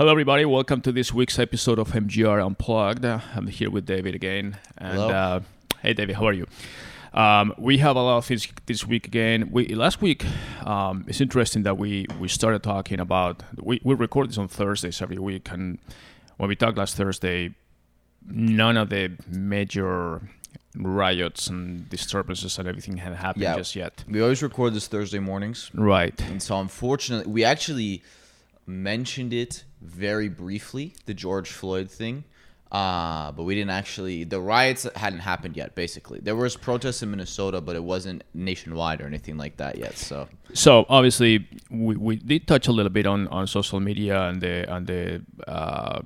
Hello, 0.00 0.12
everybody. 0.12 0.46
Welcome 0.46 0.80
to 0.80 0.92
this 0.92 1.12
week's 1.12 1.38
episode 1.38 1.78
of 1.78 1.90
MGR 1.92 2.42
Unplugged. 2.42 3.04
I'm 3.04 3.48
here 3.48 3.68
with 3.68 3.84
David 3.84 4.14
again. 4.14 4.56
And 4.78 4.94
Hello. 4.94 5.08
Uh, 5.10 5.40
hey, 5.82 5.92
David, 5.92 6.16
how 6.16 6.24
are 6.24 6.32
you? 6.32 6.46
Um, 7.12 7.52
we 7.58 7.76
have 7.84 7.96
a 7.96 8.00
lot 8.00 8.16
of 8.16 8.24
things 8.24 8.48
this 8.64 8.86
week 8.86 9.06
again. 9.06 9.50
We 9.50 9.66
last 9.74 10.00
week 10.00 10.24
um, 10.66 11.04
it's 11.06 11.20
interesting 11.20 11.64
that 11.64 11.76
we 11.76 12.06
we 12.18 12.28
started 12.28 12.62
talking 12.62 12.98
about 12.98 13.42
we 13.60 13.82
we 13.84 13.94
record 13.94 14.30
this 14.30 14.38
on 14.38 14.48
Thursdays 14.48 15.02
every 15.02 15.18
week, 15.18 15.50
and 15.50 15.78
when 16.38 16.48
we 16.48 16.56
talked 16.56 16.78
last 16.78 16.96
Thursday, 16.96 17.54
none 18.26 18.78
of 18.78 18.88
the 18.88 19.18
major 19.28 20.22
riots 20.76 21.48
and 21.48 21.90
disturbances 21.90 22.58
and 22.58 22.66
everything 22.66 22.96
had 22.96 23.12
happened 23.16 23.42
Yeah. 23.42 23.56
just 23.56 23.76
yet. 23.76 24.02
We 24.08 24.22
always 24.22 24.42
record 24.42 24.72
this 24.72 24.86
Thursday 24.86 25.18
mornings, 25.18 25.70
Right. 25.74 26.18
and 26.22 26.42
so 26.42 26.58
unfortunately, 26.58 27.30
we 27.30 27.44
actually 27.44 28.02
mentioned 28.66 29.32
it 29.32 29.64
very 29.80 30.28
briefly, 30.28 30.94
the 31.06 31.14
George 31.14 31.50
Floyd 31.50 31.90
thing, 31.90 32.24
uh, 32.72 33.32
but 33.32 33.42
we 33.42 33.54
didn't 33.54 33.70
actually. 33.70 34.22
The 34.24 34.40
riots 34.40 34.86
hadn't 34.94 35.20
happened 35.20 35.56
yet. 35.56 35.74
Basically, 35.74 36.20
there 36.20 36.36
was 36.36 36.56
protests 36.56 37.02
in 37.02 37.10
Minnesota, 37.10 37.60
but 37.60 37.74
it 37.74 37.82
wasn't 37.82 38.22
nationwide 38.32 39.00
or 39.00 39.06
anything 39.06 39.36
like 39.36 39.56
that 39.56 39.76
yet. 39.76 39.96
So 39.96 40.28
So 40.52 40.86
obviously, 40.88 41.48
we, 41.68 41.96
we 41.96 42.16
did 42.16 42.46
touch 42.46 42.68
a 42.68 42.72
little 42.72 42.90
bit 42.90 43.06
on, 43.06 43.26
on 43.28 43.48
social 43.48 43.80
media 43.80 44.22
and 44.22 44.40
the 44.40 44.72
and 44.72 44.86
the 44.86 45.22
uh, 45.48 46.02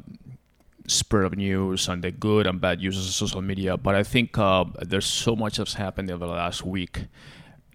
spread 0.87 1.25
of 1.25 1.37
news 1.37 1.89
and 1.89 2.03
the 2.03 2.11
good 2.11 2.47
and 2.47 2.61
bad 2.61 2.81
uses 2.81 3.09
of 3.09 3.15
social 3.15 3.43
media. 3.43 3.77
But 3.77 3.95
I 3.95 4.03
think 4.03 4.39
uh, 4.39 4.65
there's 4.81 5.07
so 5.07 5.37
much 5.37 5.59
that's 5.59 5.75
happened 5.75 6.11
over 6.11 6.27
the 6.27 6.33
last 6.33 6.65
week 6.65 7.07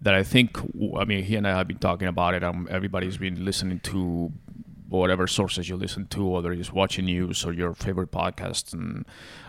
that 0.01 0.15
I 0.15 0.23
think 0.23 0.57
I 0.97 1.05
mean 1.05 1.23
he 1.23 1.35
and 1.35 1.47
I 1.47 1.51
have 1.51 1.67
been 1.67 1.77
talking 1.77 2.07
about 2.07 2.33
it. 2.33 2.43
Um, 2.43 2.67
everybody's 2.71 3.17
been 3.17 3.45
listening 3.45 3.81
to 3.81 4.31
whatever 4.89 5.27
sources 5.27 5.69
you 5.69 5.75
listen 5.75 6.07
to, 6.07 6.25
whether 6.25 6.51
it's 6.51 6.73
watching 6.73 7.05
news 7.05 7.45
or 7.45 7.53
your 7.53 7.73
favorite 7.73 8.11
podcast 8.11 8.73
and 8.73 9.05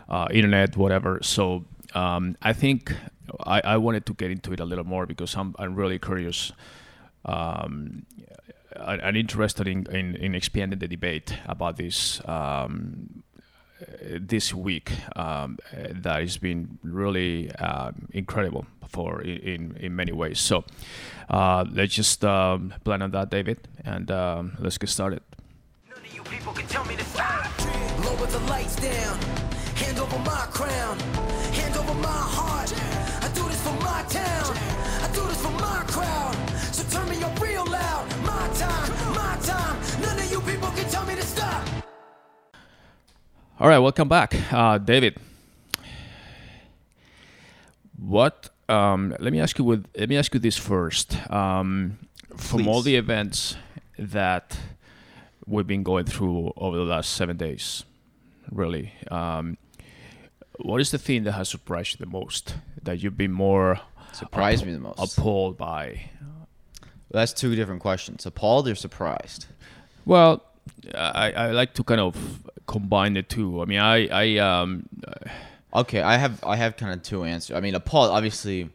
uh, 0.08 0.28
internet, 0.30 0.76
whatever. 0.76 1.18
So 1.22 1.64
um, 1.94 2.36
I 2.42 2.52
think 2.52 2.94
I, 3.44 3.60
I 3.64 3.76
wanted 3.76 4.06
to 4.06 4.14
get 4.14 4.30
into 4.30 4.52
it 4.52 4.60
a 4.60 4.64
little 4.64 4.84
more 4.84 5.06
because 5.06 5.34
I'm 5.36 5.54
I'm 5.58 5.74
really 5.74 5.98
curious 5.98 6.52
um, 7.24 8.06
and 8.76 9.16
interested 9.16 9.66
in, 9.66 9.86
in, 9.90 10.16
in 10.16 10.34
expanding 10.34 10.78
the 10.78 10.88
debate 10.88 11.34
about 11.46 11.76
this 11.76 12.20
um, 12.26 13.22
uh, 13.80 14.18
this 14.20 14.54
week 14.54 14.92
um, 15.16 15.58
uh, 15.72 15.88
that 15.90 16.20
has 16.20 16.36
been 16.38 16.78
really 16.82 17.50
um, 17.56 18.08
incredible 18.12 18.66
for 18.88 19.22
in, 19.22 19.76
in 19.76 19.94
many 19.96 20.12
ways. 20.12 20.38
So 20.40 20.64
uh, 21.30 21.64
let's 21.72 21.94
just 21.94 22.24
um, 22.24 22.74
plan 22.84 23.02
on 23.02 23.12
that, 23.12 23.30
David, 23.30 23.68
and 23.84 24.10
um, 24.10 24.56
let's 24.58 24.78
get 24.78 24.88
started. 24.88 25.22
None 25.88 25.98
of 25.98 26.14
you 26.14 26.22
people 26.24 26.52
can 26.52 26.66
tell 26.66 26.84
me 26.84 26.96
to 26.96 27.04
stop. 27.04 27.46
Lower 28.04 28.26
the 28.26 28.40
lights 28.50 28.76
down. 28.76 29.18
Hand 29.76 29.98
over 29.98 30.18
my 30.18 30.46
crown. 30.50 30.98
Hand 31.54 31.76
over 31.76 31.94
my 31.94 32.08
heart. 32.08 32.74
I 33.22 33.28
do 33.32 33.48
this 33.48 33.62
for 33.62 33.72
my 33.74 34.02
town. 34.08 34.56
I 35.02 35.10
do 35.14 35.24
this 35.26 35.40
for 35.40 35.52
my 35.52 35.84
crowd. 35.86 36.34
So 36.74 36.82
turn 36.90 37.08
me 37.08 37.22
up 37.22 37.40
real 37.40 37.64
loud. 37.64 38.08
My 38.24 38.48
time, 38.54 38.90
my 39.14 39.38
time. 39.42 39.80
None 40.02 40.18
of 40.18 40.30
you 40.30 40.40
people 40.40 40.68
can 40.70 40.90
tell 40.90 41.06
me 41.06 41.14
to 41.14 41.22
stop. 41.22 41.62
All 43.58 43.68
right, 43.68 43.78
welcome 43.78 44.08
back, 44.08 44.34
uh, 44.52 44.78
David. 44.78 45.16
What? 47.96 48.49
Um, 48.70 49.16
let 49.18 49.32
me 49.32 49.40
ask 49.40 49.58
you. 49.58 49.64
With 49.64 49.86
let 49.96 50.08
me 50.08 50.16
ask 50.16 50.32
you 50.32 50.40
this 50.40 50.56
first. 50.56 51.16
Um, 51.30 51.98
from 52.36 52.68
all 52.68 52.82
the 52.82 52.96
events 52.96 53.56
that 53.98 54.56
we've 55.46 55.66
been 55.66 55.82
going 55.82 56.04
through 56.04 56.52
over 56.56 56.76
the 56.76 56.84
last 56.84 57.12
seven 57.12 57.36
days, 57.36 57.84
really, 58.50 58.92
um, 59.10 59.56
what 60.60 60.80
is 60.80 60.90
the 60.90 60.98
thing 60.98 61.24
that 61.24 61.32
has 61.32 61.48
surprised 61.48 61.98
you 61.98 62.06
the 62.06 62.10
most? 62.10 62.54
That 62.82 63.02
you've 63.02 63.16
been 63.16 63.32
more 63.32 63.80
surprised 64.12 64.62
app- 64.62 64.68
me 64.68 64.74
the 64.74 64.80
most. 64.80 65.18
appalled 65.18 65.58
by? 65.58 66.10
That's 67.10 67.32
two 67.32 67.56
different 67.56 67.80
questions. 67.80 68.24
Appalled 68.24 68.68
or 68.68 68.76
surprised? 68.76 69.46
Well, 70.06 70.44
I, 70.94 71.32
I 71.32 71.50
like 71.50 71.74
to 71.74 71.82
kind 71.82 72.00
of 72.00 72.46
combine 72.66 73.14
the 73.14 73.22
two. 73.22 73.60
I 73.60 73.64
mean, 73.64 73.80
I 73.80 74.06
I 74.06 74.36
um, 74.38 74.88
Okay, 75.74 76.02
I 76.02 76.16
have 76.16 76.42
I 76.44 76.56
have 76.56 76.76
kind 76.76 76.92
of 76.92 77.02
two 77.02 77.24
answers. 77.24 77.56
I 77.56 77.60
mean, 77.60 77.74
appalled. 77.74 78.10
Obviously, 78.10 78.70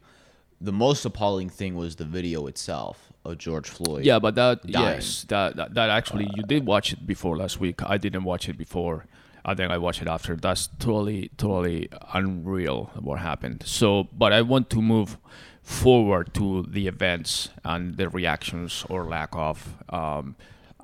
the 0.61 0.71
most 0.71 1.05
appalling 1.05 1.49
thing 1.49 1.75
was 1.75 1.95
the 1.97 2.05
video 2.05 2.47
itself 2.47 3.11
of 3.25 3.37
George 3.37 3.69
Floyd. 3.69 4.05
Yeah, 4.05 4.19
but 4.19 4.35
that 4.35 4.65
dying. 4.65 4.95
yes, 4.95 5.25
that, 5.29 5.55
that 5.57 5.73
that 5.73 5.89
actually 5.89 6.29
you 6.35 6.43
did 6.43 6.65
watch 6.65 6.93
it 6.93 7.05
before 7.05 7.37
last 7.37 7.59
week. 7.59 7.81
I 7.83 7.97
didn't 7.97 8.23
watch 8.23 8.47
it 8.47 8.57
before. 8.57 9.05
I 9.43 9.53
think 9.53 9.71
I 9.71 9.77
watched 9.77 10.01
it 10.01 10.07
after. 10.07 10.35
That's 10.35 10.67
totally 10.79 11.29
totally 11.37 11.89
unreal 12.13 12.91
what 12.99 13.19
happened. 13.19 13.63
So, 13.65 14.07
but 14.13 14.33
I 14.33 14.41
want 14.41 14.69
to 14.71 14.81
move 14.81 15.17
forward 15.61 16.33
to 16.35 16.63
the 16.69 16.87
events 16.87 17.49
and 17.63 17.97
the 17.97 18.07
reactions 18.09 18.85
or 18.89 19.05
lack 19.05 19.29
of 19.33 19.75
um, 19.89 20.35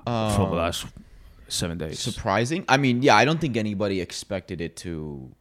from 0.04 0.50
the 0.50 0.56
last 0.56 0.86
seven 1.48 1.78
days. 1.78 1.98
surprising. 1.98 2.64
I 2.68 2.76
mean, 2.76 3.02
yeah, 3.02 3.16
I 3.16 3.24
don't 3.24 3.40
think 3.40 3.56
anybody 3.56 4.00
expected 4.00 4.60
it 4.60 4.76
to 4.78 5.32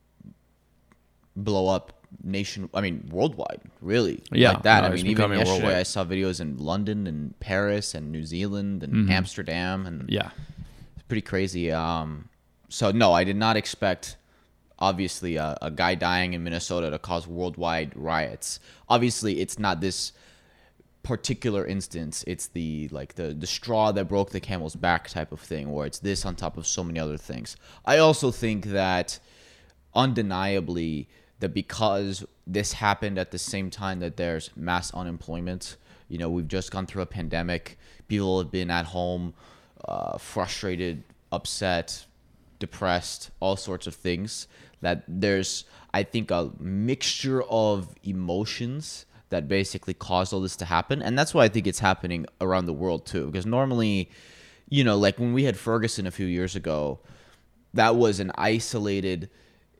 blow 1.35 1.67
up 1.67 1.93
nation. 2.23 2.69
I 2.73 2.81
mean, 2.81 3.09
worldwide, 3.11 3.61
really. 3.81 4.21
Yeah, 4.31 4.53
like 4.53 4.63
that. 4.63 4.81
no, 4.81 4.87
I 4.87 4.91
mean, 4.91 5.07
even 5.07 5.31
yesterday, 5.31 5.51
worldwide. 5.51 5.75
I 5.75 5.83
saw 5.83 6.03
videos 6.03 6.41
in 6.41 6.57
London 6.57 7.07
and 7.07 7.39
Paris 7.39 7.95
and 7.95 8.11
New 8.11 8.23
Zealand 8.23 8.83
and 8.83 9.09
Amsterdam, 9.11 9.85
and 9.85 10.09
yeah, 10.09 10.31
it's 10.95 11.03
pretty 11.07 11.21
crazy. 11.21 11.71
Um, 11.71 12.29
so 12.69 12.91
no, 12.91 13.13
I 13.13 13.23
did 13.23 13.35
not 13.35 13.57
expect. 13.57 14.17
Obviously, 14.79 15.35
a, 15.35 15.55
a 15.61 15.69
guy 15.69 15.93
dying 15.93 16.33
in 16.33 16.43
Minnesota 16.43 16.89
to 16.89 16.97
cause 16.97 17.27
worldwide 17.27 17.91
riots. 17.95 18.59
Obviously, 18.89 19.39
it's 19.39 19.59
not 19.59 19.79
this 19.79 20.11
particular 21.03 21.65
instance. 21.65 22.23
It's 22.25 22.47
the 22.47 22.87
like 22.91 23.15
the 23.15 23.33
the 23.33 23.47
straw 23.47 23.91
that 23.91 24.05
broke 24.05 24.31
the 24.31 24.39
camel's 24.39 24.75
back 24.75 25.07
type 25.07 25.31
of 25.31 25.39
thing, 25.39 25.71
where 25.71 25.85
it's 25.85 25.99
this 25.99 26.25
on 26.25 26.35
top 26.35 26.57
of 26.57 26.65
so 26.65 26.83
many 26.83 26.99
other 26.99 27.17
things. 27.17 27.55
I 27.85 27.99
also 27.99 28.31
think 28.31 28.65
that 28.67 29.19
undeniably 29.93 31.09
that 31.41 31.53
because 31.53 32.25
this 32.47 32.73
happened 32.73 33.19
at 33.19 33.31
the 33.31 33.37
same 33.37 33.69
time 33.69 33.99
that 33.99 34.17
there's 34.17 34.49
mass 34.55 34.93
unemployment, 34.93 35.77
you 36.07 36.17
know, 36.17 36.29
we've 36.29 36.47
just 36.47 36.71
gone 36.71 36.85
through 36.85 37.01
a 37.01 37.07
pandemic. 37.07 37.77
People 38.07 38.39
have 38.39 38.51
been 38.51 38.71
at 38.71 38.85
home, 38.85 39.33
uh, 39.85 40.17
frustrated, 40.17 41.03
upset, 41.31 42.05
depressed, 42.59 43.31
all 43.39 43.55
sorts 43.55 43.87
of 43.87 43.95
things. 43.95 44.47
That 44.81 45.03
there's, 45.07 45.65
I 45.93 46.03
think, 46.03 46.31
a 46.31 46.51
mixture 46.59 47.43
of 47.43 47.93
emotions 48.03 49.05
that 49.29 49.47
basically 49.47 49.93
caused 49.93 50.33
all 50.33 50.41
this 50.41 50.55
to 50.57 50.65
happen. 50.65 51.01
And 51.01 51.17
that's 51.17 51.33
why 51.33 51.45
I 51.45 51.47
think 51.49 51.67
it's 51.67 51.79
happening 51.79 52.25
around 52.39 52.65
the 52.65 52.73
world 52.73 53.05
too. 53.05 53.27
Because 53.27 53.45
normally, 53.45 54.09
you 54.69 54.83
know, 54.83 54.97
like 54.97 55.19
when 55.19 55.33
we 55.33 55.45
had 55.45 55.57
Ferguson 55.57 56.05
a 56.05 56.11
few 56.11 56.25
years 56.25 56.55
ago, 56.55 56.99
that 57.73 57.95
was 57.95 58.19
an 58.19 58.31
isolated, 58.35 59.29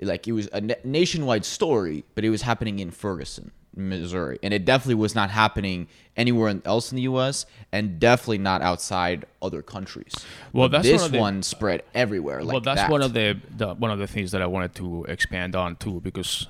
like 0.01 0.27
it 0.27 0.31
was 0.33 0.47
a 0.51 0.61
nationwide 0.83 1.45
story, 1.45 2.03
but 2.15 2.23
it 2.25 2.29
was 2.29 2.41
happening 2.41 2.79
in 2.79 2.91
Ferguson, 2.91 3.51
Missouri. 3.75 4.39
And 4.43 4.53
it 4.53 4.65
definitely 4.65 4.95
was 4.95 5.13
not 5.15 5.29
happening 5.29 5.87
anywhere 6.17 6.59
else 6.65 6.91
in 6.91 6.95
the 6.97 7.03
U.S. 7.03 7.45
and 7.71 7.99
definitely 7.99 8.39
not 8.39 8.61
outside 8.61 9.25
other 9.41 9.61
countries. 9.61 10.13
Well, 10.53 10.67
But 10.69 10.83
that's 10.83 10.87
this 10.87 11.01
one 11.03 11.11
the- 11.11 11.19
one 11.19 11.43
spread 11.43 11.83
everywhere. 11.93 12.43
Like 12.43 12.51
well, 12.53 12.61
that's 12.61 12.81
that. 12.81 12.89
one 12.91 13.01
of 13.01 13.13
the, 13.13 13.39
the 13.55 13.73
one 13.75 13.91
of 13.91 13.99
the 13.99 14.07
things 14.07 14.31
that 14.31 14.41
I 14.41 14.47
wanted 14.47 14.75
to 14.75 15.05
expand 15.05 15.55
on 15.55 15.75
too, 15.75 16.01
because 16.01 16.47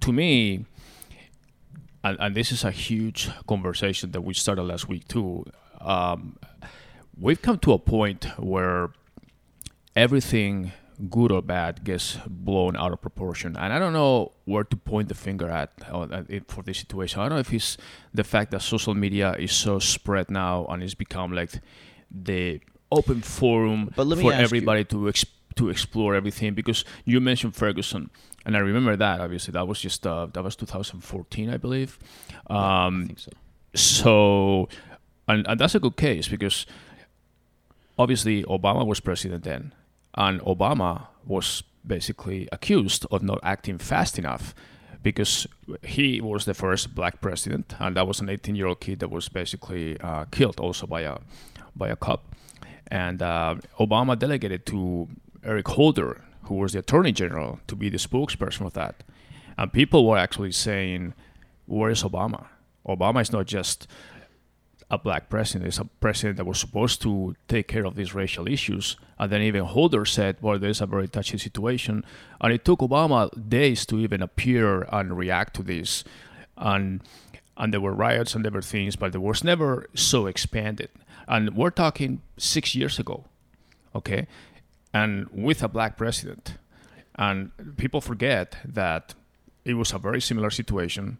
to 0.00 0.12
me, 0.12 0.66
and, 2.04 2.16
and 2.20 2.34
this 2.34 2.52
is 2.52 2.64
a 2.64 2.70
huge 2.70 3.30
conversation 3.48 4.10
that 4.12 4.20
we 4.22 4.34
started 4.34 4.62
last 4.64 4.88
week 4.88 5.08
too. 5.08 5.44
Um, 5.80 6.36
we've 7.18 7.40
come 7.40 7.58
to 7.60 7.72
a 7.72 7.78
point 7.78 8.24
where 8.38 8.90
everything 9.96 10.72
good 11.10 11.32
or 11.32 11.42
bad 11.42 11.82
gets 11.84 12.16
blown 12.28 12.76
out 12.76 12.92
of 12.92 13.00
proportion. 13.00 13.56
And 13.56 13.72
i 13.72 13.78
don't 13.78 13.92
know 13.92 14.32
where 14.44 14.64
to 14.64 14.76
point 14.76 15.08
the 15.08 15.14
finger 15.14 15.48
at 15.48 15.70
uh, 15.90 16.22
for 16.48 16.62
this 16.62 16.78
situation. 16.78 17.20
I 17.20 17.24
don't 17.28 17.36
know 17.36 17.40
if 17.40 17.52
it's 17.52 17.76
the 18.14 18.24
fact 18.24 18.50
that 18.52 18.62
social 18.62 18.94
media 18.94 19.32
is 19.38 19.52
so 19.52 19.78
spread 19.78 20.30
now 20.30 20.66
and 20.66 20.82
it's 20.82 20.94
become 20.94 21.32
like 21.32 21.52
the 22.10 22.60
open 22.90 23.20
forum 23.22 23.90
But 23.96 24.06
let 24.06 24.18
me 24.18 24.24
for 24.24 24.32
ask 24.32 24.38
you- 24.40 24.44
everybody 24.44 24.84
to 24.84 25.08
ex- 25.08 25.24
to 25.56 25.68
explore 25.70 26.14
everything. 26.14 26.54
Because 26.54 26.84
you 27.04 27.20
mentioned 27.20 27.54
ferguson 27.54 28.10
and 28.44 28.56
i 28.56 28.60
remember 28.60 28.96
that 28.96 29.20
obviously. 29.20 29.52
That 29.52 29.66
was 29.66 29.80
just 29.80 30.06
uh, 30.06 30.26
that 30.32 30.42
was 30.44 30.56
2014 30.56 31.50
i 31.50 31.56
believe. 31.56 31.98
Um, 32.48 33.02
I 33.02 33.06
think 33.06 33.18
so. 33.18 33.30
so, 33.74 34.68
and, 35.28 35.46
and 35.48 35.58
that's 35.60 35.74
a 35.74 35.80
good 35.80 35.96
case 35.96 36.28
because 36.28 36.66
obviously 37.98 38.42
Obama 38.44 38.86
was 38.86 39.00
president 39.00 39.44
then, 39.44 39.72
and 40.14 40.40
Obama 40.42 41.06
was 41.26 41.62
basically 41.86 42.48
accused 42.52 43.06
of 43.10 43.22
not 43.22 43.38
acting 43.42 43.78
fast 43.78 44.18
enough 44.18 44.54
because 45.02 45.46
he 45.82 46.20
was 46.20 46.44
the 46.44 46.54
first 46.54 46.94
black 46.94 47.20
president, 47.20 47.74
and 47.80 47.96
that 47.96 48.06
was 48.06 48.20
an 48.20 48.28
18-year-old 48.28 48.80
kid 48.80 49.00
that 49.00 49.10
was 49.10 49.28
basically 49.28 49.98
uh, 50.00 50.24
killed 50.30 50.60
also 50.60 50.86
by 50.86 51.02
a 51.02 51.18
by 51.74 51.88
a 51.88 51.96
cop. 51.96 52.22
and 52.88 53.22
uh, 53.22 53.54
Obama 53.80 54.18
delegated 54.18 54.66
to 54.66 55.08
Eric 55.42 55.68
Holder, 55.68 56.22
who 56.44 56.56
was 56.56 56.72
the 56.72 56.80
Attorney 56.80 57.12
General, 57.12 57.58
to 57.66 57.74
be 57.74 57.88
the 57.88 57.96
spokesperson 57.98 58.66
of 58.66 58.74
that. 58.74 59.02
And 59.56 59.72
people 59.72 60.06
were 60.06 60.18
actually 60.18 60.52
saying, 60.52 61.14
"Where 61.66 61.90
is 61.90 62.02
Obama? 62.02 62.46
Obama 62.86 63.22
is 63.22 63.32
not 63.32 63.46
just." 63.46 63.88
A 64.92 64.98
black 64.98 65.30
president. 65.30 65.66
It's 65.66 65.78
a 65.78 65.86
president 65.86 66.36
that 66.36 66.44
was 66.44 66.60
supposed 66.60 67.00
to 67.02 67.34
take 67.48 67.66
care 67.66 67.86
of 67.86 67.96
these 67.96 68.14
racial 68.14 68.46
issues. 68.46 68.96
And 69.18 69.32
then 69.32 69.40
even 69.40 69.64
Holder 69.64 70.04
said, 70.04 70.36
well, 70.42 70.58
there's 70.58 70.82
a 70.82 70.86
very 70.86 71.08
touchy 71.08 71.38
situation. 71.38 72.04
And 72.42 72.52
it 72.52 72.64
took 72.66 72.80
Obama 72.80 73.30
days 73.48 73.86
to 73.86 73.98
even 73.98 74.20
appear 74.20 74.82
and 74.92 75.16
react 75.16 75.54
to 75.56 75.62
this. 75.62 76.04
And 76.58 77.00
and 77.56 77.72
there 77.72 77.80
were 77.80 77.92
riots 77.92 78.34
and 78.34 78.44
there 78.44 78.52
were 78.52 78.62
things, 78.62 78.96
but 78.96 79.14
it 79.14 79.18
was 79.18 79.44
never 79.44 79.86
so 79.94 80.26
expanded. 80.26 80.90
And 81.28 81.56
we're 81.56 81.70
talking 81.70 82.22
six 82.36 82.74
years 82.74 82.98
ago, 82.98 83.24
okay? 83.94 84.26
And 84.92 85.28
with 85.32 85.62
a 85.62 85.68
black 85.68 85.96
president. 85.96 86.54
And 87.14 87.52
people 87.76 88.00
forget 88.00 88.56
that 88.64 89.14
it 89.64 89.74
was 89.74 89.92
a 89.92 89.98
very 89.98 90.20
similar 90.20 90.50
situation. 90.50 91.18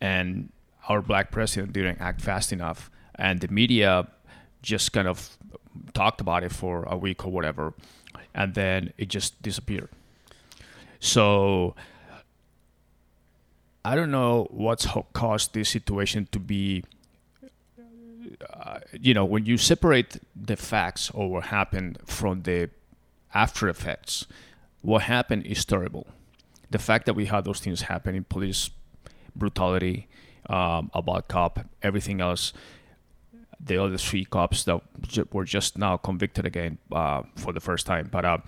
And 0.00 0.50
our 0.88 1.02
black 1.02 1.30
president 1.30 1.72
didn't 1.72 2.00
act 2.00 2.20
fast 2.20 2.52
enough, 2.52 2.90
and 3.14 3.40
the 3.40 3.48
media 3.48 4.08
just 4.62 4.92
kind 4.92 5.08
of 5.08 5.36
talked 5.94 6.20
about 6.20 6.44
it 6.44 6.52
for 6.52 6.84
a 6.84 6.96
week 6.96 7.24
or 7.24 7.32
whatever, 7.32 7.74
and 8.34 8.54
then 8.54 8.92
it 8.98 9.08
just 9.08 9.40
disappeared. 9.42 9.88
So 11.00 11.74
I 13.84 13.96
don't 13.96 14.10
know 14.10 14.46
what's 14.50 14.86
caused 15.12 15.54
this 15.54 15.68
situation 15.68 16.28
to 16.32 16.38
be. 16.38 16.84
Uh, 18.52 18.78
you 18.98 19.12
know, 19.12 19.24
when 19.24 19.44
you 19.44 19.58
separate 19.58 20.18
the 20.34 20.56
facts 20.56 21.10
or 21.10 21.30
what 21.30 21.44
happened 21.46 21.98
from 22.06 22.42
the 22.42 22.70
after 23.34 23.68
effects, 23.68 24.26
what 24.80 25.02
happened 25.02 25.46
is 25.46 25.64
terrible. 25.64 26.06
The 26.70 26.78
fact 26.78 27.06
that 27.06 27.14
we 27.14 27.26
had 27.26 27.44
those 27.44 27.60
things 27.60 27.82
happening, 27.82 28.24
police 28.24 28.70
brutality, 29.36 30.08
um, 30.48 30.90
about 30.94 31.28
cop, 31.28 31.60
everything 31.82 32.20
else. 32.20 32.52
The 33.60 33.80
other 33.82 33.96
three 33.96 34.24
cops 34.24 34.64
that 34.64 34.82
were 35.32 35.44
just 35.44 35.78
now 35.78 35.96
convicted 35.96 36.46
again 36.46 36.78
uh, 36.90 37.22
for 37.36 37.52
the 37.52 37.60
first 37.60 37.86
time, 37.86 38.08
but 38.10 38.24
uh, 38.24 38.38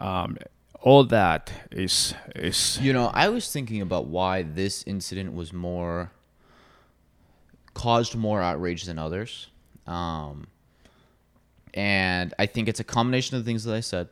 um, 0.00 0.36
all 0.80 1.04
that 1.04 1.52
is 1.70 2.14
is 2.34 2.78
You 2.80 2.92
know, 2.92 3.10
I 3.14 3.28
was 3.28 3.52
thinking 3.52 3.80
about 3.82 4.06
why 4.06 4.42
this 4.42 4.82
incident 4.86 5.32
was 5.34 5.52
more 5.52 6.10
caused 7.74 8.16
more 8.16 8.42
outrage 8.42 8.84
than 8.84 8.98
others. 8.98 9.48
Um, 9.86 10.48
and 11.74 12.34
I 12.38 12.46
think 12.46 12.68
it's 12.68 12.80
a 12.80 12.84
combination 12.84 13.36
of 13.36 13.44
the 13.44 13.48
things 13.48 13.64
that 13.64 13.74
I 13.74 13.80
said 13.80 14.08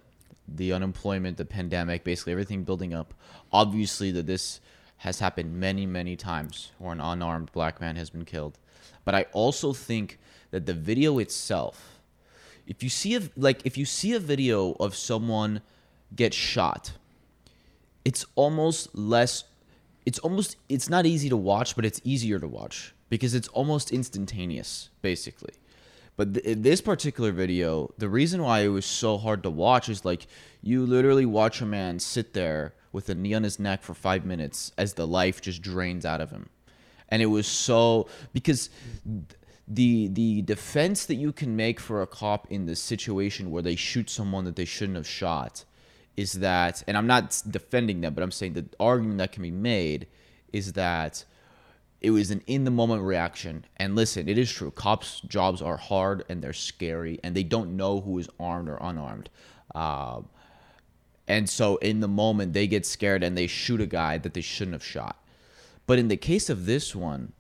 the 0.49 0.73
unemployment, 0.73 1.37
the 1.37 1.45
pandemic, 1.45 2.05
basically 2.05 2.33
everything 2.33 2.63
building 2.63 2.95
up. 2.95 3.13
Obviously, 3.53 4.13
that 4.13 4.27
this 4.27 4.61
has 5.07 5.21
happened 5.21 5.55
many, 5.55 5.87
many 5.87 6.17
times 6.17 6.73
where 6.79 6.93
an 6.93 7.01
unarmed 7.01 7.53
black 7.53 7.81
man 7.81 7.95
has 7.95 8.11
been 8.11 8.25
killed. 8.25 8.59
But 9.05 9.15
I 9.15 9.27
also 9.33 9.73
think 9.73 10.19
that 10.51 10.67
the 10.67 10.75
video 10.75 11.21
itself, 11.21 12.01
if 12.67 12.83
you 12.83 12.89
see 12.89 13.15
a 13.15 13.21
like 13.37 13.65
if 13.65 13.79
you 13.79 13.85
see 13.85 14.15
a 14.15 14.19
video 14.19 14.73
of 14.81 14.97
someone 14.97 15.61
get 16.17 16.35
shot, 16.35 16.95
it's 18.05 18.27
almost 18.35 18.97
less 18.97 19.45
it's 20.07 20.19
almost 20.19 20.57
it's 20.69 20.89
not 20.89 21.07
easy 21.07 21.29
to 21.29 21.37
watch 21.37 21.77
but 21.77 21.85
it's 21.85 22.01
easier 22.03 22.41
to 22.41 22.49
watch 22.49 22.93
because 23.09 23.33
it's 23.33 23.49
almost 23.49 23.93
instantaneous 23.93 24.91
basically 25.03 25.55
but 26.17 26.35
th- 26.35 26.59
this 26.59 26.81
particular 26.81 27.31
video 27.31 27.93
the 27.99 28.09
reason 28.09 28.43
why 28.43 28.61
it 28.61 28.69
was 28.69 28.87
so 28.87 29.19
hard 29.19 29.43
to 29.45 29.51
watch 29.51 29.89
is 29.89 30.05
like 30.05 30.27
you 30.63 30.85
literally 30.85 31.27
watch 31.27 31.61
a 31.61 31.67
man 31.67 31.99
sit 31.99 32.33
there 32.33 32.75
with 32.97 33.11
a 33.11 33.15
knee 33.15 33.35
on 33.35 33.43
his 33.43 33.61
neck 33.61 33.83
for 33.83 33.93
five 33.93 34.25
minutes 34.25 34.73
as 34.79 34.95
the 34.95 35.07
life 35.07 35.43
just 35.43 35.61
drains 35.61 36.07
out 36.07 36.23
of 36.23 36.31
him. 36.31 36.49
And 37.11 37.21
it 37.21 37.27
was 37.27 37.47
so 37.47 38.09
because 38.33 38.71
the 39.69 40.09
the 40.09 40.41
defense 40.41 41.05
that 41.05 41.17
you 41.17 41.31
can 41.31 41.55
make 41.57 41.79
for 41.79 42.01
a 42.01 42.07
cop 42.07 42.51
in 42.51 42.65
this 42.65 42.81
situation 42.81 43.51
where 43.51 43.61
they 43.61 43.77
shoot 43.77 44.09
someone 44.09 44.47
that 44.47 44.57
they 44.57 44.65
shouldn't 44.65 44.97
have 44.97 45.07
shot 45.07 45.67
is 46.17 46.33
that 46.35 46.83
and 46.89 46.97
I'm 46.97 47.07
not 47.07 47.43
defending 47.51 48.01
them 48.01 48.15
but 48.15 48.23
I'm 48.23 48.31
saying 48.31 48.55
the 48.55 48.65
argument 48.81 49.19
that 49.19 49.31
can 49.31 49.43
be 49.43 49.51
made 49.51 50.07
is 50.55 50.73
that 50.73 51.23
it 52.01 52.13
was 52.13 52.31
an 52.31 52.43
in 52.47 52.65
the 52.65 52.71
moment 52.71 53.03
reaction. 53.03 53.67
And 53.77 53.95
listen 53.95 54.27
it 54.27 54.39
is 54.39 54.51
true. 54.51 54.71
Cops 54.71 55.21
jobs 55.21 55.61
are 55.61 55.77
hard 55.77 56.25
and 56.31 56.41
they're 56.41 56.55
scary 56.55 57.21
and 57.23 57.37
they 57.37 57.43
don't 57.43 57.77
know 57.77 58.01
who 58.01 58.19
is 58.19 58.31
armed 58.41 58.71
or 58.71 58.79
unarmed. 58.81 59.29
Um, 59.75 60.31
and 61.29 61.49
so 61.49 61.77
in 61.77 62.01
the 62.01 62.09
moment 62.09 62.53
they 62.53 62.67
get 62.67 62.87
scared 62.87 63.23
and 63.23 63.37
they 63.37 63.47
shoot 63.47 63.81
a 63.81 63.87
guy 63.87 64.19
that 64.19 64.35
they 64.35 64.41
shouldn't 64.41 64.75
have 64.75 64.85
shot 64.85 65.23
but 65.87 65.99
in 65.99 66.09
the 66.09 66.17
case 66.17 66.49
of 66.51 66.67
this 66.67 66.95
one 66.95 67.33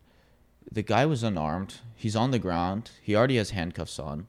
the 0.70 0.82
guy 0.82 1.06
was 1.06 1.22
unarmed. 1.22 1.76
He's 1.94 2.16
on 2.16 2.30
the 2.30 2.38
ground. 2.38 2.90
He 3.02 3.14
already 3.14 3.36
has 3.36 3.50
handcuffs 3.50 3.98
on, 3.98 4.26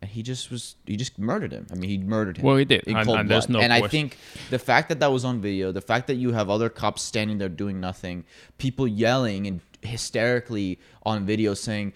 and 0.00 0.10
he 0.10 0.22
just 0.22 0.50
was. 0.50 0.76
He 0.86 0.96
just 0.96 1.18
murdered 1.18 1.52
him. 1.52 1.66
I 1.70 1.74
mean, 1.74 1.90
he 1.90 1.98
murdered 1.98 2.38
him. 2.38 2.44
Well, 2.44 2.56
he 2.56 2.64
did, 2.64 2.84
in 2.84 2.96
and- 2.96 3.06
cold 3.06 3.20
and 3.20 3.28
blood. 3.28 3.48
no 3.48 3.60
and 3.60 3.72
I 3.72 3.86
think 3.86 4.18
the 4.50 4.58
fact 4.58 4.88
that 4.88 5.00
that 5.00 5.12
was 5.12 5.24
on 5.24 5.40
video, 5.40 5.72
the 5.72 5.80
fact 5.80 6.06
that 6.08 6.16
you 6.16 6.32
have 6.32 6.50
other 6.50 6.68
cops 6.68 7.02
standing 7.02 7.38
there 7.38 7.48
doing 7.48 7.80
nothing, 7.80 8.24
people 8.58 8.88
yelling 8.88 9.46
and 9.46 9.60
hysterically 9.82 10.78
on 11.04 11.24
video 11.26 11.54
saying, 11.54 11.92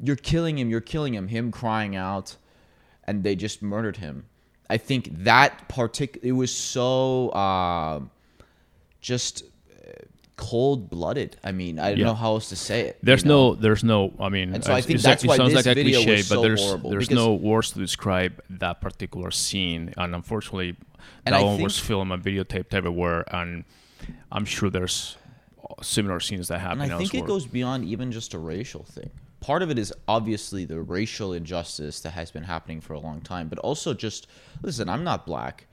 "You're 0.00 0.16
killing 0.16 0.58
him! 0.58 0.70
You're 0.70 0.80
killing 0.80 1.14
him!" 1.14 1.28
Him 1.28 1.50
crying 1.50 1.96
out, 1.96 2.36
and 3.04 3.24
they 3.24 3.34
just 3.34 3.62
murdered 3.62 3.98
him. 3.98 4.26
I 4.74 4.78
think 4.78 5.02
that 5.24 5.68
particular. 5.68 6.26
It 6.26 6.32
was 6.32 6.52
so. 6.54 7.32
um 7.34 8.10
just 9.00 9.44
cold 10.36 10.88
blooded. 10.90 11.36
I 11.44 11.52
mean, 11.52 11.78
I 11.78 11.90
don't 11.90 11.98
Yeah. 11.98 12.06
know 12.06 12.14
how 12.14 12.30
else 12.34 12.48
to 12.48 12.56
say 12.56 12.78
it. 12.88 12.98
There's 13.02 13.22
you 13.22 13.28
know? 13.28 13.50
no, 13.50 13.54
there's 13.64 13.84
no. 13.84 14.12
I 14.18 14.28
mean, 14.28 14.54
And 14.54 14.64
so 14.64 14.72
I 14.72 14.80
think 14.80 15.00
that's 15.00 15.22
it 15.24 15.28
why 15.28 15.36
sounds 15.36 15.52
this 15.52 15.66
like 15.66 15.72
a 15.72 15.74
video 15.82 15.98
cliche, 16.02 16.16
was 16.16 16.28
but 16.28 16.34
so 16.36 16.42
there's 16.42 16.62
horrible, 16.64 16.90
there's 16.90 17.10
no 17.10 17.34
words 17.34 17.70
to 17.72 17.78
describe 17.78 18.32
that 18.62 18.80
particular 18.80 19.30
scene, 19.30 19.92
and 19.96 20.14
unfortunately, 20.14 20.70
And 21.26 21.34
that 21.34 21.40
I 21.40 21.44
one 21.44 21.60
was 21.60 21.78
filmed 21.78 22.10
and 22.12 22.22
videotaped 22.22 22.72
everywhere, 22.74 23.24
and 23.34 23.64
I'm 24.32 24.44
sure 24.44 24.70
there's 24.70 25.16
similar 25.82 26.18
scenes 26.20 26.48
that 26.48 26.60
happen 26.60 26.80
And 26.80 26.92
I 26.92 26.98
think 26.98 27.14
elsewhere. 27.14 27.24
it 27.24 27.32
goes 27.34 27.46
beyond 27.46 27.84
even 27.84 28.10
just 28.12 28.34
a 28.34 28.38
racial 28.38 28.84
thing. 28.84 29.10
Part 29.42 29.62
of 29.62 29.70
it 29.70 29.78
is 29.78 29.92
obviously 30.08 30.64
the 30.64 30.80
racial 30.80 31.34
injustice 31.34 32.00
that 32.00 32.10
has 32.10 32.30
been 32.30 32.44
happening 32.44 32.80
for 32.80 32.94
a 32.94 32.98
long 32.98 33.20
time, 33.20 33.48
but 33.48 33.58
also 33.58 33.92
just 33.92 34.26
listen, 34.62 34.88
I'm 34.88 35.04
not 35.04 35.26
black, 35.26 35.66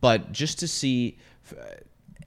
but 0.00 0.32
just 0.32 0.58
to 0.60 0.68
see 0.68 1.18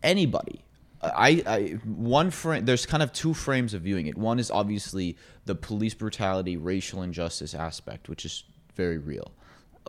anybody 0.03 0.63
I, 1.03 1.43
I 1.47 1.59
one 1.85 2.29
frame 2.29 2.65
there's 2.65 2.85
kind 2.85 3.01
of 3.01 3.11
two 3.11 3.33
frames 3.33 3.73
of 3.73 3.81
viewing 3.81 4.07
it. 4.07 4.17
One 4.17 4.39
is 4.39 4.51
obviously 4.51 5.17
the 5.45 5.55
police 5.55 5.93
brutality, 5.93 6.57
racial 6.57 7.01
injustice 7.01 7.53
aspect, 7.55 8.07
which 8.07 8.25
is 8.25 8.43
very 8.75 8.97
real. 8.97 9.31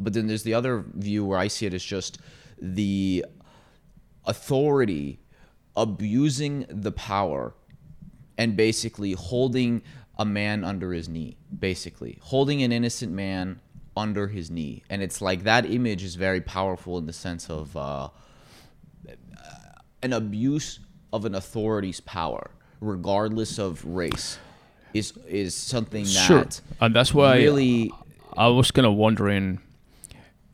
But 0.01 0.15
then 0.15 0.27
there's 0.27 0.43
the 0.43 0.55
other 0.55 0.85
view 0.95 1.25
where 1.25 1.39
I 1.39 1.49
see 1.49 1.67
it 1.67 1.75
as 1.75 1.85
just 1.85 2.19
the 2.59 3.27
authority 4.25 5.21
abusing 5.77 6.65
the 6.69 6.93
power 6.93 7.55
and 8.39 8.57
basically 8.57 9.13
holding 9.13 9.83
a 10.23 10.25
man 10.25 10.63
under 10.63 10.93
his 10.93 11.09
knee 11.09 11.37
basically 11.59 12.17
holding 12.23 12.63
an 12.63 12.71
innocent 12.71 13.13
man 13.13 13.61
under 13.97 14.29
his 14.29 14.51
knee 14.51 14.85
and 14.89 15.03
it's 15.03 15.21
like 15.21 15.43
that 15.43 15.67
image 15.67 16.05
is 16.05 16.15
very 16.15 16.41
powerful 16.41 16.97
in 16.97 17.07
the 17.07 17.13
sense 17.13 17.51
of 17.51 17.77
uh, 17.77 18.09
an 20.03 20.13
abuse 20.13 20.79
of 21.13 21.25
an 21.25 21.35
authority's 21.35 22.01
power 22.01 22.53
regardless 22.81 23.59
of 23.59 23.85
race 23.85 24.39
is 24.95 25.13
is 25.27 25.55
something 25.55 26.05
that 26.05 26.27
Sure, 26.29 26.47
and 26.81 26.95
that's 26.95 27.13
why 27.13 27.37
really 27.39 27.91
I 28.37 28.47
was 28.47 28.71
kind 28.71 28.87
of 28.87 28.95
wondering 28.95 29.59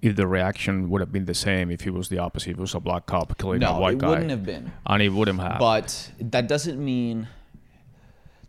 if 0.00 0.16
the 0.16 0.26
reaction 0.26 0.88
would 0.90 1.00
have 1.00 1.12
been 1.12 1.26
the 1.26 1.34
same 1.34 1.70
if 1.70 1.86
it 1.86 1.90
was 1.90 2.08
the 2.08 2.18
opposite. 2.18 2.50
If 2.50 2.58
it 2.58 2.60
was 2.60 2.74
a 2.74 2.80
black 2.80 3.06
cop 3.06 3.36
killing 3.36 3.62
a 3.62 3.78
white 3.78 3.98
guy. 3.98 4.06
no 4.06 4.12
it 4.12 4.14
wouldn't 4.14 4.30
have 4.30 4.46
been 4.46 4.72
and 4.86 5.02
it 5.02 5.10
wouldn't 5.10 5.40
have. 5.40 5.58
but 5.58 6.12
that 6.20 6.48
doesn't 6.48 6.82
mean 6.82 7.28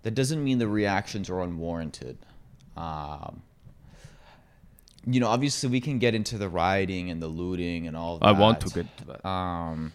that 0.04 0.12
doesn't 0.12 0.44
mean 0.44 0.60
the 0.60 0.68
reactions 0.68 1.30
are 1.30 1.42
unwarranted. 1.42 2.18
Um, 2.78 3.42
you 5.06 5.20
know, 5.20 5.28
obviously, 5.28 5.70
we 5.70 5.82
can 5.82 6.00
get 6.00 6.14
into 6.16 6.38
the 6.38 6.50
rioting 6.50 7.10
and 7.10 7.22
the 7.22 7.28
looting 7.28 7.88
and 7.88 7.96
all. 7.96 8.18
Of 8.18 8.24
I 8.24 8.32
want 8.32 8.62
to 8.62 8.70
get 8.70 8.98
to 8.98 9.06
that. 9.06 9.26
Um, 9.28 9.94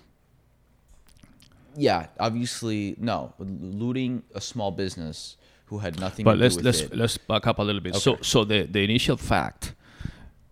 yeah, 1.77 2.07
obviously, 2.19 2.97
no 2.99 3.35
looting 3.39 4.23
a 4.35 4.41
small 4.41 4.71
business 4.71 5.37
who 5.67 5.79
had 5.79 5.99
nothing. 5.99 6.25
but 6.25 6.35
to 6.35 6.41
let's 6.41 6.55
do 6.55 6.59
with 6.59 6.65
let's 6.67 6.81
it. 6.81 6.97
let's 6.97 7.19
back 7.19 7.47
up 7.47 7.59
a 7.59 7.63
little 7.63 7.81
bit. 7.81 7.97
So 7.97 8.19
so 8.23 8.45
the 8.45 8.63
the 8.63 8.83
initial 8.83 9.17
fact 9.17 9.75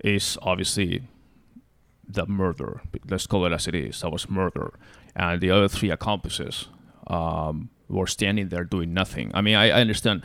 is 0.02 0.38
obviously 0.42 1.02
the 2.08 2.26
murder. 2.26 2.82
Let's 3.08 3.26
call 3.26 3.46
it 3.46 3.52
as 3.52 3.66
it 3.66 3.74
is. 3.74 4.00
That 4.00 4.10
was 4.10 4.28
murder, 4.28 4.74
and 5.14 5.40
the 5.40 5.50
other 5.50 5.68
three 5.68 5.90
accomplices 5.90 6.68
um, 7.06 7.70
were 7.88 8.06
standing 8.06 8.48
there 8.48 8.64
doing 8.64 8.92
nothing. 8.94 9.30
I 9.34 9.40
mean, 9.42 9.54
I, 9.56 9.68
I 9.70 9.80
understand. 9.80 10.22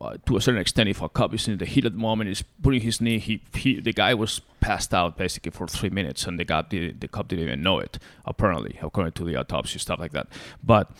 uh, 0.00 0.16
to 0.26 0.36
a 0.36 0.40
certain 0.40 0.60
extent, 0.60 0.88
if 0.88 1.00
a 1.00 1.08
cop 1.08 1.32
is 1.32 1.46
in 1.46 1.58
the 1.58 1.64
heat 1.64 1.84
at 1.84 1.92
the 1.92 1.98
moment, 1.98 2.28
is 2.28 2.42
putting 2.60 2.80
his 2.80 3.00
knee, 3.00 3.18
he, 3.20 3.40
he 3.54 3.78
the 3.80 3.92
guy 3.92 4.12
was 4.14 4.40
passed 4.60 4.92
out 4.92 5.16
basically 5.16 5.50
for 5.52 5.66
three 5.68 5.90
minutes, 5.90 6.26
and 6.26 6.38
the 6.40 6.44
guy 6.44 6.62
the, 6.68 6.92
the 6.92 7.06
cop 7.08 7.28
didn't 7.28 7.44
even 7.44 7.62
know 7.62 7.78
it. 7.78 7.98
Apparently, 8.26 8.78
according 8.82 9.12
to 9.12 9.24
the 9.24 9.36
autopsy 9.36 9.78
stuff 9.78 10.00
like 10.00 10.12
that. 10.12 10.26
But 10.62 10.90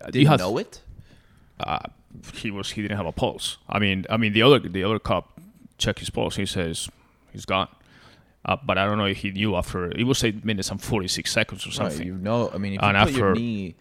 uh, 0.00 0.10
Did 0.10 0.22
you 0.22 0.30
you 0.30 0.36
know 0.36 0.56
it? 0.58 0.80
he 2.34 2.50
was 2.50 2.70
he 2.72 2.82
didn't 2.82 2.96
have 2.96 3.06
a 3.06 3.12
pulse. 3.12 3.58
I 3.68 3.78
mean, 3.78 4.06
I 4.10 4.16
mean 4.16 4.32
the 4.32 4.42
other 4.42 4.58
the 4.60 4.84
other 4.84 4.98
cop 4.98 5.40
checked 5.78 5.98
his 6.00 6.10
pulse. 6.10 6.36
He 6.36 6.46
says 6.46 6.88
he's 7.32 7.44
gone. 7.44 7.68
Uh, 8.44 8.56
but 8.64 8.76
I 8.76 8.84
don't 8.86 8.98
know 8.98 9.04
if 9.04 9.18
he 9.18 9.30
knew 9.30 9.54
after 9.54 9.86
it 9.90 10.04
was 10.04 10.22
eight 10.24 10.44
minutes 10.44 10.70
and 10.70 10.80
forty 10.82 11.08
six 11.08 11.30
seconds 11.32 11.64
or 11.64 11.68
Right, 11.70 11.74
something. 11.92 12.06
you 12.06 12.14
know. 12.16 12.50
I 12.52 12.58
mean, 12.58 12.74
if 12.74 12.82
you 12.82 12.88
And 12.88 12.96
put 13.08 13.16
your 13.16 13.30
after- 13.30 13.40
knee, 13.40 13.74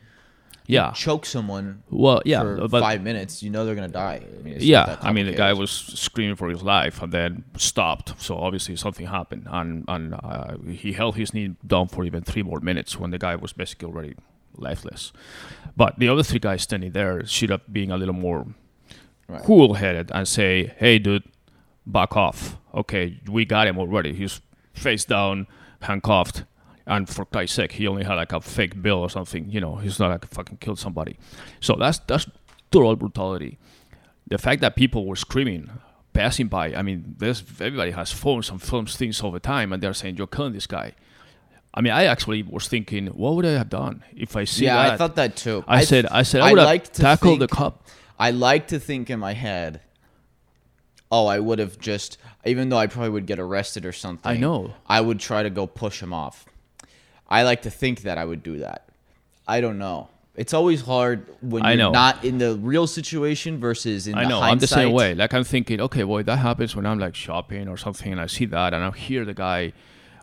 yeah, 0.68 0.92
choke 0.92 1.26
someone 1.26 1.84
well, 1.90 2.22
yeah, 2.26 2.42
for 2.42 2.68
but 2.68 2.82
five 2.82 3.02
minutes, 3.02 3.42
you 3.44 3.50
know 3.50 3.66
they're 3.66 3.76
gonna 3.76 3.88
die. 3.88 4.22
I 4.40 4.42
mean, 4.42 4.54
it's 4.56 4.64
yeah, 4.66 4.98
I 5.02 5.12
mean 5.12 5.26
the 5.26 5.34
guy 5.34 5.54
was 5.54 5.72
screaming 5.72 6.36
for 6.36 6.50
his 6.50 6.62
life 6.64 7.02
and 7.02 7.12
then 7.12 7.44
stopped. 7.58 8.14
So 8.22 8.38
obviously 8.38 8.76
something 8.76 9.08
happened, 9.08 9.48
and 9.52 9.84
and 9.88 10.14
uh, 10.14 10.58
he 10.70 10.94
held 10.94 11.16
his 11.16 11.34
knee 11.34 11.56
down 11.66 11.88
for 11.88 12.06
even 12.06 12.24
three 12.24 12.44
more 12.44 12.60
minutes 12.60 12.98
when 13.00 13.12
the 13.12 13.18
guy 13.18 13.36
was 13.36 13.54
basically 13.54 13.88
already 13.88 14.16
lifeless. 14.58 15.12
But 15.76 15.98
the 16.00 16.10
other 16.10 16.24
three 16.24 16.40
guys 16.40 16.62
standing 16.64 16.92
there 16.92 17.26
should 17.26 17.50
have 17.50 17.72
been 17.72 17.92
a 17.92 17.98
little 17.98 18.14
more 18.14 18.46
Right. 19.28 19.44
cool-headed 19.44 20.12
and 20.14 20.28
say, 20.28 20.74
"Hey, 20.78 21.00
dude, 21.00 21.24
back 21.86 22.18
off. 22.18 22.58
Okay, 22.74 23.22
we 23.30 23.46
got 23.46 23.66
him 23.66 23.78
already. 23.78 24.14
He's 24.14 24.42
face 24.74 25.06
down, 25.06 25.48
handcuffed." 25.82 26.44
And 26.88 27.08
for 27.08 27.26
Christ's 27.26 27.56
sake, 27.56 27.74
he 27.74 27.88
only 27.88 28.04
had 28.04 28.16
like 28.16 28.34
a 28.34 28.42
fake 28.42 28.82
bill 28.82 28.98
or 29.00 29.10
something. 29.10 29.50
You 29.50 29.62
know, 29.62 29.76
he's 29.76 30.00
not 30.00 30.10
like 30.10 30.28
fucking 30.28 30.58
killed 30.58 30.80
somebody. 30.80 31.18
So 31.60 31.76
that's 31.76 32.00
that's 32.00 32.28
total 32.72 32.96
brutality 32.96 33.58
the 34.32 34.38
fact 34.38 34.62
that 34.62 34.78
people 34.78 35.06
were 35.06 35.18
screaming, 35.18 35.70
passing 36.14 36.48
by. 36.48 36.74
I 36.74 36.82
mean, 36.82 37.16
there's 37.20 37.44
everybody 37.60 37.92
has 37.92 38.12
phones 38.12 38.50
and 38.50 38.62
films 38.62 38.96
things 38.96 39.22
all 39.22 39.32
the 39.32 39.42
time, 39.42 39.74
and 39.74 39.84
they're 39.84 39.94
saying 39.94 40.16
you're 40.18 40.26
killing 40.26 40.54
this 40.54 40.68
guy. 40.68 40.94
I 41.74 41.82
mean, 41.82 41.92
I 41.92 42.06
actually 42.06 42.42
was 42.44 42.68
thinking, 42.68 43.08
what 43.08 43.36
would 43.36 43.46
I 43.46 43.52
have 43.52 43.70
done 43.70 44.04
if 44.16 44.36
I 44.38 44.46
see 44.46 44.66
yeah, 44.66 44.76
that? 44.76 44.94
I 44.94 44.98
thought 44.98 45.16
that 45.18 45.36
too. 45.36 45.64
I 45.68 45.84
said- 45.84 46.06
I 46.08 46.24
said 46.24 46.42
I 46.42 46.52
would 46.52 46.60
have 46.60 46.66
like 46.66 46.92
to 46.94 47.02
tackled 47.02 47.40
the 47.40 47.48
think- 47.48 47.58
cop. 47.58 47.88
I 48.20 48.32
like 48.32 48.68
to 48.68 48.80
think 48.80 49.10
in 49.10 49.20
my 49.20 49.34
head, 49.34 49.82
oh, 51.12 51.28
I 51.28 51.40
would 51.40 51.60
have 51.60 51.80
just, 51.80 52.18
even 52.46 52.70
though 52.70 52.78
I 52.78 52.88
probably 52.88 53.10
would 53.10 53.26
get 53.26 53.40
arrested 53.40 53.86
or 53.86 53.94
something. 53.94 54.30
I 54.32 54.38
know. 54.38 54.74
I 54.88 55.02
would 55.02 55.20
try 55.20 55.44
to 55.44 55.50
go 55.50 55.66
push 55.66 56.02
him 56.02 56.14
off. 56.14 56.46
I 57.32 57.44
like 57.44 57.62
to 57.64 57.72
think 57.72 58.02
that 58.02 58.18
I 58.18 58.26
would 58.26 58.44
do 58.44 58.58
that. 58.60 58.80
I 59.48 59.62
don't 59.62 59.80
know. 59.80 60.10
It's 60.36 60.54
always 60.54 60.82
hard 60.82 61.26
when 61.42 61.64
I 61.64 61.72
you're 61.72 61.78
know. 61.78 61.92
not 61.92 62.24
in 62.24 62.38
the 62.38 62.56
real 62.56 62.88
situation 62.88 63.60
versus 63.60 64.08
in 64.08 64.16
I 64.16 64.24
the 64.24 64.30
know. 64.30 64.42
I'm 64.42 64.60
the 64.60 64.68
same 64.68 64.92
way. 64.94 65.14
Like 65.14 65.34
I'm 65.34 65.44
thinking, 65.44 65.82
okay, 65.82 66.04
well, 66.04 66.24
that 66.24 66.38
happens 66.38 66.76
when 66.76 66.86
I'm 66.86 67.00
like 67.00 67.16
shopping 67.16 67.68
or 67.68 67.78
something, 67.78 68.12
and 68.12 68.22
I 68.22 68.28
see 68.28 68.46
that, 68.46 68.74
and 68.74 68.84
I 68.84 68.92
hear 68.92 69.26
the 69.26 69.34
guy, 69.34 69.74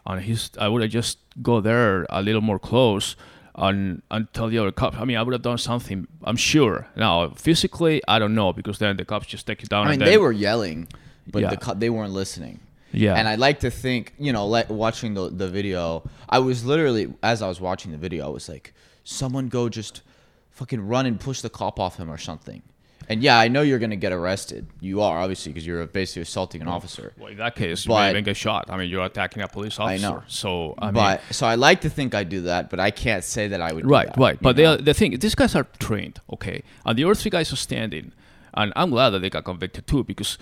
and 0.07 0.21
he's. 0.23 0.50
I 0.59 0.69
would 0.69 0.83
have 0.83 0.91
just 0.91 1.19
go 1.43 1.61
there 1.61 2.07
a 2.11 2.23
little 2.23 2.41
more 2.41 2.59
close, 2.59 3.17
and 3.55 4.00
and 4.11 4.33
tell 4.33 4.49
the 4.49 4.59
other 4.59 4.73
cops. 4.73 4.97
I 4.99 5.05
mean, 5.05 5.19
I 5.19 5.23
would 5.23 5.33
have 5.35 5.43
done 5.43 5.59
something. 5.59 6.07
I'm 6.25 6.37
sure. 6.37 6.87
Now, 6.97 7.29
physically, 7.31 8.00
I 8.09 8.19
don't 8.19 8.35
know 8.35 8.53
because 8.55 8.79
then 8.79 8.97
the 8.97 9.05
cops 9.05 9.27
just 9.27 9.47
take 9.47 9.61
you 9.62 9.69
down. 9.69 9.87
I 9.87 9.91
mean, 9.91 9.99
then, 9.99 10.09
they 10.09 10.19
were 10.19 10.33
yelling, 10.33 10.88
but 11.31 11.43
Yeah. 11.43 11.50
the 11.50 11.57
co- 11.59 11.75
they 11.75 11.91
weren't 11.91 12.12
listening. 12.12 12.61
Yeah. 12.92 13.14
And 13.14 13.28
I 13.28 13.35
like 13.35 13.61
to 13.61 13.71
think, 13.71 14.14
you 14.18 14.33
know, 14.33 14.47
like 14.47 14.68
watching 14.71 15.14
the 15.14 15.28
the 15.30 15.49
video, 15.49 16.09
I 16.28 16.38
was 16.38 16.64
literally 16.64 17.12
as 17.23 17.42
I 17.42 17.49
was 17.49 17.61
watching 17.61 17.92
the 17.92 17.99
video, 17.99 18.26
I 18.26 18.30
was 18.30 18.49
like, 18.49 18.73
someone 19.04 19.49
go 19.49 19.68
just 19.68 20.02
fucking 20.50 20.80
run 20.87 21.07
and 21.07 21.21
push 21.21 21.40
the 21.40 21.50
cop 21.50 21.78
off 21.78 21.97
him 21.99 22.11
or 22.11 22.18
something. 22.18 22.62
And 23.11 23.23
yeah, 23.23 23.38
I 23.38 23.49
know 23.49 23.62
you're 23.62 23.78
gonna 23.78 23.97
get 23.97 24.12
arrested. 24.12 24.66
You 24.80 25.00
are 25.00 25.18
obviously 25.18 25.50
because 25.52 25.66
you're 25.66 25.87
basically 25.87 26.23
assaulting 26.23 26.61
an 26.61 26.68
officer. 26.68 27.14
Well, 27.18 27.30
in 27.30 27.38
that 27.38 27.54
case, 27.57 27.87
you 27.87 27.88
But- 27.88 28.02
may 28.04 28.11
even 28.11 28.25
get 28.25 28.37
shot. 28.37 28.66
I 28.68 28.76
mean, 28.76 28.90
you're 28.90 29.04
attacking 29.04 29.42
a 29.42 29.49
police 29.49 29.78
officer. 29.78 30.07
I 30.07 30.11
know. 30.11 30.23
So 30.26 30.75
I 30.78 30.90
mean, 30.90 31.18
so 31.30 31.47
I 31.47 31.54
like 31.54 31.80
to 31.83 31.90
think 31.90 32.14
I 32.14 32.25
do 32.25 32.42
that, 32.42 32.68
but 32.68 32.80
I 32.80 32.90
can't 32.90 33.25
say 33.25 33.49
that 33.49 33.62
I 33.62 33.73
would. 33.73 33.85
do 33.85 33.88
right, 33.88 34.09
that, 34.09 34.18
right. 34.18 34.35
you 34.35 34.38
But 34.42 34.57
the 34.57 34.78
the 34.83 34.92
thing, 34.95 35.18
these 35.18 35.35
guys 35.35 35.54
are 35.54 35.66
trained, 35.78 36.21
okay, 36.35 36.62
and 36.85 36.99
the 36.99 37.04
other 37.04 37.14
three 37.14 37.30
guys 37.30 37.50
are 37.52 37.57
standing, 37.57 38.12
and 38.52 38.73
I'm 38.76 38.90
glad 38.90 39.11
that 39.11 39.21
they 39.21 39.30
got 39.30 39.45
convicted 39.45 39.87
too 39.87 40.04
because 40.04 40.37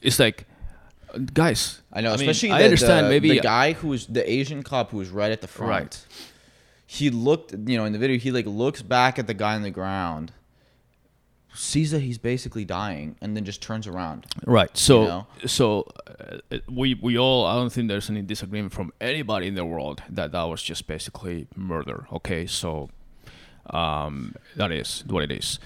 it's 0.00 0.18
like, 0.18 0.46
guys. 1.32 1.80
I 1.92 2.00
know, 2.00 2.10
mean, 2.10 2.20
especially 2.20 2.52
I 2.52 2.58
the, 2.58 2.64
understand 2.64 3.06
the, 3.06 3.10
maybe 3.10 3.30
the 3.30 3.40
guy 3.40 3.72
who 3.72 3.88
was 3.88 4.06
the 4.06 4.30
Asian 4.30 4.62
cop 4.62 4.90
who 4.90 4.98
was 4.98 5.10
right 5.10 5.32
at 5.32 5.40
the 5.40 5.48
front. 5.48 5.70
Right. 5.70 6.06
He 6.86 7.10
looked, 7.10 7.52
you 7.52 7.76
know, 7.76 7.84
in 7.84 7.92
the 7.92 7.98
video, 7.98 8.18
he 8.18 8.30
like 8.30 8.46
looks 8.46 8.82
back 8.82 9.18
at 9.18 9.26
the 9.26 9.34
guy 9.34 9.54
on 9.54 9.62
the 9.62 9.70
ground, 9.70 10.32
sees 11.54 11.90
that 11.90 12.00
he's 12.00 12.16
basically 12.18 12.64
dying, 12.64 13.16
and 13.20 13.36
then 13.36 13.44
just 13.44 13.60
turns 13.60 13.86
around. 13.86 14.26
Right. 14.46 14.74
So, 14.76 15.04
know? 15.04 15.26
so 15.46 15.86
uh, 16.06 16.58
we 16.68 16.94
we 16.94 17.18
all. 17.18 17.44
I 17.44 17.54
don't 17.56 17.70
think 17.70 17.88
there's 17.88 18.08
any 18.08 18.22
disagreement 18.22 18.72
from 18.72 18.92
anybody 19.00 19.48
in 19.48 19.54
the 19.54 19.66
world 19.66 20.02
that 20.08 20.32
that 20.32 20.42
was 20.44 20.62
just 20.62 20.86
basically 20.86 21.46
murder. 21.54 22.06
Okay. 22.12 22.46
So, 22.46 22.88
um, 23.70 24.34
that 24.56 24.72
is 24.72 25.04
what 25.06 25.24
it 25.24 25.30
is. 25.30 25.58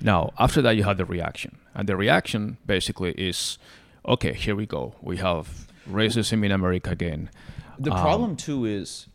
Now, 0.00 0.32
after 0.38 0.62
that, 0.62 0.76
you 0.76 0.84
have 0.84 0.96
the 0.96 1.04
reaction, 1.04 1.58
and 1.74 1.88
the 1.88 1.96
reaction 1.96 2.56
basically 2.64 3.12
is, 3.12 3.58
okay, 4.04 4.32
here 4.32 4.54
we 4.54 4.66
go. 4.66 4.94
We 5.00 5.16
have 5.18 5.66
racism 5.88 6.44
in 6.44 6.52
America 6.52 6.90
again. 6.90 7.30
The 7.78 7.92
Um, 7.92 8.00
problem 8.00 8.36
too 8.36 8.64
is 8.64 9.06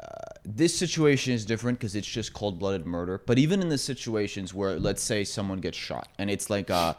uh, 0.00 0.04
this 0.44 0.76
situation 0.76 1.32
is 1.32 1.44
different 1.44 1.78
because 1.78 1.94
it's 1.94 2.06
just 2.06 2.32
cold-blooded 2.32 2.86
murder. 2.86 3.20
But 3.26 3.38
even 3.38 3.60
in 3.62 3.68
the 3.68 3.78
situations 3.78 4.54
where, 4.54 4.78
let's 4.78 5.02
say, 5.02 5.24
someone 5.24 5.58
gets 5.60 5.76
shot 5.76 6.08
and 6.18 6.30
it's 6.30 6.50
like 6.50 6.70
a 6.70 6.96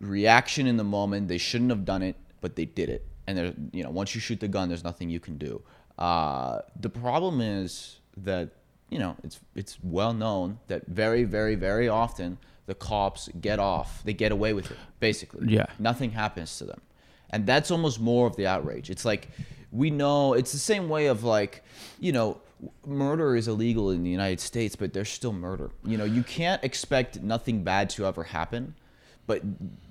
reaction 0.00 0.66
in 0.66 0.76
the 0.76 0.84
moment, 0.84 1.28
they 1.28 1.38
shouldn't 1.38 1.70
have 1.70 1.84
done 1.84 2.02
it, 2.02 2.16
but 2.40 2.56
they 2.56 2.64
did 2.64 2.88
it. 2.88 3.06
And 3.26 3.36
there, 3.38 3.54
you 3.72 3.82
know, 3.82 3.90
once 3.90 4.14
you 4.14 4.20
shoot 4.20 4.40
the 4.40 4.48
gun, 4.48 4.68
there's 4.68 4.84
nothing 4.84 5.10
you 5.10 5.20
can 5.20 5.36
do. 5.36 5.62
Uh, 5.98 6.60
the 6.78 6.90
problem 6.90 7.40
is 7.40 7.98
that 8.18 8.50
you 8.90 8.98
know 8.98 9.16
it's 9.24 9.40
it's 9.54 9.78
well 9.82 10.12
known 10.12 10.58
that 10.68 10.86
very 10.86 11.24
very 11.24 11.54
very 11.56 11.88
often 11.88 12.38
the 12.66 12.74
cops 12.74 13.28
get 13.40 13.58
off, 13.58 14.02
they 14.04 14.12
get 14.12 14.32
away 14.32 14.52
with 14.52 14.70
it, 14.70 14.78
basically. 15.00 15.46
Yeah. 15.52 15.66
Nothing 15.78 16.10
happens 16.10 16.58
to 16.58 16.64
them. 16.64 16.80
And 17.30 17.46
that's 17.46 17.70
almost 17.70 18.00
more 18.00 18.26
of 18.26 18.36
the 18.36 18.46
outrage. 18.46 18.90
It's 18.90 19.04
like 19.04 19.28
we 19.72 19.90
know 19.90 20.34
it's 20.34 20.52
the 20.52 20.58
same 20.58 20.88
way 20.88 21.06
of 21.06 21.24
like, 21.24 21.64
you 21.98 22.12
know, 22.12 22.40
murder 22.86 23.36
is 23.36 23.48
illegal 23.48 23.90
in 23.90 24.02
the 24.02 24.10
United 24.10 24.40
States, 24.40 24.76
but 24.76 24.92
there's 24.92 25.10
still 25.10 25.32
murder. 25.32 25.70
You 25.84 25.98
know, 25.98 26.04
you 26.04 26.22
can't 26.22 26.62
expect 26.64 27.22
nothing 27.22 27.64
bad 27.64 27.90
to 27.90 28.06
ever 28.06 28.24
happen, 28.24 28.74
but 29.26 29.42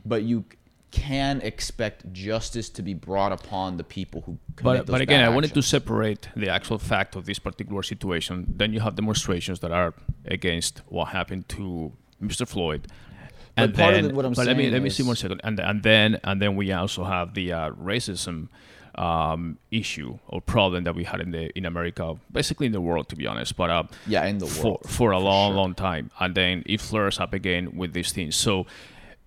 but 0.06 0.24
you 0.24 0.46
can 0.92 1.42
expect 1.42 2.12
justice 2.14 2.70
to 2.70 2.82
be 2.82 2.94
brought 2.94 3.34
upon 3.34 3.76
the 3.76 3.84
people 3.84 4.22
who 4.22 4.38
commit 4.56 4.64
But, 4.64 4.86
those 4.88 4.94
but 4.94 5.02
again, 5.02 5.26
I 5.26 5.30
wanted 5.30 5.54
to 5.54 5.62
separate 5.62 6.30
the 6.38 6.50
actual 6.50 6.80
fact 6.80 7.18
of 7.18 7.26
this 7.26 7.38
particular 7.38 7.84
situation. 7.84 8.46
Then 8.56 8.72
you 8.72 8.80
have 8.80 8.96
demonstrations 8.96 9.60
that 9.60 9.72
are 9.72 9.94
against 10.24 10.82
what 10.88 11.10
happened 11.10 11.50
to 11.50 11.92
Mr. 12.22 12.48
Floyd. 12.48 12.88
But 13.56 13.74
part 13.74 13.94
of 13.94 14.02
then, 14.02 14.08
the- 14.10 14.16
what 14.16 14.26
I'm 14.26 14.34
but 14.34 14.46
let 14.48 14.58
me 14.58 14.70
let 14.70 14.82
me 14.82 14.90
see 14.90 15.04
one 15.04 15.16
second. 15.16 15.42
And 15.44 15.60
and 15.60 15.82
then 15.84 16.20
and 16.24 16.42
then 16.42 16.56
we 16.56 16.72
also 16.74 17.04
have 17.06 17.34
the 17.34 17.54
uh, 17.54 17.70
racism 17.72 18.50
um, 18.96 19.58
issue 19.72 20.18
or 20.28 20.42
problem 20.42 20.84
that 20.86 20.96
we 20.96 21.04
had 21.06 21.22
in 21.22 21.32
the 21.32 21.58
in 21.58 21.66
America, 21.66 22.16
basically 22.32 22.66
in 22.66 22.72
the 22.74 22.82
world, 22.82 23.08
to 23.10 23.16
be 23.16 23.28
honest. 23.28 23.56
But 23.56 23.70
uh, 23.70 23.84
Yeah, 24.08 24.26
in 24.26 24.40
the 24.40 24.46
for, 24.48 24.64
world, 24.64 24.82
for 24.88 25.12
a 25.12 25.20
long, 25.20 25.56
long 25.56 25.74
time, 25.74 26.12
and 26.20 26.36
then 26.36 26.64
it 26.66 26.82
flares 26.82 27.20
up 27.20 27.34
again 27.34 27.76
with 27.78 27.94
these 27.94 28.12
things. 28.12 28.36
So, 28.36 28.66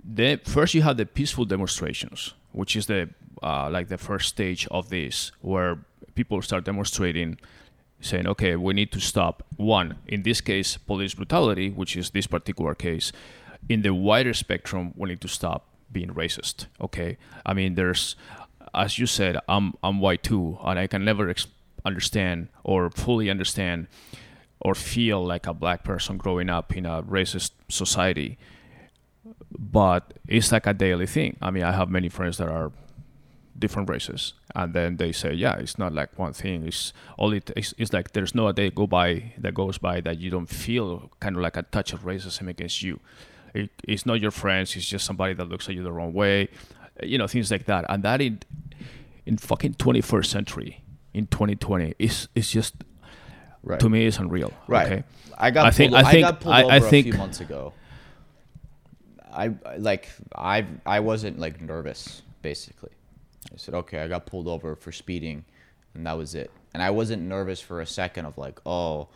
the 0.04 0.40
first 0.44 0.74
you 0.74 0.82
have 0.82 0.96
the 0.96 1.06
peaceful 1.06 1.44
demonstrations, 1.44 2.34
which 2.52 2.76
is 2.76 2.86
the 2.86 3.08
uh, 3.42 3.70
like 3.70 3.88
the 3.88 3.98
first 3.98 4.28
stage 4.28 4.66
of 4.70 4.88
this, 4.90 5.32
where 5.40 5.78
people 6.14 6.40
start 6.42 6.64
demonstrating, 6.64 7.38
saying, 8.00 8.26
"Okay, 8.26 8.56
we 8.56 8.74
need 8.74 8.92
to 8.92 9.00
stop 9.00 9.42
one. 9.56 9.96
In 10.06 10.22
this 10.22 10.40
case, 10.40 10.76
police 10.76 11.14
brutality, 11.14 11.70
which 11.70 11.96
is 11.96 12.10
this 12.10 12.26
particular 12.26 12.74
case. 12.74 13.12
In 13.68 13.82
the 13.82 13.92
wider 13.92 14.34
spectrum, 14.34 14.92
we 14.96 15.08
need 15.10 15.20
to 15.20 15.28
stop 15.28 15.66
being 15.90 16.10
racist. 16.10 16.66
Okay, 16.80 17.16
I 17.44 17.54
mean, 17.54 17.74
there's, 17.74 18.16
as 18.74 18.98
you 18.98 19.06
said, 19.06 19.38
I'm 19.48 19.74
I'm 19.82 20.00
white 20.00 20.22
too, 20.22 20.58
and 20.64 20.78
I 20.78 20.86
can 20.86 21.04
never 21.04 21.28
ex- 21.28 21.48
understand 21.84 22.48
or 22.64 22.90
fully 22.90 23.30
understand." 23.30 23.88
or 24.60 24.74
feel 24.74 25.24
like 25.24 25.46
a 25.46 25.54
black 25.54 25.84
person 25.84 26.16
growing 26.16 26.50
up 26.50 26.76
in 26.76 26.84
a 26.86 27.02
racist 27.02 27.52
society. 27.68 28.38
But 29.56 30.14
it's 30.26 30.50
like 30.52 30.66
a 30.66 30.74
daily 30.74 31.06
thing. 31.06 31.36
I 31.40 31.50
mean, 31.50 31.62
I 31.62 31.72
have 31.72 31.90
many 31.90 32.08
friends 32.08 32.38
that 32.38 32.48
are 32.48 32.72
different 33.58 33.88
races, 33.90 34.34
and 34.54 34.72
then 34.74 34.96
they 34.96 35.12
say, 35.12 35.32
"Yeah, 35.32 35.56
it's 35.56 35.78
not 35.78 35.92
like 35.92 36.18
one 36.18 36.32
thing. 36.32 36.66
It's 36.66 36.92
all 37.16 37.32
it. 37.32 37.50
It's, 37.56 37.74
it's 37.78 37.92
like 37.92 38.12
there's 38.12 38.34
no 38.34 38.48
a 38.48 38.52
day 38.52 38.70
go 38.70 38.86
by 38.86 39.32
that 39.38 39.54
goes 39.54 39.78
by 39.78 40.00
that 40.02 40.18
you 40.18 40.30
don't 40.30 40.48
feel 40.48 41.10
kind 41.20 41.36
of 41.36 41.42
like 41.42 41.56
a 41.56 41.62
touch 41.62 41.92
of 41.92 42.02
racism 42.04 42.48
against 42.48 42.82
you. 42.82 43.00
It, 43.54 43.70
it's 43.84 44.04
not 44.06 44.20
your 44.20 44.30
friends. 44.30 44.76
It's 44.76 44.86
just 44.86 45.04
somebody 45.06 45.34
that 45.34 45.48
looks 45.48 45.68
at 45.68 45.74
you 45.74 45.82
the 45.82 45.92
wrong 45.92 46.12
way. 46.12 46.48
You 47.02 47.18
know, 47.18 47.26
things 47.26 47.50
like 47.50 47.64
that. 47.66 47.84
And 47.88 48.02
that 48.02 48.20
in 48.20 48.40
in 49.26 49.36
fucking 49.38 49.74
21st 49.74 50.26
century, 50.26 50.82
in 51.14 51.26
2020, 51.26 51.94
is 51.98 52.28
is 52.34 52.50
just 52.50 52.74
Right. 53.62 53.80
to 53.80 53.88
me 53.88 54.06
is 54.06 54.18
unreal. 54.18 54.52
Right. 54.68 54.86
Okay. 54.86 55.04
I 55.36 55.50
got 55.50 55.66
I 55.66 55.70
think- 55.72 55.92
pulled, 55.92 56.04
I 56.04 56.08
I, 56.08 56.12
think- 56.12 56.24
got 56.26 56.40
pulled 56.40 56.54
I- 56.54 56.62
over 56.62 56.72
I 56.72 56.76
a 56.76 56.80
think- 56.80 57.04
few 57.06 57.14
months 57.18 57.40
ago. 57.40 57.72
I 59.32 59.44
I- 59.66 59.76
like 59.76 60.08
I 60.34 60.66
I 60.86 61.00
wasn't 61.00 61.38
like 61.38 61.60
nervous 61.60 62.22
basically. 62.42 62.90
I 63.52 63.56
said, 63.56 63.74
okay, 63.74 64.00
I 64.00 64.08
got 64.08 64.26
pulled 64.26 64.48
over 64.48 64.76
for 64.76 64.92
speeding, 64.92 65.44
and 65.94 66.06
that 66.06 66.16
was 66.16 66.34
it. 66.34 66.50
And 66.74 66.82
I 66.82 66.90
wasn't 66.90 67.22
nervous 67.22 67.60
for 67.60 67.80
a 67.80 67.86
second 67.86 68.26
of 68.26 68.36
like, 68.38 68.60
oh, 68.66 69.08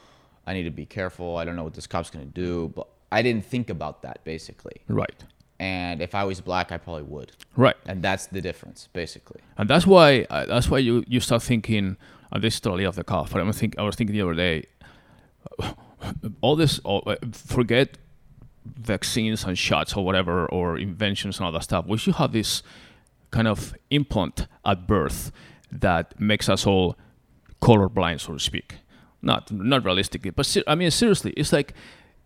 I 0.46 0.54
need 0.54 0.64
to 0.64 0.70
be 0.70 0.86
careful. 0.86 1.36
I 1.36 1.44
don't 1.44 1.56
know 1.56 1.64
what 1.64 1.74
this 1.74 1.86
cop's 1.86 2.10
gonna 2.10 2.24
do, 2.24 2.72
but 2.74 2.88
I 3.10 3.22
didn't 3.22 3.44
think 3.44 3.70
about 3.70 4.02
that 4.02 4.24
basically. 4.24 4.76
Right. 4.88 5.24
And 5.60 6.02
if 6.02 6.14
I 6.14 6.24
was 6.24 6.40
black, 6.40 6.72
I 6.72 6.78
probably 6.78 7.04
would. 7.04 7.32
Right. 7.56 7.76
And 7.86 8.02
that's 8.02 8.26
the 8.26 8.40
difference 8.40 8.88
basically. 8.92 9.40
and 9.58 9.68
that's 9.68 9.86
why 9.86 10.26
uh, 10.30 10.46
that's 10.46 10.68
why 10.68 10.78
you, 10.78 11.04
you 11.06 11.20
start 11.20 11.42
thinking 11.42 11.96
and 12.32 12.42
this 12.42 12.54
is 12.54 12.60
totally 12.60 12.86
off 12.86 12.96
the 12.96 13.04
cuff 13.04 13.32
but 13.32 13.40
I'm 13.40 13.52
think 13.52 13.78
I 13.78 13.82
was 13.82 13.94
thinking 13.94 14.14
the 14.14 14.22
other 14.22 14.34
day 14.34 14.64
all 16.40 16.56
this 16.56 16.78
all, 16.80 17.02
uh, 17.06 17.16
forget 17.32 17.98
vaccines 18.64 19.44
and 19.44 19.58
shots 19.58 19.94
or 19.94 20.04
whatever 20.04 20.46
or 20.46 20.78
inventions 20.78 21.38
and 21.38 21.46
all 21.46 21.52
that 21.52 21.64
stuff 21.64 21.84
we 21.86 21.98
should 21.98 22.14
have 22.14 22.32
this 22.32 22.62
kind 23.32 23.48
of 23.48 23.74
implant 23.90 24.46
at 24.64 24.86
birth 24.86 25.32
that 25.70 26.18
makes 26.20 26.48
us 26.48 26.66
all 26.66 26.96
colorblind 27.60 28.20
so 28.20 28.34
to 28.34 28.38
speak. 28.38 28.76
Not 29.20 29.50
not 29.50 29.84
realistically 29.84 30.30
but 30.30 30.46
ser- 30.46 30.64
I 30.66 30.74
mean 30.74 30.90
seriously 30.90 31.32
it's 31.36 31.52
like 31.52 31.74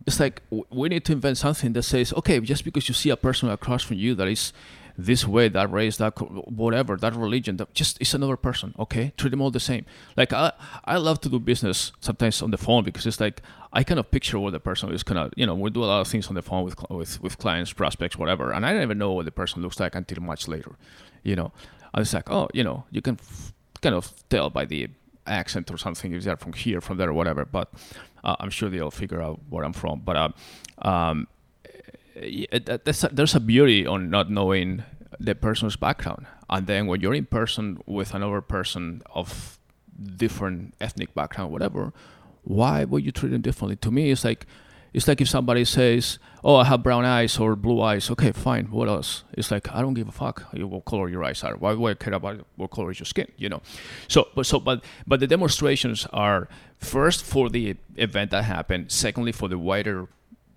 it's 0.06 0.20
like 0.20 0.42
we 0.70 0.88
need 0.88 1.04
to 1.06 1.12
invent 1.12 1.38
something 1.38 1.72
that 1.72 1.82
says 1.82 2.12
okay 2.14 2.38
just 2.40 2.64
because 2.64 2.88
you 2.88 2.94
see 2.94 3.10
a 3.10 3.16
person 3.16 3.48
across 3.48 3.82
from 3.82 3.96
you 3.96 4.14
that 4.14 4.28
is 4.28 4.52
this 4.98 5.26
way 5.26 5.48
that 5.48 5.70
race 5.70 5.98
that 5.98 6.14
whatever 6.50 6.96
that 6.96 7.14
religion 7.14 7.56
that 7.58 7.72
just 7.74 8.00
it's 8.00 8.14
another 8.14 8.36
person 8.36 8.74
okay? 8.78 9.12
Treat 9.16 9.30
them 9.30 9.42
all 9.42 9.50
the 9.50 9.60
same. 9.60 9.84
Like 10.16 10.32
i 10.32 10.52
i 10.84 10.96
love 10.96 11.20
to 11.20 11.28
do 11.28 11.38
business 11.38 11.92
sometimes 12.00 12.42
on 12.42 12.50
the 12.50 12.58
phone 12.58 12.84
because 12.84 13.06
it's 13.06 13.20
like 13.20 13.42
i 13.72 13.82
kind 13.82 14.00
of 14.00 14.10
picture 14.10 14.38
what 14.38 14.52
the 14.52 14.60
person 14.60 14.92
is 14.92 15.02
kind 15.02 15.18
of 15.18 15.32
you 15.36 15.46
know 15.46 15.54
we 15.54 15.70
do 15.70 15.84
a 15.84 15.86
lot 15.86 16.00
of 16.00 16.08
things 16.08 16.28
on 16.28 16.34
the 16.34 16.42
phone 16.42 16.64
with 16.64 16.76
with 16.90 17.20
with 17.22 17.38
clients 17.38 17.72
prospects 17.72 18.16
whatever 18.16 18.52
and 18.52 18.64
i 18.64 18.72
don't 18.72 18.82
even 18.82 18.98
know 18.98 19.12
what 19.12 19.24
the 19.24 19.30
person 19.30 19.62
looks 19.62 19.78
like 19.78 19.94
until 19.94 20.22
much 20.22 20.48
later 20.48 20.76
you 21.22 21.34
know? 21.36 21.52
And 21.92 22.02
it's 22.02 22.14
like 22.14 22.30
oh 22.30 22.48
you 22.54 22.64
know 22.64 22.84
you 22.90 23.02
can 23.02 23.18
f- 23.20 23.52
kind 23.82 23.94
of 23.94 24.12
tell 24.28 24.50
by 24.50 24.64
the 24.64 24.88
accent 25.26 25.70
or 25.70 25.76
something 25.76 26.12
if 26.12 26.24
they're 26.24 26.36
from 26.36 26.52
here 26.52 26.80
from 26.80 26.96
there 26.98 27.08
or 27.08 27.12
whatever 27.12 27.44
but 27.44 27.72
uh, 28.22 28.36
i'm 28.38 28.50
sure 28.50 28.68
they'll 28.68 28.90
figure 28.90 29.20
out 29.20 29.40
where 29.50 29.64
i'm 29.64 29.72
from 29.72 30.00
but 30.00 30.16
uh, 30.16 30.88
um, 30.88 31.26
yeah, 32.22 32.58
that, 32.64 33.04
a, 33.04 33.08
there's 33.12 33.34
a 33.34 33.40
beauty 33.40 33.86
on 33.86 34.10
not 34.10 34.30
knowing 34.30 34.84
the 35.18 35.34
person's 35.34 35.76
background, 35.76 36.26
and 36.48 36.66
then 36.66 36.86
when 36.86 37.00
you're 37.00 37.14
in 37.14 37.26
person 37.26 37.78
with 37.86 38.14
another 38.14 38.40
person 38.40 39.02
of 39.14 39.58
different 40.16 40.74
ethnic 40.80 41.14
background, 41.14 41.52
whatever, 41.52 41.92
why 42.44 42.84
would 42.84 43.04
you 43.04 43.12
treat 43.12 43.30
them 43.30 43.42
differently? 43.42 43.76
To 43.76 43.90
me, 43.90 44.10
it's 44.10 44.24
like 44.24 44.46
it's 44.96 45.06
like 45.06 45.20
if 45.20 45.28
somebody 45.28 45.64
says, 45.66 46.18
"Oh, 46.42 46.56
I 46.56 46.64
have 46.64 46.82
brown 46.82 47.04
eyes 47.04 47.38
or 47.38 47.54
blue 47.54 47.82
eyes." 47.82 48.10
Okay, 48.10 48.32
fine. 48.32 48.66
What 48.70 48.88
else? 48.88 49.24
It's 49.34 49.50
like 49.50 49.70
I 49.74 49.82
don't 49.82 49.92
give 49.92 50.08
a 50.08 50.12
fuck 50.12 50.42
what 50.52 50.84
color 50.86 51.08
your 51.08 51.22
eyes 51.22 51.44
are. 51.44 51.54
Why 51.56 51.74
would 51.74 51.90
I 51.90 51.94
care 52.02 52.14
about 52.14 52.46
what 52.56 52.70
color 52.70 52.90
is 52.90 52.98
your 52.98 53.06
skin? 53.06 53.30
You 53.36 53.50
know. 53.50 53.62
So, 54.08 54.28
but 54.34 54.46
so, 54.46 54.58
but 54.58 54.82
but 55.06 55.20
the 55.20 55.26
demonstrations 55.26 56.06
are 56.14 56.48
first 56.78 57.24
for 57.24 57.50
the 57.50 57.76
event 57.96 58.30
that 58.30 58.44
happened. 58.44 58.90
Secondly, 58.90 59.32
for 59.32 59.48
the 59.48 59.58
wider 59.58 60.08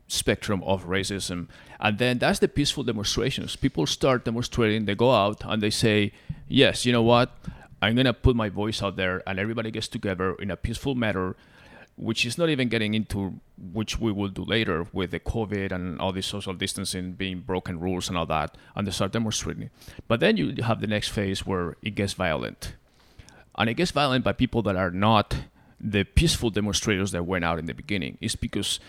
spectrum 0.09 0.61
of 0.63 0.85
racism. 0.85 1.47
And 1.79 1.97
then 1.97 2.17
that's 2.17 2.39
the 2.39 2.47
peaceful 2.47 2.83
demonstrations. 2.83 3.55
People 3.55 3.85
start 3.85 4.25
demonstrating, 4.25 4.85
they 4.85 4.95
go 4.95 5.11
out 5.13 5.41
and 5.45 5.61
they 5.61 5.69
say, 5.69 6.11
Yes, 6.47 6.85
you 6.85 6.91
know 6.91 7.03
what? 7.03 7.31
I'm 7.81 7.95
going 7.95 8.05
to 8.05 8.13
put 8.13 8.35
my 8.35 8.49
voice 8.49 8.81
out 8.83 8.97
there, 8.97 9.23
and 9.25 9.39
everybody 9.39 9.71
gets 9.71 9.87
together 9.87 10.33
in 10.33 10.51
a 10.51 10.57
peaceful 10.57 10.95
manner, 10.95 11.35
which 11.95 12.25
is 12.25 12.37
not 12.37 12.49
even 12.49 12.67
getting 12.67 12.93
into 12.93 13.39
which 13.57 13.99
we 13.99 14.11
will 14.11 14.27
do 14.27 14.43
later 14.43 14.87
with 14.91 15.11
the 15.11 15.19
COVID 15.19 15.71
and 15.71 15.99
all 16.01 16.11
this 16.11 16.27
social 16.27 16.53
distancing 16.53 17.13
being 17.13 17.39
broken 17.39 17.79
rules 17.79 18.09
and 18.09 18.17
all 18.17 18.25
that, 18.25 18.57
and 18.75 18.85
they 18.85 18.91
start 18.91 19.13
demonstrating. 19.13 19.69
But 20.07 20.19
then 20.19 20.35
you 20.35 20.61
have 20.63 20.81
the 20.81 20.87
next 20.87 21.09
phase 21.09 21.45
where 21.45 21.77
it 21.81 21.95
gets 21.95 22.13
violent. 22.13 22.73
And 23.55 23.69
it 23.69 23.75
gets 23.75 23.91
violent 23.91 24.25
by 24.25 24.33
people 24.33 24.61
that 24.63 24.75
are 24.75 24.91
not 24.91 25.35
the 25.79 26.03
peaceful 26.03 26.49
demonstrators 26.49 27.11
that 27.11 27.23
went 27.23 27.45
out 27.45 27.59
in 27.59 27.65
the 27.65 27.73
beginning. 27.73 28.17
It's 28.19 28.35
because 28.35 28.79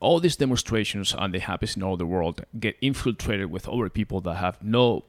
all 0.00 0.20
these 0.20 0.36
demonstrations 0.36 1.14
and 1.16 1.32
they 1.32 1.38
happen 1.38 1.68
in 1.76 1.82
all 1.82 1.96
the 1.96 2.06
world 2.06 2.44
get 2.58 2.76
infiltrated 2.80 3.50
with 3.50 3.68
other 3.68 3.88
people 3.88 4.20
that 4.22 4.34
have 4.34 4.62
no 4.62 5.04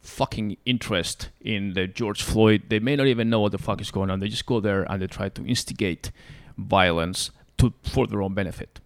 fucking 0.00 0.56
interest 0.64 1.30
in 1.40 1.74
the 1.74 1.86
George 1.86 2.22
Floyd. 2.22 2.64
They 2.68 2.78
may 2.78 2.96
not 2.96 3.06
even 3.06 3.28
know 3.28 3.40
what 3.40 3.52
the 3.52 3.58
fuck 3.58 3.80
is 3.80 3.90
going 3.90 4.10
on. 4.10 4.20
They 4.20 4.28
just 4.28 4.46
go 4.46 4.60
there 4.60 4.82
and 4.90 5.02
they 5.02 5.06
try 5.06 5.28
to 5.28 5.44
instigate 5.44 6.10
violence 6.56 7.30
to 7.58 7.72
for 7.82 8.06
their 8.06 8.22
own 8.22 8.34
benefit. 8.34 8.80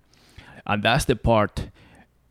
And 0.66 0.82
that's 0.82 1.04
the 1.04 1.16
part 1.16 1.68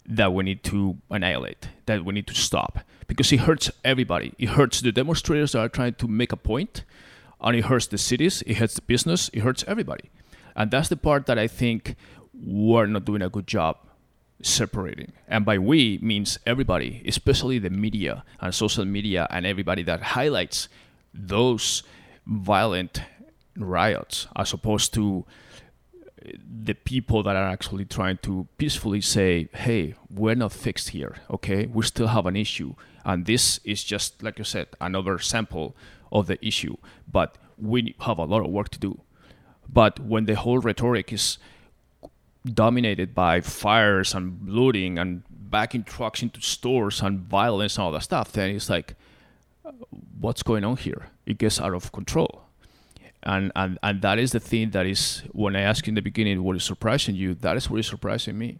that 0.05 0.33
we 0.33 0.43
need 0.43 0.63
to 0.63 0.97
annihilate, 1.09 1.69
that 1.85 2.03
we 2.03 2.13
need 2.13 2.27
to 2.27 2.35
stop. 2.35 2.79
Because 3.07 3.31
it 3.31 3.41
hurts 3.41 3.71
everybody. 3.83 4.33
It 4.37 4.49
hurts 4.49 4.81
the 4.81 4.91
demonstrators 4.91 5.53
that 5.53 5.59
are 5.59 5.69
trying 5.69 5.95
to 5.95 6.07
make 6.07 6.31
a 6.31 6.37
point, 6.37 6.83
and 7.41 7.55
it 7.55 7.65
hurts 7.65 7.87
the 7.87 7.97
cities, 7.97 8.43
it 8.45 8.57
hurts 8.57 8.75
the 8.75 8.81
business, 8.81 9.29
it 9.33 9.41
hurts 9.41 9.63
everybody. 9.67 10.09
And 10.55 10.71
that's 10.71 10.89
the 10.89 10.97
part 10.97 11.25
that 11.27 11.39
I 11.39 11.47
think 11.47 11.95
we're 12.43 12.85
not 12.85 13.05
doing 13.05 13.21
a 13.21 13.29
good 13.29 13.47
job 13.47 13.77
separating. 14.41 15.11
And 15.27 15.45
by 15.45 15.57
we 15.57 15.99
means 16.01 16.39
everybody, 16.45 17.03
especially 17.05 17.59
the 17.59 17.69
media 17.69 18.23
and 18.39 18.53
social 18.53 18.85
media 18.85 19.27
and 19.29 19.45
everybody 19.45 19.83
that 19.83 20.01
highlights 20.01 20.69
those 21.13 21.83
violent 22.25 23.01
riots 23.57 24.27
as 24.35 24.53
opposed 24.53 24.93
to 24.93 25.25
uh, 26.25 26.31
the 26.63 26.73
people 26.73 27.23
that 27.23 27.35
are 27.35 27.47
actually 27.47 27.85
trying 27.85 28.17
to 28.19 28.47
peacefully 28.57 29.01
say, 29.01 29.49
hey, 29.53 29.95
we're 30.09 30.35
not 30.35 30.53
fixed 30.53 30.89
here, 30.89 31.17
okay? 31.29 31.65
We 31.65 31.83
still 31.85 32.07
have 32.07 32.25
an 32.25 32.35
issue. 32.35 32.75
And 33.03 33.25
this 33.25 33.59
is 33.63 33.83
just, 33.83 34.23
like 34.23 34.37
you 34.37 34.45
said, 34.45 34.67
another 34.79 35.19
sample 35.19 35.75
of 36.11 36.27
the 36.27 36.43
issue. 36.45 36.77
But 37.11 37.37
we 37.57 37.95
have 38.01 38.17
a 38.17 38.23
lot 38.23 38.45
of 38.45 38.51
work 38.51 38.69
to 38.69 38.79
do. 38.79 39.01
But 39.67 39.99
when 39.99 40.25
the 40.25 40.35
whole 40.35 40.59
rhetoric 40.59 41.11
is 41.11 41.37
dominated 42.45 43.13
by 43.13 43.41
fires 43.41 44.13
and 44.13 44.47
looting 44.47 44.97
and 44.97 45.23
backing 45.29 45.83
trucks 45.83 46.21
into 46.21 46.41
stores 46.41 47.01
and 47.01 47.19
violence 47.21 47.77
and 47.77 47.83
all 47.83 47.91
that 47.91 48.03
stuff, 48.03 48.31
then 48.31 48.51
it's 48.51 48.69
like, 48.69 48.95
what's 50.19 50.43
going 50.43 50.63
on 50.63 50.77
here? 50.77 51.07
It 51.25 51.37
gets 51.37 51.59
out 51.59 51.73
of 51.73 51.91
control. 51.91 52.43
And, 53.21 53.51
and 53.55 53.77
and 53.83 54.01
that 54.01 54.17
is 54.17 54.31
the 54.31 54.39
thing 54.39 54.69
that 54.69 54.85
is 54.85 55.23
when 55.33 55.53
I 55.55 55.61
asked 55.61 55.85
you 55.85 55.91
in 55.91 55.95
the 55.95 56.01
beginning 56.01 56.41
what 56.41 56.55
is 56.55 56.63
surprising 56.63 57.15
you, 57.15 57.33
that 57.35 57.57
is 57.57 57.69
what 57.69 57.81
is 57.81 57.87
surprising 57.87 58.37
me. 58.37 58.59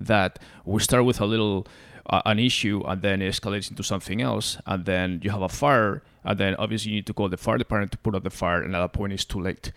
That 0.00 0.40
we 0.64 0.80
start 0.80 1.04
with 1.04 1.20
a 1.20 1.26
little 1.26 1.66
uh, 2.06 2.22
an 2.26 2.40
issue 2.40 2.82
and 2.88 3.02
then 3.02 3.22
it 3.22 3.32
escalates 3.32 3.70
into 3.70 3.84
something 3.84 4.20
else, 4.20 4.58
and 4.66 4.84
then 4.84 5.20
you 5.22 5.30
have 5.30 5.42
a 5.42 5.48
fire, 5.48 6.02
and 6.24 6.40
then 6.40 6.56
obviously 6.56 6.90
you 6.90 6.96
need 6.96 7.06
to 7.06 7.14
call 7.14 7.28
the 7.28 7.36
fire 7.36 7.58
department 7.58 7.92
to 7.92 7.98
put 7.98 8.16
out 8.16 8.24
the 8.24 8.30
fire, 8.30 8.62
and 8.62 8.74
at 8.74 8.80
that 8.80 8.92
point 8.92 9.12
it's 9.12 9.24
too 9.24 9.40
late. 9.40 9.70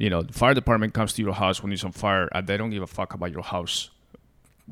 You 0.00 0.08
know, 0.08 0.22
the 0.22 0.32
fire 0.32 0.54
department 0.54 0.94
comes 0.94 1.12
to 1.12 1.22
your 1.22 1.34
house 1.34 1.62
when 1.62 1.70
it's 1.72 1.84
on 1.84 1.92
fire, 1.92 2.26
and 2.32 2.46
they 2.46 2.56
don't 2.56 2.70
give 2.70 2.82
a 2.82 2.86
fuck 2.86 3.12
about 3.12 3.32
your 3.32 3.42
house 3.42 3.90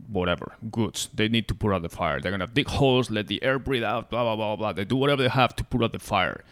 whatever 0.06 0.52
goods. 0.70 1.10
They 1.12 1.28
need 1.28 1.48
to 1.48 1.54
put 1.54 1.72
out 1.72 1.82
the 1.82 1.90
fire. 1.90 2.18
They're 2.18 2.30
gonna 2.30 2.46
dig 2.46 2.68
holes, 2.68 3.10
let 3.10 3.26
the 3.26 3.42
air 3.42 3.58
breathe 3.58 3.82
out, 3.82 4.08
blah 4.08 4.22
blah 4.22 4.36
blah 4.36 4.56
blah. 4.56 4.72
They 4.72 4.86
do 4.86 4.96
whatever 4.96 5.22
they 5.22 5.28
have 5.28 5.54
to 5.56 5.64
put 5.64 5.82
out 5.82 5.92
the 5.92 5.98
fire, 5.98 6.44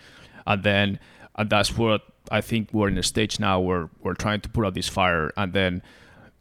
and 0.47 0.63
then 0.63 0.99
and 1.37 1.49
that's 1.49 1.79
what 1.79 2.03
I 2.31 2.43
think 2.43 2.69
we're 2.75 2.89
in 2.89 2.99
a 2.99 3.03
stage 3.03 3.41
now 3.41 3.61
where 3.61 3.89
we're 4.03 4.15
trying 4.15 4.43
to 4.43 4.49
put 4.51 4.67
out 4.67 4.75
this 4.75 4.89
fire, 4.89 5.33
and 5.39 5.55
then 5.55 5.83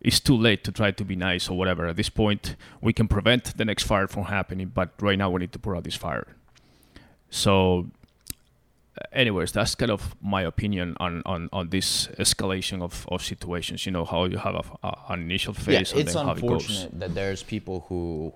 it's 0.01 0.19
too 0.19 0.35
late 0.35 0.65
to 0.65 0.73
try 0.73 0.91
to 0.91 1.05
be 1.05 1.15
nice 1.15 1.47
or 1.49 1.57
whatever. 1.57 1.87
At 1.87 1.95
this 1.95 2.09
point, 2.09 2.57
we 2.81 2.91
can 2.91 3.07
prevent 3.07 3.55
the 3.55 3.63
next 3.63 3.83
fire 3.83 4.07
from 4.07 4.25
happening, 4.25 4.71
but 4.73 4.89
right 4.99 5.17
now 5.17 5.29
we 5.29 5.39
need 5.39 5.53
to 5.53 5.59
put 5.59 5.77
out 5.77 5.85
this 5.85 5.95
fire. 5.95 6.27
So 7.29 7.87
anyways, 9.11 9.51
that's 9.51 9.75
kind 9.75 9.91
of 9.91 10.15
my 10.21 10.41
opinion 10.43 10.95
on, 10.99 11.21
on, 11.25 11.49
on 11.51 11.69
this 11.69 12.07
escalation 12.19 12.81
of, 12.81 13.05
of 13.09 13.23
situations. 13.23 13.85
You 13.85 13.91
know 13.91 14.05
how 14.05 14.25
you 14.25 14.37
have 14.37 14.55
a, 14.55 14.87
a, 14.87 14.97
an 15.09 15.21
initial 15.21 15.53
Yeah, 15.53 15.79
phase 15.79 15.91
and 15.91 16.01
it's 16.01 16.13
then 16.13 16.25
how 16.25 16.31
it 16.33 16.41
goes. 16.41 16.51
unfortunate 16.69 16.99
that 16.99 17.15
there's 17.15 17.43
people 17.43 17.85
who 17.89 18.33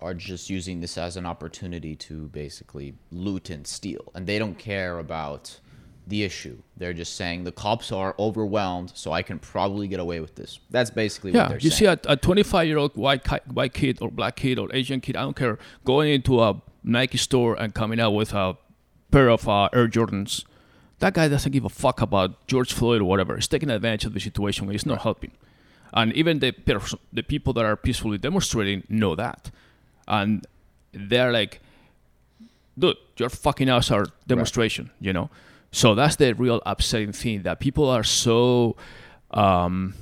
are 0.00 0.14
just 0.14 0.50
using 0.50 0.80
this 0.80 0.98
as 0.98 1.16
an 1.16 1.24
opportunity 1.26 1.96
to 1.96 2.28
basically 2.28 2.94
loot 3.10 3.50
and 3.50 3.66
steal, 3.66 4.10
and 4.14 4.26
they 4.26 4.38
don't 4.38 4.58
care 4.58 4.98
about 4.98 5.58
the 6.06 6.22
issue. 6.22 6.58
They're 6.76 6.92
just 6.92 7.16
saying 7.16 7.44
the 7.44 7.52
cops 7.52 7.90
are 7.90 8.14
overwhelmed, 8.18 8.92
so 8.94 9.12
I 9.12 9.22
can 9.22 9.38
probably 9.38 9.88
get 9.88 10.00
away 10.00 10.20
with 10.20 10.34
this. 10.34 10.60
That's 10.70 10.90
basically 10.90 11.30
what 11.32 11.38
Yeah, 11.38 11.48
they're 11.48 11.58
you 11.60 11.70
saying. 11.70 11.98
see 11.98 12.08
a, 12.08 12.12
a 12.12 12.16
25 12.16 12.66
year 12.66 12.76
old 12.76 12.94
white 12.96 13.24
ki- 13.24 13.38
white 13.50 13.72
kid 13.72 13.98
or 14.02 14.10
black 14.10 14.36
kid 14.36 14.58
or 14.58 14.68
Asian 14.74 15.00
kid, 15.00 15.16
I 15.16 15.22
don't 15.22 15.36
care, 15.36 15.58
going 15.84 16.12
into 16.12 16.42
a 16.42 16.60
Nike 16.82 17.16
store 17.16 17.54
and 17.58 17.72
coming 17.74 17.98
out 18.00 18.10
with 18.10 18.34
a 18.34 18.58
pair 19.14 19.28
of 19.30 19.48
uh, 19.48 19.68
Air 19.72 19.86
Jordans. 19.86 20.44
That 20.98 21.14
guy 21.14 21.28
doesn't 21.28 21.52
give 21.52 21.64
a 21.64 21.68
fuck 21.68 22.00
about 22.00 22.46
George 22.48 22.72
Floyd 22.72 23.00
or 23.00 23.04
whatever. 23.04 23.36
He's 23.36 23.46
taking 23.46 23.70
advantage 23.70 24.04
of 24.06 24.12
the 24.12 24.18
situation. 24.18 24.68
He's 24.68 24.86
not 24.86 25.02
helping. 25.02 25.30
And 25.92 26.12
even 26.14 26.40
the 26.40 26.50
pers- 26.50 26.96
the 27.12 27.22
people 27.22 27.52
that 27.52 27.64
are 27.64 27.76
peacefully 27.76 28.18
demonstrating 28.18 28.82
know 28.88 29.14
that, 29.14 29.52
and 30.08 30.44
they're 30.92 31.30
like, 31.30 31.60
"Dude, 32.76 32.96
you're 33.16 33.28
fucking 33.28 33.68
us 33.68 33.92
our 33.92 34.06
demonstration," 34.26 34.90
you 35.00 35.12
know. 35.12 35.30
So 35.70 35.94
that's 35.94 36.16
the 36.16 36.34
real 36.34 36.60
upsetting 36.66 37.12
thing 37.12 37.42
that 37.42 37.60
people 37.60 37.88
are 37.88 38.02
so, 38.02 38.74
um, 39.30 39.94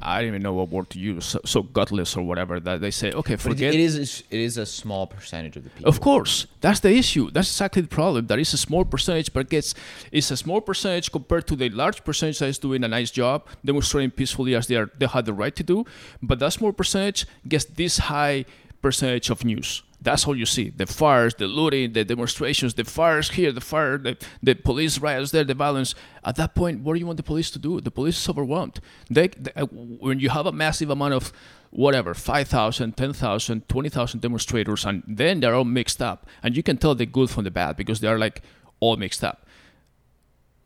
I 0.00 0.20
don't 0.20 0.28
even 0.28 0.42
know 0.42 0.54
what 0.54 0.70
word 0.70 0.90
to 0.90 0.98
use. 0.98 1.26
So, 1.26 1.40
so 1.44 1.62
gutless 1.62 2.16
or 2.16 2.22
whatever 2.22 2.60
that 2.60 2.80
they 2.80 2.90
say. 2.90 3.12
Okay, 3.12 3.34
it, 3.34 3.40
forget. 3.40 3.74
it 3.74 3.80
is 3.80 4.24
it 4.30 4.40
is 4.40 4.56
a 4.56 4.66
small 4.66 5.06
percentage 5.06 5.56
of 5.56 5.64
the 5.64 5.70
people. 5.70 5.88
Of 5.88 6.00
course, 6.00 6.46
that's 6.60 6.80
the 6.80 6.92
issue. 6.92 7.30
That's 7.30 7.48
exactly 7.48 7.82
the 7.82 7.88
problem. 7.88 8.26
That 8.26 8.38
is 8.38 8.52
a 8.54 8.58
small 8.58 8.84
percentage, 8.84 9.32
but 9.32 9.48
gets 9.48 9.74
it's 10.10 10.30
a 10.30 10.36
small 10.36 10.60
percentage 10.60 11.12
compared 11.12 11.46
to 11.48 11.56
the 11.56 11.68
large 11.70 12.04
percentage 12.04 12.38
that 12.38 12.48
is 12.48 12.58
doing 12.58 12.84
a 12.84 12.88
nice 12.88 13.10
job, 13.10 13.46
demonstrating 13.64 14.10
peacefully 14.10 14.54
as 14.54 14.66
they 14.66 14.76
are 14.76 14.90
they 14.98 15.06
have 15.06 15.24
the 15.24 15.34
right 15.34 15.54
to 15.56 15.62
do. 15.62 15.84
But 16.22 16.38
that 16.38 16.52
small 16.52 16.72
percentage 16.72 17.26
gets 17.46 17.64
this 17.64 17.98
high 17.98 18.44
percentage 18.80 19.30
of 19.30 19.44
news. 19.44 19.82
That's 20.02 20.26
all 20.26 20.36
you 20.36 20.46
see: 20.46 20.70
the 20.70 20.86
fires, 20.86 21.34
the 21.34 21.46
looting, 21.46 21.92
the 21.92 22.04
demonstrations, 22.04 22.74
the 22.74 22.84
fires 22.84 23.30
here, 23.30 23.52
the 23.52 23.60
fire, 23.60 23.98
the, 23.98 24.16
the 24.42 24.54
police 24.54 24.98
riots 24.98 25.30
there, 25.30 25.44
the 25.44 25.54
violence. 25.54 25.94
At 26.24 26.36
that 26.36 26.54
point, 26.54 26.80
what 26.82 26.94
do 26.94 27.00
you 27.00 27.06
want 27.06 27.16
the 27.16 27.22
police 27.22 27.50
to 27.52 27.58
do? 27.58 27.80
The 27.80 27.90
police 27.90 28.18
is 28.18 28.28
overwhelmed. 28.28 28.80
They, 29.10 29.28
they 29.28 29.52
uh, 29.56 29.66
when 29.66 30.18
you 30.20 30.30
have 30.30 30.46
a 30.46 30.52
massive 30.52 30.90
amount 30.90 31.14
of 31.14 31.32
whatever 31.70 32.12
5,000, 32.12 32.96
10,000, 32.96 33.68
20,000 33.68 34.20
demonstrators, 34.20 34.84
and 34.84 35.02
then 35.08 35.40
they're 35.40 35.54
all 35.54 35.64
mixed 35.64 36.02
up. 36.02 36.26
And 36.42 36.54
you 36.54 36.62
can 36.62 36.76
tell 36.76 36.94
the 36.94 37.06
good 37.06 37.30
from 37.30 37.44
the 37.44 37.50
bad 37.50 37.76
because 37.76 38.00
they're 38.00 38.18
like 38.18 38.42
all 38.78 38.96
mixed 38.96 39.24
up. 39.24 39.46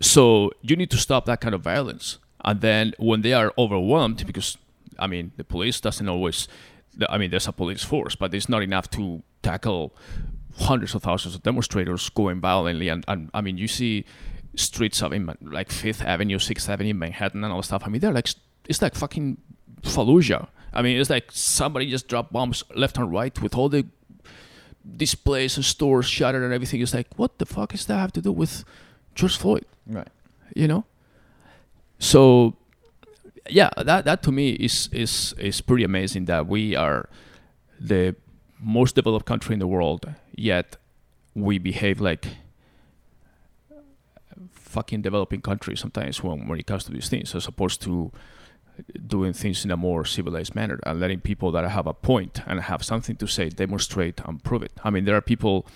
So 0.00 0.50
you 0.62 0.76
need 0.76 0.90
to 0.90 0.98
stop 0.98 1.24
that 1.26 1.40
kind 1.40 1.54
of 1.54 1.62
violence. 1.62 2.18
And 2.44 2.60
then 2.60 2.92
when 2.98 3.22
they 3.22 3.32
are 3.32 3.52
overwhelmed, 3.56 4.26
because 4.26 4.58
I 4.98 5.06
mean, 5.06 5.32
the 5.36 5.44
police 5.44 5.80
doesn't 5.80 6.08
always, 6.08 6.48
I 7.08 7.18
mean, 7.18 7.30
there's 7.30 7.48
a 7.48 7.52
police 7.52 7.84
force, 7.84 8.14
but 8.14 8.34
it's 8.34 8.48
not 8.48 8.62
enough 8.62 8.90
to 8.90 9.22
tackle 9.42 9.94
hundreds 10.58 10.94
of 10.94 11.02
thousands 11.02 11.34
of 11.34 11.42
demonstrators 11.42 12.08
going 12.08 12.40
violently. 12.40 12.88
And, 12.88 13.04
and 13.08 13.30
I 13.34 13.40
mean, 13.40 13.58
you 13.58 13.68
see 13.68 14.04
streets 14.54 15.02
of 15.02 15.12
in, 15.12 15.30
like 15.42 15.70
Fifth 15.70 16.02
Avenue, 16.02 16.38
Sixth 16.38 16.68
Avenue, 16.68 16.94
Manhattan, 16.94 17.44
and 17.44 17.52
all 17.52 17.62
stuff. 17.62 17.82
I 17.84 17.88
mean, 17.88 18.00
they're 18.00 18.12
like, 18.12 18.28
it's 18.68 18.80
like 18.80 18.94
fucking 18.94 19.38
Fallujah. 19.82 20.48
I 20.72 20.82
mean, 20.82 20.98
it's 20.98 21.10
like 21.10 21.30
somebody 21.30 21.90
just 21.90 22.08
dropped 22.08 22.32
bombs 22.32 22.64
left 22.74 22.98
and 22.98 23.10
right 23.10 23.40
with 23.40 23.54
all 23.54 23.68
the 23.68 23.86
displays 24.96 25.56
and 25.56 25.64
stores 25.64 26.06
shattered 26.06 26.42
and 26.42 26.52
everything. 26.52 26.80
It's 26.80 26.94
like, 26.94 27.08
what 27.16 27.38
the 27.38 27.46
fuck 27.46 27.72
does 27.72 27.86
that 27.86 27.96
have 27.96 28.12
to 28.12 28.22
do 28.22 28.32
with 28.32 28.64
George 29.14 29.36
Floyd? 29.36 29.64
right. 29.86 30.08
You 30.54 30.68
know? 30.68 30.84
So, 31.98 32.56
yeah, 33.48 33.70
that 33.76 34.04
that 34.04 34.22
to 34.22 34.32
me 34.32 34.50
is 34.50 34.88
is 34.92 35.34
is 35.38 35.60
pretty 35.60 35.84
amazing 35.84 36.26
that 36.26 36.46
we 36.46 36.76
are 36.76 37.08
the 37.80 38.16
most 38.58 38.94
developed 38.94 39.26
country 39.26 39.52
in 39.52 39.58
the 39.58 39.66
world, 39.66 40.12
yet 40.34 40.76
we 41.34 41.58
behave 41.58 42.00
like 42.00 42.26
fucking 44.52 45.02
developing 45.02 45.40
countries 45.40 45.80
sometimes 45.80 46.22
when, 46.22 46.46
when 46.48 46.58
it 46.58 46.66
comes 46.66 46.84
to 46.84 46.92
these 46.92 47.08
things, 47.08 47.34
as 47.34 47.46
opposed 47.46 47.80
to 47.82 48.12
doing 49.06 49.32
things 49.32 49.64
in 49.64 49.70
a 49.70 49.76
more 49.76 50.04
civilized 50.04 50.54
manner 50.54 50.78
and 50.84 51.00
letting 51.00 51.20
people 51.20 51.50
that 51.50 51.68
have 51.70 51.86
a 51.86 51.94
point 51.94 52.40
and 52.46 52.60
have 52.60 52.82
something 52.82 53.16
to 53.16 53.26
say 53.26 53.48
demonstrate 53.48 54.20
and 54.26 54.42
prove 54.44 54.62
it. 54.62 54.72
I 54.84 54.90
mean, 54.90 55.04
there 55.06 55.16
are 55.16 55.22
people 55.22 55.66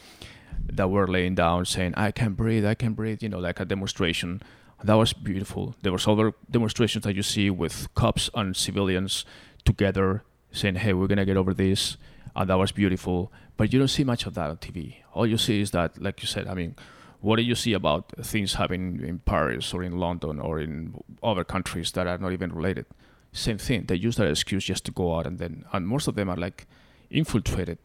that 0.70 0.90
were 0.90 1.06
laying 1.06 1.34
down 1.34 1.64
saying, 1.64 1.94
"I 1.96 2.10
can 2.10 2.34
breathe, 2.34 2.66
I 2.66 2.74
can 2.74 2.92
breathe," 2.92 3.22
you 3.22 3.28
know, 3.28 3.38
like 3.38 3.60
a 3.60 3.64
demonstration. 3.64 4.42
That 4.82 4.94
was 4.94 5.12
beautiful. 5.12 5.74
There 5.82 5.92
were 5.92 5.98
other 6.06 6.32
demonstrations 6.50 7.04
that 7.04 7.14
you 7.14 7.22
see 7.22 7.50
with 7.50 7.92
cops 7.94 8.30
and 8.34 8.56
civilians 8.56 9.24
together 9.64 10.24
saying, 10.52 10.76
"Hey, 10.76 10.92
we're 10.94 11.06
gonna 11.06 11.26
get 11.26 11.36
over 11.36 11.52
this," 11.52 11.96
and 12.34 12.48
that 12.48 12.58
was 12.58 12.72
beautiful. 12.72 13.30
But 13.56 13.72
you 13.72 13.78
don't 13.78 13.88
see 13.88 14.04
much 14.04 14.26
of 14.26 14.34
that 14.34 14.50
on 14.50 14.56
TV. 14.56 15.02
All 15.12 15.26
you 15.26 15.36
see 15.36 15.60
is 15.60 15.70
that, 15.72 16.00
like 16.00 16.22
you 16.22 16.26
said, 16.26 16.46
I 16.46 16.54
mean, 16.54 16.76
what 17.20 17.36
do 17.36 17.42
you 17.42 17.54
see 17.54 17.74
about 17.74 18.10
things 18.22 18.54
happening 18.54 19.00
in 19.06 19.18
Paris 19.18 19.74
or 19.74 19.82
in 19.82 19.98
London 19.98 20.40
or 20.40 20.58
in 20.58 20.94
other 21.22 21.44
countries 21.44 21.92
that 21.92 22.06
are 22.06 22.16
not 22.16 22.32
even 22.32 22.52
related? 22.52 22.86
Same 23.32 23.58
thing. 23.58 23.84
They 23.84 23.96
use 23.96 24.16
that 24.16 24.28
excuse 24.28 24.64
just 24.64 24.84
to 24.86 24.92
go 24.92 25.16
out 25.16 25.26
and 25.26 25.38
then, 25.38 25.64
and 25.72 25.86
most 25.86 26.08
of 26.08 26.14
them 26.14 26.30
are 26.30 26.36
like 26.36 26.66
infiltrated, 27.10 27.78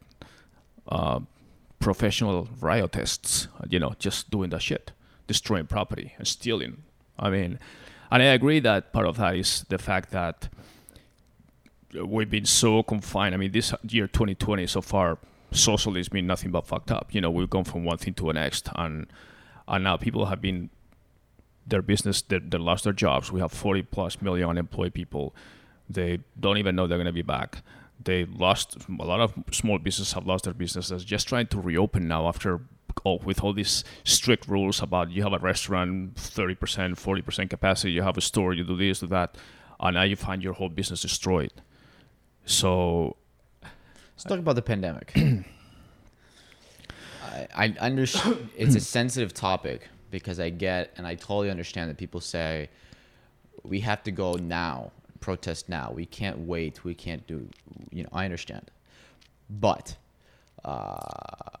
uh, 0.88 1.20
professional 1.78 2.46
riotists. 2.58 3.48
You 3.68 3.78
know, 3.78 3.94
just 3.98 4.30
doing 4.30 4.50
that 4.50 4.62
shit, 4.62 4.92
destroying 5.26 5.66
property 5.66 6.14
and 6.16 6.26
stealing. 6.26 6.82
I 7.18 7.30
mean, 7.30 7.58
and 8.10 8.22
I 8.22 8.26
agree 8.26 8.60
that 8.60 8.92
part 8.92 9.06
of 9.06 9.16
that 9.16 9.36
is 9.36 9.64
the 9.68 9.78
fact 9.78 10.10
that 10.10 10.48
we've 12.04 12.30
been 12.30 12.44
so 12.44 12.82
confined. 12.82 13.34
I 13.34 13.38
mean, 13.38 13.52
this 13.52 13.72
year 13.88 14.06
2020 14.06 14.66
so 14.66 14.80
far, 14.80 15.18
socialism 15.50 16.12
been 16.12 16.26
nothing 16.26 16.50
but 16.50 16.66
fucked 16.66 16.90
up. 16.90 17.14
You 17.14 17.20
know, 17.20 17.30
we've 17.30 17.50
gone 17.50 17.64
from 17.64 17.84
one 17.84 17.98
thing 17.98 18.14
to 18.14 18.26
the 18.26 18.32
next, 18.32 18.68
and 18.74 19.06
and 19.68 19.84
now 19.84 19.96
people 19.96 20.26
have 20.26 20.40
been 20.40 20.70
their 21.66 21.82
business 21.82 22.22
they, 22.22 22.38
they 22.38 22.58
lost 22.58 22.84
their 22.84 22.92
jobs. 22.92 23.32
We 23.32 23.40
have 23.40 23.52
40 23.52 23.82
plus 23.82 24.22
million 24.22 24.48
unemployed 24.48 24.94
people. 24.94 25.34
They 25.88 26.20
don't 26.38 26.58
even 26.58 26.76
know 26.76 26.86
they're 26.86 26.98
going 26.98 27.06
to 27.06 27.12
be 27.12 27.22
back. 27.22 27.62
They 28.02 28.24
lost 28.24 28.76
a 28.88 29.04
lot 29.04 29.20
of 29.20 29.34
small 29.50 29.78
businesses 29.78 30.12
have 30.12 30.26
lost 30.26 30.44
their 30.44 30.54
businesses. 30.54 31.04
Just 31.04 31.28
trying 31.28 31.46
to 31.48 31.60
reopen 31.60 32.06
now 32.06 32.28
after 32.28 32.60
all 33.04 33.20
with 33.24 33.42
all 33.42 33.52
these 33.52 33.84
strict 34.04 34.48
rules 34.48 34.82
about 34.82 35.10
you 35.10 35.22
have 35.22 35.32
a 35.32 35.38
restaurant 35.38 36.14
30%, 36.14 36.56
40% 36.56 37.50
capacity, 37.50 37.92
you 37.92 38.02
have 38.02 38.16
a 38.16 38.20
store, 38.20 38.52
you 38.52 38.64
do 38.64 38.76
this, 38.76 39.00
do 39.00 39.06
that, 39.06 39.36
and 39.80 39.94
now 39.94 40.02
you 40.02 40.16
find 40.16 40.42
your 40.42 40.54
whole 40.54 40.68
business 40.68 41.02
destroyed. 41.02 41.52
So 42.44 43.16
Let's 44.16 44.24
talk 44.24 44.38
about 44.38 44.54
the 44.54 44.62
pandemic. 44.62 45.12
I, 47.54 47.74
I 47.78 47.86
understand 47.86 48.48
it's 48.56 48.74
a 48.74 48.80
sensitive 48.80 49.34
topic 49.34 49.88
because 50.10 50.40
I 50.40 50.48
get 50.48 50.94
and 50.96 51.06
I 51.06 51.16
totally 51.16 51.50
understand 51.50 51.90
that 51.90 51.98
people 51.98 52.22
say 52.22 52.70
we 53.62 53.80
have 53.80 54.02
to 54.04 54.10
go 54.10 54.32
now, 54.34 54.92
protest 55.20 55.68
now. 55.68 55.92
We 55.94 56.06
can't 56.06 56.38
wait. 56.38 56.82
We 56.82 56.94
can't 56.94 57.26
do. 57.26 57.46
You 57.90 58.04
know, 58.04 58.08
I 58.10 58.24
understand, 58.24 58.70
but 59.50 59.96
uh, 60.64 61.58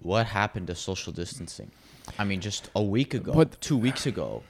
what 0.00 0.26
happened 0.26 0.66
to 0.68 0.74
social 0.74 1.12
distancing? 1.12 1.70
I 2.18 2.24
mean, 2.24 2.40
just 2.40 2.70
a 2.74 2.82
week 2.82 3.14
ago, 3.14 3.32
But- 3.32 3.60
two 3.60 3.76
weeks 3.76 4.06
ago. 4.06 4.42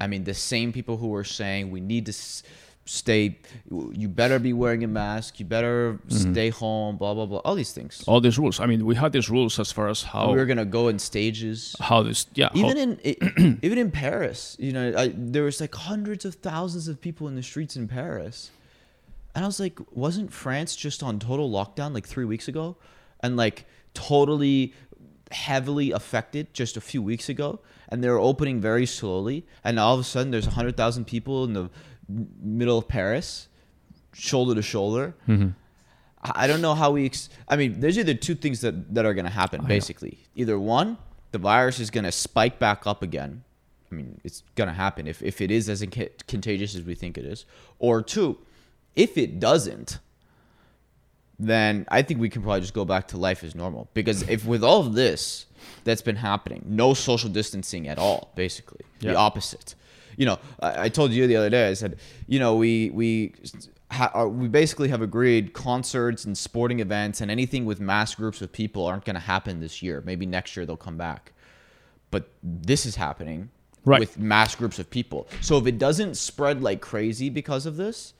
I 0.00 0.08
mean, 0.08 0.24
the 0.24 0.34
same 0.34 0.72
people 0.72 0.96
who 0.96 1.08
were 1.08 1.22
saying 1.22 1.70
we 1.70 1.80
need 1.80 2.06
to 2.06 2.10
s- 2.12 2.42
stay, 2.84 3.38
you 3.70 4.08
better 4.08 4.40
be 4.40 4.52
wearing 4.52 4.82
a 4.82 4.88
mask, 4.88 5.38
you 5.38 5.46
better 5.46 6.00
mm-hmm. 6.08 6.32
stay 6.32 6.50
home, 6.50 6.96
blah 6.96 7.14
blah 7.14 7.26
blah, 7.26 7.38
all 7.38 7.54
these 7.54 7.72
things. 7.72 8.02
all 8.08 8.20
these 8.20 8.36
rules. 8.36 8.58
I 8.58 8.66
mean, 8.66 8.84
we 8.84 8.96
had 8.96 9.12
these 9.12 9.30
rules 9.30 9.58
as 9.60 9.70
far 9.70 9.88
as 9.88 10.02
how 10.02 10.32
we 10.32 10.36
were 10.36 10.46
gonna 10.46 10.64
go 10.64 10.88
in 10.88 10.98
stages. 10.98 11.76
how 11.78 12.02
this 12.02 12.26
yeah 12.34 12.48
how- 12.52 12.58
Even 12.58 12.76
in 12.76 13.00
i 13.04 13.58
even 13.62 13.78
in 13.78 13.90
Paris, 13.92 14.56
you 14.58 14.72
know, 14.72 14.92
I, 14.96 15.12
there 15.16 15.44
was 15.44 15.60
like 15.60 15.74
hundreds 15.74 16.24
of 16.24 16.34
thousands 16.34 16.88
of 16.88 17.00
people 17.00 17.28
in 17.28 17.36
the 17.36 17.42
streets 17.42 17.76
in 17.76 17.86
Paris, 17.86 18.50
and 19.34 19.44
I 19.44 19.46
was 19.46 19.60
like, 19.60 19.78
wasn't 19.92 20.32
France 20.32 20.74
just 20.74 21.04
on 21.04 21.20
total 21.20 21.48
lockdown 21.50 21.94
like 21.94 22.06
three 22.06 22.24
weeks 22.24 22.48
ago, 22.48 22.76
and 23.20 23.36
like 23.36 23.64
totally 23.94 24.74
heavily 25.30 25.90
affected 25.90 26.52
just 26.52 26.76
a 26.76 26.80
few 26.80 27.02
weeks 27.02 27.28
ago, 27.28 27.60
and 27.88 28.02
they 28.02 28.08
were 28.08 28.18
opening 28.18 28.60
very 28.60 28.86
slowly, 28.86 29.46
and 29.62 29.78
all 29.78 29.94
of 29.94 30.00
a 30.00 30.04
sudden 30.04 30.30
there's 30.30 30.46
hundred 30.46 30.76
thousand 30.76 31.06
people 31.06 31.44
in 31.44 31.52
the 31.52 31.70
middle 32.08 32.78
of 32.78 32.88
Paris, 32.88 33.48
shoulder 34.12 34.54
to 34.54 34.62
shoulder. 34.62 35.14
Mm-hmm. 35.28 35.48
I 36.22 36.44
I 36.44 36.46
don't 36.46 36.60
know 36.60 36.74
how 36.74 36.92
we. 36.92 37.06
Ex- 37.06 37.28
I 37.48 37.56
mean, 37.56 37.80
there's 37.80 37.98
either 37.98 38.14
two 38.14 38.34
things 38.34 38.60
that, 38.62 38.94
that 38.94 39.04
are 39.04 39.14
going 39.14 39.26
to 39.26 39.30
happen, 39.30 39.60
oh, 39.62 39.66
basically. 39.66 40.18
Either 40.34 40.58
one, 40.58 40.96
the 41.32 41.38
virus 41.38 41.80
is 41.80 41.90
going 41.90 42.04
to 42.04 42.12
spike 42.12 42.58
back 42.58 42.86
up 42.86 43.02
again. 43.02 43.44
I 43.90 43.94
mean, 43.94 44.20
it's 44.24 44.42
going 44.54 44.68
to 44.68 44.74
happen 44.74 45.06
if, 45.06 45.22
if 45.22 45.40
it 45.40 45.50
is 45.50 45.68
as 45.68 45.84
contagious 46.26 46.74
as 46.74 46.82
we 46.82 46.94
think 46.94 47.18
it 47.18 47.24
is. 47.24 47.44
Or 47.78 48.02
two, 48.02 48.38
if 48.96 49.16
it 49.18 49.38
doesn't, 49.38 49.98
then 51.38 51.84
I 51.88 52.02
think 52.02 52.20
we 52.20 52.28
can 52.28 52.42
probably 52.42 52.60
just 52.60 52.74
go 52.74 52.84
back 52.84 53.08
to 53.08 53.16
life 53.16 53.42
as 53.44 53.54
normal. 53.54 53.88
Because 53.94 54.22
if 54.28 54.44
with 54.46 54.62
all 54.62 54.80
of 54.80 54.94
this 54.94 55.46
that's 55.84 56.02
been 56.02 56.16
happening, 56.16 56.64
no 56.66 56.94
social 56.94 57.28
distancing 57.30 57.88
at 57.88 57.98
all, 57.98 58.32
basically, 58.36 58.80
the 59.00 59.14
opposite. 59.16 59.74
You 60.16 60.26
know, 60.26 60.38
I, 60.60 60.84
I 60.84 60.88
told 60.88 61.10
you 61.12 61.26
the 61.26 61.36
other 61.36 61.50
day. 61.50 61.68
I 61.68 61.74
said, 61.74 61.98
you 62.28 62.38
know, 62.38 62.54
we 62.56 62.90
we 62.90 63.34
ha, 63.90 64.10
are, 64.14 64.28
we 64.28 64.46
basically 64.48 64.88
have 64.88 65.02
agreed 65.02 65.52
concerts 65.52 66.24
and 66.24 66.38
sporting 66.38 66.78
events 66.80 67.20
and 67.20 67.30
anything 67.30 67.64
with 67.64 67.80
mass 67.80 68.14
groups 68.14 68.40
of 68.40 68.52
people 68.52 68.86
aren't 68.86 69.04
going 69.04 69.14
to 69.14 69.20
happen 69.20 69.60
this 69.60 69.82
year. 69.82 70.02
Maybe 70.06 70.26
next 70.26 70.56
year 70.56 70.66
they'll 70.66 70.76
come 70.76 70.96
back. 70.96 71.32
But 72.10 72.28
this 72.42 72.86
is 72.86 72.94
happening 72.96 73.50
Right. 73.86 74.00
with 74.00 74.18
mass 74.18 74.54
groups 74.54 74.78
of 74.78 74.88
people. 74.88 75.28
So 75.42 75.58
if 75.58 75.66
it 75.66 75.78
doesn't 75.78 76.16
spread 76.16 76.62
like 76.62 76.80
crazy 76.80 77.28
because 77.28 77.66
of 77.66 77.76
this, 77.76 78.14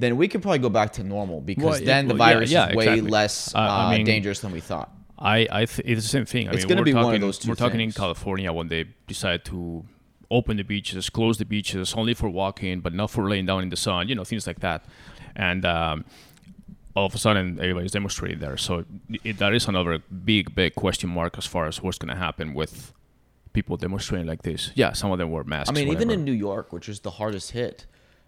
then 0.00 0.16
we 0.16 0.26
could 0.28 0.42
probably 0.42 0.58
go 0.58 0.68
back 0.70 0.92
to 0.94 1.04
normal 1.04 1.40
because 1.40 1.64
Well, 1.64 1.80
then 1.84 2.08
the 2.08 2.14
well, 2.14 2.28
yeah, 2.28 2.34
virus 2.34 2.50
yeah, 2.50 2.68
is 2.70 2.76
way 2.76 2.84
exactly. 2.84 3.10
less 3.10 3.54
Uh, 3.54 3.58
I 3.58 3.96
mean- 3.96 4.06
dangerous 4.06 4.40
than 4.40 4.52
we 4.52 4.60
thought. 4.60 4.90
I, 5.18 5.46
I 5.52 5.64
th- 5.66 5.86
it's 5.86 6.02
the 6.02 6.08
same 6.08 6.24
thing. 6.24 6.48
I 6.48 6.52
It's 6.52 6.64
gonna 6.64 6.80
we're 6.80 6.84
be 6.86 6.94
one 6.94 7.04
of 7.04 7.08
talking, 7.08 7.20
those 7.20 7.38
two 7.38 7.50
We're 7.50 7.54
talking 7.54 7.80
in. 7.80 7.92
California 7.92 8.50
when 8.52 8.68
they 8.68 8.86
decide 9.06 9.44
to 9.46 9.84
open 10.30 10.56
the 10.56 10.62
beaches, 10.64 11.10
close 11.10 11.36
the 11.36 11.44
beaches 11.44 11.92
only 11.94 12.14
for 12.14 12.28
walking, 12.30 12.80
but 12.80 12.94
not 12.94 13.10
for 13.10 13.28
laying 13.28 13.44
down 13.46 13.62
in 13.62 13.68
the 13.68 13.76
sun. 13.76 14.08
You 14.08 14.14
know, 14.14 14.24
things 14.24 14.46
like 14.46 14.60
that. 14.60 14.82
And 15.36 15.64
um, 15.66 16.04
all 16.96 17.04
of 17.06 17.14
a 17.14 17.18
sudden, 17.18 17.58
everybody's 17.60 17.92
demonstrating 17.92 18.38
there. 18.38 18.56
So 18.56 18.84
it, 19.22 19.36
that 19.38 19.52
is 19.52 19.68
another 19.68 19.98
big, 20.24 20.54
big 20.54 20.74
question 20.74 21.10
mark 21.10 21.36
as 21.36 21.44
far 21.46 21.66
as 21.66 21.82
what's 21.82 21.98
going 21.98 22.14
to 22.16 22.20
happen 22.26 22.54
with 22.54 22.92
people 23.52 23.76
demonstrating 23.76 24.26
like 24.26 24.42
this. 24.42 24.70
Yeah, 24.74 24.92
some 24.92 25.10
of 25.12 25.18
them 25.18 25.30
were 25.30 25.44
masked. 25.44 25.70
I 25.70 25.74
mean, 25.74 25.88
even 25.92 26.10
in 26.10 26.24
New 26.24 26.32
York, 26.32 26.72
which 26.72 26.88
is 26.88 27.00
the 27.00 27.10
hardest 27.10 27.50
hit, 27.50 27.84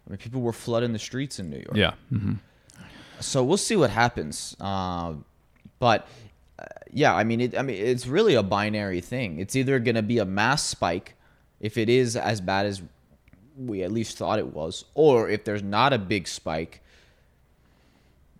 I 0.07 0.11
mean, 0.11 0.17
people 0.17 0.41
were 0.41 0.53
flooding 0.53 0.93
the 0.93 0.99
streets 0.99 1.39
in 1.39 1.49
New 1.49 1.57
York. 1.57 1.75
Yeah. 1.75 1.93
hmm 2.09 2.33
So 3.19 3.43
we'll 3.43 3.57
see 3.57 3.75
what 3.75 3.89
happens. 3.89 4.55
Uh, 4.59 5.13
but 5.79 6.07
uh, 6.59 6.65
yeah, 6.91 7.15
I 7.15 7.23
mean, 7.23 7.41
it, 7.41 7.57
I 7.57 7.61
mean, 7.61 7.77
it's 7.83 8.05
really 8.07 8.35
a 8.35 8.43
binary 8.43 9.01
thing. 9.01 9.39
It's 9.39 9.55
either 9.55 9.79
going 9.79 9.95
to 9.95 10.01
be 10.01 10.17
a 10.19 10.25
mass 10.25 10.63
spike, 10.63 11.15
if 11.59 11.77
it 11.77 11.89
is 11.89 12.15
as 12.15 12.41
bad 12.41 12.65
as 12.65 12.81
we 13.57 13.83
at 13.83 13.91
least 13.91 14.17
thought 14.17 14.39
it 14.39 14.53
was, 14.53 14.85
or 14.93 15.29
if 15.29 15.43
there's 15.45 15.63
not 15.63 15.93
a 15.93 15.97
big 15.97 16.27
spike, 16.27 16.81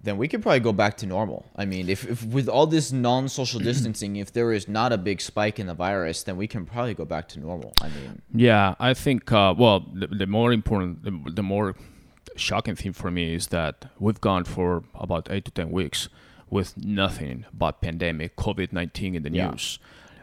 then 0.03 0.17
we 0.17 0.27
could 0.27 0.41
probably 0.41 0.59
go 0.59 0.73
back 0.73 0.97
to 0.97 1.05
normal. 1.05 1.45
I 1.55 1.65
mean, 1.65 1.87
if, 1.89 2.05
if 2.09 2.23
with 2.25 2.49
all 2.49 2.67
this 2.67 2.91
non-social 2.91 3.59
distancing, 3.69 4.17
if 4.17 4.31
there 4.33 4.51
is 4.51 4.67
not 4.67 4.91
a 4.91 4.97
big 4.97 5.21
spike 5.21 5.59
in 5.59 5.67
the 5.67 5.73
virus, 5.73 6.23
then 6.23 6.35
we 6.37 6.47
can 6.47 6.65
probably 6.65 6.93
go 6.93 7.05
back 7.05 7.27
to 7.29 7.39
normal. 7.39 7.73
I 7.81 7.87
mean, 7.89 8.21
Yeah, 8.33 8.75
I 8.79 8.93
think. 8.93 9.31
Uh, 9.31 9.53
well, 9.57 9.79
the, 9.93 10.07
the 10.07 10.27
more 10.27 10.51
important, 10.53 11.03
the, 11.03 11.31
the 11.31 11.43
more 11.43 11.75
shocking 12.35 12.75
thing 12.75 12.93
for 12.93 13.09
me 13.11 13.33
is 13.35 13.47
that 13.47 13.85
we've 13.99 14.19
gone 14.21 14.43
for 14.43 14.83
about 14.95 15.27
eight 15.31 15.45
to 15.45 15.51
ten 15.51 15.71
weeks 15.71 16.09
with 16.49 16.75
nothing 16.77 17.45
but 17.53 17.79
pandemic, 17.81 18.35
COVID 18.35 18.73
nineteen 18.73 19.15
in 19.15 19.23
the 19.23 19.31
Yeah. 19.31 19.51
news, 19.51 19.79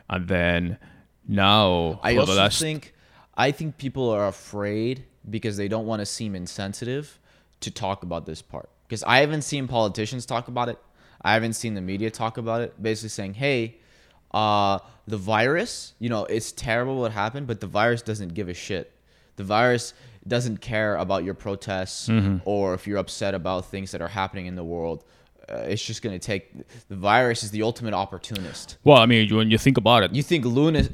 and 0.08 0.28
then 0.28 0.78
now 1.26 2.00
I 2.02 2.16
also 2.16 2.34
last 2.34 2.60
think 2.60 2.94
I 3.34 3.50
think 3.52 3.78
people 3.78 4.10
are 4.10 4.26
afraid 4.28 5.04
because 5.28 5.56
they 5.56 5.68
don't 5.68 5.86
want 5.86 6.00
to 6.00 6.06
seem 6.06 6.34
insensitive 6.34 7.18
to 7.60 7.70
talk 7.70 8.02
about 8.02 8.26
this 8.26 8.42
part. 8.42 8.68
Because 8.90 9.04
I 9.04 9.18
haven't 9.18 9.42
seen 9.42 9.68
politicians 9.68 10.26
talk 10.26 10.48
about 10.48 10.68
it. 10.68 10.76
I 11.22 11.34
haven't 11.34 11.52
seen 11.52 11.74
the 11.74 11.80
media 11.80 12.10
talk 12.10 12.38
about 12.38 12.60
it. 12.62 12.82
Basically 12.82 13.10
saying, 13.10 13.34
"Hey, 13.34 13.76
uh, 14.34 14.80
the 15.06 15.16
virus, 15.16 15.92
you 16.00 16.08
know, 16.08 16.24
it's 16.24 16.50
terrible 16.50 16.96
what 17.02 17.12
happened, 17.12 17.46
but 17.46 17.60
the 17.60 17.66
virus 17.68 18.02
doesn't 18.02 18.34
give 18.34 18.48
a 18.48 18.54
shit. 18.54 18.92
The 19.36 19.44
virus 19.44 19.94
doesn't 20.26 20.58
care 20.60 20.96
about 20.96 21.22
your 21.24 21.34
protests 21.34 22.08
Mm-hmm. 22.08 22.38
or 22.44 22.74
if 22.74 22.86
you're 22.88 22.98
upset 22.98 23.32
about 23.34 23.66
things 23.66 23.92
that 23.92 24.00
are 24.02 24.08
happening 24.22 24.46
in 24.46 24.56
the 24.56 24.64
world. 24.64 25.04
Uh, 25.48 25.72
it's 25.72 25.84
just 25.84 26.00
gonna 26.02 26.18
take 26.18 26.44
the 26.88 26.94
virus 26.96 27.42
is 27.44 27.50
the 27.52 27.62
ultimate 27.62 27.94
opportunist. 27.94 28.76
well, 28.84 28.98
I 28.98 29.06
mean, 29.06 29.34
when 29.34 29.50
you 29.52 29.58
think 29.58 29.78
about 29.78 30.02
it, 30.04 30.12
You 30.14 30.22
think 30.22 30.44
looni- 30.44 30.90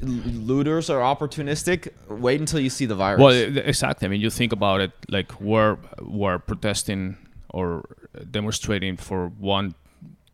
looters 0.47 0.89
are 0.89 1.01
opportunistic? 1.01 1.89
Wait 2.09 2.39
until 2.39 2.59
you 2.59 2.69
see 2.69 2.85
the 2.85 2.95
virus. 2.95 3.21
Well, 3.21 3.33
exactly. 3.73 4.05
I 4.07 4.09
mean, 4.09 4.21
you 4.21 4.29
think 4.31 4.51
about 4.53 4.81
it, 4.81 4.91
like 5.09 5.29
we're 5.41 5.77
we're 6.01 6.39
protesting 6.39 7.17
or 7.49 7.83
demonstrating 8.29 8.97
for 8.97 9.27
one 9.27 9.75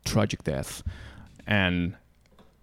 tragic 0.04 0.44
death, 0.44 0.82
and 1.46 1.94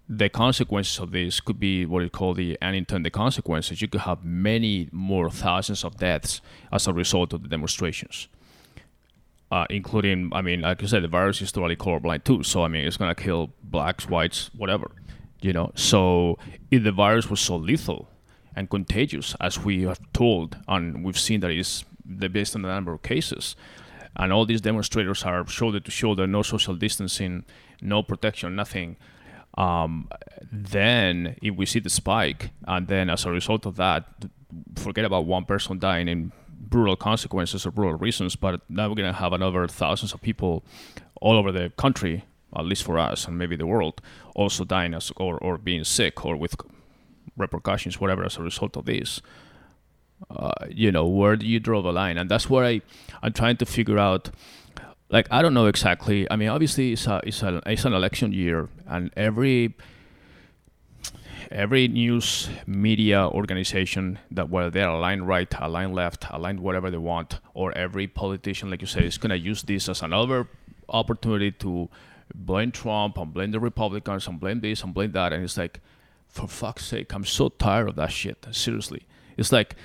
the 0.08 0.28
consequences 0.28 0.98
of 0.98 1.10
this 1.12 1.40
could 1.40 1.58
be 1.58 1.86
what 1.86 2.02
you 2.02 2.10
call 2.10 2.34
the 2.34 2.58
unintended 2.60 3.12
consequences. 3.12 3.80
You 3.80 3.88
could 3.88 4.02
have 4.02 4.24
many 4.24 4.88
more 4.92 5.30
thousands 5.30 5.84
of 5.84 5.96
deaths 5.96 6.40
as 6.70 6.86
a 6.86 6.92
result 6.92 7.32
of 7.32 7.42
the 7.42 7.48
demonstrations. 7.48 8.28
Uh, 9.50 9.66
including, 9.68 10.30
I 10.32 10.40
mean, 10.40 10.62
like 10.62 10.80
you 10.80 10.88
said, 10.88 11.02
the 11.02 11.08
virus 11.08 11.42
is 11.42 11.52
totally 11.52 11.76
colorblind 11.76 12.24
too. 12.24 12.42
So 12.42 12.64
I 12.64 12.68
mean, 12.68 12.86
it's 12.86 12.96
gonna 12.96 13.14
kill 13.14 13.52
blacks, 13.62 14.08
whites, 14.08 14.50
whatever, 14.54 14.90
you 15.40 15.52
know. 15.52 15.72
So 15.74 16.38
if 16.70 16.82
the 16.84 16.92
virus 16.92 17.28
was 17.28 17.40
so 17.40 17.56
lethal 17.56 18.08
and 18.56 18.68
contagious, 18.70 19.36
as 19.40 19.58
we 19.58 19.82
have 19.82 20.00
told, 20.12 20.56
and 20.68 21.04
we've 21.04 21.18
seen 21.18 21.40
that 21.40 21.50
is 21.50 21.84
based 22.32 22.54
on 22.56 22.62
the 22.62 22.68
number 22.68 22.92
of 22.92 23.02
cases, 23.02 23.56
and 24.16 24.32
all 24.32 24.44
these 24.44 24.60
demonstrators 24.60 25.24
are 25.24 25.46
shoulder 25.46 25.80
to 25.80 25.90
shoulder, 25.90 26.26
no 26.26 26.42
social 26.42 26.74
distancing, 26.74 27.44
no 27.80 28.02
protection, 28.02 28.54
nothing. 28.54 28.96
Um, 29.58 30.08
then 30.50 31.36
if 31.42 31.54
we 31.54 31.66
see 31.66 31.78
the 31.78 31.90
spike, 31.90 32.50
and 32.66 32.88
then 32.88 33.10
as 33.10 33.24
a 33.24 33.30
result 33.30 33.66
of 33.66 33.76
that, 33.76 34.06
forget 34.76 35.04
about 35.04 35.26
one 35.26 35.44
person 35.44 35.78
dying 35.78 36.08
in 36.08 36.32
brutal 36.48 36.96
consequences 36.96 37.66
or 37.66 37.70
brutal 37.70 37.94
reasons, 37.98 38.36
but 38.36 38.60
now 38.68 38.88
we're 38.88 38.94
gonna 38.94 39.12
have 39.12 39.32
another 39.32 39.66
thousands 39.66 40.12
of 40.12 40.20
people 40.20 40.64
all 41.20 41.36
over 41.36 41.52
the 41.52 41.70
country, 41.76 42.24
at 42.56 42.64
least 42.64 42.82
for 42.82 42.98
us 42.98 43.26
and 43.26 43.38
maybe 43.38 43.56
the 43.56 43.66
world, 43.66 44.00
also 44.34 44.64
dying 44.64 44.94
as, 44.94 45.12
or, 45.16 45.38
or 45.38 45.58
being 45.58 45.84
sick 45.84 46.24
or 46.24 46.36
with 46.36 46.54
repercussions, 47.36 48.00
whatever, 48.00 48.24
as 48.24 48.36
a 48.36 48.42
result 48.42 48.76
of 48.76 48.84
this. 48.84 49.20
Uh, 50.34 50.52
you 50.70 50.90
know, 50.90 51.06
where 51.06 51.36
do 51.36 51.46
you 51.46 51.60
draw 51.60 51.82
the 51.82 51.92
line? 51.92 52.16
And 52.16 52.30
that's 52.30 52.48
where 52.48 52.64
I, 52.64 52.80
I'm 53.22 53.32
trying 53.32 53.56
to 53.58 53.66
figure 53.66 53.98
out. 53.98 54.30
Like 55.10 55.28
I 55.30 55.42
don't 55.42 55.52
know 55.52 55.66
exactly. 55.66 56.26
I 56.30 56.36
mean, 56.36 56.48
obviously 56.48 56.92
it's 56.92 57.06
a 57.06 57.20
it's 57.22 57.42
a 57.42 57.60
it's 57.66 57.84
an 57.84 57.92
election 57.92 58.32
year, 58.32 58.70
and 58.86 59.10
every 59.14 59.74
every 61.50 61.86
news 61.86 62.48
media 62.66 63.28
organization 63.28 64.18
that 64.30 64.48
whether 64.48 64.70
they're 64.70 64.88
aligned 64.88 65.28
right, 65.28 65.52
aligned 65.60 65.94
left, 65.94 66.24
aligned 66.30 66.60
whatever 66.60 66.90
they 66.90 66.96
want, 66.96 67.40
or 67.52 67.76
every 67.76 68.06
politician, 68.06 68.70
like 68.70 68.80
you 68.80 68.86
said, 68.86 69.04
is 69.04 69.18
gonna 69.18 69.34
use 69.34 69.62
this 69.64 69.88
as 69.88 70.02
another 70.02 70.48
opportunity 70.88 71.52
to 71.52 71.90
blame 72.34 72.72
Trump 72.72 73.18
and 73.18 73.34
blame 73.34 73.50
the 73.50 73.60
Republicans 73.60 74.26
and 74.26 74.40
blame 74.40 74.60
this 74.60 74.82
and 74.82 74.94
blame 74.94 75.12
that, 75.12 75.32
and 75.32 75.44
it's 75.44 75.58
like, 75.58 75.80
for 76.26 76.48
fuck's 76.48 76.86
sake, 76.86 77.12
I'm 77.12 77.24
so 77.24 77.50
tired 77.50 77.90
of 77.90 77.96
that 77.96 78.12
shit. 78.12 78.46
Seriously, 78.50 79.02
it's 79.36 79.52
like, 79.52 79.76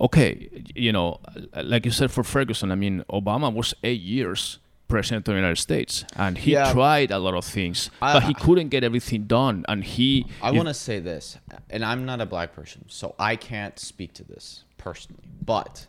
okay, 0.00 0.48
you 0.74 0.92
know, 0.92 1.20
like 1.62 1.84
you 1.84 1.90
said 1.90 2.10
for 2.10 2.22
Ferguson, 2.24 2.70
I 2.70 2.74
mean, 2.74 3.04
Obama 3.10 3.52
was 3.52 3.74
eight 3.82 4.00
years 4.00 4.58
president 4.88 5.26
of 5.26 5.32
the 5.34 5.38
United 5.38 5.56
States, 5.58 6.04
and 6.14 6.38
he 6.38 6.52
Yeah. 6.52 6.72
tried 6.72 7.10
a 7.10 7.18
lot 7.18 7.34
of 7.34 7.44
things, 7.44 7.90
I- 8.00 8.12
but 8.12 8.22
he 8.24 8.34
couldn't 8.34 8.68
get 8.68 8.84
everything 8.84 9.24
done, 9.24 9.64
and 9.68 9.82
he. 9.82 10.26
I 10.40 10.52
want 10.52 10.68
to 10.68 10.74
say 10.74 11.00
this, 11.00 11.38
and 11.70 11.84
I'm 11.84 12.04
not 12.04 12.20
a 12.20 12.26
black 12.26 12.54
person, 12.54 12.84
so 12.88 13.14
I 13.18 13.34
can't 13.36 13.78
speak 13.80 14.12
to 14.14 14.24
this 14.24 14.62
personally. 14.78 15.24
But 15.44 15.86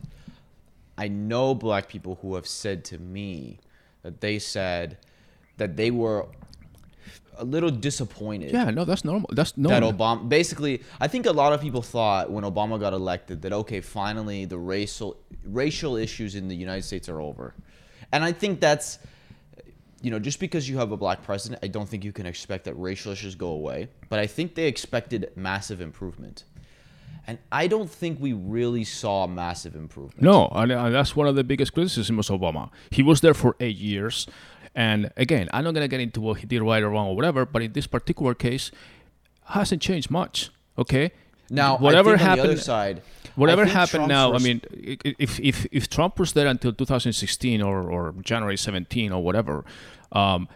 I 0.96 1.06
know 1.06 1.54
black 1.54 1.88
people 1.88 2.18
who 2.22 2.34
have 2.34 2.46
said 2.46 2.84
to 2.86 2.98
me 2.98 3.60
that 4.02 4.20
they 4.20 4.40
said 4.40 4.98
that 5.58 5.76
they 5.76 5.92
were 5.92 6.26
a 7.38 7.44
little 7.44 7.70
disappointed 7.70 8.52
Yeah, 8.52 8.70
no, 8.70 8.84
that's 8.84 9.04
normal. 9.04 9.30
That's 9.32 9.56
normal. 9.56 9.92
that. 9.92 9.98
Obama 9.98 10.28
basically 10.28 10.82
I 11.00 11.08
think 11.08 11.26
a 11.26 11.32
lot 11.32 11.52
of 11.52 11.60
people 11.60 11.82
thought 11.82 12.30
when 12.30 12.44
Obama 12.44 12.78
got 12.78 12.92
elected 12.92 13.42
that 13.42 13.52
okay 13.52 13.80
finally 13.80 14.44
the 14.44 14.58
racial 14.58 15.16
racial 15.44 15.96
issues 15.96 16.34
in 16.34 16.48
the 16.48 16.56
United 16.56 16.82
States 16.82 17.08
are 17.08 17.20
over. 17.20 17.54
And 18.12 18.24
I 18.24 18.32
think 18.32 18.60
that's 18.60 18.98
you 20.02 20.10
know 20.10 20.18
just 20.18 20.40
because 20.40 20.68
you 20.68 20.78
have 20.78 20.92
a 20.92 20.96
black 20.96 21.22
president 21.22 21.60
I 21.62 21.68
don't 21.68 21.88
think 21.88 22.04
you 22.04 22.12
can 22.12 22.26
expect 22.26 22.64
that 22.64 22.74
racial 22.74 23.12
issues 23.12 23.34
go 23.34 23.48
away, 23.48 23.88
but 24.08 24.18
I 24.18 24.26
think 24.26 24.54
they 24.54 24.66
expected 24.66 25.30
massive 25.36 25.80
improvement. 25.80 26.44
And 27.28 27.38
I 27.52 27.66
don't 27.66 27.90
think 27.90 28.20
we 28.20 28.32
really 28.32 28.84
saw 28.84 29.26
massive 29.26 29.76
improvement. 29.76 30.22
No, 30.22 30.48
and, 30.54 30.72
and 30.72 30.94
that's 30.94 31.14
one 31.14 31.28
of 31.28 31.36
the 31.36 31.44
biggest 31.44 31.74
criticisms 31.74 32.30
of 32.30 32.40
Obama. 32.40 32.70
He 32.90 33.02
was 33.02 33.20
there 33.20 33.34
for 33.34 33.54
eight 33.60 33.76
years, 33.76 34.26
and 34.78 35.10
again, 35.16 35.48
I'm 35.52 35.64
not 35.64 35.74
gonna 35.74 35.88
get 35.88 35.98
into 35.98 36.20
what 36.20 36.38
he 36.38 36.46
did 36.46 36.62
right 36.62 36.80
or 36.84 36.90
wrong 36.90 37.08
or 37.08 37.16
whatever, 37.16 37.44
but 37.44 37.62
in 37.62 37.72
this 37.72 37.88
particular 37.88 38.32
case, 38.32 38.70
hasn't 39.46 39.82
changed 39.82 40.08
much. 40.08 40.50
Okay. 40.78 41.10
Now, 41.50 41.78
whatever 41.78 42.16
happened, 42.16 42.40
on 42.40 42.46
the 42.46 42.52
other 42.52 42.60
side, 42.60 43.02
whatever 43.34 43.64
happened 43.64 44.06
Trump's 44.06 44.08
now. 44.08 44.34
I 44.34 44.38
mean, 44.38 44.60
if 45.18 45.40
if 45.40 45.66
if 45.72 45.90
Trump 45.90 46.20
was 46.20 46.32
there 46.32 46.46
until 46.46 46.72
2016 46.72 47.60
or 47.60 47.90
or 47.90 48.14
January 48.22 48.56
17 48.56 49.10
or 49.10 49.20
whatever, 49.20 49.64
um, 50.12 50.46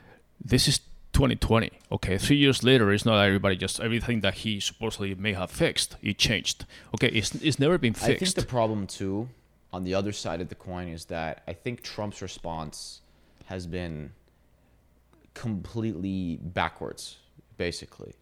this 0.40 0.68
is 0.68 0.78
2020. 1.14 1.72
Okay, 1.90 2.16
three 2.16 2.36
years 2.36 2.62
later, 2.62 2.92
it's 2.92 3.04
not 3.04 3.20
everybody 3.20 3.56
just 3.56 3.80
everything 3.80 4.20
that 4.20 4.34
he 4.34 4.60
supposedly 4.60 5.16
may 5.16 5.32
have 5.32 5.50
fixed. 5.50 5.96
It 6.00 6.18
changed. 6.18 6.64
Okay, 6.94 7.08
it's 7.08 7.34
it's 7.34 7.58
never 7.58 7.76
been 7.76 7.94
fixed. 7.94 8.22
I 8.22 8.24
think 8.24 8.34
the 8.36 8.46
problem 8.46 8.86
too, 8.86 9.30
on 9.72 9.82
the 9.82 9.94
other 9.94 10.12
side 10.12 10.40
of 10.40 10.48
the 10.48 10.54
coin, 10.54 10.86
is 10.86 11.06
that 11.06 11.42
I 11.48 11.54
think 11.54 11.82
Trump's 11.82 12.22
response 12.22 13.01
has 13.52 13.66
been 13.66 14.10
completely 15.34 16.38
backwards. 16.42 17.18
Basically, 17.58 18.14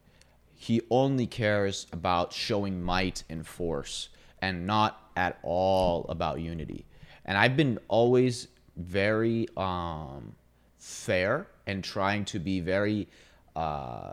he 0.53 0.81
only 0.89 1.25
cares 1.25 1.87
about 1.93 2.33
showing 2.33 2.83
might 2.83 3.23
and 3.29 3.47
force, 3.47 4.09
and 4.41 4.67
not 4.67 5.09
at 5.15 5.39
all 5.41 6.05
about 6.09 6.41
unity. 6.41 6.85
And 7.23 7.37
I've 7.37 7.55
been 7.55 7.79
always 7.87 8.49
very 8.75 9.47
um, 9.55 10.35
fair 10.77 11.47
and 11.65 11.81
trying 11.81 12.25
to 12.25 12.37
be 12.37 12.59
very 12.59 13.07
uh, 13.55 14.11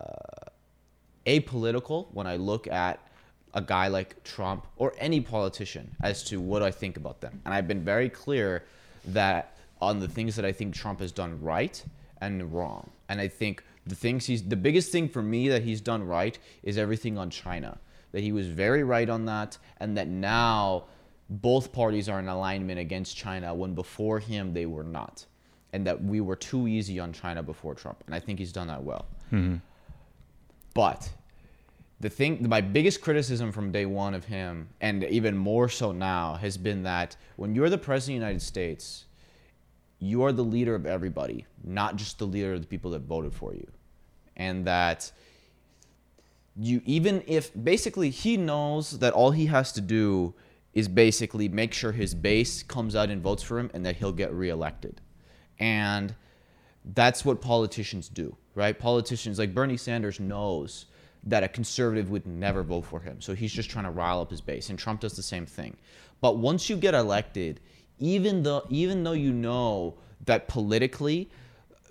apolitical 1.26 2.14
when 2.14 2.28
I 2.28 2.36
look 2.36 2.68
at 2.68 3.00
a 3.54 3.60
guy 3.60 3.88
like 3.88 4.22
Trump 4.22 4.68
or 4.76 4.94
any 4.98 5.20
politician 5.20 5.96
as 6.00 6.22
to 6.24 6.40
what 6.40 6.62
I 6.62 6.70
think 6.70 6.96
about 6.96 7.20
them. 7.20 7.40
And 7.44 7.52
I've 7.52 7.66
been 7.66 7.82
very 7.82 8.08
clear 8.08 8.62
that 9.06 9.57
on 9.80 10.00
the 10.00 10.08
things 10.08 10.36
that 10.36 10.44
I 10.44 10.52
think 10.52 10.74
Trump 10.74 11.00
has 11.00 11.12
done 11.12 11.40
right 11.40 11.82
and 12.20 12.52
wrong. 12.52 12.90
And 13.08 13.20
I 13.20 13.28
think 13.28 13.62
the 13.86 13.94
things 13.94 14.26
he's 14.26 14.42
the 14.42 14.56
biggest 14.56 14.92
thing 14.92 15.08
for 15.08 15.22
me 15.22 15.48
that 15.48 15.62
he's 15.62 15.80
done 15.80 16.02
right 16.02 16.38
is 16.62 16.76
everything 16.78 17.16
on 17.18 17.30
China. 17.30 17.78
That 18.12 18.22
he 18.22 18.32
was 18.32 18.46
very 18.46 18.84
right 18.84 19.08
on 19.08 19.26
that 19.26 19.58
and 19.78 19.96
that 19.96 20.08
now 20.08 20.84
both 21.30 21.72
parties 21.72 22.08
are 22.08 22.18
in 22.18 22.28
alignment 22.28 22.78
against 22.78 23.16
China 23.16 23.54
when 23.54 23.74
before 23.74 24.18
him 24.18 24.54
they 24.54 24.66
were 24.66 24.84
not. 24.84 25.26
And 25.72 25.86
that 25.86 26.02
we 26.02 26.20
were 26.20 26.36
too 26.36 26.66
easy 26.66 26.98
on 26.98 27.12
China 27.12 27.42
before 27.42 27.74
Trump. 27.74 28.02
And 28.06 28.14
I 28.14 28.20
think 28.20 28.38
he's 28.38 28.52
done 28.52 28.68
that 28.68 28.82
well. 28.82 29.06
Mm-hmm. 29.30 29.56
But 30.72 31.10
the 32.00 32.08
thing 32.08 32.48
my 32.48 32.60
biggest 32.60 33.00
criticism 33.00 33.52
from 33.52 33.72
day 33.72 33.84
one 33.84 34.14
of 34.14 34.24
him 34.24 34.68
and 34.80 35.04
even 35.04 35.36
more 35.36 35.68
so 35.68 35.92
now 35.92 36.34
has 36.34 36.56
been 36.56 36.84
that 36.84 37.16
when 37.36 37.54
you're 37.54 37.68
the 37.68 37.78
president 37.78 38.16
of 38.16 38.20
the 38.20 38.26
united 38.26 38.42
states 38.42 39.06
you 39.98 40.22
are 40.22 40.32
the 40.32 40.44
leader 40.44 40.74
of 40.74 40.86
everybody 40.86 41.46
not 41.64 41.96
just 41.96 42.18
the 42.18 42.26
leader 42.26 42.54
of 42.54 42.60
the 42.60 42.66
people 42.66 42.90
that 42.92 43.00
voted 43.00 43.34
for 43.34 43.54
you. 43.54 43.66
And 44.36 44.64
that 44.66 45.10
you 46.56 46.80
even 46.84 47.22
if 47.26 47.50
basically 47.62 48.10
he 48.10 48.36
knows 48.36 48.98
that 48.98 49.12
all 49.12 49.30
he 49.32 49.46
has 49.46 49.72
to 49.72 49.80
do 49.80 50.34
is 50.74 50.88
basically 50.88 51.48
make 51.48 51.72
sure 51.72 51.92
his 51.92 52.14
base 52.14 52.62
comes 52.62 52.94
out 52.94 53.10
and 53.10 53.22
votes 53.22 53.42
for 53.42 53.58
him 53.58 53.70
and 53.74 53.84
that 53.84 53.96
he'll 53.96 54.12
get 54.12 54.32
reelected. 54.32 55.00
And 55.58 56.14
that's 56.84 57.24
what 57.24 57.40
politicians 57.40 58.08
do 58.08 58.36
right? 58.54 58.76
Politicians 58.76 59.38
like 59.38 59.54
bernie 59.54 59.76
sanders 59.76 60.18
knows 60.18 60.86
that 61.24 61.44
a 61.44 61.48
conservative 61.48 62.10
would 62.10 62.26
never 62.26 62.62
vote 62.62 62.84
for 62.84 63.00
him. 63.00 63.20
So 63.20 63.34
he's 63.34 63.52
just 63.52 63.70
trying 63.70 63.84
to 63.84 63.90
rile 63.90 64.20
up 64.20 64.30
his 64.30 64.40
base 64.40 64.70
and 64.70 64.78
trump 64.78 65.00
does 65.00 65.14
the 65.14 65.22
same 65.22 65.46
thing. 65.46 65.76
But 66.20 66.38
once 66.38 66.68
you 66.68 66.76
get 66.76 66.94
elected 66.94 67.60
even 67.98 68.42
though 68.42 68.64
even 68.68 69.04
though 69.04 69.12
you 69.12 69.32
know 69.32 69.94
that 70.24 70.48
politically 70.48 71.30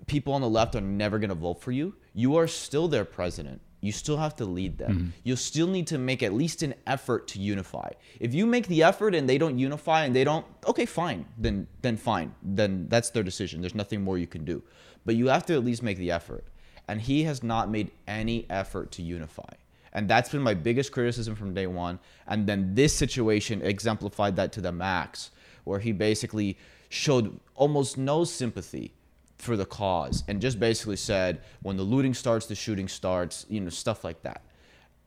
people 0.06 0.32
on 0.32 0.40
the 0.40 0.48
left 0.48 0.74
are 0.74 0.80
never 0.80 1.18
going 1.18 1.28
to 1.28 1.34
vote 1.34 1.60
for 1.60 1.72
you 1.72 1.94
you 2.18 2.34
are 2.34 2.48
still 2.48 2.88
their 2.88 3.04
president. 3.04 3.60
You 3.80 3.92
still 3.92 4.16
have 4.16 4.34
to 4.36 4.44
lead 4.44 4.76
them. 4.76 4.92
Mm-hmm. 4.92 5.08
You'll 5.22 5.36
still 5.36 5.68
need 5.68 5.86
to 5.86 5.98
make 5.98 6.24
at 6.24 6.32
least 6.32 6.64
an 6.64 6.74
effort 6.84 7.28
to 7.28 7.38
unify. 7.38 7.90
If 8.18 8.34
you 8.34 8.44
make 8.44 8.66
the 8.66 8.82
effort 8.82 9.14
and 9.14 9.28
they 9.30 9.38
don't 9.38 9.56
unify 9.56 10.04
and 10.04 10.16
they 10.16 10.24
don't 10.24 10.44
okay 10.66 10.84
fine 10.84 11.26
then 11.38 11.68
then 11.82 11.96
fine. 11.96 12.34
Then 12.42 12.88
that's 12.88 13.10
their 13.10 13.22
decision. 13.22 13.60
There's 13.60 13.76
nothing 13.76 14.02
more 14.02 14.18
you 14.18 14.26
can 14.26 14.44
do. 14.44 14.64
But 15.06 15.14
you 15.14 15.28
have 15.28 15.46
to 15.46 15.54
at 15.54 15.64
least 15.64 15.84
make 15.84 15.96
the 15.96 16.10
effort. 16.10 16.44
And 16.88 17.00
he 17.00 17.22
has 17.22 17.44
not 17.44 17.70
made 17.70 17.92
any 18.08 18.46
effort 18.50 18.90
to 18.92 19.02
unify. 19.02 19.52
And 19.92 20.08
that's 20.08 20.30
been 20.30 20.42
my 20.42 20.54
biggest 20.54 20.90
criticism 20.90 21.36
from 21.36 21.54
day 21.54 21.68
one. 21.68 22.00
And 22.26 22.48
then 22.48 22.74
this 22.74 22.92
situation 22.92 23.62
exemplified 23.62 24.34
that 24.36 24.50
to 24.52 24.60
the 24.60 24.72
max 24.72 25.30
where 25.68 25.78
he 25.78 25.92
basically 25.92 26.56
showed 26.88 27.38
almost 27.54 27.98
no 27.98 28.24
sympathy 28.24 28.92
for 29.36 29.56
the 29.56 29.66
cause 29.66 30.24
and 30.26 30.40
just 30.40 30.58
basically 30.58 30.96
said 30.96 31.42
when 31.62 31.76
the 31.76 31.82
looting 31.82 32.14
starts 32.14 32.46
the 32.46 32.54
shooting 32.54 32.88
starts 32.88 33.46
you 33.48 33.60
know 33.60 33.68
stuff 33.68 34.02
like 34.02 34.22
that. 34.22 34.42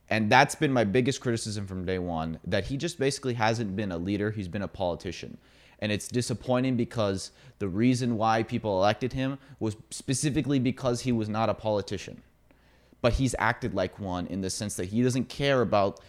And 0.10 0.30
that's 0.30 0.56
been 0.56 0.74
my 0.74 0.84
biggest 0.84 1.21
criticism 1.21 1.65
from 1.67 1.86
day 1.86 2.00
one 2.00 2.39
that 2.45 2.65
he 2.65 2.78
just 2.78 3.00
basically 3.00 3.34
hasn't 3.34 3.76
been 3.76 3.91
a 3.91 3.97
leader 3.97 4.32
he's 4.32 4.47
been 4.47 4.62
a 4.62 4.67
politician. 4.67 5.38
And 5.80 5.91
it's 5.91 6.08
disappointing 6.08 6.78
because 6.78 7.32
the 7.58 7.67
reason 7.67 8.15
why 8.15 8.43
people 8.43 8.78
elected 8.78 9.13
him 9.13 9.39
was 9.60 9.76
specifically 9.89 10.60
because 10.60 11.02
he 11.02 11.12
was 11.12 11.28
not 11.28 11.50
a 11.50 11.56
politician. 11.56 12.21
But 13.02 13.13
he's 13.13 13.34
acted 13.39 13.74
like 13.74 13.97
one 14.00 14.28
in 14.28 14.41
the 14.41 14.52
sense 14.52 14.76
that 14.76 14.89
he 14.89 15.02
doesn't 15.02 15.28
care 15.28 15.62
about 15.62 16.00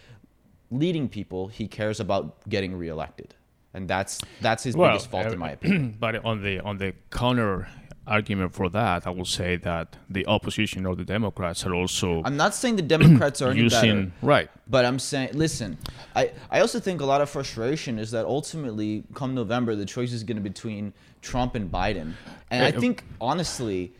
leading 0.71 1.09
people 1.09 1.49
he 1.49 1.69
cares 1.69 2.01
about 2.01 2.49
getting 2.49 2.75
reelected 2.75 3.35
and 3.75 3.89
that's 3.89 4.19
that's 4.41 4.63
his 4.65 4.75
biggest 4.77 5.11
fault 5.11 5.27
in 5.27 5.39
my 5.39 5.53
opinion 5.53 5.97
but 6.05 6.25
on 6.25 6.43
the 6.43 6.61
on 6.61 6.79
the 6.79 6.95
counter 7.11 7.69
argument 8.05 8.53
for 8.53 8.69
that, 8.69 9.07
I 9.07 9.11
will 9.11 9.25
say 9.25 9.55
that 9.59 9.97
the 10.11 10.27
opposition 10.27 10.87
or 10.87 10.97
the 10.97 11.05
Democrats 11.05 11.65
are 11.65 11.73
also 11.73 12.21
i'm 12.25 12.37
not 12.37 12.53
saying 12.53 12.75
the 12.75 12.83
democrats 12.83 13.41
are 13.41 13.51
any 13.53 13.69
better 13.69 14.11
right. 14.23 14.51
But 14.67 14.85
I'm 14.85 14.99
saying, 14.99 15.31
listen, 15.35 15.79
I, 16.17 16.33
I 16.51 16.59
also 16.61 16.81
think 16.81 17.01
a 17.01 17.05
lot 17.05 17.21
of 17.21 17.29
frustration 17.31 17.99
is 18.01 18.11
that 18.11 18.25
ultimately, 18.25 19.05
come 19.15 19.35
November, 19.35 19.77
the 19.77 19.85
choice 19.85 20.13
is 20.13 20.25
going 20.25 20.37
to 20.37 20.43
be 20.43 20.49
between 20.49 20.95
Trump 21.21 21.55
and 21.55 21.71
Biden. 21.71 22.15
And 22.51 22.65
I 22.65 22.71
Uh, 22.77 22.81
think, 22.81 23.05
honestly, 23.21 23.93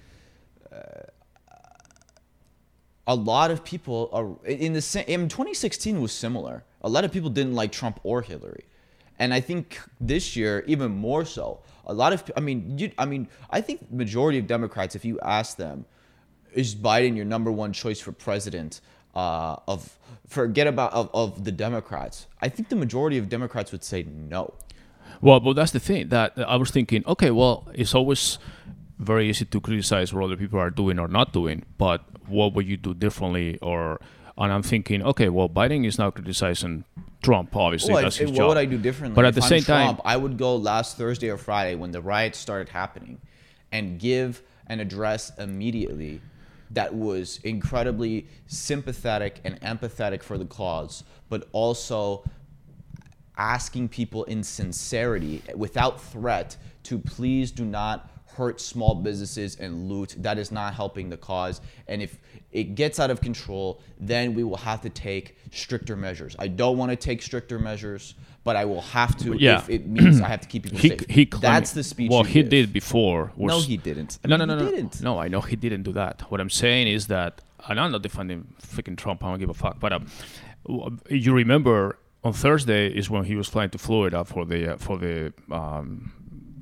uh, 0.73 1.05
a 3.07 3.15
lot 3.15 3.51
of 3.51 3.63
people 3.65 4.09
are 4.13 4.29
in 4.47 4.73
the 4.73 4.81
same. 4.83 5.05
In 5.07 5.29
2016 5.29 6.01
was 6.01 6.13
similar. 6.13 6.65
A 6.83 6.89
lot 6.89 7.05
of 7.05 7.13
people 7.13 7.31
didn't 7.31 7.55
like 7.55 7.71
Trump 7.73 8.01
or 8.03 8.23
Hillary, 8.23 8.65
and 9.23 9.33
I 9.33 9.41
think 9.41 9.79
this 10.01 10.35
year 10.35 10.65
even 10.67 10.91
more 10.91 11.25
so. 11.25 11.61
A 11.87 11.95
lot 11.95 12.13
of, 12.13 12.19
I 12.37 12.41
mean, 12.41 12.77
you, 12.77 12.91
I 12.99 13.07
mean, 13.07 13.29
I 13.51 13.61
think 13.61 13.79
majority 13.93 14.39
of 14.39 14.49
Democrats, 14.49 14.97
if 14.97 15.05
you 15.05 15.21
ask 15.21 15.57
them, 15.57 15.85
is 16.53 16.75
Biden 16.75 17.15
your 17.15 17.25
number 17.25 17.53
one 17.53 17.73
choice 17.73 18.01
for 18.01 18.11
president? 18.11 18.81
Uh, 19.15 19.57
of 19.69 19.97
forget 20.27 20.67
about 20.67 20.93
of, 20.93 21.09
of 21.15 21.45
the 21.45 21.53
Democrats. 21.53 22.27
I 22.41 22.49
think 22.49 22.69
the 22.69 22.77
majority 22.77 23.19
of 23.19 23.29
Democrats 23.29 23.71
would 23.71 23.85
say 23.85 24.03
no. 24.03 24.55
Well, 25.21 25.39
but 25.39 25.53
that's 25.53 25.71
the 25.71 25.81
thing 25.81 26.09
that 26.09 26.33
I 26.37 26.57
was 26.57 26.71
thinking. 26.71 27.05
Okay, 27.07 27.31
well, 27.31 27.69
it's 27.75 27.95
always 27.95 28.39
very 28.99 29.29
easy 29.29 29.45
to 29.45 29.61
criticize 29.61 30.13
what 30.13 30.25
other 30.25 30.37
people 30.37 30.59
are 30.59 30.71
doing 30.71 30.99
or 30.99 31.09
not 31.09 31.33
doing, 31.33 31.65
but 31.79 32.01
what 32.27 32.55
would 32.55 32.67
you 32.67 32.77
do 32.77 32.93
differently? 32.95 33.59
Or 33.61 34.01
and 34.43 34.53
I'm 34.53 34.63
thinking, 34.63 35.03
okay, 35.03 35.29
well, 35.29 35.49
Biden 35.49 35.87
is 35.87 35.99
now 35.99 36.11
criticizing 36.11 36.85
Trump. 37.23 37.55
Obviously, 37.57 37.95
Well, 37.95 38.03
that's 38.03 38.17
his 38.17 38.31
what 38.31 38.37
job. 38.37 38.49
would 38.49 38.59
I 38.59 38.65
do 38.65 38.79
differently? 38.79 39.15
But 39.15 39.25
at 39.25 39.31
If 39.31 39.35
the 39.37 39.43
I'm 39.43 39.49
same 39.49 39.63
time, 39.63 39.99
I 40.05 40.17
would 40.17 40.37
go 40.37 40.57
last 40.57 40.97
Thursday 40.97 41.29
or 41.31 41.37
Friday 41.39 41.75
when 41.77 41.93
the 41.93 42.01
riots 42.01 42.39
started 42.39 42.69
happening, 42.69 43.21
and 43.71 43.99
give 43.99 44.43
an 44.67 44.81
address 44.81 45.33
immediately 45.39 46.21
that 46.71 46.95
was 46.95 47.39
incredibly 47.45 48.27
sympathetic 48.47 49.41
and 49.45 49.61
empathetic 49.61 50.23
for 50.23 50.39
the 50.39 50.45
cause, 50.45 51.05
but 51.29 51.49
also 51.53 52.25
asking 53.37 53.89
people 53.89 54.25
in 54.25 54.43
sincerity, 54.43 55.43
without 55.55 56.01
threat, 56.01 56.57
to 56.85 56.99
please 56.99 57.51
do 57.51 57.65
not 57.65 58.11
hurt 58.37 58.61
small 58.61 58.95
businesses 58.95 59.57
and 59.57 59.89
loot. 59.89 60.15
That 60.19 60.39
is 60.39 60.51
not 60.53 60.75
helping 60.75 61.09
the 61.11 61.17
cause. 61.17 61.61
And 61.89 62.03
if 62.03 62.19
it 62.51 62.75
gets 62.75 62.99
out 63.01 63.11
of 63.11 63.21
control, 63.21 63.81
then 64.01 64.35
we 64.35 64.45
will 64.45 64.57
have 64.59 64.81
to 64.83 64.91
take 64.91 65.37
stricter 65.53 65.97
measures. 65.97 66.37
I 66.39 66.49
don't 66.49 66.77
want 66.79 66.91
to 66.91 66.97
take 66.97 67.23
stricter 67.23 67.59
measures, 67.59 68.15
but 68.45 68.57
I 68.57 68.65
will 68.65 68.81
have 68.83 69.17
to 69.19 69.35
Yeah. 69.37 69.59
if 69.59 69.71
it 69.71 69.87
means 69.87 70.21
I 70.21 70.29
have 70.29 70.41
to 70.41 70.49
keep 70.49 70.65
people 70.65 70.79
he, 70.79 70.89
safe. 70.91 71.07
he 71.09 71.27
claimed- 71.27 71.43
That's 71.43 71.73
the 71.73 71.83
speech. 71.85 72.11
Well, 72.11 72.25
he 72.25 72.43
did 72.43 72.73
before. 72.73 73.33
No, 73.37 73.61
he 73.61 73.77
didn't. 73.77 74.19
No, 74.25 74.37
no, 74.37 74.45
no, 74.45 74.57
He 74.59 74.65
no. 74.65 74.71
didn't. 74.71 75.01
No, 75.03 75.19
I 75.19 75.29
know 75.29 75.41
he 75.41 75.57
didn't 75.57 75.83
do 75.85 75.93
that. 75.93 76.23
What 76.31 76.41
I'm 76.41 76.51
saying 76.51 76.89
is 76.89 77.07
that, 77.09 77.41
and 77.69 77.79
I'm 77.81 77.93
not 77.93 78.03
defending 78.03 78.49
freaking 78.61 78.97
Trump. 78.97 79.23
I 79.25 79.31
don't 79.31 79.39
give 79.39 79.51
a 79.51 79.55
fuck. 79.55 79.79
But 79.79 79.93
um, 79.93 80.07
you 81.09 81.33
remember 81.33 81.99
on 82.25 82.33
Thursday 82.33 82.87
is 82.89 83.09
when 83.11 83.25
he 83.25 83.35
was 83.37 83.49
flying 83.49 83.71
to 83.71 83.79
Florida 83.79 84.25
for 84.25 84.45
the 84.45 84.75
uh, 84.75 84.77
for 84.77 84.97
the 84.99 85.33
um, 85.51 86.13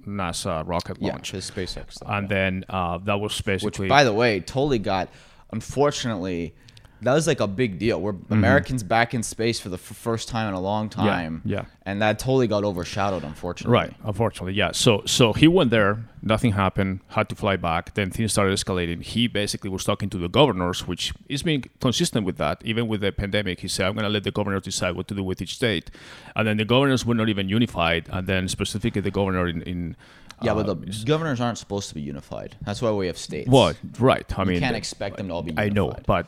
NASA 0.07 0.67
rocket 0.67 0.99
Yeah, 1.01 1.13
launch, 1.13 1.33
his 1.33 1.51
SpaceX 1.51 1.97
and 2.07 2.29
then 2.29 2.65
uh, 2.69 2.99
that 2.99 3.19
was 3.21 3.41
basically. 3.41 3.85
which 3.85 3.89
by 3.89 4.05
the 4.05 4.13
way 4.13 4.41
totally 4.41 4.79
got 4.79 5.09
unfortunately 5.53 6.55
that 7.03 7.15
was 7.15 7.27
like 7.27 7.41
a 7.41 7.47
big 7.47 7.79
deal 7.79 8.01
we're 8.01 8.15
americans 8.31 8.83
back 8.83 9.15
in 9.15 9.23
space 9.23 9.59
for 9.61 9.69
the 9.69 9.77
f- 9.77 9.81
first 9.81 10.29
time 10.29 10.49
in 10.49 10.55
a 10.55 10.61
long 10.61 10.89
time 10.89 11.39
Mm-hmm. 11.39 11.49
yeah. 11.49 11.65
and 11.85 12.01
that 12.03 12.19
totally 12.19 12.47
got 12.47 12.63
overshadowed 12.65 13.25
unfortunately 13.25 13.73
Right, 13.73 13.95
unfortunately, 14.05 14.55
yeah. 14.55 14.73
So 14.73 15.03
so 15.07 15.33
he 15.33 15.47
went 15.49 15.71
there, 15.71 15.93
nothing 16.23 16.53
happened, 16.53 17.01
had 17.09 17.29
to 17.31 17.35
fly 17.35 17.57
back. 17.57 17.95
Then 17.95 18.11
things 18.11 18.33
started 18.33 18.53
escalating. 18.59 19.03
He 19.03 19.27
basically 19.29 19.71
was 19.71 19.85
talking 19.85 20.09
to 20.11 20.19
the 20.19 20.29
governors, 20.29 20.87
which 20.87 21.13
is 21.29 21.43
being 21.43 21.65
consistent 21.81 22.27
with 22.27 22.37
that. 22.39 22.57
Even 22.65 22.85
with 22.89 23.01
the 23.01 23.13
pandemic, 23.13 23.61
he 23.61 23.69
said, 23.69 23.87
"I'm 23.87 23.95
going 23.95 24.05
to 24.05 24.15
let 24.17 24.25
the 24.25 24.31
governors 24.31 24.63
decide 24.65 24.93
what 24.97 25.07
to 25.09 25.15
do 25.15 25.23
with 25.31 25.41
each 25.43 25.55
state," 25.55 25.91
and 26.37 26.47
then 26.47 26.57
the 26.59 26.65
governors 26.65 27.05
were 27.07 27.15
not 27.15 27.29
even 27.29 27.49
unified. 27.49 28.03
And 28.15 28.27
then 28.27 28.49
specifically 28.49 29.01
the 29.01 29.11
governor 29.21 29.47
in, 29.49 29.63
in 29.63 29.97
yeah 30.43 30.53
uh, 30.53 30.63
but 30.63 30.87
the 30.87 31.05
governors 31.05 31.41
aren't 31.41 31.59
supposed 31.59 31.89
to 31.89 31.95
be 31.95 32.01
unified 32.01 32.57
that's 32.63 32.81
why 32.83 32.91
we 32.91 33.07
have 33.07 33.19
states 33.19 33.49
What? 33.49 33.77
Right. 33.99 34.27
I 34.39 34.45
mean 34.45 34.49
you 34.49 34.53
mean, 34.55 34.61
can't 34.61 34.77
expect 34.77 35.17
them 35.17 35.29
to 35.29 35.35
all 35.35 35.43
be 35.43 35.51
Unified. 35.51 35.71
I 35.71 35.75
know, 35.75 35.95
but 36.07 36.27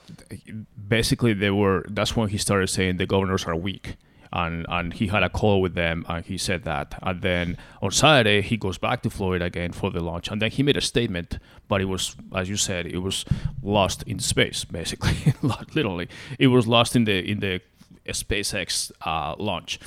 basically 0.89 1.33
they 1.33 1.51
were. 1.51 1.85
That's 1.89 2.17
when 2.17 2.29
he 2.29 2.39
started 2.39 2.69
saying 2.69 2.97
the 2.97 3.07
governors 3.07 3.45
are 3.45 3.57
weak, 3.57 3.97
and 4.33 4.67
and 4.69 4.93
he 4.93 5.07
had 5.09 5.23
a 5.23 5.29
call 5.29 5.61
with 5.61 5.75
them, 5.75 6.05
and 6.09 6.25
he 6.25 6.39
said 6.39 6.65
that. 6.65 6.99
And 7.03 7.23
then 7.23 7.57
on 7.81 7.91
Saturday 7.91 8.43
he 8.43 8.57
goes 8.57 8.79
back 8.79 9.03
to 9.03 9.11
Florida 9.11 9.45
again 9.45 9.73
for 9.73 9.91
the 9.91 10.01
launch, 10.01 10.29
and 10.31 10.41
then 10.41 10.51
he 10.51 10.63
made 10.63 10.77
a 10.77 10.81
statement, 10.81 11.39
but 11.69 11.81
it 11.81 11.87
was, 11.87 12.17
as 12.35 12.49
you 12.49 12.57
said, 12.57 12.87
it 12.87 12.99
was 12.99 13.25
lost 13.63 14.03
in 14.05 14.19
space, 14.19 14.65
basically, 14.65 15.17
literally, 15.43 16.09
it 16.39 16.49
was 16.49 16.67
lost 16.67 16.97
in 16.97 17.05
the 17.05 17.19
in 17.31 17.41
the 17.41 17.61
SpaceX 18.07 18.91
uh, 19.03 19.35
launch. 19.39 19.79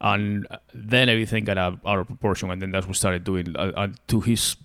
And 0.00 0.46
then 0.74 1.08
everything 1.08 1.44
got 1.44 1.56
out, 1.58 1.78
out 1.86 1.98
of 1.98 2.06
proportion, 2.06 2.50
and 2.50 2.60
then 2.60 2.70
that's 2.70 2.86
what 2.86 2.96
started 2.96 3.24
doing. 3.24 3.56
Uh, 3.56 3.72
and 3.76 3.98
to 4.08 4.20
his 4.20 4.56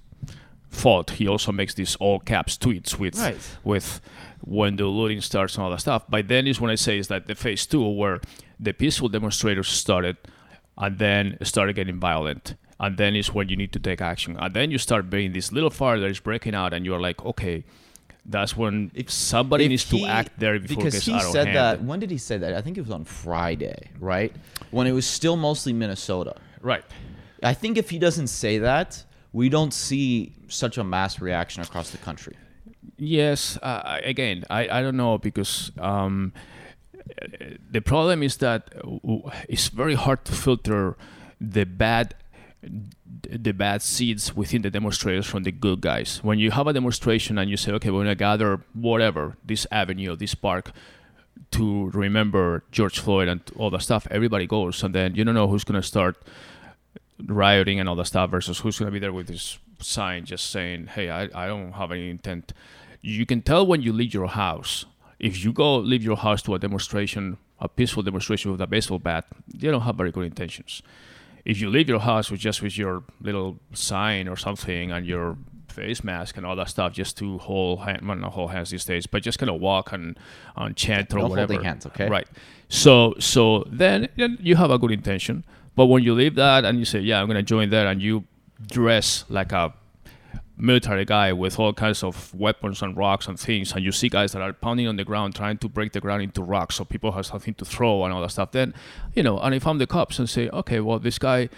fault, 0.70 1.12
he 1.12 1.28
also 1.28 1.52
makes 1.52 1.74
these 1.74 1.96
all 1.98 2.20
caps 2.20 2.58
tweets 2.58 2.98
with 3.00 3.18
Right. 3.18 3.38
with 3.64 4.02
when 4.42 4.76
the 4.76 4.86
looting 4.88 5.22
starts 5.22 5.56
and 5.56 5.64
all 5.64 5.70
that 5.72 5.80
stuff. 5.82 6.10
By 6.10 6.22
then 6.22 6.48
is 6.48 6.60
when 6.60 6.72
I 6.72 6.76
say 6.76 6.98
is 6.98 7.08
that 7.10 7.28
the 7.28 7.36
phase 7.36 7.66
two 7.66 7.88
where 7.88 8.20
the 8.60 8.74
peaceful 8.74 9.08
demonstrators 9.10 9.68
started 9.68 10.18
and 10.78 10.98
then 10.98 11.38
started 11.44 11.76
getting 11.76 12.00
violent. 12.00 12.56
And 12.80 12.98
then 12.98 13.16
is 13.16 13.32
when 13.32 13.48
you 13.48 13.56
need 13.56 13.72
to 13.74 13.80
take 13.80 14.02
action. 14.02 14.36
And 14.40 14.54
then 14.56 14.72
you 14.72 14.80
start 14.80 15.10
being 15.10 15.34
this 15.34 15.52
little 15.52 15.70
fire 15.70 16.00
that 16.00 16.10
is 16.10 16.20
breaking 16.20 16.56
out 16.56 16.74
and 16.74 16.84
you're 16.86 17.00
like, 17.00 17.24
okay, 17.24 17.64
that's 18.26 18.56
when 18.56 18.92
if 18.94 19.10
somebody 19.10 19.66
If 19.66 19.70
needs 19.70 19.86
to 19.90 20.06
act 20.06 20.40
there 20.40 20.60
before 20.60 20.76
because 20.78 20.94
it 20.94 20.98
gets 20.98 21.06
he 21.08 21.14
out 21.14 21.24
of 21.26 21.32
said 21.32 21.48
hand. 21.48 21.58
that 21.58 21.84
when 21.84 22.00
did 22.00 22.12
he 22.12 22.18
say 22.18 22.38
that 22.38 22.54
i 22.54 22.62
think 22.62 22.78
it 22.78 22.82
was 22.82 22.92
on 22.92 23.04
friday 23.04 23.90
right 24.00 24.34
when 24.70 24.86
it 24.88 24.92
was 24.92 25.06
still 25.08 25.36
mostly 25.36 25.74
minnesota 25.74 26.36
Right. 26.62 26.84
i 27.42 27.54
think 27.54 27.78
if 27.78 27.90
he 27.90 27.98
doesn't 27.98 28.28
say 28.28 28.60
that 28.60 29.04
we 29.34 29.50
don't 29.50 29.74
see 29.74 30.34
such 30.48 30.78
a 30.78 30.84
mass 30.84 31.20
reaction 31.20 31.64
across 31.64 31.90
the 31.92 31.98
country 31.98 32.36
Yes. 32.98 33.58
Uh, 33.62 34.00
again, 34.04 34.44
I, 34.50 34.68
I 34.78 34.82
don't 34.84 34.98
know 34.98 35.18
because 35.18 35.72
um, 35.80 36.34
the 37.72 37.82
problem 37.82 38.22
is 38.24 38.38
that 38.38 38.70
uh, 38.84 39.30
it's 39.50 39.70
very 39.70 39.96
hard 39.96 40.24
to 40.26 40.32
filter 40.34 40.98
the 41.40 41.66
bad 41.66 42.14
the 43.30 43.52
bad 43.52 43.82
seeds 43.82 44.36
within 44.36 44.62
the 44.62 44.70
demonstrators 44.70 45.26
from 45.26 45.44
the 45.44 45.52
good 45.52 45.82
guys. 45.82 46.20
When 46.24 46.40
you 46.40 46.52
have 46.52 46.68
a 46.68 46.74
demonstration 46.74 47.38
and 47.38 47.50
you 47.50 47.58
say, 47.58 47.72
okay, 47.74 47.90
we're 47.90 48.02
gonna 48.02 48.16
gather 48.16 48.62
whatever 48.74 49.38
this 49.46 49.68
avenue, 49.72 50.16
this 50.16 50.36
park, 50.36 50.72
to 51.52 51.90
remember 51.90 52.64
George 52.72 53.00
Floyd 53.00 53.28
and 53.28 53.42
all 53.58 53.70
that 53.72 53.82
stuff, 53.82 54.08
everybody 54.10 54.48
goes, 54.48 54.84
and 54.84 54.96
then 54.96 55.16
you 55.16 55.24
don't 55.24 55.36
know 55.36 55.48
who's 55.48 55.64
gonna 55.64 55.84
start 55.84 56.16
rioting 57.26 57.80
and 57.80 57.90
all 57.90 57.96
that 57.96 58.06
stuff 58.06 58.32
versus 58.32 58.60
who's 58.60 58.80
gonna 58.80 58.92
be 58.92 59.00
there 59.00 59.14
with 59.14 59.28
this 59.28 59.60
sign 59.80 60.26
just 60.26 60.50
saying, 60.50 60.88
hey, 60.88 61.10
I, 61.10 61.24
I 61.34 61.48
don't 61.48 61.74
have 61.74 61.92
any 61.92 62.10
intent. 62.10 62.54
You 63.02 63.26
can 63.26 63.42
tell 63.42 63.66
when 63.66 63.82
you 63.82 63.92
leave 63.92 64.14
your 64.14 64.28
house. 64.28 64.86
If 65.20 65.44
you 65.44 65.52
go 65.52 65.78
leave 65.78 66.04
your 66.04 66.18
house 66.18 66.42
to 66.44 66.56
a 66.56 66.60
demonstration, 66.60 67.38
a 67.60 67.68
peaceful 67.68 68.04
demonstration 68.04 68.52
with 68.52 68.62
a 68.62 68.68
baseball 68.68 69.00
bat, 69.00 69.26
you 69.54 69.70
don't 69.70 69.82
have 69.82 69.96
very 69.96 70.12
good 70.12 70.26
intentions 70.26 70.82
if 71.46 71.60
you 71.60 71.70
leave 71.70 71.90
your 71.90 72.00
house 72.00 72.30
with 72.32 72.40
just 72.40 72.62
with 72.62 72.78
your 72.78 73.04
little 73.22 73.60
sign 73.74 74.28
or 74.28 74.36
something 74.36 74.92
and 74.92 75.06
your 75.06 75.38
face 75.68 76.04
mask 76.04 76.36
and 76.38 76.46
all 76.46 76.56
that 76.58 76.68
stuff 76.70 76.92
just 76.94 77.18
to 77.18 77.38
hold 77.38 77.80
hand, 77.82 78.06
well, 78.06 78.18
not 78.18 78.34
hold 78.34 78.52
hands 78.52 78.70
these 78.72 78.84
days, 78.86 79.08
but 79.08 79.24
just 79.24 79.40
kind 79.40 79.50
of 79.50 79.60
walk 79.62 79.92
and, 79.94 80.20
and 80.58 80.76
chant 80.76 81.14
or 81.14 81.20
No 81.20 81.28
whatever. 81.28 81.54
holding 81.54 81.66
hands, 81.66 81.86
okay? 81.86 82.10
Right. 82.10 82.28
So 82.70 83.16
so 83.20 83.64
then, 83.68 84.10
then 84.18 84.38
you 84.42 84.56
have 84.58 84.70
a 84.72 84.78
good 84.78 84.92
intention, 84.92 85.46
but 85.76 85.86
when 85.86 86.04
you 86.04 86.14
leave 86.14 86.36
that 86.36 86.66
and 86.66 86.78
you 86.78 86.86
say, 86.86 87.00
yeah, 87.00 87.22
I'm 87.22 87.28
gonna 87.28 87.42
join 87.44 87.70
there, 87.70 87.88
and 87.88 88.02
you 88.02 88.26
dress 88.68 89.26
like 89.30 89.52
a 89.54 89.74
military 90.58 91.06
guy 91.06 91.34
with 91.34 91.60
all 91.60 91.74
kinds 91.74 92.04
of 92.04 92.34
weapons 92.36 92.82
and 92.82 92.96
rocks 92.96 93.28
and 93.28 93.40
things, 93.40 93.72
and 93.74 93.84
you 93.84 93.92
see 93.92 94.10
guys 94.10 94.34
that 94.34 94.42
are 94.42 94.54
pounding 94.54 94.88
on 94.88 94.96
the 94.96 95.04
ground 95.04 95.36
trying 95.36 95.58
to 95.58 95.68
break 95.68 95.92
the 95.94 96.00
ground 96.00 96.22
into 96.22 96.44
rocks 96.44 96.76
so 96.76 96.86
people 96.86 97.12
have 97.14 97.26
something 97.26 97.54
to 97.56 97.66
throw 97.66 98.04
and 98.04 98.14
all 98.14 98.22
that 98.22 98.32
stuff, 98.32 98.52
then, 98.52 98.74
you 99.16 99.24
know, 99.24 99.40
and 99.40 99.56
if 99.56 99.66
I'm 99.66 99.78
the 99.78 99.88
cops 99.88 100.20
and 100.20 100.30
say, 100.30 100.50
okay, 100.50 100.80
well, 100.80 101.00
this 101.00 101.18
guy, 101.18 101.50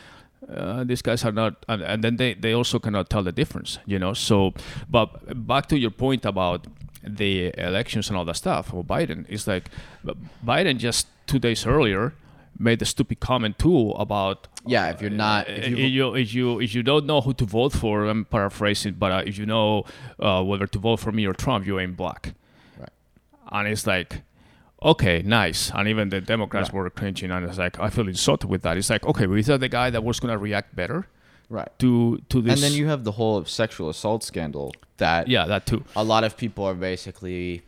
uh, 0.50 0.84
these 0.84 1.02
guys 1.02 1.24
are 1.26 1.32
not, 1.32 1.66
and, 1.68 1.82
and 1.82 2.04
then 2.04 2.18
they, 2.18 2.34
they 2.34 2.54
also 2.54 2.80
cannot 2.80 3.10
tell 3.10 3.24
the 3.24 3.32
difference, 3.32 3.80
you 3.86 4.00
know. 4.00 4.14
So, 4.14 4.54
but 4.90 5.48
back 5.48 5.68
to 5.68 5.78
your 5.78 5.92
point 5.92 6.26
about 6.26 6.68
the 7.04 7.54
elections 7.58 8.10
and 8.10 8.18
all 8.18 8.26
that 8.26 8.38
stuff, 8.38 8.72
well, 8.72 8.84
Biden 8.84 9.28
is 9.30 9.48
like, 9.48 9.70
Biden 10.46 10.78
just 10.78 11.08
two 11.28 11.40
days 11.40 11.66
earlier 11.66 12.14
made 12.60 12.82
a 12.82 12.86
stupid 12.86 13.20
comment 13.20 13.58
too 13.60 13.92
about 13.92 14.48
Yeah, 14.66 14.90
if 14.90 15.02
you're 15.02 15.10
not, 15.10 15.50
if 15.50 15.66
if 15.66 15.80
you, 15.80 15.86
you, 15.86 16.16
if 16.16 16.34
you 16.34 16.60
if 16.60 16.76
you 16.76 16.84
don't 16.84 17.06
know 17.06 17.22
who 17.22 17.34
to 17.34 17.46
vote 17.46 17.74
for, 17.74 18.06
I'm 18.06 18.26
paraphrasing, 18.26 18.94
but 18.94 19.12
uh, 19.12 19.24
if 19.26 19.38
you 19.38 19.46
know 19.46 19.86
uh, 20.20 20.44
whether 20.44 20.68
to 20.68 20.80
vote 20.80 21.00
for 21.00 21.12
me 21.12 21.26
or 21.26 21.34
Trump, 21.34 21.66
you 21.66 21.80
ain't 21.80 21.98
black. 21.98 22.34
Right. 22.80 22.90
And 23.52 23.68
it's 23.68 23.86
like, 23.86 24.22
okay, 24.82 25.22
nice. 25.22 25.72
And 25.74 25.88
even 25.88 26.10
the 26.10 26.22
Democrats 26.22 26.72
were 26.72 26.90
cringing, 26.90 27.32
and 27.32 27.46
it's 27.46 27.58
like 27.58 27.80
I 27.80 27.90
feel 27.90 28.08
insulted 28.08 28.50
with 28.50 28.62
that. 28.64 28.78
It's 28.78 28.90
like, 28.90 29.06
okay, 29.06 29.28
we 29.28 29.42
that 29.44 29.60
the 29.60 29.70
guy 29.70 29.90
that 29.90 30.04
was 30.04 30.20
gonna 30.20 30.38
react 30.38 30.76
better 30.76 31.08
right. 31.50 31.70
to 31.80 32.22
to 32.30 32.42
this? 32.42 32.54
And 32.54 32.64
then 32.64 32.78
you 32.78 32.88
have 32.88 33.04
the 33.04 33.14
whole 33.14 33.46
sexual 33.46 33.90
assault 33.90 34.24
scandal 34.24 34.74
that 34.98 35.28
yeah, 35.28 35.46
that 35.46 35.66
too. 35.66 35.84
a 35.96 36.04
lot 36.04 36.24
of 36.24 36.38
people 36.38 36.66
are 36.66 36.74
basically 36.74 37.64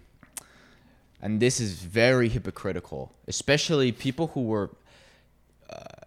and 1.25 1.39
this 1.39 1.59
is 1.59 1.71
very 1.81 2.29
hypocritical 2.29 3.11
especially 3.27 3.91
people 3.91 4.27
who 4.33 4.43
were 4.53 4.69
uh, 5.69 6.05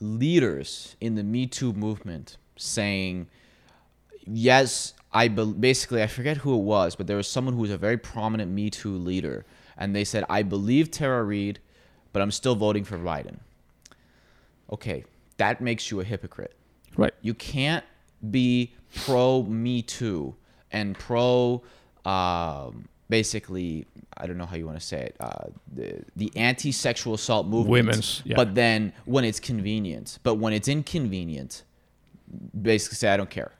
leaders 0.00 0.94
in 1.00 1.14
the 1.14 1.22
me 1.22 1.46
too 1.46 1.72
movement 1.72 2.36
saying 2.56 3.26
yes 4.26 4.92
i 5.12 5.26
be- 5.28 5.44
basically 5.68 6.02
i 6.02 6.06
forget 6.06 6.36
who 6.38 6.54
it 6.54 6.62
was 6.62 6.94
but 6.94 7.06
there 7.06 7.16
was 7.16 7.26
someone 7.26 7.54
who 7.54 7.62
was 7.62 7.70
a 7.70 7.78
very 7.78 7.96
prominent 7.96 8.50
me 8.52 8.68
too 8.70 8.96
leader 8.96 9.44
and 9.78 9.96
they 9.96 10.04
said 10.04 10.22
i 10.28 10.42
believe 10.42 10.90
tara 10.90 11.24
reade 11.24 11.58
but 12.12 12.20
i'm 12.22 12.30
still 12.30 12.54
voting 12.54 12.84
for 12.84 12.98
biden 12.98 13.38
okay 14.70 15.04
that 15.38 15.60
makes 15.60 15.90
you 15.90 16.00
a 16.00 16.04
hypocrite 16.04 16.54
Right. 16.96 17.14
you 17.22 17.32
can't 17.34 17.84
be 18.30 18.74
pro 19.04 19.42
Me 19.44 19.82
Too 19.82 20.34
and 20.72 20.98
pro, 20.98 21.62
um, 22.04 22.88
basically, 23.08 23.86
I 24.16 24.26
don't 24.26 24.38
know 24.38 24.46
how 24.46 24.56
you 24.56 24.66
want 24.66 24.78
to 24.80 24.84
say 24.86 25.00
it, 25.06 25.16
uh, 25.20 25.46
the, 25.74 26.02
the 26.16 26.32
anti 26.36 26.72
sexual 26.72 27.14
assault 27.14 27.46
movement. 27.46 27.70
Women's, 27.70 28.22
yeah. 28.24 28.36
But 28.36 28.54
then 28.54 28.92
when 29.04 29.24
it's 29.24 29.40
convenient, 29.40 30.18
but 30.22 30.34
when 30.34 30.52
it's 30.52 30.68
inconvenient, 30.68 31.62
basically 32.60 32.96
say, 32.96 33.08
I 33.10 33.16
don't 33.16 33.30
care. 33.30 33.52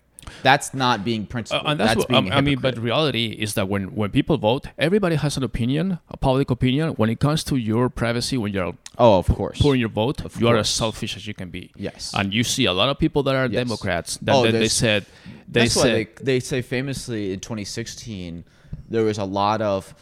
That's 0.43 0.75
not 0.75 1.05
being 1.05 1.23
Uh, 1.23 1.27
principled. 1.27 1.63
and 1.67 1.81
that's, 1.81 1.89
that's 1.95 1.99
what, 2.01 2.09
being 2.09 2.27
um, 2.27 2.33
a 2.33 2.37
I 2.37 2.41
mean, 2.43 2.59
but 2.61 2.77
reality 2.77 3.29
is 3.39 3.55
that 3.55 3.67
when, 3.67 3.95
when 3.95 4.11
people 4.11 4.37
vote, 4.37 4.67
everybody 4.79 5.17
has 5.17 5.39
an 5.39 5.43
opinion, 5.43 6.01
a 6.11 6.19
public 6.19 6.51
opinion. 6.51 6.91
When 7.01 7.09
it 7.09 7.19
comes 7.19 7.43
to 7.45 7.57
your 7.57 7.89
privacy, 7.89 8.37
when 8.37 8.53
you're 8.53 8.75
Oh, 8.99 9.19
of 9.19 9.27
course. 9.29 9.59
pouring 9.59 9.81
your 9.81 9.89
vote, 9.89 10.21
you 10.39 10.49
are 10.49 10.57
as 10.59 10.69
selfish 10.69 11.17
as 11.17 11.27
you 11.27 11.33
can 11.33 11.49
be. 11.49 11.71
Yes. 11.77 12.13
And 12.15 12.35
you 12.35 12.45
see 12.45 12.67
a 12.67 12.75
lot 12.75 12.91
of 12.91 12.99
people 12.99 13.23
that 13.23 13.35
are 13.37 13.47
Yes. 13.47 13.65
Democrats 13.67 14.19
that, 14.19 14.35
Oh, 14.35 14.43
that 14.45 14.53
they 14.53 14.69
said 14.69 15.07
they 15.49 15.67
said 15.69 15.95
they, 15.95 16.09
they 16.25 16.41
say 16.41 16.61
famously 16.61 17.33
in 17.33 17.41
2016 17.41 18.45
there 18.89 19.05
was 19.05 19.18
a 19.18 19.24
lot 19.24 19.61
of 19.61 19.95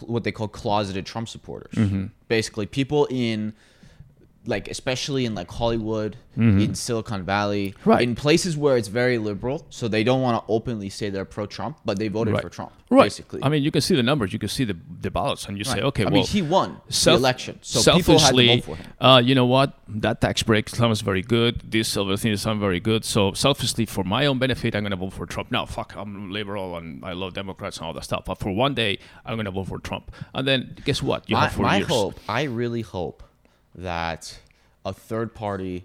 what 0.00 0.24
they 0.24 0.32
call 0.32 0.48
closeted 0.48 1.06
Trump 1.06 1.28
supporters. 1.28 1.74
Mm-hmm. 1.74 2.06
Basically, 2.28 2.66
people 2.66 3.06
in 3.10 3.54
like 4.48 4.66
especially 4.68 5.24
in 5.26 5.34
like 5.34 5.50
Hollywood, 5.50 6.16
in 6.36 6.72
Silicon 6.76 7.24
Valley, 7.24 7.74
Mm-hmm. 7.80 7.90
Right. 7.90 8.02
in 8.02 8.14
places 8.14 8.56
where 8.56 8.76
it's 8.76 8.86
very 8.86 9.18
liberal, 9.18 9.66
so 9.70 9.88
they 9.88 10.04
don't 10.04 10.22
want 10.22 10.34
to 10.40 10.52
openly 10.52 10.88
say 10.88 11.10
they're 11.10 11.24
pro-Trump, 11.24 11.78
but 11.84 11.98
they 11.98 12.06
voted 12.06 12.34
Right. 12.34 12.42
for 12.44 12.48
Trump. 12.48 12.70
right. 12.90 13.06
Basically, 13.06 13.40
I 13.42 13.48
mean, 13.48 13.64
you 13.64 13.72
can 13.72 13.80
see 13.80 13.96
the 13.96 14.04
numbers, 14.04 14.32
you 14.32 14.38
can 14.38 14.48
see 14.48 14.62
the, 14.64 14.76
the 15.00 15.10
ballots, 15.10 15.46
and 15.48 15.58
you 15.58 15.64
say, 15.64 15.74
Right. 15.74 15.82
okay, 15.90 16.02
I 16.04 16.06
well, 16.06 16.14
mean, 16.14 16.26
he 16.26 16.42
won 16.42 16.80
self- 16.88 17.16
the 17.16 17.22
election, 17.24 17.58
so 17.62 17.80
people 17.80 17.96
had 17.96 18.18
to 18.18 18.18
selfishly, 18.20 18.46
vote 18.60 18.64
for 18.64 18.76
him. 18.76 18.86
Uh, 19.00 19.20
you 19.24 19.34
know 19.34 19.46
what? 19.46 19.72
That 19.88 20.20
tax 20.20 20.44
break 20.44 20.68
sounds 20.68 21.00
very 21.00 21.22
good. 21.22 21.72
This 21.72 21.96
other 21.96 22.16
thing 22.16 22.36
sounds 22.36 22.60
very 22.60 22.78
good. 22.78 23.04
So 23.04 23.32
selfishly, 23.32 23.84
for 23.84 24.04
my 24.04 24.26
own 24.26 24.38
benefit, 24.38 24.76
I'm 24.76 24.84
gonna 24.84 24.94
vote 24.96 25.12
for 25.14 25.26
Trump. 25.26 25.50
Now, 25.50 25.66
fuck, 25.66 25.94
I'm 25.96 26.30
liberal 26.30 26.76
and 26.76 27.04
I 27.04 27.12
love 27.14 27.34
Democrats 27.34 27.78
and 27.78 27.86
all 27.86 27.92
that 27.94 28.04
stuff. 28.04 28.22
But 28.26 28.38
for 28.38 28.52
one 28.52 28.74
day, 28.74 28.98
I'm 29.26 29.36
gonna 29.36 29.50
vote 29.50 29.66
for 29.68 29.80
Trump. 29.80 30.12
And 30.34 30.46
then 30.46 30.76
guess 30.84 31.02
what? 31.02 31.28
You 31.28 31.34
my, 31.36 31.44
have 31.44 31.52
four 31.54 31.64
my 31.66 31.78
years. 31.78 31.88
hope 31.88 32.14
i 32.28 32.42
really 32.44 32.82
hope 32.82 33.24
that 33.82 34.38
a 34.84 34.92
third 34.92 35.34
party 35.34 35.84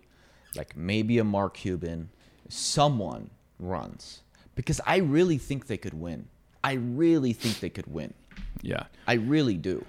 like 0.55 0.75
maybe 0.77 1.17
a 1.17 1.23
mark 1.23 1.55
cuban 1.55 2.09
someone 2.49 3.29
runs 3.59 4.21
because 4.55 4.79
i 4.85 4.97
really 4.97 5.37
think 5.37 5.67
they 5.67 5.77
could 5.77 5.93
win 5.93 6.27
i 6.63 6.73
really 6.73 7.33
think 7.33 7.59
they 7.59 7.69
could 7.69 7.87
win 7.87 8.13
Yeah. 8.61 8.83
i 9.07 9.13
really 9.13 9.57
do 9.57 9.85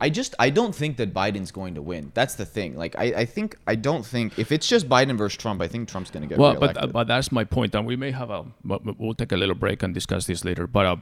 i 0.00 0.10
just 0.10 0.34
i 0.38 0.50
don't 0.50 0.74
think 0.74 0.96
that 0.98 1.12
biden's 1.14 1.50
going 1.52 1.74
to 1.74 1.82
win 1.82 2.10
that's 2.14 2.34
the 2.34 2.44
thing 2.44 2.76
like 2.76 2.94
i, 2.98 3.04
I 3.22 3.24
think 3.24 3.56
i 3.66 3.74
don't 3.74 4.04
think 4.04 4.38
if 4.38 4.50
it's 4.52 4.66
just 4.68 4.88
biden 4.88 5.16
versus 5.16 5.36
trump 5.38 5.60
i 5.62 5.68
think 5.68 5.88
trump's 5.88 6.10
going 6.10 6.22
to 6.22 6.28
get 6.28 6.38
Well, 6.38 6.54
but 6.54 6.70
reelected. 6.76 6.92
but 6.92 7.06
that's 7.08 7.30
my 7.32 7.44
point. 7.44 7.74
and 7.74 7.86
we 7.86 7.96
may 7.96 8.10
have 8.10 8.30
a 8.30 8.44
we'll 8.98 9.14
take 9.14 9.32
a 9.32 9.36
little 9.36 9.54
break 9.54 9.82
and 9.82 9.92
discuss 9.94 10.26
this 10.26 10.44
later. 10.44 10.66
But 10.66 10.86
uh, 10.86 10.96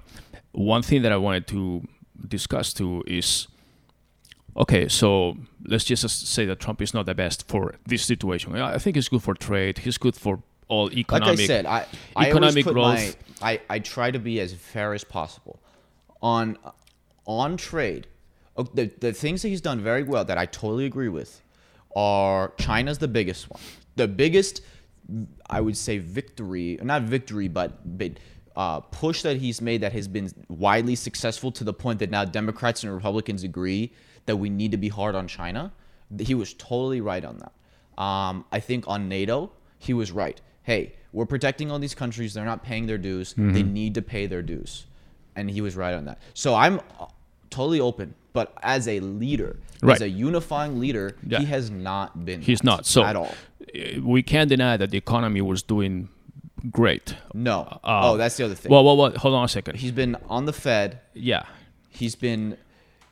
one 0.53 0.83
thing 0.83 1.03
that 1.03 1.13
I 1.13 1.17
wanted 1.17 1.47
to 1.49 1.83
discuss 2.29 2.73
too 2.75 3.03
is 3.07 3.49
okay. 4.57 4.89
So 4.89 5.37
let's 5.65 5.85
just 5.85 6.09
say 6.29 6.47
that 6.47 6.61
Trump 6.61 6.83
is 6.83 6.95
not 6.95 7.07
the 7.07 7.15
best 7.15 7.49
for 7.49 7.75
this 7.87 8.05
situation. 8.05 8.55
I 8.57 8.79
think 8.79 8.97
he's 8.97 9.09
good 9.09 9.23
for 9.23 9.35
trade. 9.35 9.79
He's 9.79 9.99
good 9.99 10.15
for 10.17 10.43
all 10.69 10.91
economic. 10.93 11.29
like. 11.29 11.39
I 11.41 11.47
said, 11.47 11.67
I, 11.67 11.87
I 12.17 12.29
economic 12.29 12.43
always 12.43 12.65
put 12.65 12.73
growth. 12.75 13.17
my, 13.41 13.51
I, 13.51 13.61
I 13.69 13.79
try 13.79 14.11
to 14.11 14.19
be 14.19 14.41
as 14.41 14.53
fair 14.53 14.95
as 14.95 15.05
possible 15.05 15.61
on 16.23 16.57
on 17.27 17.57
trade. 17.57 18.07
The, 18.75 18.91
the 19.01 19.13
things 19.13 19.43
that 19.43 19.49
he's 19.49 19.63
done 19.63 19.81
very 19.81 20.03
well 20.03 20.25
that 20.25 20.37
I 20.37 20.47
totally 20.47 20.85
agree 20.85 21.09
with 21.09 21.41
are 21.97 22.53
China's 22.59 22.99
the 22.99 23.09
biggest 23.09 23.51
one. 23.51 23.61
The 23.97 24.09
biggest, 24.09 24.63
I 25.49 25.61
would 25.61 25.77
say, 25.77 25.99
victory, 25.99 26.79
not 26.83 27.03
victory, 27.03 27.49
but, 27.49 27.99
but 27.99 28.13
uh, 28.55 28.81
push 28.81 29.23
that 29.23 29.39
he's 29.39 29.63
made 29.63 29.81
that 29.81 29.93
has 29.93 30.07
been 30.07 30.31
widely 30.49 30.95
successful 30.95 31.51
to 31.53 31.65
the 31.65 31.73
point 31.73 31.99
that 32.01 32.11
now 32.11 32.25
Democrats 32.25 32.85
and 32.85 32.93
Republicans 32.93 33.43
agree 33.43 33.93
that 34.27 34.37
we 34.37 34.51
need 34.51 34.71
to 34.73 34.77
be 34.77 34.89
hard 34.89 35.15
on 35.15 35.27
China. 35.29 35.73
He 36.19 36.35
was 36.35 36.55
totally 36.55 37.01
right 37.01 37.25
on 37.25 37.39
that. 37.39 38.03
Um, 38.03 38.45
I 38.53 38.61
think 38.61 38.85
on 38.87 39.09
NATO, 39.09 39.53
he 39.79 39.93
was 39.95 40.13
right. 40.13 40.41
Hey, 40.63 40.95
we're 41.13 41.27
protecting 41.27 41.71
all 41.71 41.79
these 41.79 41.95
countries. 41.95 42.35
They're 42.35 42.45
not 42.45 42.63
paying 42.63 42.87
their 42.87 42.99
dues. 42.99 43.31
Mm-hmm. 43.33 43.53
They 43.53 43.63
need 43.63 43.95
to 43.95 44.03
pay 44.03 44.27
their 44.27 44.43
dues. 44.43 44.87
And 45.37 45.51
he 45.51 45.61
was 45.61 45.77
right 45.77 45.95
on 45.95 46.05
that. 46.07 46.19
So 46.35 46.55
I'm 46.55 46.79
uh, 47.01 47.07
totally 47.51 47.81
open. 47.81 48.15
But 48.33 48.55
as 48.63 48.89
a 48.89 49.01
leader, 49.01 49.57
Right. 49.83 49.97
as 49.97 50.03
a 50.03 50.09
unifying 50.09 50.79
leader, 50.81 51.17
Yeah. 51.27 51.41
he 51.41 51.47
has 51.47 51.71
not 51.71 52.25
been. 52.25 52.41
He's 52.41 52.63
not. 52.65 52.87
So 52.87 53.03
at 53.05 53.17
all. 53.17 53.35
uh, 53.75 54.01
we 54.03 54.23
can't 54.23 54.49
deny 54.49 54.77
that 54.77 54.91
the 54.91 54.97
economy 54.99 55.41
was 55.43 55.63
doing 55.63 56.09
great. 56.71 57.17
No. 57.35 57.79
Uh, 57.85 58.11
oh, 58.13 58.17
that's 58.17 58.37
the 58.37 58.45
other 58.45 58.55
thing. 58.55 58.71
Well, 58.71 58.85
well, 58.85 58.97
well, 58.97 59.11
hold 59.17 59.35
on 59.35 59.45
a 59.45 59.49
second. 59.49 59.77
he's 59.77 59.91
been 59.93 60.17
on 60.29 60.47
the 60.47 60.53
Fed. 60.53 61.01
yeah. 61.15 61.45
He's 61.91 62.15
been. 62.15 62.57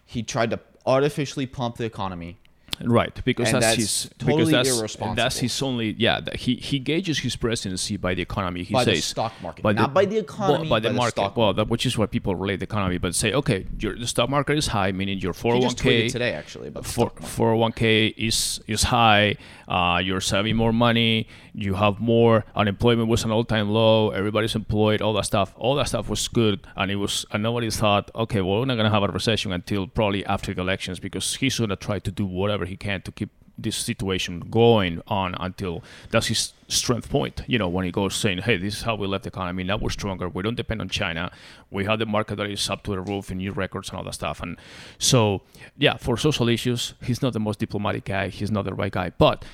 He 0.07 0.23
tried 0.23 0.51
to 0.51 0.61
artificially 0.91 1.47
pump 1.47 1.77
the 1.77 1.85
economy. 1.85 2.41
Right, 2.85 3.13
because 3.25 3.49
And 3.53 3.63
that's, 3.63 3.67
that's 3.67 3.77
his 3.77 4.11
totally 4.19 4.37
because 4.37 4.51
that's 4.51 4.79
irresponsible. 4.79 5.15
that's 5.17 5.39
his 5.39 5.63
only 5.63 5.95
yeah. 5.99 6.21
That 6.21 6.37
he 6.37 6.55
he 6.57 6.79
gauges 6.79 7.19
his 7.19 7.37
presidency 7.37 7.97
by 7.97 8.15
the 8.15 8.23
economy. 8.23 8.63
He 8.63 8.73
By 8.73 8.85
the 8.85 8.97
stock 9.01 9.33
market, 9.43 9.65
not 9.65 9.93
by 9.93 10.05
the 10.07 10.19
economy, 10.19 10.69
by 10.69 10.81
the 10.81 10.89
by 10.89 10.93
the 10.93 10.97
market. 10.97 11.11
stock 11.13 11.37
well, 11.37 11.53
that, 11.55 11.69
which 11.69 11.85
is 11.87 11.99
what 11.99 12.11
people 12.11 12.35
relate 12.35 12.61
the 12.61 12.65
economy. 12.65 12.99
But 12.99 13.15
say 13.15 13.33
okay, 13.33 13.67
your 13.79 13.97
the 13.97 14.07
stock 14.07 14.31
market 14.31 14.57
is 14.57 14.69
high, 14.69 14.93
meaning 14.93 15.19
your 15.19 15.33
four 15.33 15.55
He 15.55 15.61
just 15.61 15.79
k 15.81 16.09
today 16.09 16.33
actually 16.33 16.69
about 16.69 16.85
the 16.85 16.89
for 16.89 17.11
stock 17.11 17.21
market. 17.21 17.77
401k 17.77 18.15
is 18.17 18.61
is 18.67 18.85
high. 18.85 19.37
Uh, 19.69 20.01
you're 20.03 20.21
saving 20.21 20.57
more 20.57 20.73
money. 20.73 21.29
You 21.53 21.75
have 21.75 22.01
more. 22.01 22.45
Unemployment 22.57 23.09
was 23.09 23.25
an 23.25 23.31
all 23.31 23.45
time 23.45 23.69
low. 23.71 24.11
Everybody's 24.11 24.55
employed. 24.55 25.03
All 25.03 25.13
that 25.15 25.27
stuff. 25.27 25.53
All 25.57 25.75
that 25.77 25.89
stuff 25.89 26.09
was 26.09 26.27
good, 26.29 26.67
and 26.77 26.91
it 26.91 26.97
was. 26.97 27.27
And 27.33 27.43
nobody 27.43 27.71
thought, 27.71 28.11
okay, 28.15 28.41
well, 28.41 28.61
we're 28.61 28.65
not 28.67 28.77
gonna 28.77 28.91
have 28.91 29.03
a 29.03 29.09
recession 29.09 29.53
until 29.53 29.87
probably 29.87 30.25
after 30.27 30.55
the 30.55 30.61
elections 30.61 30.99
because 30.99 31.35
he's 31.37 31.59
gonna 31.59 31.77
try 31.77 31.99
to 31.99 32.11
do 32.11 32.25
whatever 32.25 32.65
he 32.71 32.77
can 32.77 33.03
to 33.03 33.13
keep 33.13 33.31
this 33.63 33.77
situation 33.77 34.41
going 34.51 35.03
on 35.07 35.35
until 35.39 35.83
that's 36.11 36.29
his 36.29 36.55
strength 36.69 37.11
point. 37.11 37.43
You 37.47 37.59
know, 37.59 37.69
when 37.69 37.85
he 37.85 37.91
goes 37.91 38.15
saying, 38.15 38.39
"Hey, 38.39 38.57
this 38.57 38.77
is 38.79 38.83
how 38.83 38.95
we 38.95 39.07
left 39.07 39.25
the 39.25 39.29
economy. 39.29 39.65
Now 39.65 39.77
we're 39.77 39.91
stronger. 39.91 40.29
We 40.29 40.43
don't 40.43 40.55
depend 40.57 40.81
on 40.81 40.89
China. 40.89 41.31
We 41.71 41.85
have 41.85 41.99
the 41.99 42.07
market 42.07 42.37
that 42.37 42.49
is 42.51 42.71
up 42.71 42.83
to 42.85 42.93
the 42.93 43.01
roof 43.01 43.31
in 43.31 43.39
new 43.39 43.53
records 43.53 43.91
and 43.91 43.99
all 43.99 44.05
that 44.05 44.15
stuff." 44.15 44.41
And 44.41 44.57
so, 44.99 45.43
yeah, 45.77 45.97
for 45.99 46.17
social 46.17 46.49
issues, 46.49 46.95
he's 47.03 47.23
not 47.23 47.33
the 47.33 47.41
most 47.41 47.59
diplomatic 47.59 48.05
guy. 48.05 48.29
He's 48.29 48.51
not 48.51 48.65
the 48.65 48.75
right 48.75 48.93
guy. 48.93 49.11
But, 49.11 49.45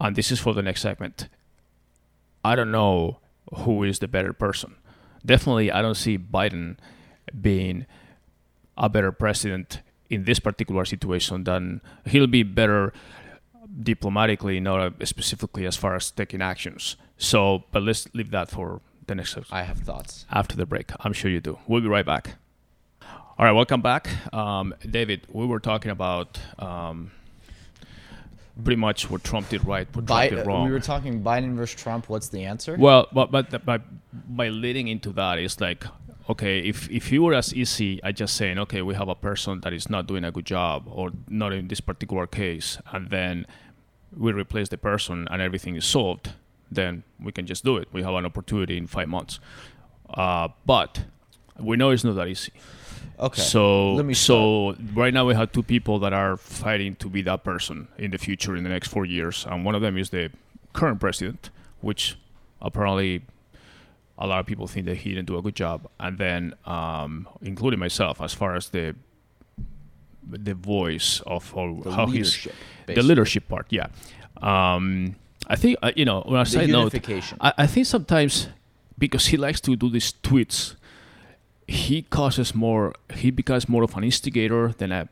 and 0.00 0.16
this 0.16 0.32
is 0.32 0.40
for 0.40 0.54
the 0.54 0.62
next 0.62 0.80
segment. 0.80 1.28
I 2.42 2.56
don't 2.56 2.70
know 2.70 3.18
who 3.54 3.84
is 3.84 3.98
the 3.98 4.08
better 4.08 4.32
person. 4.32 4.76
Definitely, 5.24 5.70
I 5.70 5.82
don't 5.82 5.96
see 5.96 6.16
Biden 6.16 6.76
being 7.38 7.86
a 8.78 8.88
better 8.88 9.12
president 9.12 9.82
in 10.10 10.24
this 10.24 10.38
particular 10.38 10.84
situation 10.84 11.44
then 11.44 11.80
he'll 12.06 12.26
be 12.26 12.42
better 12.42 12.92
diplomatically, 13.82 14.60
not 14.60 14.92
specifically 15.06 15.66
as 15.66 15.76
far 15.76 15.96
as 15.96 16.10
taking 16.10 16.40
actions. 16.40 16.96
So, 17.18 17.64
but 17.72 17.82
let's 17.82 18.08
leave 18.14 18.30
that 18.30 18.48
for 18.50 18.80
the 19.06 19.14
next 19.14 19.36
I 19.50 19.62
have 19.62 19.78
thoughts. 19.78 20.24
after 20.30 20.56
the 20.56 20.66
break. 20.66 20.90
I'm 21.00 21.12
sure 21.12 21.30
you 21.30 21.40
do. 21.40 21.58
We'll 21.66 21.80
be 21.80 21.88
right 21.88 22.06
back. 22.06 22.36
All 23.38 23.44
right, 23.44 23.52
welcome 23.52 23.82
back, 23.82 24.08
um, 24.32 24.74
David. 24.88 25.26
We 25.28 25.46
were 25.46 25.60
talking 25.60 25.90
about 25.90 26.38
um, 26.58 27.10
pretty 28.64 28.80
much 28.80 29.10
what 29.10 29.22
Trump 29.24 29.48
did 29.50 29.66
right, 29.66 29.86
what 29.94 30.06
Trump 30.06 30.30
did 30.30 30.46
wrong. 30.46 30.64
we 30.64 30.70
were 30.72 30.80
talking 30.80 31.22
Biden 31.22 31.54
versus 31.54 31.80
Trump. 31.80 32.08
What's 32.08 32.28
the 32.28 32.44
answer? 32.44 32.76
Well, 32.78 33.08
but 33.12 33.30
but 33.30 33.50
the- 33.50 33.58
by 33.58 33.80
by 34.28 34.48
leading 34.48 34.88
into 34.88 35.10
that 35.12 35.38
is 35.38 35.60
like, 35.60 35.84
okay, 36.28 36.60
if 36.60 36.90
if 36.90 37.12
you 37.12 37.22
were 37.22 37.34
as 37.34 37.54
easy 37.54 38.00
as 38.02 38.14
just 38.14 38.36
saying, 38.36 38.58
okay, 38.58 38.82
we 38.82 38.94
have 38.94 39.08
a 39.08 39.14
person 39.14 39.60
that 39.60 39.72
is 39.72 39.88
not 39.88 40.06
doing 40.06 40.24
a 40.24 40.30
good 40.30 40.46
job 40.46 40.84
or 40.86 41.10
not 41.28 41.52
in 41.52 41.68
this 41.68 41.80
particular 41.80 42.26
case, 42.26 42.78
and 42.92 43.10
then 43.10 43.46
we 44.16 44.32
replace 44.32 44.68
the 44.68 44.78
person 44.78 45.28
and 45.30 45.42
everything 45.42 45.76
is 45.76 45.84
solved, 45.84 46.32
then 46.70 47.02
we 47.20 47.32
can 47.32 47.46
just 47.46 47.64
do 47.64 47.76
it. 47.76 47.88
We 47.92 48.02
have 48.02 48.14
an 48.14 48.24
opportunity 48.24 48.76
in 48.76 48.86
five 48.86 49.08
months. 49.08 49.40
Uh, 50.08 50.48
but 50.64 51.04
we 51.58 51.76
know 51.76 51.90
it's 51.90 52.04
not 52.04 52.14
that 52.14 52.28
easy. 52.28 52.52
Okay. 53.18 53.40
So 53.40 53.94
let 53.94 54.04
me 54.04 54.14
so 54.14 54.76
right 54.94 55.12
now 55.12 55.26
we 55.26 55.34
have 55.34 55.52
two 55.52 55.62
people 55.62 55.98
that 56.00 56.12
are 56.12 56.36
fighting 56.36 56.96
to 56.96 57.08
be 57.08 57.22
that 57.22 57.44
person 57.44 57.88
in 57.98 58.10
the 58.10 58.18
future 58.18 58.56
in 58.56 58.62
the 58.62 58.70
next 58.70 58.88
four 58.88 59.04
years, 59.04 59.46
and 59.48 59.64
one 59.64 59.74
of 59.74 59.82
them 59.82 59.96
is 59.96 60.10
the 60.10 60.30
current 60.72 61.00
president, 61.00 61.50
which 61.80 62.16
apparently 62.60 63.22
a 64.18 64.26
lot 64.26 64.40
of 64.40 64.46
people 64.46 64.66
think 64.66 64.86
that 64.86 64.96
he 64.96 65.10
didn't 65.10 65.26
do 65.26 65.36
a 65.36 65.42
good 65.42 65.54
job, 65.54 65.88
and 66.00 66.18
then 66.18 66.54
um, 66.64 67.28
including 67.42 67.78
myself, 67.78 68.20
as 68.20 68.32
far 68.32 68.56
as 68.56 68.70
the 68.70 68.94
the 70.28 70.54
voice 70.54 71.20
of 71.26 71.52
how 71.52 72.06
he's 72.06 72.48
the 72.86 73.02
leadership 73.02 73.48
part, 73.48 73.66
yeah. 73.70 73.88
Um, 74.38 75.16
I 75.46 75.56
think 75.56 75.76
uh, 75.82 75.92
you 75.94 76.04
know 76.04 76.22
on 76.22 76.36
a 76.36 76.46
side 76.46 76.68
note. 76.68 76.94
I, 77.40 77.52
I 77.58 77.66
think 77.66 77.86
sometimes 77.86 78.48
because 78.98 79.26
he 79.26 79.36
likes 79.36 79.60
to 79.62 79.76
do 79.76 79.90
these 79.90 80.12
tweets, 80.22 80.76
he 81.68 82.02
causes 82.02 82.54
more. 82.54 82.94
He 83.14 83.30
becomes 83.30 83.68
more 83.68 83.82
of 83.82 83.96
an 83.96 84.04
instigator 84.04 84.72
than 84.78 84.92
a 84.92 85.08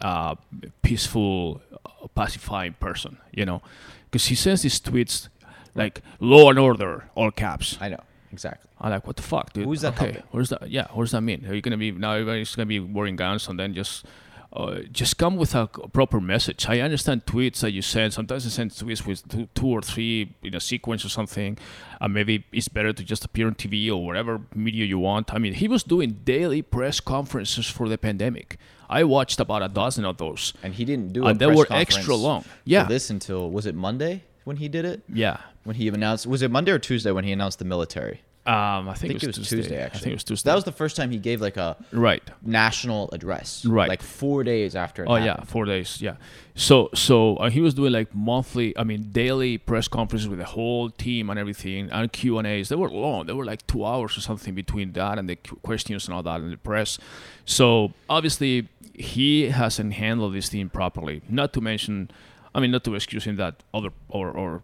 uh, 0.00 0.36
peaceful, 0.82 1.60
uh, 1.84 2.06
pacifying 2.14 2.74
person. 2.74 3.18
You 3.32 3.44
know, 3.44 3.62
because 4.06 4.26
he 4.26 4.34
sends 4.34 4.62
these 4.62 4.80
tweets 4.80 5.28
like 5.74 6.00
"law 6.18 6.48
and 6.48 6.58
order" 6.58 7.10
all 7.14 7.30
caps. 7.30 7.76
I 7.78 7.90
know 7.90 8.00
exactly. 8.36 8.68
I'm 8.80 8.90
like, 8.90 9.06
what 9.06 9.16
the 9.16 9.22
fuck, 9.22 9.52
dude? 9.52 9.64
Who's 9.66 9.80
that 9.82 9.94
Okay, 9.94 10.04
helping? 10.12 10.22
what 10.30 10.40
does 10.40 10.50
that? 10.50 10.70
Yeah, 10.70 10.86
what 10.92 11.02
does 11.04 11.12
that 11.16 11.22
mean? 11.30 11.40
Are 11.48 11.54
you 11.54 11.62
gonna 11.66 11.76
be 11.86 11.90
now? 11.92 12.12
Everybody's 12.12 12.54
gonna 12.54 12.66
be 12.76 12.80
wearing 12.80 13.16
guns, 13.16 13.48
and 13.48 13.58
then 13.60 13.74
just, 13.74 14.04
uh, 14.52 14.80
just 15.00 15.18
come 15.22 15.36
with 15.36 15.54
a 15.54 15.66
proper 15.98 16.20
message. 16.20 16.66
I 16.68 16.80
understand 16.80 17.26
tweets 17.26 17.60
that 17.60 17.72
you 17.72 17.82
send. 17.82 18.12
Sometimes 18.18 18.44
you 18.44 18.50
send 18.50 18.70
tweets 18.70 19.02
with 19.06 19.26
two, 19.28 19.48
two 19.54 19.66
or 19.76 19.82
three 19.82 20.34
in 20.42 20.54
a 20.54 20.60
sequence 20.60 21.04
or 21.04 21.08
something, 21.18 21.58
and 22.00 22.14
maybe 22.14 22.44
it's 22.52 22.68
better 22.68 22.92
to 22.92 23.02
just 23.04 23.24
appear 23.24 23.46
on 23.48 23.54
TV 23.54 23.90
or 23.90 24.04
whatever 24.04 24.40
media 24.54 24.84
you 24.84 24.98
want. 24.98 25.34
I 25.34 25.38
mean, 25.38 25.54
he 25.54 25.68
was 25.68 25.82
doing 25.82 26.10
daily 26.24 26.62
press 26.62 27.00
conferences 27.00 27.66
for 27.66 27.88
the 27.88 27.98
pandemic. 27.98 28.58
I 28.88 29.02
watched 29.04 29.40
about 29.40 29.62
a 29.62 29.68
dozen 29.68 30.04
of 30.04 30.16
those. 30.18 30.54
And 30.62 30.72
he 30.74 30.84
didn't 30.84 31.12
do. 31.12 31.26
And 31.26 31.38
they 31.40 31.46
were 31.58 31.66
extra 31.70 32.14
long. 32.14 32.44
Yeah. 32.64 32.84
this 32.84 33.10
until 33.10 33.50
was 33.50 33.66
it 33.66 33.74
Monday 33.74 34.22
when 34.44 34.56
he 34.58 34.68
did 34.68 34.84
it? 34.84 35.02
Yeah. 35.12 35.38
When 35.64 35.74
he 35.74 35.88
announced 35.88 36.24
was 36.28 36.40
it 36.42 36.50
Monday 36.52 36.70
or 36.70 36.78
Tuesday 36.78 37.10
when 37.10 37.24
he 37.24 37.32
announced 37.32 37.58
the 37.58 37.64
military? 37.64 38.20
Um, 38.46 38.88
I 38.88 38.94
think, 38.94 39.16
I 39.16 39.18
think 39.18 39.22
it 39.24 39.38
was, 39.38 39.48
Tuesday. 39.48 39.76
actually. 39.76 39.98
I 39.98 40.02
think 40.02 40.12
it 40.12 40.14
was 40.14 40.24
Tuesday. 40.24 40.50
that 40.50 40.54
was 40.54 40.62
the 40.62 40.70
first 40.70 40.94
time 40.94 41.10
he 41.10 41.18
gave 41.18 41.40
like 41.40 41.56
a 41.56 41.76
right. 41.90 42.22
national 42.42 43.10
address. 43.10 43.64
Right. 43.64 43.88
Like 43.88 44.02
four 44.02 44.44
days 44.44 44.76
after. 44.76 45.02
It 45.02 45.08
Oh 45.08 45.16
yeah, 45.16 45.42
four 45.42 45.64
days. 45.64 46.00
Yeah. 46.00 46.14
So 46.54 46.90
so 46.94 47.36
uh, 47.38 47.50
he 47.50 47.60
was 47.60 47.74
doing 47.74 47.92
like 47.92 48.14
monthly, 48.14 48.76
I 48.78 48.84
mean 48.84 49.10
daily 49.10 49.58
press 49.58 49.88
conferences 49.88 50.28
with 50.28 50.38
the 50.38 50.44
whole 50.44 50.90
team 50.90 51.28
and 51.28 51.40
everything, 51.40 51.90
and 51.90 52.12
Q 52.12 52.38
and 52.38 52.46
A's. 52.46 52.68
They 52.68 52.76
were 52.76 52.88
long. 52.88 53.26
They 53.26 53.32
were 53.32 53.44
like 53.44 53.66
two 53.66 53.84
hours 53.84 54.16
or 54.16 54.20
something 54.20 54.54
between 54.54 54.92
that 54.92 55.18
and 55.18 55.28
the 55.28 55.36
questions 55.36 56.06
and 56.06 56.14
all 56.14 56.22
that 56.22 56.40
and 56.40 56.52
the 56.52 56.56
press. 56.56 56.98
So 57.44 57.92
obviously 58.08 58.68
he 58.94 59.50
hasn't 59.50 59.94
handled 59.94 60.34
this 60.34 60.48
team 60.48 60.70
properly. 60.70 61.22
Not 61.28 61.52
to 61.54 61.60
mention, 61.60 62.10
I 62.54 62.60
mean, 62.60 62.70
not 62.70 62.84
to 62.84 62.94
excuse 62.94 63.24
him 63.24 63.36
that 63.36 63.64
other 63.74 63.90
or 64.08 64.30
or 64.30 64.62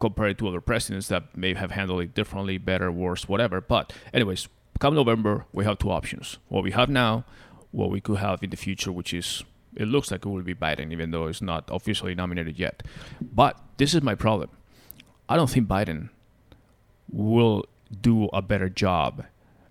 compare 0.00 0.28
it 0.28 0.38
to 0.38 0.48
other 0.48 0.60
presidents 0.60 1.08
that 1.08 1.36
may 1.36 1.54
have 1.54 1.70
handled 1.72 2.02
it 2.02 2.14
differently, 2.14 2.58
better, 2.58 2.90
worse, 2.92 3.28
whatever. 3.28 3.60
But 3.60 3.92
anyways, 4.12 4.48
come 4.78 4.94
November, 4.94 5.44
we 5.52 5.64
have 5.64 5.78
two 5.78 5.90
options: 5.90 6.38
what 6.48 6.62
we 6.62 6.70
have 6.72 6.88
now, 6.88 7.24
what 7.72 7.90
we 7.90 8.00
could 8.00 8.18
have 8.18 8.42
in 8.42 8.50
the 8.50 8.56
future, 8.56 8.92
which 8.92 9.12
is 9.14 9.44
it 9.76 9.86
looks 9.86 10.10
like 10.10 10.24
it 10.24 10.28
will 10.28 10.42
be 10.42 10.54
Biden, 10.54 10.92
even 10.92 11.10
though 11.10 11.26
it's 11.26 11.42
not 11.42 11.64
officially 11.68 12.14
nominated 12.14 12.58
yet. 12.58 12.82
But 13.20 13.58
this 13.76 13.94
is 13.94 14.02
my 14.02 14.14
problem. 14.14 14.50
I 15.28 15.36
don't 15.36 15.50
think 15.50 15.68
Biden 15.68 16.08
will 17.10 17.64
do 18.00 18.26
a 18.32 18.42
better 18.42 18.68
job 18.68 19.24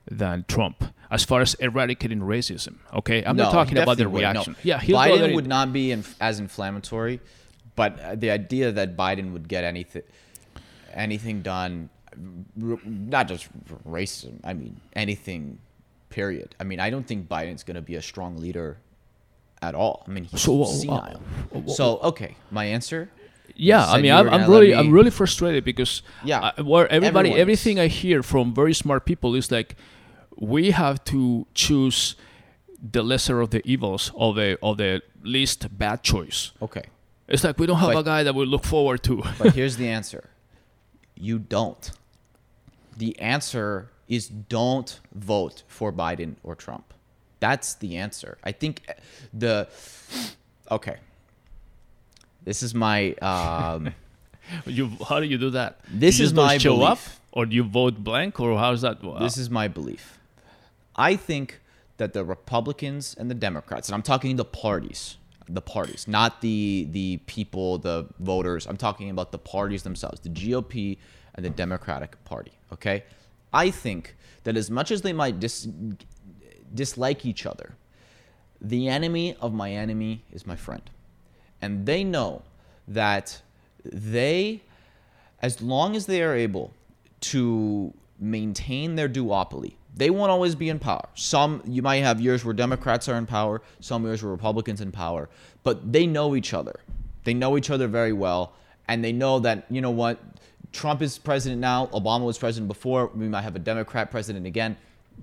than 0.09 0.45
Trump 0.47 0.83
as 1.11 1.23
far 1.23 1.41
as 1.41 1.53
eradicating 1.55 2.19
racism. 2.21 2.75
Okay, 2.93 3.23
I'm 3.25 3.35
No, 3.35 3.43
not 3.45 3.51
talking 3.51 3.77
about 3.77 3.97
the 3.97 4.09
would, 4.09 4.21
no. 4.21 4.29
reaction. 4.31 4.55
Yeah, 4.63 4.79
he'll 4.79 4.97
go 5.03 5.17
there 5.17 5.29
Biden 5.29 5.35
would 5.35 5.47
not 5.47 5.73
be 5.73 5.91
in, 5.91 6.03
as 6.19 6.39
inflammatory, 6.39 7.19
but 7.77 7.97
uh, 8.01 8.15
the 8.15 8.29
idea 8.29 8.73
that 8.73 8.97
Biden 8.97 9.31
would 9.31 9.47
get 9.47 9.63
anything 9.63 10.03
anything 10.93 11.41
done, 11.41 11.89
not 12.57 13.29
just 13.29 13.47
racism. 13.87 14.41
I 14.43 14.53
mean 14.53 14.81
anything. 14.93 15.59
Period. 16.09 16.55
I 16.59 16.63
mean, 16.63 16.79
I 16.79 16.89
don't 16.89 17.05
think 17.05 17.27
Biden's 17.27 17.63
going 17.63 17.75
to 17.75 17.81
be 17.81 17.95
a 17.95 18.01
strong 18.01 18.37
leader 18.37 18.77
at 19.61 19.75
all. 19.75 20.03
I 20.07 20.11
mean, 20.11 20.23
he's 20.23 20.41
So, 20.41 20.63
uh, 20.63 20.65
senile. 20.65 21.21
uh, 21.53 21.67
so 21.67 21.99
okay, 22.11 22.35
my 22.49 22.65
answer. 22.65 23.09
Yeah, 23.55 23.85
I 23.85 24.01
mean, 24.01 24.13
I'm, 24.13 24.29
I'm 24.29 24.49
really, 24.49 24.73
I'm 24.73 24.91
really 24.91 25.09
frustrated 25.09 25.63
because 25.65 26.01
Yeah, 26.23 26.51
uh, 26.57 26.63
where 26.63 26.87
everybody, 26.91 27.33
everything 27.33 27.79
I 27.79 27.87
hear 27.87 28.23
from 28.23 28.53
very 28.53 28.73
smart 28.73 29.05
people 29.05 29.35
is 29.35 29.51
like, 29.51 29.75
we 30.37 30.71
have 30.71 31.03
to 31.05 31.45
choose 31.53 32.15
the 32.79 33.03
lesser 33.03 33.41
of 33.41 33.49
the 33.49 33.61
evils 33.67 34.11
of 34.15 34.35
the 34.35 34.57
of 34.61 34.77
the 34.77 35.01
least 35.23 35.67
bad 35.77 36.03
choice. 36.03 36.51
Okay, 36.61 36.85
It's 37.27 37.43
like 37.43 37.57
we 37.59 37.65
don't 37.67 37.77
have 37.79 37.93
But- 37.93 37.99
a 37.99 38.03
guy 38.03 38.23
that 38.23 38.35
we 38.35 38.45
look 38.45 38.63
forward 38.63 39.03
to. 39.03 39.23
but 39.37 39.53
here's 39.53 39.77
the 39.83 39.87
answer. 39.89 40.29
You 41.15 41.39
don't. 41.39 41.91
The 42.97 43.17
answer 43.19 43.89
is 44.07 44.27
don't 44.27 44.99
vote 45.13 45.63
for 45.67 45.91
Biden 45.91 46.35
or 46.43 46.55
Trump. 46.55 46.93
That's 47.39 47.75
the 47.75 47.97
answer. 47.97 48.37
I 48.43 48.51
think 48.51 48.87
the 49.33 49.67
okay. 50.71 50.97
This 52.43 52.63
is 52.63 52.73
my 52.73 53.11
um 53.15 53.93
you, 54.65 54.91
how 55.07 55.19
do 55.19 55.25
you 55.27 55.37
do 55.37 55.49
that? 55.51 55.79
This 55.89 56.19
you 56.19 56.25
is 56.25 56.33
my 56.33 56.57
show 56.57 56.81
up, 56.81 56.99
or 57.31 57.45
do 57.45 57.55
you 57.55 57.63
vote 57.63 58.03
blank, 58.03 58.39
or 58.39 58.57
how's 58.57 58.81
that? 58.81 59.01
this 59.19 59.37
is 59.37 59.49
my 59.49 59.67
belief. 59.67 60.17
I 60.95 61.15
think 61.15 61.59
that 61.97 62.13
the 62.13 62.23
Republicans 62.23 63.15
and 63.19 63.29
the 63.29 63.35
Democrats, 63.35 63.89
and 63.89 63.95
I'm 63.95 64.01
talking 64.01 64.35
the 64.37 64.45
parties, 64.45 65.17
the 65.49 65.61
parties, 65.61 66.07
not 66.07 66.41
the 66.41 66.87
the 66.91 67.17
people, 67.25 67.77
the 67.77 68.07
voters. 68.19 68.67
I'm 68.67 68.77
talking 68.77 69.09
about 69.09 69.31
the 69.31 69.37
parties 69.37 69.83
themselves, 69.83 70.19
the 70.21 70.29
GOP 70.29 70.97
and 71.35 71.45
the 71.45 71.49
Democratic 71.49 72.23
Party. 72.25 72.51
Okay, 72.73 73.03
I 73.53 73.71
think 73.71 74.15
that 74.43 74.57
as 74.57 74.69
much 74.69 74.91
as 74.91 75.01
they 75.01 75.13
might 75.13 75.39
dis, 75.39 75.67
dislike 76.73 77.25
each 77.25 77.45
other, 77.45 77.75
the 78.61 78.87
enemy 78.89 79.35
of 79.41 79.53
my 79.53 79.71
enemy 79.71 80.23
is 80.31 80.45
my 80.45 80.55
friend. 80.55 80.89
and 81.61 81.85
they 81.85 82.03
know 82.03 82.43
that 82.87 83.41
they, 83.83 84.61
as 85.41 85.61
long 85.61 85.95
as 85.95 86.05
they 86.05 86.21
are 86.21 86.35
able 86.35 86.73
to 87.19 87.93
maintain 88.19 88.95
their 88.95 89.09
duopoly, 89.09 89.76
they 89.97 90.09
won't 90.11 90.31
always 90.31 90.55
be 90.55 90.69
in 90.69 90.79
power. 90.79 91.07
Some 91.15 91.61
you 91.65 91.81
might 91.81 91.97
have 91.97 92.21
years 92.21 92.45
where 92.45 92.53
Democrats 92.53 93.09
are 93.09 93.15
in 93.15 93.25
power, 93.25 93.61
some 93.79 94.03
years 94.05 94.21
where 94.23 94.31
Republicans 94.31 94.79
in 94.79 94.91
power, 94.91 95.27
but 95.63 95.91
they 95.91 96.05
know 96.05 96.35
each 96.35 96.53
other. 96.53 96.79
They 97.23 97.33
know 97.33 97.57
each 97.57 97.69
other 97.69 97.87
very 97.87 98.13
well, 98.13 98.53
and 98.87 99.03
they 99.03 99.11
know 99.11 99.39
that 99.39 99.65
you 99.69 99.81
know 99.81 99.91
what, 99.91 100.19
Trump 100.71 101.01
is 101.01 101.17
president 101.17 101.59
now, 101.59 101.87
Obama 101.87 102.25
was 102.25 102.37
president 102.37 102.67
before. 102.67 103.07
We 103.07 103.27
might 103.27 103.41
have 103.41 103.55
a 103.55 103.59
Democrat 103.59 104.11
president 104.11 104.45
again. 104.45 104.77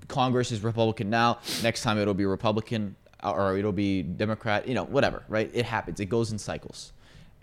Congress 0.09 0.51
is 0.51 0.61
Republican 0.61 1.09
now. 1.09 1.39
Next 1.63 1.81
time 1.81 1.97
it'll 1.97 2.13
be 2.13 2.25
Republican 2.25 2.95
or 3.23 3.57
it'll 3.57 3.71
be 3.71 4.03
Democrat. 4.03 4.67
You 4.67 4.73
know, 4.73 4.83
whatever. 4.83 5.23
Right? 5.29 5.49
It 5.53 5.65
happens. 5.65 5.99
It 6.01 6.07
goes 6.07 6.31
in 6.31 6.37
cycles, 6.37 6.91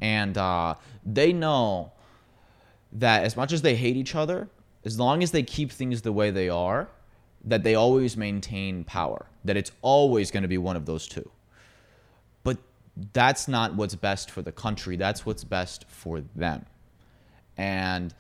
and 0.01 0.37
uh, 0.37 0.74
they 1.05 1.33
know 1.33 1.93
that 2.93 3.24
as 3.24 3.39
much 3.39 3.53
as 3.53 3.62
they 3.62 3.74
hate 3.74 3.97
each 3.97 4.14
other, 4.14 4.49
as 4.85 4.99
long 4.99 5.22
as 5.22 5.30
they 5.30 5.43
keep 5.43 5.72
things 5.72 6.03
the 6.03 6.12
way 6.12 6.30
they 6.30 6.51
are, 6.51 6.89
that 7.45 7.62
they 7.62 7.74
always 7.74 8.16
maintain 8.16 8.84
power. 8.84 9.26
That 9.45 9.57
it's 9.57 9.72
always 9.82 10.30
going 10.30 10.43
to 10.43 10.49
be 10.49 10.59
one 10.59 10.76
of 10.76 10.86
those 10.86 11.09
two. 11.09 11.28
But 12.45 12.59
that's 13.12 13.49
not 13.49 13.74
what's 13.74 13.95
best 13.95 14.30
for 14.30 14.43
the 14.43 14.53
country. 14.53 14.97
That's 14.97 15.26
what's 15.26 15.45
best 15.45 15.84
for 15.88 16.22
them. 16.34 16.66
And 17.57 18.14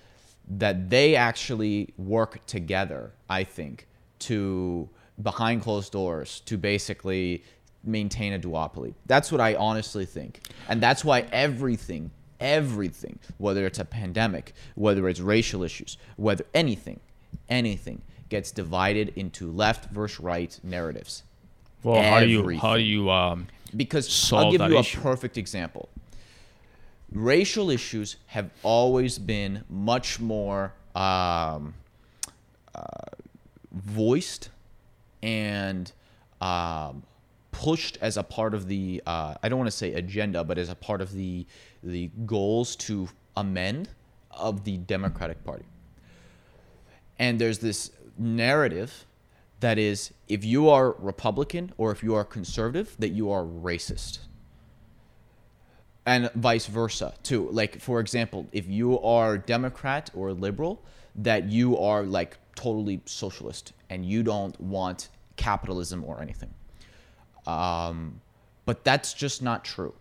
that 0.48 0.90
they 0.90 1.14
actually 1.14 1.94
work 1.96 2.44
together, 2.46 3.12
I 3.28 3.44
think, 3.44 3.86
to 4.20 4.88
behind 5.22 5.62
closed 5.62 5.92
doors 5.92 6.40
to 6.46 6.56
basically 6.56 7.44
maintain 7.84 8.32
a 8.32 8.38
duopoly. 8.38 8.94
That's 9.06 9.30
what 9.30 9.40
I 9.40 9.54
honestly 9.54 10.04
think. 10.04 10.40
And 10.68 10.80
that's 10.80 11.04
why 11.04 11.20
everything, 11.32 12.10
everything, 12.40 13.18
whether 13.38 13.66
it's 13.66 13.78
a 13.78 13.84
pandemic, 13.84 14.54
whether 14.74 15.08
it's 15.08 15.20
racial 15.20 15.62
issues, 15.62 15.96
whether 16.16 16.44
anything, 16.54 17.00
anything 17.48 18.02
gets 18.32 18.50
divided 18.50 19.12
into 19.14 19.52
left 19.52 19.90
versus 19.90 20.18
right 20.18 20.58
narratives. 20.62 21.22
Well, 21.82 22.02
how 22.02 22.20
do 22.20 22.26
you 22.26 22.58
how 22.58 22.76
do 22.76 22.82
you 22.82 23.10
um, 23.10 23.46
Because 23.76 24.32
I'll 24.32 24.50
give 24.50 24.62
you 24.62 24.78
issue? 24.78 24.98
a 24.98 25.02
perfect 25.02 25.36
example. 25.36 25.90
Racial 27.12 27.68
issues 27.68 28.16
have 28.28 28.48
always 28.62 29.18
been 29.18 29.64
much 29.68 30.18
more 30.18 30.72
um, 30.94 31.74
uh, 32.74 33.10
voiced 33.70 34.48
and 35.22 35.92
um, 36.40 37.02
pushed 37.50 37.98
as 38.00 38.16
a 38.16 38.22
part 38.22 38.54
of 38.54 38.66
the 38.66 39.02
uh, 39.06 39.34
I 39.42 39.50
don't 39.50 39.58
want 39.58 39.70
to 39.70 39.76
say 39.76 39.92
agenda, 39.92 40.42
but 40.42 40.56
as 40.56 40.70
a 40.70 40.74
part 40.74 41.02
of 41.02 41.12
the 41.12 41.46
the 41.82 42.10
goals 42.24 42.76
to 42.76 43.08
amend 43.36 43.90
of 44.30 44.64
the 44.64 44.78
Democratic 44.78 45.44
Party. 45.44 45.66
And 47.18 47.38
there's 47.38 47.58
this 47.58 47.90
narrative 48.18 49.06
that 49.60 49.78
is 49.78 50.12
if 50.28 50.44
you 50.44 50.68
are 50.68 50.92
Republican 50.98 51.72
or 51.76 51.92
if 51.92 52.02
you 52.02 52.14
are 52.14 52.24
conservative, 52.24 52.96
that 52.98 53.10
you 53.10 53.30
are 53.30 53.44
racist. 53.44 54.18
And 56.04 56.30
vice 56.34 56.66
versa, 56.66 57.14
too. 57.22 57.48
Like, 57.50 57.80
for 57.80 58.00
example, 58.00 58.48
if 58.50 58.66
you 58.66 59.00
are 59.00 59.38
Democrat 59.38 60.10
or 60.14 60.32
liberal, 60.32 60.82
that 61.14 61.48
you 61.48 61.78
are 61.78 62.02
like 62.02 62.38
totally 62.56 63.00
socialist 63.04 63.72
and 63.88 64.04
you 64.04 64.24
don't 64.24 64.58
want 64.60 65.10
capitalism 65.36 66.02
or 66.04 66.20
anything. 66.20 66.52
Um, 67.46 68.20
but 68.64 68.82
that's 68.82 69.14
just 69.14 69.42
not 69.42 69.64
true 69.64 69.94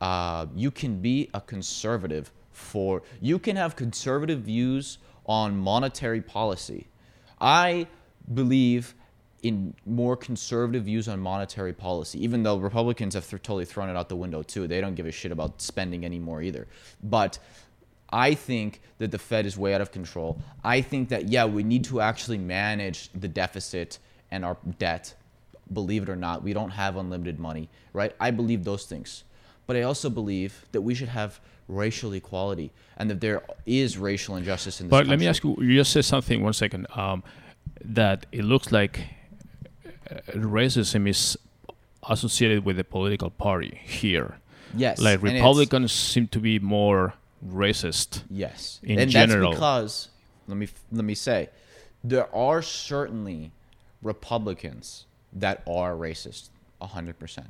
uh, 0.00 0.46
you 0.54 0.70
can 0.70 1.00
be 1.00 1.28
a 1.34 1.40
conservative 1.40 2.32
for 2.50 3.02
you 3.20 3.38
can 3.38 3.56
have 3.56 3.76
conservative 3.76 4.40
views 4.40 4.98
on 5.26 5.56
monetary 5.56 6.20
policy 6.20 6.86
i 7.40 7.86
believe 8.32 8.94
in 9.42 9.74
more 9.86 10.16
conservative 10.16 10.84
views 10.84 11.08
on 11.08 11.18
monetary 11.18 11.72
policy 11.72 12.22
even 12.22 12.42
though 12.42 12.56
republicans 12.58 13.14
have 13.14 13.28
th- 13.28 13.42
totally 13.42 13.64
thrown 13.64 13.88
it 13.88 13.96
out 13.96 14.08
the 14.08 14.16
window 14.16 14.42
too 14.42 14.66
they 14.66 14.80
don't 14.80 14.94
give 14.94 15.06
a 15.06 15.12
shit 15.12 15.32
about 15.32 15.60
spending 15.60 16.04
anymore 16.04 16.42
either 16.42 16.66
but 17.02 17.38
I 18.12 18.34
think 18.34 18.80
that 18.98 19.10
the 19.10 19.18
Fed 19.18 19.46
is 19.46 19.56
way 19.56 19.74
out 19.74 19.80
of 19.80 19.92
control. 19.92 20.40
I 20.64 20.80
think 20.80 21.10
that, 21.10 21.28
yeah, 21.28 21.44
we 21.44 21.62
need 21.62 21.84
to 21.84 22.00
actually 22.00 22.38
manage 22.38 23.10
the 23.12 23.28
deficit 23.28 23.98
and 24.30 24.44
our 24.44 24.56
debt. 24.78 25.14
Believe 25.72 26.02
it 26.02 26.08
or 26.08 26.16
not, 26.16 26.42
we 26.42 26.52
don't 26.52 26.70
have 26.70 26.96
unlimited 26.96 27.38
money, 27.38 27.68
right? 27.92 28.14
I 28.18 28.32
believe 28.32 28.64
those 28.64 28.86
things. 28.86 29.24
But 29.66 29.76
I 29.76 29.82
also 29.82 30.10
believe 30.10 30.66
that 30.72 30.80
we 30.80 30.94
should 30.94 31.08
have 31.08 31.40
racial 31.70 32.12
equality 32.12 32.72
and 32.96 33.08
that 33.10 33.20
there 33.20 33.42
is 33.64 33.96
racial 33.96 34.36
injustice 34.36 34.80
in 34.80 34.88
this 34.88 34.90
But 34.90 35.06
let 35.06 35.18
me 35.18 35.26
ask 35.26 35.42
you. 35.44 35.56
You 35.60 35.76
just 35.76 35.92
said 35.92 36.04
something. 36.04 36.42
One 36.42 36.52
second. 36.52 36.86
Um, 36.94 37.22
that 37.82 38.26
it 38.32 38.44
looks 38.44 38.72
like 38.72 39.00
uh, 40.10 40.16
racism 40.34 41.08
is 41.08 41.38
associated 42.08 42.64
with 42.64 42.76
the 42.76 42.84
political 42.84 43.30
party 43.30 43.80
here. 43.84 44.38
Yes. 44.74 45.00
Like 45.00 45.22
Republicans 45.22 45.92
seem 45.92 46.28
to 46.28 46.40
be 46.40 46.58
more 46.58 47.14
racist. 47.46 48.24
Yes. 48.28 48.80
in 48.82 48.98
and 48.98 49.10
general. 49.10 49.50
that's 49.50 49.58
because 49.58 50.08
let 50.46 50.56
me 50.56 50.68
let 50.92 51.04
me 51.04 51.14
say 51.14 51.48
there 52.02 52.34
are 52.34 52.62
certainly 52.62 53.52
Republicans 54.02 55.06
that 55.32 55.62
are 55.66 55.94
racist 55.94 56.48
100%. 56.80 57.46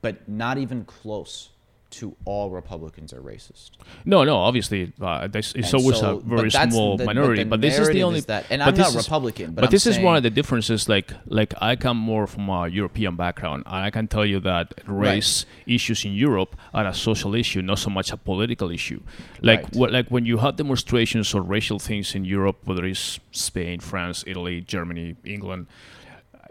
But 0.00 0.28
not 0.28 0.58
even 0.58 0.84
close 0.84 1.50
to 1.90 2.14
all 2.26 2.50
Republicans 2.50 3.12
are 3.14 3.20
racist. 3.20 3.70
No, 4.04 4.22
no. 4.24 4.36
Obviously, 4.36 4.92
uh, 5.00 5.26
this, 5.26 5.54
it's 5.54 5.72
And 5.72 5.80
always 5.80 5.98
so- 5.98 6.18
a 6.18 6.20
very 6.20 6.50
small 6.50 6.96
the- 6.98 7.06
but 7.06 7.14
minority. 7.16 7.44
the 7.44 7.48
But, 7.48 7.60
this 7.62 7.78
is 7.78 7.88
the 7.88 8.02
only. 8.02 8.18
is 8.18 8.26
that- 8.26 8.44
and 8.50 8.62
I'm 8.62 8.74
not 8.74 8.88
is- 8.88 8.96
Republican, 8.96 9.52
but 9.52 9.64
I'm 9.64 9.70
this 9.70 9.86
is 9.86 9.98
one 9.98 10.14
of 10.16 10.22
the 10.22 10.30
differences. 10.30 10.88
Like, 10.88 11.12
like 11.26 11.54
I 11.62 11.76
come 11.76 11.96
more 11.96 12.26
from 12.26 12.48
a 12.50 12.68
European 12.68 13.16
background, 13.16 13.62
and 13.66 13.84
I 13.84 13.90
can 13.90 14.06
tell 14.06 14.26
you 14.26 14.38
that 14.40 14.74
race 14.86 15.46
issues 15.66 16.04
in 16.04 16.12
Europe 16.12 16.56
are 16.74 16.86
a 16.86 16.92
social 16.94 17.34
issue, 17.34 17.62
not 17.62 17.78
so 17.78 17.90
much 17.90 18.12
a 18.12 18.16
political 18.18 18.70
issue. 18.70 19.00
Like, 19.42 19.62
Right. 19.62 19.74
wh- 19.90 19.92
like 19.92 20.08
when 20.08 20.26
you 20.26 20.38
have 20.38 20.56
demonstrations 20.56 21.34
or 21.34 21.40
racial 21.42 21.78
things 21.78 22.14
in 22.14 22.24
Europe, 22.24 22.58
whether 22.64 22.84
it's 22.84 23.18
Spain, 23.32 23.80
France, 23.80 24.24
Italy, 24.26 24.60
Germany, 24.60 25.16
England, 25.24 25.66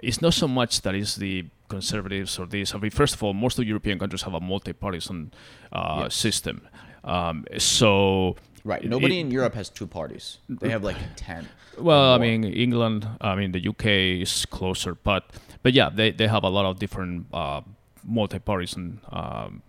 it's 0.02 0.22
not 0.22 0.34
so 0.34 0.48
much 0.48 0.82
that 0.82 0.96
it's 0.96 1.16
the 1.16 1.46
conservatives 1.68 2.40
or 2.40 2.46
this. 2.48 2.74
I 2.74 2.78
mean, 2.78 2.92
first 2.92 3.16
of 3.16 3.24
all, 3.24 3.34
most 3.34 3.60
of 3.60 3.66
European 3.66 4.00
countries 4.00 4.24
have 4.24 4.34
a 4.34 4.40
multi-partisan 4.40 5.32
uh, 5.72 6.00
Yes. 6.04 6.16
system. 6.16 6.62
Um, 7.04 7.46
so 7.58 8.36
Right. 8.64 8.84
Nobody 8.84 9.18
it- 9.18 9.22
in 9.22 9.32
Europe 9.32 9.56
has 9.56 9.70
two 9.70 9.88
parties. 9.88 10.40
They 10.50 10.70
have 10.70 10.84
like 10.84 10.98
10. 11.16 11.48
well, 11.80 12.14
I 12.14 12.18
mean, 12.18 12.44
England, 12.44 13.08
I 13.22 13.36
mean, 13.36 13.52
the 13.54 13.68
UK 13.70 13.86
is 14.22 14.46
closer, 14.46 14.96
but 14.96 15.24
but 15.64 15.74
yeah, 15.74 15.90
they, 15.90 16.12
they 16.12 16.28
have 16.28 16.44
a 16.44 16.50
lot 16.50 16.66
of 16.66 16.78
different 16.80 17.26
uh, 17.34 17.62
multi-partisan 18.04 19.00
um, 19.12 19.62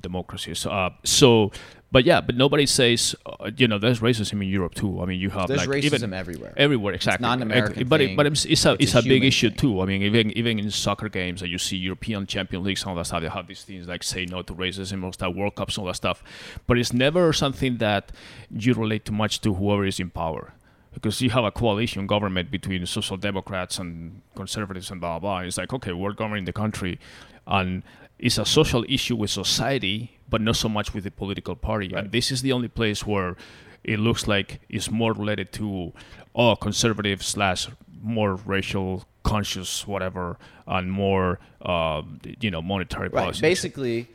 democracies. 0.00 0.66
Uh, 0.66 0.90
so, 1.04 1.50
but 1.92 2.04
yeah, 2.04 2.22
but 2.22 2.36
nobody 2.36 2.64
says, 2.64 3.14
uh, 3.26 3.50
you 3.54 3.68
know, 3.68 3.78
there's 3.78 4.00
racism 4.00 4.40
in 4.40 4.48
Europe 4.48 4.74
too. 4.74 5.02
I 5.02 5.04
mean, 5.04 5.20
you 5.20 5.28
have 5.28 5.46
There's 5.46 5.66
like 5.66 5.82
racism 5.82 5.84
even 5.84 6.14
everywhere. 6.14 6.54
everywhere, 6.56 6.94
exactly. 6.94 7.22
not 7.22 7.36
an 7.36 7.42
American 7.42 7.86
but 7.86 8.00
it, 8.00 8.16
but 8.16 8.26
it's, 8.26 8.46
it's 8.46 8.64
a 8.64 8.72
It's 8.72 8.84
it's, 8.84 8.94
a 8.94 9.00
a, 9.00 9.02
big 9.02 9.22
issue 9.22 9.50
thing. 9.50 9.58
too. 9.58 9.82
I 9.82 9.84
mean, 9.84 10.02
even 10.02 10.30
even 10.30 10.58
in 10.58 10.70
soccer 10.70 11.10
games, 11.10 11.40
that 11.42 11.48
you 11.48 11.58
see 11.58 11.76
European 11.76 12.26
Champion 12.26 12.64
Leagues 12.64 12.82
and 12.82 12.90
all 12.90 12.96
that 12.96 13.04
stuff. 13.04 13.20
They 13.20 13.28
have 13.28 13.46
these 13.46 13.62
things 13.62 13.86
like 13.88 14.02
say 14.02 14.24
no 14.24 14.40
to 14.40 14.54
racism, 14.54 15.04
all 15.04 15.12
that 15.18 15.34
World 15.34 15.54
Cups, 15.54 15.76
and 15.76 15.82
all 15.82 15.88
that 15.88 15.96
stuff. 15.96 16.24
But 16.66 16.78
it's 16.78 16.94
never 16.94 17.30
something 17.34 17.76
that 17.76 18.10
you 18.50 18.72
relate 18.72 19.04
too 19.04 19.12
much 19.12 19.42
to 19.42 19.52
whoever 19.52 19.84
is 19.84 20.00
in 20.00 20.08
power. 20.08 20.54
Because 20.94 21.20
you 21.20 21.30
have 21.30 21.44
a 21.44 21.50
coalition 21.50 22.06
government 22.06 22.50
between 22.50 22.84
social 22.86 23.18
democrats 23.18 23.78
and 23.78 24.22
conservatives 24.34 24.90
and 24.90 24.98
blah 24.98 25.18
blah. 25.18 25.40
It's 25.40 25.58
like 25.58 25.74
okay, 25.74 25.92
we're 25.92 26.14
governing 26.14 26.46
the 26.46 26.54
country, 26.54 26.98
and 27.46 27.82
it's 28.22 28.38
a 28.38 28.46
social 28.46 28.84
issue 28.88 29.16
with 29.16 29.30
society, 29.30 30.16
but 30.30 30.40
not 30.40 30.56
so 30.56 30.68
much 30.68 30.94
with 30.94 31.04
the 31.04 31.10
political 31.10 31.56
party. 31.56 31.92
And 31.92 32.12
this 32.12 32.30
is 32.30 32.40
the 32.40 32.52
only 32.52 32.68
place 32.68 33.04
where 33.04 33.36
it 33.84 33.98
looks 33.98 34.26
like 34.28 34.60
it's 34.68 34.90
more 34.90 35.12
related 35.12 35.52
to 35.54 35.92
oh 36.34 36.54
conservative 36.56 37.22
slash 37.22 37.68
more 38.00 38.36
racial 38.46 39.04
conscious 39.24 39.86
whatever 39.86 40.36
and 40.66 40.90
more 40.90 41.38
uh, 41.62 42.02
you 42.40 42.50
know 42.50 42.62
monetary 42.62 43.08
Right. 43.08 43.22
policy. 43.24 43.40
Basically, 43.42 44.08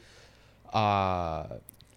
uh, 0.73 1.43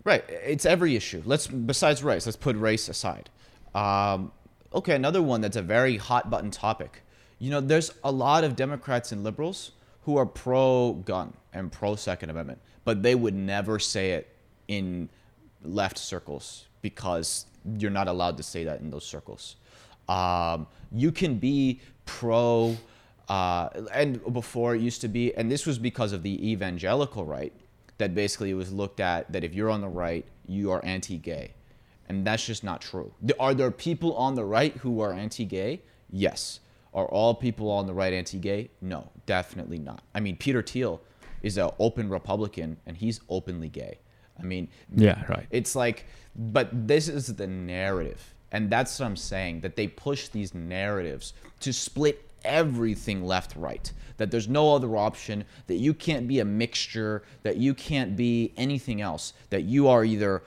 right. 0.05 0.25
It's 0.29 0.67
every 0.67 0.97
issue. 0.97 1.23
Let's 1.25 1.47
besides 1.47 2.03
race. 2.03 2.27
Let's 2.27 2.37
put 2.37 2.57
race 2.57 2.89
aside. 2.89 3.31
Um, 3.75 4.33
okay, 4.75 4.95
another 4.97 5.23
one 5.23 5.41
that's 5.41 5.57
a 5.57 5.63
very 5.63 5.97
hot 5.97 6.29
button 6.31 6.51
topic. 6.51 7.03
You 7.39 7.51
know, 7.51 7.61
there's 7.61 7.93
a 8.05 8.11
lot 8.13 8.45
of 8.45 8.57
Democrats 8.57 9.13
and 9.13 9.23
liberals 9.25 9.73
who 10.03 10.17
are 10.17 10.27
pro 10.27 10.95
gun 11.05 11.33
and 11.53 11.71
pro 11.71 11.97
Second 11.97 12.31
Amendment, 12.31 12.61
but 12.85 13.03
they 13.03 13.15
would 13.15 13.35
never 13.35 13.79
say 13.79 14.13
it 14.13 14.35
in 14.69 15.09
left 15.63 15.99
circles 15.99 16.67
because 16.83 17.47
you're 17.79 17.91
not 17.91 18.09
allowed 18.09 18.37
to 18.39 18.43
say 18.43 18.65
that 18.65 18.81
in 18.81 18.91
those 18.91 19.05
circles. 19.05 19.57
Um, 20.09 20.67
you 20.91 21.13
can 21.13 21.37
be 21.37 21.81
pro, 22.07 22.77
uh, 23.29 23.69
and 23.93 24.21
before 24.33 24.75
it 24.75 24.81
used 24.81 25.01
to 25.03 25.09
be, 25.09 25.35
and 25.35 25.51
this 25.51 25.67
was 25.67 25.79
because 25.79 26.13
of 26.13 26.23
the 26.23 26.51
evangelical 26.51 27.25
right, 27.25 27.53
that 27.99 28.15
basically 28.15 28.51
it 28.51 28.55
was 28.55 28.73
looked 28.73 28.99
at 28.99 29.31
that 29.31 29.45
if 29.45 29.55
you're 29.55 29.71
on 29.71 29.83
the 29.83 29.89
right, 29.89 30.25
you 30.49 30.71
are 30.71 30.83
anti-gay, 30.85 31.53
and 32.09 32.27
that's 32.27 32.45
just 32.45 32.65
not 32.65 32.81
true. 32.81 33.13
Are 33.39 33.55
there 33.55 33.71
people 33.71 34.17
on 34.17 34.35
the 34.35 34.45
right 34.45 34.75
who 34.79 35.01
are 35.01 35.13
anti-gay? 35.13 35.83
Yes. 36.11 36.61
Are 36.93 37.07
all 37.07 37.35
people 37.35 37.71
on 37.71 37.87
the 37.87 37.95
right 37.95 38.13
anti-gay? 38.13 38.71
No, 38.81 39.11
definitely 39.27 39.79
not. 39.79 40.03
I 40.15 40.21
mean, 40.21 40.37
Peter 40.37 40.63
Thiel 40.63 41.01
is 41.43 41.57
an 41.57 41.71
open 41.79 42.09
Republican, 42.09 42.79
and 42.87 42.97
he's 42.97 43.21
openly 43.29 43.69
gay. 43.69 43.99
I 44.39 44.43
mean, 44.43 44.69
Yeah, 44.95 45.23
right. 45.29 45.47
it's 45.51 45.77
like, 45.77 46.07
but 46.35 46.69
this 46.89 47.09
is 47.09 47.35
the 47.37 47.47
narrative. 47.47 48.35
And 48.53 48.69
that's 48.69 48.99
what 48.99 49.07
I'm 49.07 49.17
saying 49.17 49.61
that 49.61 49.77
they 49.77 49.87
push 49.87 50.29
these 50.29 50.55
narratives 50.55 51.35
to 51.61 51.73
split 51.73 52.29
everything 52.45 53.25
left 53.25 53.55
right. 53.55 53.93
That 54.17 54.31
there's 54.31 54.49
no 54.49 54.75
other 54.75 54.97
option, 54.97 55.45
that 55.69 55.77
you 55.77 55.95
can't 55.95 56.27
be 56.27 56.41
a 56.41 56.45
mixture, 56.45 57.23
that 57.43 57.57
you 57.59 57.75
can't 57.75 58.17
be 58.17 58.53
anything 58.57 59.01
else, 59.01 59.35
that 59.51 59.63
you 59.63 59.87
are 59.89 60.05
either 60.05 60.43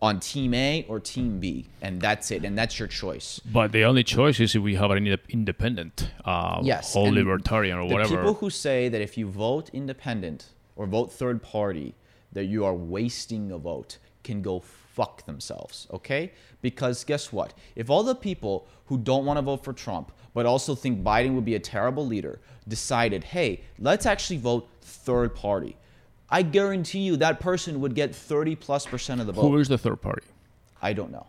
on 0.00 0.20
team 0.20 0.54
A 0.54 0.84
or 0.88 1.00
team 1.00 1.40
B, 1.40 1.66
and 1.82 2.00
that's 2.00 2.30
it, 2.30 2.44
and 2.44 2.56
that's 2.56 2.78
your 2.78 2.86
choice. 2.88 3.40
But 3.44 3.72
the 3.72 3.84
only 3.84 4.04
choice 4.04 4.38
is 4.38 4.54
if 4.54 4.62
we 4.62 4.76
have 4.76 4.90
an 4.92 5.06
independent, 5.28 6.10
uh, 6.24 6.60
Yes. 6.62 6.92
whole 6.94 7.10
libertarian 7.12 7.78
or 7.78 7.88
the 7.88 7.94
whatever. 7.94 8.16
people 8.16 8.34
who 8.34 8.50
say 8.50 8.88
that 8.88 9.00
if 9.00 9.18
you 9.18 9.26
vote 9.28 9.70
independent 9.72 10.50
or 10.76 10.86
vote 10.86 11.12
third 11.12 11.42
party, 11.42 11.94
that 12.32 12.44
you 12.44 12.64
are 12.64 12.74
wasting 12.74 13.50
a 13.50 13.58
vote 13.58 13.98
can 14.22 14.42
go 14.42 14.60
fuck 14.60 15.24
themselves, 15.26 15.86
okay? 15.92 16.32
Because 16.62 17.02
guess 17.04 17.32
what? 17.32 17.54
If 17.74 17.90
all 17.90 18.02
the 18.04 18.14
people 18.14 18.68
who 18.86 18.98
don't 18.98 19.24
want 19.24 19.38
to 19.38 19.42
vote 19.42 19.64
for 19.64 19.72
Trump, 19.72 20.12
but 20.34 20.46
also 20.46 20.74
think 20.74 21.02
Biden 21.02 21.34
would 21.34 21.44
be 21.44 21.54
a 21.56 21.60
terrible 21.60 22.06
leader, 22.06 22.40
decided, 22.68 23.24
hey, 23.24 23.62
let's 23.78 24.06
actually 24.06 24.38
vote 24.38 24.68
third 24.80 25.34
party, 25.34 25.76
I 26.30 26.42
guarantee 26.42 27.00
you 27.00 27.16
that 27.16 27.40
person 27.40 27.80
would 27.80 27.94
get 27.94 28.14
30 28.14 28.56
plus 28.56 28.86
percent 28.86 29.20
of 29.20 29.26
the 29.26 29.32
vote. 29.32 29.42
Who 29.48 29.56
is 29.58 29.68
the 29.68 29.78
third 29.78 30.00
party? 30.02 30.26
I 30.82 30.92
don't 30.92 31.10
know. 31.10 31.26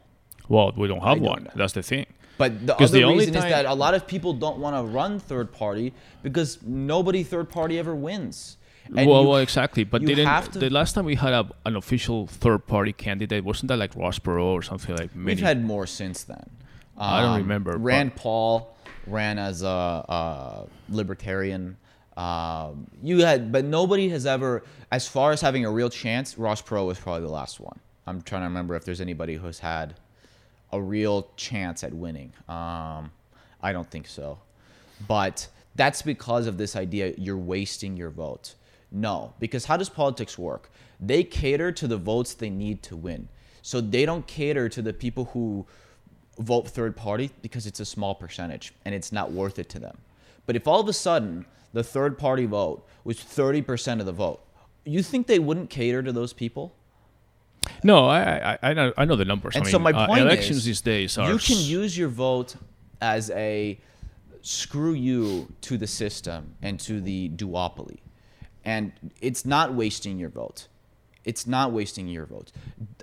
Well, 0.48 0.74
we 0.76 0.88
don't 0.88 1.02
have 1.02 1.18
don't 1.18 1.24
one. 1.26 1.44
know. 1.46 1.52
That's 1.56 1.74
the 1.74 1.84
thing. 1.84 2.06
But 2.38 2.66
the 2.66 2.76
other 2.76 2.88
the 2.88 3.04
only 3.04 3.20
reason 3.26 3.36
is 3.36 3.44
that 3.44 3.66
a 3.66 3.74
lot 3.74 3.94
of 3.94 4.08
people 4.08 4.34
don't 4.34 4.60
want 4.60 4.76
to 4.76 4.84
run 4.84 5.20
third 5.20 5.52
party 5.52 5.94
because 6.24 6.60
nobody 6.64 7.24
third 7.24 7.50
party 7.50 7.78
ever 7.78 7.94
wins. 7.94 8.58
And 8.88 9.08
well, 9.08 9.22
you- 9.24 9.30
well, 9.30 9.38
exactly. 9.40 9.84
But 9.84 10.02
you 10.02 10.08
didn't 10.08 10.28
have 10.28 10.50
to- 10.52 10.60
the 10.60 10.70
last 10.70 10.94
time 10.94 11.06
we 11.06 11.16
had 11.16 11.34
a, 11.34 11.50
an 11.66 11.76
official 11.76 12.28
third 12.28 12.66
party 12.66 12.94
candidate 12.94 13.44
wasn't 13.44 13.68
that 13.70 13.78
like 13.78 13.96
Ross 13.96 14.20
Perot 14.20 14.42
or 14.42 14.62
something 14.64 14.96
like? 14.96 15.16
Many, 15.16 15.36
We've 15.36 15.44
had 15.44 15.64
more 15.64 15.86
since 15.86 16.24
then. 16.24 16.50
I 16.98 17.22
don't 17.22 17.32
Um, 17.36 17.38
remember, 17.42 17.78
Rand 17.78 18.16
Paul 18.16 18.76
ran 19.06 19.38
as 19.38 19.62
a, 19.62 19.68
a 19.68 20.66
libertarian. 20.90 21.78
Um, 22.20 22.88
you 23.02 23.20
had, 23.20 23.50
but 23.50 23.64
nobody 23.64 24.10
has 24.10 24.26
ever, 24.26 24.64
as 24.92 25.08
far 25.08 25.32
as 25.32 25.40
having 25.40 25.64
a 25.64 25.72
real 25.72 25.90
chance. 25.90 26.38
Ross 26.38 26.62
Perot 26.62 26.86
was 26.86 27.00
probably 27.00 27.22
the 27.22 27.32
last 27.32 27.62
one. 27.62 27.80
I'm 28.06 28.22
trying 28.22 28.42
to 28.42 28.48
remember 28.48 28.76
if 28.76 28.84
there's 28.84 29.00
anybody 29.00 29.36
who's 29.36 29.60
had 29.60 29.96
a 30.74 30.82
real 30.82 31.30
chance 31.38 31.82
at 31.82 31.94
winning. 31.94 32.34
Um, 32.50 33.12
I 33.62 33.72
don't 33.72 33.90
think 33.90 34.06
so. 34.06 34.38
But 35.08 35.48
that's 35.76 36.02
because 36.02 36.46
of 36.46 36.58
this 36.58 36.76
idea 36.76 37.14
you're 37.18 37.38
wasting 37.38 37.96
your 37.96 38.10
vote. 38.10 38.56
No, 38.92 39.34
because 39.40 39.64
how 39.64 39.78
does 39.78 39.88
politics 39.88 40.38
work? 40.38 40.70
They 41.00 41.24
cater 41.24 41.72
to 41.72 41.88
the 41.88 41.96
votes 41.96 42.34
they 42.34 42.50
need 42.50 42.84
to 42.84 42.98
win. 42.98 43.30
So 43.62 43.80
they 43.80 44.06
don't 44.06 44.28
cater 44.28 44.68
to 44.68 44.82
the 44.82 44.92
people 44.92 45.26
who 45.26 45.66
vote 46.40 46.68
third 46.68 46.98
party 46.98 47.32
because 47.42 47.66
it's 47.66 47.80
a 47.80 47.86
small 47.86 48.14
percentage 48.14 48.74
and 48.84 48.94
it's 48.94 49.14
not 49.14 49.32
worth 49.32 49.58
it 49.58 49.70
to 49.70 49.80
them. 49.80 49.98
But 50.46 50.58
if 50.58 50.68
all 50.68 50.82
of 50.82 50.90
a 50.90 50.94
sudden 50.94 51.46
the 51.74 51.84
third 51.84 52.18
party 52.18 52.46
vote 52.46 52.86
was 53.04 53.18
30% 53.18 54.00
of 54.00 54.06
the 54.06 54.12
vote, 54.12 54.42
you 54.86 55.04
think 55.04 55.28
they 55.28 55.40
wouldn't 55.40 55.70
cater 55.70 56.02
to 56.04 56.12
those 56.12 56.34
people? 56.34 56.74
No, 57.84 58.08
I, 58.08 58.54
I, 58.54 58.60
I 58.64 58.74
know, 58.74 58.94
I 58.98 59.06
know 59.06 59.16
the 59.16 59.26
numbers. 59.26 59.56
And 59.56 59.66
I 59.66 59.70
so 59.70 59.80
mean, 59.80 59.94
my 59.94 60.04
uh, 60.04 60.08
point 60.08 60.22
elections 60.22 60.58
is, 60.58 60.66
these 60.66 60.82
days 60.82 61.18
are 61.18 61.32
you 61.32 61.38
can 61.38 61.58
use 61.58 61.98
your 61.98 62.10
vote 62.10 62.56
as 63.02 63.30
a 63.32 63.80
screw 64.42 64.94
you 64.94 65.52
to 65.62 65.78
the 65.78 65.88
system 65.88 66.56
and 66.62 66.80
to 66.82 67.02
the 67.02 67.30
duopoly, 67.30 67.98
and 68.66 68.92
it's 69.22 69.46
not 69.46 69.74
wasting 69.74 70.18
your 70.18 70.30
vote. 70.30 70.68
It's 71.26 71.46
not 71.46 71.74
wasting 71.74 72.08
your 72.08 72.26
vote. 72.26 72.52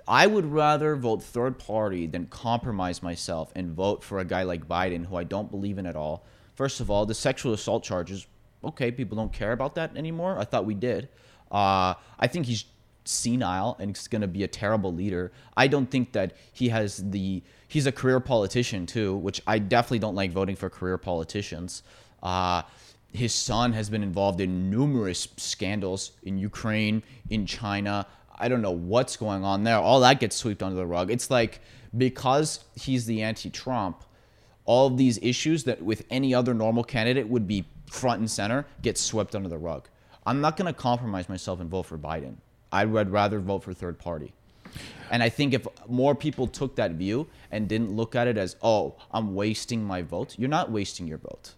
I 0.07 0.27
would 0.27 0.45
rather 0.45 0.95
vote 0.95 1.23
third 1.23 1.59
party 1.59 2.07
than 2.07 2.25
compromise 2.25 3.03
myself 3.03 3.51
and 3.55 3.71
vote 3.71 4.03
for 4.03 4.19
a 4.19 4.25
guy 4.25 4.43
like 4.43 4.67
Biden, 4.67 5.05
who 5.05 5.15
I 5.15 5.23
don't 5.23 5.51
believe 5.51 5.77
in 5.77 5.85
at 5.85 5.95
all. 5.95 6.25
First 6.55 6.81
of 6.81 6.89
all, 6.89 7.05
the 7.05 7.13
sexual 7.13 7.53
assault 7.53 7.83
charges. 7.83 8.25
Okay, 8.63 8.91
people 8.91 9.15
don't 9.15 9.31
care 9.31 9.51
about 9.51 9.75
that 9.75 9.95
anymore. 9.95 10.37
I 10.39 10.43
thought 10.45 10.65
we 10.65 10.73
did. 10.73 11.09
Uh, 11.51 11.93
I 12.19 12.27
think 12.27 12.45
he's 12.45 12.65
senile 13.05 13.77
and 13.79 13.95
he's 13.95 14.07
going 14.07 14.21
to 14.21 14.27
be 14.27 14.43
a 14.43 14.47
terrible 14.47 14.93
leader. 14.93 15.31
I 15.55 15.67
don't 15.67 15.89
think 15.89 16.11
that 16.13 16.35
he 16.51 16.69
has 16.69 16.97
the. 17.11 17.43
He's 17.67 17.85
a 17.85 17.91
career 17.91 18.19
politician 18.19 18.85
too, 18.85 19.15
which 19.17 19.41
I 19.45 19.59
definitely 19.59 19.99
don't 19.99 20.15
like 20.15 20.31
voting 20.31 20.55
for 20.55 20.69
career 20.69 20.97
politicians. 20.97 21.83
Uh, 22.23 22.63
his 23.13 23.33
son 23.33 23.73
has 23.73 23.89
been 23.89 24.03
involved 24.03 24.41
in 24.41 24.69
numerous 24.69 25.27
scandals 25.37 26.11
in 26.23 26.37
Ukraine, 26.37 27.03
in 27.29 27.45
China. 27.45 28.05
I 28.37 28.47
don't 28.47 28.61
know 28.61 28.71
what's 28.71 29.17
going 29.17 29.43
on 29.43 29.63
there. 29.63 29.77
All 29.77 29.99
that 30.01 30.19
gets 30.19 30.35
swept 30.35 30.61
under 30.61 30.75
the 30.75 30.85
rug. 30.85 31.09
It's 31.09 31.29
like 31.29 31.61
because 31.97 32.63
he's 32.75 33.05
the 33.05 33.21
anti-Trump, 33.23 34.03
all 34.65 34.87
of 34.87 34.97
these 34.97 35.17
issues 35.21 35.63
that 35.63 35.81
with 35.81 36.05
any 36.09 36.33
other 36.33 36.53
normal 36.53 36.83
candidate 36.83 37.27
would 37.27 37.47
be 37.47 37.65
front 37.89 38.19
and 38.19 38.29
center 38.29 38.65
get 38.81 38.97
swept 38.97 39.35
under 39.35 39.49
the 39.49 39.57
rug. 39.57 39.87
I'm 40.25 40.41
not 40.41 40.57
going 40.57 40.71
to 40.71 40.79
compromise 40.79 41.29
myself 41.29 41.59
and 41.59 41.69
vote 41.69 41.83
for 41.83 41.97
Biden. 41.97 42.35
I 42.71 42.85
would 42.85 43.09
rather 43.09 43.39
vote 43.39 43.63
for 43.63 43.73
third 43.73 43.97
party. 43.97 44.33
And 45.09 45.23
I 45.23 45.29
think 45.29 45.53
if 45.53 45.65
more 45.87 46.13
people 46.15 46.47
took 46.47 46.75
that 46.75 46.91
view 46.91 47.27
and 47.51 47.69
didn't 47.69 47.95
look 47.95 48.15
at 48.15 48.27
it 48.27 48.37
as, 48.37 48.57
oh, 48.61 48.95
I'm 49.11 49.35
wasting 49.35 49.83
my 49.83 50.01
vote, 50.01 50.35
you're 50.37 50.49
not 50.49 50.69
wasting 50.69 51.07
your 51.07 51.17
vote. 51.17 51.53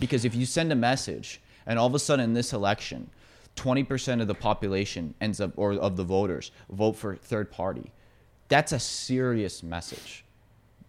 Because 0.00 0.24
if 0.24 0.34
you 0.34 0.46
send 0.46 0.72
a 0.72 0.76
message 0.76 1.40
and 1.66 1.78
all 1.78 1.86
of 1.86 1.94
a 1.94 1.98
sudden 1.98 2.24
in 2.24 2.34
this 2.34 2.52
election, 2.52 3.08
20% 3.56 4.20
of 4.20 4.28
the 4.28 4.34
population 4.34 5.14
ends 5.20 5.40
up, 5.40 5.52
or 5.56 5.74
of 5.74 5.96
the 5.96 6.04
voters, 6.04 6.50
vote 6.70 6.94
for 6.96 7.16
third 7.16 7.50
party, 7.50 7.92
that's 8.48 8.72
a 8.72 8.78
serious 8.78 9.62
message. 9.62 10.24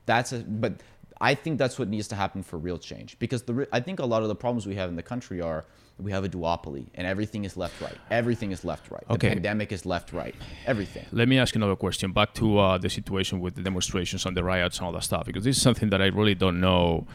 That's 0.06 0.32
a, 0.32 0.40
but 0.40 0.74
I 1.22 1.36
think 1.36 1.58
that's 1.58 1.78
what 1.78 1.90
needs 1.90 2.08
to 2.10 2.16
happen 2.16 2.44
for 2.44 2.58
real 2.58 2.78
change. 2.78 3.18
Because 3.20 3.44
the, 3.44 3.68
I 3.72 3.80
think 3.80 4.00
a 4.00 4.06
lot 4.06 4.22
of 4.22 4.28
the 4.30 4.36
problems 4.36 4.66
we 4.66 4.76
have 4.76 4.90
in 4.90 4.96
the 4.96 5.04
country 5.04 5.42
are 5.42 5.66
we 5.98 6.12
have 6.12 6.24
a 6.24 6.30
duopoly 6.30 6.88
and 6.96 7.06
everything 7.06 7.44
is 7.44 7.58
left 7.58 7.82
right. 7.82 7.98
Everything 8.10 8.52
is 8.52 8.64
left 8.64 8.90
right. 8.90 9.04
Okay. 9.10 9.28
The 9.28 9.36
pandemic 9.36 9.74
is 9.74 9.86
left 9.86 10.14
right. 10.14 10.34
Everything. 10.66 11.06
Let 11.12 11.28
me 11.28 11.38
ask 11.38 11.56
another 11.56 11.76
question. 11.76 12.14
Back 12.14 12.34
to 12.36 12.58
uh, 12.58 12.78
the 12.78 12.90
situation 12.90 13.42
with 13.42 13.56
the 13.56 13.62
demonstrations 13.62 14.26
and 14.26 14.38
the 14.38 14.44
riots 14.44 14.78
and 14.78 14.86
all 14.86 14.94
that 14.94 15.04
stuff, 15.04 15.26
because 15.26 15.44
this 15.44 15.58
is 15.58 15.62
something 15.62 15.90
that 15.90 16.02
I 16.02 16.06
really 16.06 16.36
don't 16.36 16.62
know 16.62 17.06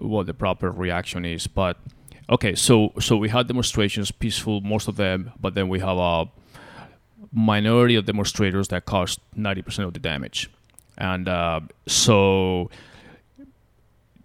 what 0.00 0.26
the 0.26 0.34
proper 0.34 0.72
reaction 0.72 1.24
is. 1.24 1.46
But 1.46 1.78
okay, 2.28 2.56
so 2.56 2.92
so 2.98 3.16
we 3.16 3.28
had 3.28 3.46
demonstrations, 3.46 4.10
peaceful, 4.10 4.60
most 4.60 4.88
of 4.88 4.96
them, 4.96 5.30
but 5.40 5.54
then 5.54 5.68
we 5.68 5.78
have 5.78 5.98
a 5.98 6.26
minority 7.32 7.94
of 7.94 8.06
demonstrators 8.06 8.68
that 8.68 8.86
caused 8.86 9.20
ninety 9.36 9.62
percent 9.62 9.86
of 9.86 9.94
the 9.94 10.00
damage, 10.00 10.50
and 10.98 11.28
uh, 11.28 11.60
so 11.86 12.70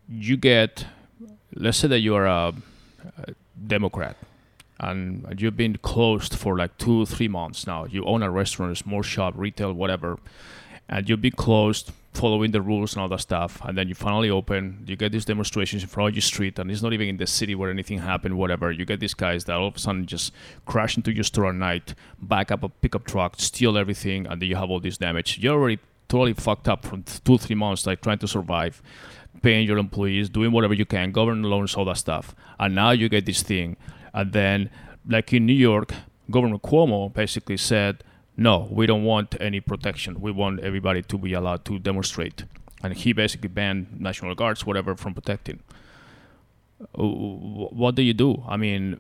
you 0.10 0.38
get, 0.38 0.86
let's 1.56 1.78
say 1.78 1.88
that 1.88 2.00
you 2.00 2.16
are 2.16 2.26
a, 2.26 2.54
a 3.18 3.34
Democrat 3.68 4.18
and 4.82 5.40
you've 5.40 5.56
been 5.56 5.78
closed 5.78 6.36
for 6.36 6.58
like 6.58 6.78
two, 6.78 7.06
three 7.06 7.28
months 7.28 7.68
now. 7.68 7.86
You 7.86 8.04
own 8.06 8.24
a 8.24 8.32
restaurant, 8.32 8.72
a 8.72 8.76
small 8.76 9.04
shop, 9.04 9.36
retail, 9.38 9.74
whatever, 9.74 10.18
and 10.90 11.08
you've 11.08 11.22
been 11.22 11.34
closed, 11.34 11.92
following 12.14 12.52
the 12.52 12.62
rules 12.62 12.94
and 12.94 13.02
all 13.02 13.08
that 13.08 13.22
stuff. 13.22 13.62
And 13.64 13.78
then 13.78 13.88
you 13.88 13.96
finally 13.96 14.30
open. 14.30 14.84
You 14.88 14.96
get 14.96 15.12
these 15.12 15.24
demonstrations 15.24 15.84
in 15.84 15.88
front 15.88 16.10
of 16.10 16.16
your 16.16 16.24
street, 16.24 16.58
and 16.58 16.70
it's 16.72 16.82
not 16.82 16.94
even 16.94 17.08
in 17.08 17.18
the 17.18 17.28
city 17.28 17.54
where 17.54 17.70
anything 17.70 18.00
happened, 18.00 18.38
whatever. 18.38 18.72
You 18.72 18.84
get 18.84 19.00
these 19.00 19.14
guys 19.14 19.46
that 19.46 19.56
all 19.56 19.68
of 19.68 19.76
a 19.76 19.80
sudden 19.80 20.08
just 20.08 20.34
crash 20.66 20.98
into 20.98 21.14
your 21.14 21.24
store 21.24 21.50
at 21.50 21.56
night, 21.56 21.94
back 22.20 22.52
up 22.52 22.64
a 22.64 22.70
pickup 22.70 23.06
truck, 23.06 23.36
steal 23.38 23.78
everything, 23.78 24.26
and 24.26 24.42
then 24.42 24.50
you 24.50 24.56
have 24.56 24.72
all 24.72 24.80
this 24.80 24.98
damage. 24.98 25.38
You're 25.38 25.54
already 25.54 25.80
totally 26.12 26.34
fucked 26.34 26.68
up 26.68 26.86
from 26.86 27.04
two, 27.28 27.38
three 27.38 27.56
months, 27.56 27.88
like 27.88 28.02
trying 28.02 28.20
to 28.20 28.28
survive, 28.28 28.84
paying 29.42 29.66
your 29.66 29.78
employees, 29.78 30.30
doing 30.30 30.52
whatever 30.52 30.74
you 30.74 30.86
can, 30.86 31.12
government 31.12 31.46
loans, 31.46 31.74
all 31.76 31.86
that 31.86 31.98
stuff. 31.98 32.36
And 32.60 32.76
now 32.76 32.92
you 32.92 33.08
get 33.08 33.26
this 33.26 33.42
thing. 33.42 33.78
And 34.14 34.34
then, 34.34 34.70
like 35.08 35.32
in 35.32 35.46
New 35.46 35.62
York, 35.72 35.94
Governor 36.30 36.58
Cuomo 36.58 37.14
basically 37.14 37.58
said, 37.58 38.04
no, 38.36 38.68
we 38.70 38.86
don't 38.86 39.06
want 39.06 39.30
any 39.40 39.62
protection. 39.62 40.20
We 40.20 40.32
want 40.32 40.60
everybody 40.60 41.02
to 41.02 41.18
be 41.18 41.32
allowed 41.34 41.64
to 41.66 41.80
demonstrate. 41.80 42.44
And 42.84 42.94
he 42.94 43.14
basically 43.14 43.50
banned 43.50 44.00
National 44.00 44.36
Guards, 44.36 44.66
whatever, 44.66 44.96
from 44.96 45.14
protecting. 45.14 45.62
What 46.94 47.96
do 47.96 48.02
you 48.02 48.14
do? 48.14 48.44
I 48.48 48.58
mean, 48.58 49.00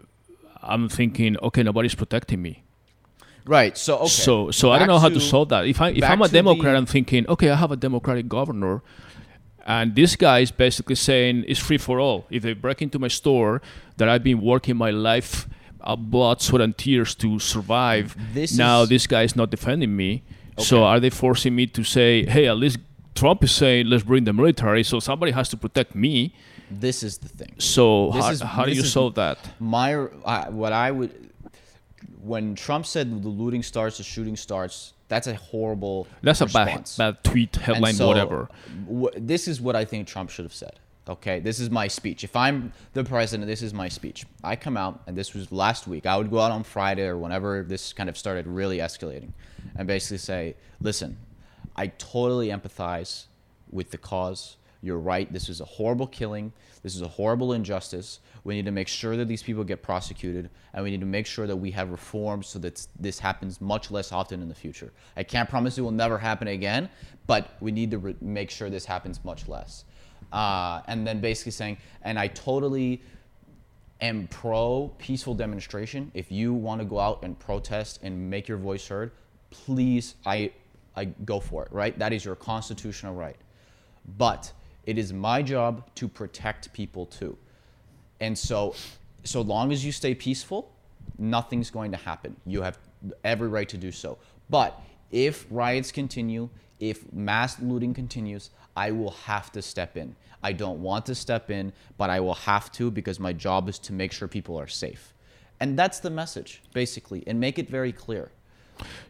I'm 0.62 0.88
thinking, 0.88 1.36
okay, 1.47 1.64
nobody's 1.64 1.95
protecting 1.95 2.41
me. 2.41 2.64
Right. 3.46 3.78
So 3.78 3.98
okay. 4.00 4.08
So, 4.08 4.52
so 4.52 4.72
I 4.72 4.80
don't 4.80 4.88
know 4.88 5.00
how 5.00 5.10
to 5.10 5.20
solve 5.20 5.50
that. 5.50 5.66
If 5.66 5.82
I 5.82 5.89
if 5.89 6.04
I'm 6.04 6.22
a 6.22 6.28
Democrat, 6.28 6.74
the- 6.74 6.78
I'm 6.78 6.86
thinking, 6.86 7.28
okay, 7.28 7.50
I 7.50 7.56
have 7.56 7.72
a 7.72 7.76
Democratic 7.76 8.28
governor, 8.28 8.82
and 9.66 9.96
this 9.96 10.16
guy 10.16 10.39
is 10.39 10.52
basically 10.52 10.96
saying 10.96 11.46
it's 11.48 11.60
free 11.60 11.78
for 11.78 12.00
all. 12.00 12.26
If 12.30 12.44
they 12.44 12.54
break 12.54 12.82
into 12.82 13.00
my 13.00 13.08
store 13.08 13.62
that 13.98 14.08
I've 14.10 14.24
been 14.24 14.42
working 14.42 14.78
my 14.78 14.92
life 14.92 15.48
uh, 15.82 15.96
blood, 15.96 16.42
sweat, 16.42 16.62
and 16.62 16.78
tears 16.78 17.16
to 17.16 17.39
survive. 17.39 18.16
This 18.34 18.56
now 18.58 18.84
is- 18.84 18.89
this 18.89 19.08
guy 19.08 19.24
is 19.24 19.36
not 19.36 19.50
defending 19.50 19.96
me. 19.96 20.24
So 20.60 20.84
are 20.84 21.00
they 21.00 21.10
forcing 21.10 21.56
me 21.56 21.66
to 21.68 21.84
say, 21.84 22.24
hey, 22.26 22.48
at 22.48 22.56
least 22.58 22.78
Trump 23.16 23.44
is 23.44 23.52
saying 23.52 23.88
let's 23.88 24.04
bring 24.04 24.26
the 24.26 24.34
military, 24.34 24.84
so 24.84 25.00
somebody 25.00 25.32
has 25.32 25.50
to 25.50 25.58
protect 25.58 25.96
me. 25.96 26.36
This 26.70 27.02
is 27.02 27.18
the 27.18 27.28
thing. 27.30 27.56
So 27.58 28.12
how, 28.12 28.30
is- 28.30 28.42
how 28.42 28.66
do 28.66 28.72
you 28.72 28.84
solve 28.84 29.16
that? 29.16 29.39
My 29.60 29.94
I, 30.24 30.50
what 30.50 30.72
I 30.72 30.92
would 30.92 31.31
when 32.22 32.56
Trump 32.56 32.86
said 32.86 33.24
the 33.24 33.30
looting 33.30 33.64
starts, 33.64 33.97
the 33.97 34.04
shooting 34.04 34.36
starts. 34.36 34.93
That's 35.08 35.28
a 35.28 35.36
horrible. 35.36 36.08
That's 36.22 36.41
a 36.41 36.45
bad, 36.45 36.89
bad 36.97 37.24
tweet, 37.24 37.56
headline, 37.56 37.95
so, 37.95 38.08
whatever. 38.08 38.49
wh- 38.89 39.14
this 39.18 39.47
is 39.47 39.60
what 39.60 39.76
I 39.76 39.84
think 39.86 40.08
Trump 40.08 40.30
should 40.30 40.45
have 40.45 40.54
said. 40.54 40.80
Okay, 41.10 41.39
this 41.39 41.60
is 41.60 41.70
my 41.70 41.88
speech. 41.88 42.24
If 42.24 42.36
I'm 42.36 42.72
the 42.93 43.04
president, 43.04 43.47
this 43.47 43.62
is 43.62 43.74
my 43.74 43.89
speech. 43.89 44.26
I 44.43 44.56
come 44.56 44.78
out, 44.78 45.02
and 45.08 45.18
this 45.18 45.34
was 45.34 45.52
last 45.52 45.88
week. 45.88 46.06
I 46.06 46.16
would 46.16 46.30
go 46.30 46.39
out 46.39 46.52
on 46.52 46.64
Friday 46.64 47.06
or 47.08 47.18
whenever 47.18 47.64
this 47.64 47.91
kind 47.91 48.08
of 48.08 48.18
started 48.18 48.47
really 48.47 48.78
escalating, 48.78 49.32
and 49.76 49.88
basically 49.88 50.20
say, 50.20 50.56
"Listen, 50.80 51.18
I 51.76 51.88
totally 51.88 52.47
empathize 52.49 53.26
with 53.72 53.91
the 53.91 53.97
cause. 53.97 54.58
You're 54.84 55.00
right. 55.00 55.32
This 55.32 55.48
is 55.48 55.62
a 55.62 55.66
horrible 55.66 56.08
killing. 56.08 56.52
This 56.82 56.96
is 56.96 57.02
a 57.02 57.08
horrible 57.08 57.54
injustice. 57.54 58.20
We 58.44 58.56
need 58.56 58.66
to 58.66 58.72
make 58.72 58.88
sure 58.88 59.16
that 59.16 59.28
these 59.28 59.44
people 59.44 59.64
get 59.64 59.84
prosecuted, 59.84 60.50
and 60.74 60.84
we 60.84 60.90
need 60.90 61.02
to 61.02 61.06
make 61.06 61.28
sure 61.28 61.46
that 61.46 61.56
we 61.56 61.70
have 61.72 61.92
reforms 61.92 62.48
so 62.48 62.58
that 62.60 62.88
this 63.00 63.20
happens 63.20 63.62
much 63.62 63.92
less 63.92 64.12
often 64.12 64.42
in 64.42 64.50
the 64.50 64.56
future. 64.56 64.92
I 65.16 65.24
can't 65.24 65.48
promise 65.48 65.78
it 65.78 65.82
will 65.82 65.92
never 65.92 66.18
happen 66.18 66.48
again, 66.48 66.90
but 67.28 67.56
we 67.60 67.72
need 67.72 67.92
to 67.92 68.00
re- 68.00 68.16
make 68.22 68.50
sure 68.50 68.70
this 68.72 68.86
happens 68.86 69.24
much 69.24 69.48
less. 69.48 69.86
Uh, 70.34 70.82
and 70.88 71.06
then 71.06 71.20
basically 71.22 71.52
saying, 71.52 71.78
and 72.02 72.18
I 72.18 72.28
totally 72.28 73.02
am 74.00 74.28
pro 74.30 74.92
peaceful 74.98 75.36
demonstration. 75.36 76.12
If 76.16 76.32
you 76.32 76.54
want 76.54 76.82
to 76.82 76.86
go 76.86 77.00
out 77.00 77.22
and 77.22 77.38
protest 77.38 78.00
and 78.02 78.30
make 78.32 78.48
your 78.48 78.58
voice 78.58 78.88
heard, 78.88 79.12
please, 79.52 80.16
I, 80.26 80.52
I 80.96 81.06
go 81.06 81.40
for 81.40 81.66
it. 81.66 81.72
Right? 81.72 81.98
That 82.00 82.14
is 82.14 82.26
your 82.26 82.36
constitutional 82.36 83.14
right. 83.14 83.38
But 84.18 84.52
it 84.86 84.98
is 84.98 85.14
my 85.14 85.42
job 85.42 85.84
to 85.96 86.08
protect 86.08 86.74
people 86.74 87.06
too. 87.06 87.38
And 88.20 88.38
so, 88.38 88.76
so 89.24 89.42
long 89.42 89.72
as 89.72 89.86
you 89.86 89.92
stay 89.92 90.14
peaceful, 90.14 90.72
nothing's 91.18 91.70
going 91.70 91.92
to 91.92 91.98
happen. 91.98 92.36
You 92.46 92.62
have 92.62 92.78
every 93.24 93.48
right 93.48 93.70
to 93.70 93.78
do 93.78 93.92
so. 93.92 94.18
But 94.50 94.80
if 95.12 95.46
riots 95.50 95.92
continue, 95.92 96.50
if 96.80 97.12
mass 97.14 97.60
looting 97.60 97.94
continues, 97.94 98.50
I 98.76 98.92
will 98.92 99.12
have 99.12 99.52
to 99.54 99.62
step 99.62 99.98
in. 99.98 100.16
I 100.44 100.54
don't 100.54 100.82
want 100.82 101.06
to 101.08 101.16
step 101.16 101.52
in, 101.52 101.72
but 101.98 102.10
I 102.10 102.20
will 102.20 102.34
have 102.34 102.72
to 102.74 102.90
because 102.90 103.20
my 103.20 103.34
job 103.34 103.70
is 103.70 103.78
to 103.80 103.94
make 103.94 104.12
sure 104.12 104.28
people 104.28 104.60
are 104.60 104.68
safe. 104.68 105.14
And 105.60 105.78
that's 105.78 106.00
the 106.00 106.10
message, 106.10 106.62
basically, 106.74 107.24
and 107.28 107.40
make 107.40 107.60
it 107.60 107.70
very 107.70 107.92
clear. 107.92 108.32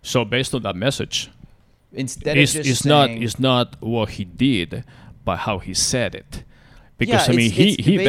So 0.02 0.26
based 0.26 0.54
on 0.54 0.64
that 0.64 0.76
message, 0.76 1.30
Instead 1.94 2.38
it's, 2.38 2.54
of 2.54 2.64
just 2.64 2.70
it's 2.70 2.86
not 2.86 3.08
saying, 3.08 3.24
it's 3.24 3.40
not 3.40 3.82
what 3.82 4.10
he 4.10 4.26
did, 4.26 4.84
but 5.26 5.38
how 5.40 5.60
he 5.60 5.74
said 5.74 6.16
it. 6.16 6.44
Because 6.98 7.28
Yeah, 7.28 7.34
I 7.34 7.36
mean, 7.36 7.46
it's- 7.48 7.58
he, 7.58 7.70
it's 7.74 7.86
he 7.88 7.98
basically- 7.98 8.08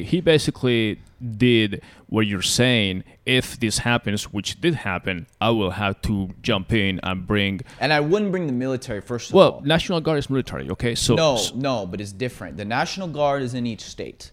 basically 0.00 0.02
he 0.04 0.20
basically 0.20 1.00
did 1.36 1.82
what 2.08 2.26
you're 2.26 2.42
saying. 2.42 3.04
If 3.24 3.58
this 3.60 3.78
happens, 3.78 4.24
which 4.32 4.60
did 4.60 4.74
happen, 4.74 5.26
I 5.40 5.50
will 5.50 5.70
have 5.70 6.02
to 6.02 6.30
jump 6.42 6.72
in 6.72 6.98
and 7.02 7.26
bring. 7.26 7.60
and 7.80 7.92
I 7.92 8.00
wouldn't 8.00 8.32
bring 8.32 8.46
the 8.48 8.52
military 8.52 9.00
first 9.00 9.30
of 9.30 9.34
Well, 9.34 9.50
all. 9.52 9.60
National 9.62 10.00
Guard 10.00 10.18
is 10.18 10.28
military, 10.28 10.68
okay? 10.70 10.94
So 10.96 11.14
No, 11.14 11.34
s- 11.36 11.54
no, 11.54 11.86
but 11.86 12.00
it's 12.00 12.12
different. 12.12 12.56
The 12.56 12.64
National 12.64 13.08
Guard 13.08 13.42
is 13.42 13.54
in 13.54 13.66
each 13.66 13.82
state. 13.82 14.32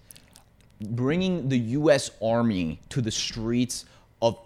Bringing 0.82 1.48
the 1.50 1.60
U.S. 1.80 2.10
Army 2.24 2.80
to 2.90 3.02
the 3.02 3.12
streets 3.12 3.86
of 4.22 4.38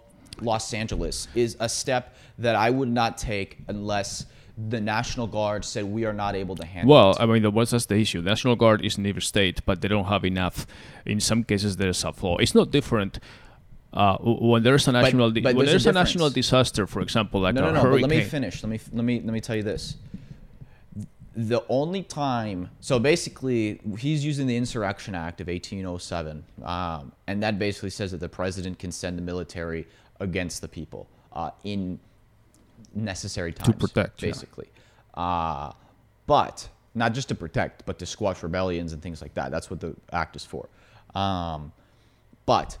Los 0.42 0.74
Angeles 0.74 1.28
is 1.34 1.56
a 1.60 1.68
step 1.68 2.14
that 2.38 2.54
I 2.54 2.68
would 2.68 2.90
not 2.90 3.16
take 3.16 3.58
unless 3.68 4.26
the 4.56 4.80
National 4.80 5.26
Guard 5.26 5.64
said 5.64 5.84
we 5.84 6.04
are 6.06 6.12
not 6.12 6.34
able 6.34 6.56
to 6.56 6.64
handle 6.64 6.94
Well, 6.94 7.10
it. 7.12 7.20
I 7.20 7.26
mean, 7.26 7.42
the- 7.42 7.50
what's 7.50 7.72
that's 7.72 7.86
the 7.86 7.96
issue? 7.96 8.22
The 8.22 8.30
National 8.30 8.56
Guard 8.56 8.84
is 8.84 8.96
in 8.96 9.06
every 9.06 9.22
state, 9.22 9.60
but 9.66 9.82
they 9.82 9.88
don't 9.88 10.06
have 10.06 10.24
enough. 10.24 10.66
In 11.04 11.20
some 11.20 11.44
cases, 11.44 11.76
there's 11.76 12.02
a 12.04 12.12
flaw. 12.12 12.38
It's 12.38 12.54
not 12.54 12.70
different. 12.70 13.18
Uh, 13.92 14.16
when 14.20 14.62
there's 14.62 14.88
a 14.88 14.92
national 14.92 15.30
di- 15.30 15.40
but 15.40 15.54
when 15.54 15.64
there's 15.66 15.84
there's 15.84 15.86
a 15.86 15.98
a 15.98 16.02
national 16.02 16.30
disaster, 16.30 16.86
for 16.86 17.00
example, 17.00 17.40
like 17.40 17.54
no, 17.54 17.62
a 17.62 17.64
no, 17.66 17.72
no. 17.72 17.80
hurricane. 17.80 18.02
But 18.02 18.10
let 18.10 18.16
me 18.18 18.24
finish. 18.24 18.62
Let 18.62 18.70
me 18.70 18.80
let 18.92 19.04
me 19.04 19.20
let 19.20 19.32
me 19.32 19.40
tell 19.40 19.56
you 19.56 19.62
this. 19.62 19.96
The 21.34 21.62
only 21.68 22.02
time, 22.02 22.70
so 22.80 22.98
basically, 22.98 23.80
he's 23.98 24.24
using 24.24 24.46
the 24.46 24.56
Insurrection 24.56 25.14
Act 25.14 25.42
of 25.42 25.48
1807, 25.48 26.44
um, 26.62 27.12
and 27.26 27.42
that 27.42 27.58
basically 27.58 27.90
says 27.90 28.10
that 28.12 28.20
the 28.20 28.28
president 28.28 28.78
can 28.78 28.90
send 28.90 29.18
the 29.18 29.22
military 29.22 29.86
against 30.18 30.62
the 30.62 30.68
people 30.68 31.08
uh, 31.32 31.50
in 31.62 32.00
necessary 32.94 33.52
times 33.52 33.68
To 33.68 33.78
protect, 33.78 34.22
yeah. 34.22 34.28
basically. 34.28 34.68
Uh, 35.14 35.72
but 36.26 36.68
not 36.94 37.12
just 37.12 37.28
to 37.28 37.34
protect, 37.34 37.84
but 37.86 37.98
to 37.98 38.06
squash 38.06 38.42
rebellions 38.42 38.92
and 38.92 39.02
things 39.02 39.20
like 39.20 39.34
that. 39.34 39.50
That's 39.50 39.70
what 39.70 39.80
the 39.80 39.94
act 40.12 40.36
is 40.36 40.44
for. 40.44 40.68
Um, 41.14 41.72
but 42.46 42.78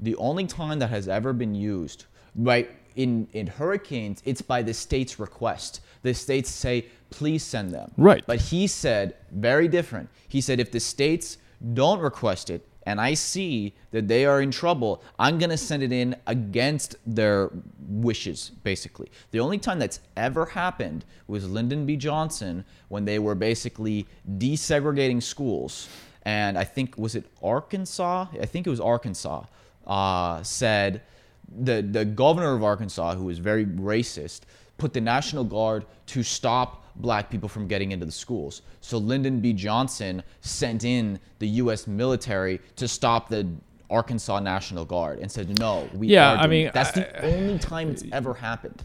the 0.00 0.14
only 0.16 0.46
time 0.46 0.78
that 0.78 0.90
has 0.90 1.08
ever 1.08 1.32
been 1.32 1.54
used, 1.54 2.04
right, 2.34 2.70
in, 2.96 3.28
in 3.32 3.46
hurricanes, 3.46 4.22
it's 4.24 4.42
by 4.42 4.62
the 4.62 4.72
state's 4.72 5.18
request. 5.18 5.80
The 6.02 6.14
states 6.14 6.50
say, 6.50 6.86
please 7.10 7.42
send 7.42 7.72
them. 7.72 7.92
Right. 7.96 8.24
But 8.26 8.40
he 8.40 8.66
said, 8.66 9.16
very 9.32 9.68
different. 9.68 10.08
He 10.28 10.40
said, 10.40 10.60
if 10.60 10.70
the 10.70 10.80
states 10.80 11.38
don't 11.74 12.00
request 12.00 12.50
it, 12.50 12.66
and 12.86 13.00
I 13.00 13.14
see 13.14 13.74
that 13.90 14.06
they 14.06 14.24
are 14.24 14.40
in 14.40 14.52
trouble, 14.52 15.02
I'm 15.18 15.38
going 15.38 15.50
to 15.50 15.56
send 15.56 15.82
it 15.82 15.92
in 15.92 16.14
against 16.28 16.94
their 17.04 17.50
wishes, 17.88 18.52
basically. 18.62 19.10
The 19.32 19.40
only 19.40 19.58
time 19.58 19.80
that's 19.80 20.00
ever 20.16 20.46
happened 20.46 21.04
was 21.26 21.50
Lyndon 21.50 21.84
B. 21.84 21.96
Johnson 21.96 22.64
when 22.88 23.04
they 23.04 23.18
were 23.18 23.34
basically 23.34 24.06
desegregating 24.38 25.20
schools. 25.20 25.88
And 26.22 26.56
I 26.56 26.64
think, 26.64 26.96
was 26.96 27.16
it 27.16 27.26
Arkansas? 27.42 28.26
I 28.40 28.46
think 28.46 28.66
it 28.66 28.70
was 28.70 28.80
Arkansas, 28.80 29.44
uh, 29.86 30.42
said 30.44 31.02
the, 31.48 31.82
the 31.82 32.04
governor 32.04 32.54
of 32.54 32.62
Arkansas, 32.62 33.14
who 33.14 33.24
was 33.24 33.38
very 33.38 33.66
racist, 33.66 34.42
put 34.78 34.92
the 34.92 35.00
National 35.00 35.44
Guard 35.44 35.86
to 36.06 36.22
stop 36.22 36.84
black 36.96 37.28
people 37.30 37.48
from 37.48 37.66
getting 37.68 37.92
into 37.92 38.06
the 38.06 38.12
schools. 38.12 38.62
So 38.80 38.98
Lyndon 38.98 39.40
B. 39.40 39.52
Johnson 39.52 40.22
sent 40.40 40.84
in 40.84 41.18
the 41.38 41.48
U.S. 41.62 41.86
military 41.86 42.60
to 42.76 42.88
stop 42.88 43.28
the 43.28 43.46
Arkansas 43.88 44.40
National 44.40 44.84
Guard 44.84 45.20
and 45.20 45.30
said, 45.30 45.58
"No, 45.60 45.88
we 45.94 46.08
Yeah, 46.08 46.32
are 46.34 46.36
I 46.38 46.46
mean, 46.48 46.70
that's 46.74 46.90
the 46.92 47.24
only 47.24 47.58
time 47.58 47.88
it's 47.90 48.02
ever 48.12 48.34
happened. 48.34 48.82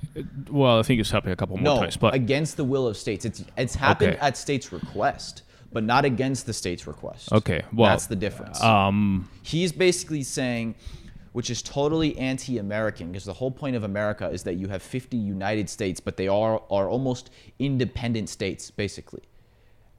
well, 0.50 0.78
I 0.80 0.84
think 0.84 1.00
it's 1.00 1.10
happened 1.10 1.34
a 1.34 1.36
couple 1.36 1.58
more 1.58 1.64
No, 1.64 1.80
times, 1.82 1.98
but 1.98 2.14
against 2.14 2.56
the 2.58 2.64
will 2.64 2.86
of 2.88 2.96
states. 2.98 3.26
It's 3.26 3.44
it's 3.58 3.74
happened 3.76 4.12
Okay. 4.14 4.20
at 4.20 4.38
states' 4.38 4.72
request, 4.72 5.42
but 5.74 5.84
not 5.84 6.06
against 6.06 6.46
the 6.46 6.54
state's 6.54 6.86
request. 6.86 7.32
Okay, 7.32 7.64
well, 7.74 7.90
that's 7.90 8.06
the 8.06 8.16
difference. 8.16 8.62
um, 8.62 9.28
He's 9.42 9.72
basically 9.72 10.22
saying, 10.22 10.76
which 11.34 11.50
is 11.50 11.62
totally 11.62 12.18
anti-American, 12.18 13.12
because 13.12 13.26
the 13.26 13.34
whole 13.34 13.52
point 13.52 13.76
of 13.76 13.84
America 13.84 14.30
is 14.30 14.44
that 14.44 14.56
you 14.56 14.68
have 14.68 14.82
50 14.82 15.18
United 15.18 15.70
States, 15.70 16.00
but 16.00 16.18
they 16.18 16.28
are 16.28 16.62
are 16.70 16.90
almost 16.90 17.30
independent 17.60 18.30
states, 18.30 18.72
basically, 18.72 19.24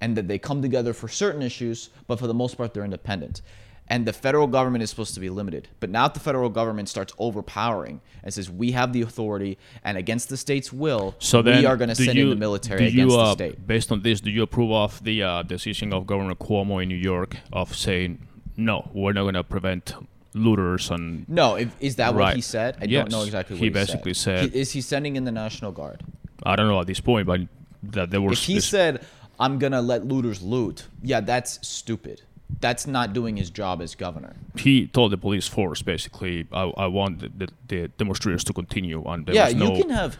and 0.00 0.16
that 0.16 0.28
they 0.28 0.38
come 0.38 0.62
together 0.62 0.92
for 0.92 1.08
certain 1.08 1.42
issues, 1.42 1.90
but 2.06 2.18
for 2.18 2.26
the 2.26 2.34
most 2.34 2.56
part 2.56 2.74
they're 2.74 2.84
independent. 2.84 3.42
And 3.88 4.06
the 4.06 4.12
federal 4.12 4.46
government 4.46 4.82
is 4.82 4.90
supposed 4.90 5.12
to 5.14 5.20
be 5.20 5.28
limited. 5.28 5.68
But 5.80 5.90
now 5.90 6.08
the 6.08 6.20
federal 6.20 6.48
government 6.48 6.88
starts 6.88 7.12
overpowering 7.18 8.00
and 8.22 8.32
says 8.32 8.48
we 8.48 8.72
have 8.72 8.92
the 8.92 9.02
authority, 9.02 9.58
and 9.84 9.98
against 9.98 10.28
the 10.28 10.36
state's 10.36 10.72
will, 10.72 11.14
so 11.18 11.40
we 11.40 11.66
are 11.66 11.76
going 11.76 11.88
to 11.88 11.94
send 11.94 12.16
you, 12.16 12.24
in 12.24 12.30
the 12.30 12.36
military 12.36 12.86
against 12.86 13.14
you, 13.14 13.20
uh, 13.20 13.26
the 13.26 13.32
state. 13.32 13.66
Based 13.66 13.90
on 13.90 14.02
this, 14.02 14.20
do 14.20 14.30
you 14.30 14.42
approve 14.42 14.70
of 14.70 15.02
the 15.02 15.22
uh, 15.22 15.42
decision 15.42 15.92
of 15.92 16.06
Governor 16.06 16.34
Cuomo 16.34 16.82
in 16.82 16.88
New 16.88 16.94
York 16.94 17.38
of 17.52 17.74
saying 17.76 18.28
no, 18.56 18.90
we're 18.92 19.12
not 19.12 19.22
going 19.22 19.34
to 19.34 19.44
prevent 19.44 19.94
looters 20.34 20.90
and 20.90 21.28
No, 21.28 21.56
if, 21.56 21.74
is 21.80 21.96
that 21.96 22.14
what 22.14 22.34
he 22.34 22.40
said? 22.40 22.76
I 22.80 22.84
Yes. 22.84 23.02
don't 23.04 23.12
know 23.12 23.24
exactly 23.24 23.56
what 23.56 23.60
He 23.62 23.66
said. 23.72 23.78
he, 23.78 23.84
basically 23.84 24.14
said. 24.14 24.38
said- 24.44 24.52
He- 24.52 24.60
is 24.60 24.72
he 24.72 24.80
sending 24.80 25.16
in 25.16 25.24
the 25.24 25.32
National 25.32 25.72
Guard? 25.72 26.02
I 26.44 26.56
don't 26.56 26.68
know 26.68 26.80
at 26.80 26.86
this 26.86 27.00
point, 27.00 27.26
but 27.26 27.40
that 27.82 28.10
there 28.10 28.20
was 28.20 28.38
If 28.40 28.44
he 28.46 28.60
said, 28.60 29.04
"I'm 29.38 29.58
gonna 29.58 29.82
let 29.82 30.04
looters 30.06 30.42
loot," 30.42 30.86
yeah, 31.02 31.20
that's 31.20 31.58
stupid. 31.66 32.22
That's 32.60 32.86
not 32.86 33.12
doing 33.12 33.36
his 33.36 33.48
job 33.50 33.80
as 33.80 33.94
governor. 33.94 34.34
he 34.56 34.86
told 34.86 35.10
the 35.12 35.16
police 35.16 35.48
force 35.48 35.80
basically, 35.82 36.46
I, 36.52 36.64
I 36.76 36.86
want 36.86 37.20
the, 37.20 37.30
the, 37.40 37.48
the 37.68 37.88
demonstrators 37.96 38.44
to 38.44 38.52
continue, 38.52 39.02
and 39.06 39.24
there 39.26 39.34
yeah, 39.34 39.46
was 39.46 39.54
no. 39.54 39.74
you 39.74 39.82
can 39.82 39.90
have. 39.90 40.18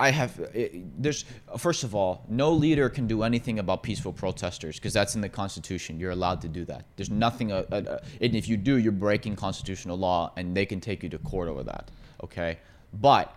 I 0.00 0.10
have. 0.10 0.40
It, 0.54 1.02
there's 1.02 1.26
first 1.58 1.84
of 1.84 1.94
all, 1.94 2.24
no 2.28 2.52
leader 2.52 2.88
can 2.88 3.06
do 3.06 3.22
anything 3.22 3.58
about 3.58 3.82
peaceful 3.82 4.12
protesters 4.12 4.76
because 4.76 4.94
that's 4.94 5.14
in 5.14 5.20
the 5.20 5.28
Constitution. 5.28 6.00
You're 6.00 6.12
allowed 6.12 6.40
to 6.40 6.48
do 6.48 6.64
that. 6.64 6.86
There's 6.96 7.10
nothing. 7.10 7.52
Uh, 7.52 7.64
uh, 7.70 7.74
uh, 7.76 7.98
and 8.20 8.34
if 8.34 8.48
you 8.48 8.56
do, 8.56 8.76
you're 8.76 8.92
breaking 8.92 9.36
constitutional 9.36 9.98
law, 9.98 10.32
and 10.36 10.56
they 10.56 10.64
can 10.64 10.80
take 10.80 11.02
you 11.02 11.10
to 11.10 11.18
court 11.18 11.48
over 11.48 11.62
that. 11.64 11.90
Okay, 12.24 12.58
but 12.94 13.36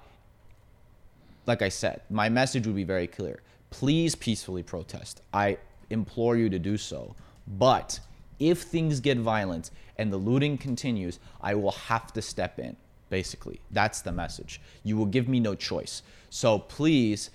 like 1.45 1.61
I 1.61 1.70
said, 1.70 2.01
my 2.09 2.30
message 2.30 2.66
would 2.66 2.78
be 2.78 2.86
very 2.86 3.07
clear. 3.07 3.41
Please 3.70 4.16
peacefully 4.16 4.64
protest. 4.64 5.22
I 5.34 5.57
implore 5.89 6.38
you 6.38 6.49
to 6.49 6.59
do 6.59 6.78
so. 6.78 7.16
But 7.45 7.99
if 8.39 8.61
things 8.61 9.01
get 9.01 9.18
violent 9.18 9.72
and 9.97 10.14
the 10.14 10.18
looting 10.18 10.57
continues, 10.57 11.20
I 11.41 11.55
will 11.55 11.72
have 11.72 12.14
to 12.14 12.22
step 12.22 12.57
in. 12.57 12.78
Basically, 13.14 13.59
that's 13.70 14.01
the 14.01 14.11
message. 14.11 14.59
You 14.84 14.97
will 14.97 15.05
give 15.05 15.28
me 15.28 15.39
no 15.39 15.53
choice. 15.53 16.01
So 16.32 16.57
please, 16.57 17.30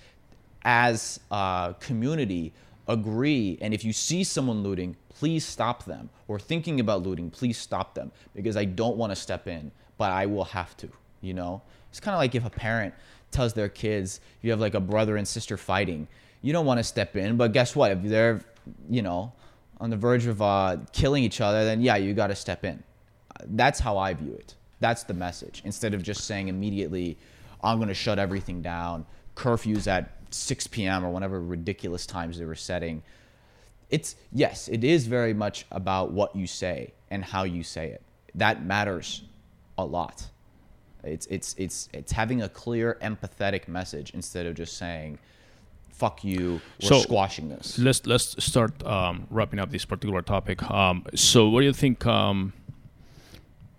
as 0.64 1.20
a 1.30 1.76
community, 1.78 2.52
agree. 2.88 3.58
And 3.60 3.72
if 3.72 3.84
you 3.84 3.92
see 3.92 4.24
someone 4.24 4.64
looting, 4.64 4.96
please 5.08 5.46
stop 5.46 5.84
them. 5.84 6.10
Or 6.26 6.40
thinking 6.40 6.80
about 6.80 7.04
looting, 7.04 7.30
please 7.30 7.58
stop 7.58 7.94
them 7.94 8.10
because 8.34 8.56
I 8.56 8.64
don't 8.64 8.96
want 8.96 9.12
to 9.12 9.14
step 9.16 9.46
in, 9.46 9.70
but 9.98 10.10
I 10.10 10.26
will 10.26 10.46
have 10.46 10.76
to. 10.78 10.88
You 11.20 11.34
know, 11.34 11.62
it's 11.90 12.00
kind 12.00 12.12
of 12.12 12.18
like 12.18 12.34
if 12.34 12.44
a 12.44 12.50
parent 12.50 12.92
tells 13.30 13.52
their 13.52 13.68
kids, 13.68 14.20
you 14.42 14.50
have 14.50 14.58
like 14.58 14.74
a 14.74 14.80
brother 14.80 15.16
and 15.16 15.28
sister 15.28 15.56
fighting, 15.56 16.08
you 16.42 16.52
don't 16.52 16.66
want 16.66 16.78
to 16.78 16.84
step 16.84 17.14
in, 17.14 17.36
but 17.36 17.52
guess 17.52 17.76
what? 17.76 17.92
If 17.92 18.02
they're, 18.02 18.40
you 18.90 19.02
know, 19.02 19.32
on 19.80 19.90
the 19.90 19.96
verge 19.96 20.26
of 20.26 20.42
uh, 20.42 20.78
killing 20.92 21.22
each 21.22 21.40
other, 21.40 21.64
then 21.64 21.82
yeah, 21.82 21.94
you 21.94 22.14
got 22.14 22.26
to 22.26 22.34
step 22.34 22.64
in. 22.64 22.82
That's 23.46 23.78
how 23.78 23.96
I 23.96 24.14
view 24.14 24.34
it. 24.34 24.56
That's 24.80 25.02
the 25.04 25.14
message. 25.14 25.62
Instead 25.64 25.94
of 25.94 26.02
just 26.02 26.24
saying 26.24 26.48
immediately, 26.48 27.18
I'm 27.62 27.78
going 27.78 27.88
to 27.88 27.94
shut 27.94 28.18
everything 28.18 28.62
down, 28.62 29.06
curfews 29.34 29.86
at 29.86 30.12
6 30.30 30.66
p.m. 30.68 31.04
or 31.04 31.10
whatever 31.10 31.40
ridiculous 31.40 32.06
times 32.06 32.38
they 32.38 32.44
were 32.44 32.54
setting. 32.54 33.02
It's, 33.90 34.16
yes, 34.32 34.68
it 34.68 34.84
is 34.84 35.06
very 35.06 35.34
much 35.34 35.66
about 35.70 36.12
what 36.12 36.36
you 36.36 36.46
say 36.46 36.92
and 37.10 37.24
how 37.24 37.44
you 37.44 37.62
say 37.64 37.88
it. 37.88 38.02
That 38.34 38.64
matters 38.64 39.22
a 39.76 39.84
lot. 39.84 40.26
It's, 41.02 41.26
it's, 41.26 41.54
it's, 41.58 41.88
it's 41.92 42.12
having 42.12 42.42
a 42.42 42.48
clear, 42.48 42.98
empathetic 43.02 43.66
message 43.66 44.10
instead 44.14 44.46
of 44.46 44.54
just 44.54 44.76
saying, 44.76 45.18
fuck 45.90 46.22
you, 46.22 46.60
we're 46.82 46.88
So- 46.88 46.98
squashing 47.00 47.48
this. 47.48 47.78
let's 47.78 48.06
let's 48.06 48.44
start 48.44 48.84
um, 48.86 49.26
wrapping 49.30 49.58
up 49.58 49.70
this 49.70 49.84
particular 49.84 50.22
topic. 50.22 50.62
Um, 50.70 51.04
so, 51.14 51.48
what 51.48 51.60
do 51.60 51.66
you 51.66 51.72
think 51.72 52.04
um, 52.06 52.52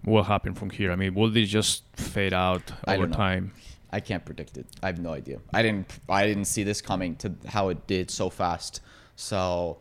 will 0.05 0.23
happen 0.23 0.53
from 0.53 0.69
here? 0.69 0.91
I 0.91 0.95
mean, 0.95 1.13
will 1.13 1.29
this 1.29 1.49
just 1.49 1.83
fade 1.95 2.33
out 2.33 2.71
over 2.87 3.07
time? 3.07 3.51
I 3.91 3.99
can't 3.99 4.23
predict 4.23 4.57
it. 4.57 4.67
I 4.83 4.87
have 4.87 4.99
no 4.99 5.13
idea. 5.13 5.39
I 5.53 5.61
didn't. 5.61 5.99
I 6.07 6.27
didn't 6.27 6.45
see 6.45 6.63
this 6.63 6.81
coming 6.81 7.15
to 7.17 7.33
how 7.47 7.69
it 7.69 7.87
did 7.87 8.11
so 8.11 8.29
fast. 8.29 8.81
So 9.15 9.77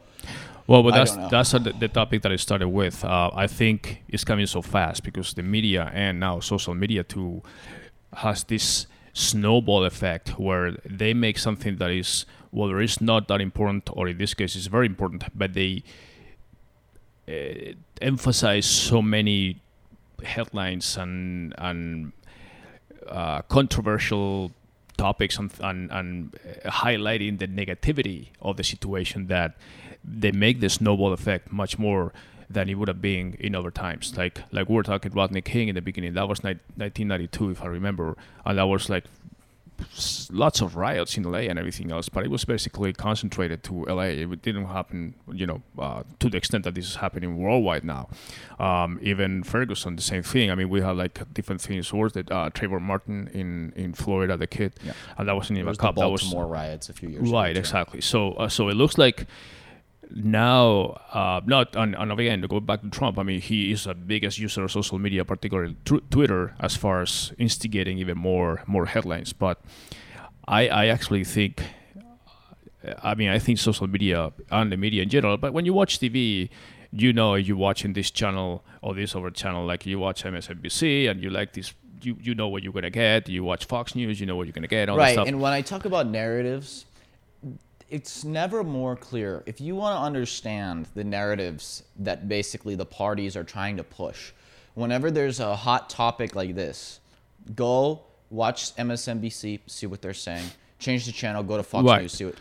Well, 0.67 0.83
but 0.83 0.95
that's 0.95 1.15
that's 1.31 1.55
uh, 1.55 1.59
the, 1.59 1.73
the 1.73 1.89
topic 1.89 2.23
that 2.23 2.33
I 2.33 2.37
started 2.37 2.69
with. 2.69 3.05
Uh, 3.05 3.31
I 3.35 3.47
think 3.47 4.03
it's 4.09 4.25
coming 4.25 4.47
so 4.47 4.63
fast 4.63 5.03
because 5.03 5.35
the 5.35 5.43
media 5.43 5.91
and 5.95 6.21
now 6.21 6.41
social 6.41 6.75
media 6.75 7.05
too 7.05 7.43
has 8.15 8.45
this 8.45 8.87
snowball 9.13 9.85
effect 9.85 10.39
where 10.39 10.73
they 10.85 11.13
make 11.13 11.39
something 11.39 11.77
that 11.77 11.91
is 11.91 12.25
whether 12.51 12.81
it's 12.81 13.01
not 13.01 13.29
that 13.29 13.41
important 13.41 13.91
or 13.93 14.09
in 14.09 14.19
this 14.19 14.35
case 14.35 14.57
it's 14.57 14.67
very 14.67 14.87
important, 14.87 15.25
but 15.35 15.53
they 15.53 15.83
uh, 17.29 17.73
emphasize 18.01 18.65
so 18.65 19.03
many 19.03 19.61
headlines 20.25 20.97
and 20.97 21.55
and 21.59 22.13
uh, 23.09 23.43
controversial 23.43 24.53
topics 24.97 25.39
and, 25.39 25.51
and, 25.61 25.91
and 25.91 26.33
highlighting 26.67 27.39
the 27.39 27.47
negativity 27.47 28.29
of 28.43 28.57
the 28.57 28.65
situation 28.65 29.29
that 29.29 29.55
they 30.05 30.33
make 30.33 30.61
the 30.61 30.69
snowball 30.69 31.13
effect 31.13 31.53
much 31.53 31.79
more 31.79 32.13
than 32.51 32.69
it 32.69 32.75
would 32.75 32.89
have 32.89 33.01
been 33.01 33.35
in 33.39 33.55
other 33.55 33.71
times. 33.71 34.17
Like 34.17 34.43
like 34.53 34.69
we 34.69 34.75
were 34.75 34.83
talking 34.83 35.13
about 35.13 35.31
Nick 35.31 35.45
King 35.45 35.69
in 35.69 35.75
the 35.75 35.83
beginning. 35.83 36.15
That 36.15 36.29
was 36.29 36.43
ni- 36.43 36.59
1992, 36.77 37.51
if 37.51 37.63
I 37.63 37.67
remember, 37.67 38.17
and 38.45 38.59
that 38.59 38.65
was 38.65 38.89
like 38.89 39.05
lots 40.31 40.61
of 40.61 40.77
riots 40.77 41.17
in 41.17 41.23
LA 41.25 41.41
and 41.51 41.59
everything 41.59 41.91
else. 41.93 42.09
But 42.09 42.25
it 42.25 42.31
was 42.31 42.45
basically 42.45 42.93
concentrated 42.93 43.63
to 43.65 43.85
LA. 43.87 44.03
It 44.25 44.43
didn't 44.43 44.67
happen, 44.67 45.15
you 45.33 45.47
know, 45.47 45.63
uh, 45.79 46.03
to 46.21 46.29
the 46.29 46.37
extent 46.37 46.65
that 46.65 46.75
this 46.75 46.87
is 46.87 46.97
happening 46.97 47.39
worldwide 47.39 47.85
now. 47.85 48.09
Um, 48.59 48.99
even 49.03 49.43
Ferguson, 49.43 49.97
the 49.97 50.03
same 50.03 50.23
thing. 50.23 50.51
I 50.51 50.55
mean, 50.55 50.69
we 50.69 50.81
had 50.81 50.97
like 50.97 51.33
different 51.33 51.61
things. 51.61 51.93
Or 51.93 52.09
that 52.11 52.31
uh, 52.31 52.51
Trayvon 52.51 52.83
Martin 52.83 53.29
in 53.33 53.73
in 53.77 53.95
Florida, 53.95 54.37
the 54.37 54.47
kid, 54.47 54.75
Yeah. 54.85 54.93
and 55.17 55.29
that 55.29 55.35
wasn't 55.35 55.59
it 55.59 55.61
even 55.61 55.69
a 55.69 55.71
was 55.71 55.79
the 55.79 55.83
cop. 55.83 55.95
That 55.97 56.09
was 56.11 56.23
Baltimore 56.23 56.47
riots 56.47 56.89
a 56.89 56.93
few 56.93 57.09
years 57.09 57.23
ago. 57.23 57.33
right 57.33 57.55
too. 57.55 57.61
exactly 57.61 58.01
so 58.01 58.33
uh, 58.33 58.49
so 58.49 58.69
it 58.69 58.75
looks 58.75 58.99
like 58.99 59.27
now 60.15 60.99
uh, 61.13 61.41
not 61.47 61.75
and, 61.77 61.95
and 61.95 62.13
again 62.13 62.41
to 62.43 62.49
go 62.49 62.61
back 62.61 62.81
to 62.81 62.89
trump 62.91 63.19
i 63.19 63.23
mean 63.23 63.41
he 63.41 63.71
is 63.73 63.85
the 63.85 63.95
biggest 63.95 64.39
user 64.39 64.65
of 64.65 64.71
social 64.73 64.99
media 64.99 65.25
particularly 65.25 65.77
tw- 65.85 66.11
twitter 66.11 66.55
as 66.61 66.77
far 66.77 67.03
as 67.03 67.33
instigating 67.39 67.99
even 67.99 68.17
more 68.17 68.63
more 68.67 68.87
headlines 68.87 69.33
but 69.33 69.61
i 70.47 70.69
i 70.69 70.87
actually 70.87 71.25
think 71.25 71.63
I 73.03 73.15
mean, 73.17 73.29
I 73.29 73.39
think 73.41 73.59
social 73.59 73.89
media 73.89 74.33
and 74.53 74.71
the 74.71 74.77
media 74.77 75.03
in 75.03 75.09
general, 75.09 75.37
but 75.37 75.53
when 75.53 75.67
you 75.67 75.75
watch 75.75 75.99
TV, 75.99 76.49
you 76.93 77.13
know 77.13 77.35
you're 77.35 77.57
watching 77.57 77.93
this 77.93 78.09
channel 78.11 78.65
or 78.83 78.95
this 78.95 79.17
other 79.17 79.31
channel, 79.31 79.67
like 79.67 79.85
you 79.85 79.99
watch 79.99 80.23
MSNBC 80.23 81.11
and 81.11 81.21
you 81.21 81.29
like 81.29 81.53
this, 81.55 81.75
you, 82.01 82.17
you 82.21 82.35
know 82.37 82.49
what 82.49 82.63
you're 82.63 82.73
going 82.73 82.85
to 82.85 82.91
get. 82.91 83.29
You 83.29 83.43
watch 83.43 83.65
Fox 83.65 83.97
News, 83.97 84.21
you 84.21 84.27
know 84.27 84.37
what 84.37 84.47
you're 84.47 84.53
going 84.53 84.63
to 84.63 84.69
get, 84.69 84.89
all 84.89 84.97
Right. 84.97 85.13
stuff. 85.13 85.27
And 85.27 85.41
when 85.41 85.53
I 85.53 85.61
talk 85.61 85.85
about 85.87 86.07
narratives, 86.07 86.87
it's 87.91 88.25
never 88.25 88.63
more 88.63 88.97
clear. 88.97 89.43
If 89.47 89.61
you 89.61 89.75
want 89.75 89.99
to 89.99 90.03
understand 90.03 90.89
the 90.95 91.05
narratives 91.05 91.85
that 91.99 92.29
basically 92.29 92.75
the 92.75 92.85
parties 92.85 93.37
are 93.37 93.45
trying 93.45 93.77
to 93.79 93.85
push, 93.85 94.33
whenever 94.75 95.11
there's 95.11 95.41
a 95.41 95.57
hot 95.57 95.89
topic 95.89 96.35
like 96.35 96.55
this, 96.55 97.01
go 97.55 98.01
watch 98.31 98.77
MSNBC, 98.77 99.61
see 99.67 99.87
what 99.87 100.03
they're 100.03 100.15
saying. 100.15 100.45
Change 100.79 101.07
the 101.07 101.13
channel, 101.13 101.43
go 101.43 101.57
to 101.57 101.63
Fox 101.63 101.85
Right. 101.85 102.03
News, 102.03 102.13
see 102.13 102.27
what. 102.27 102.35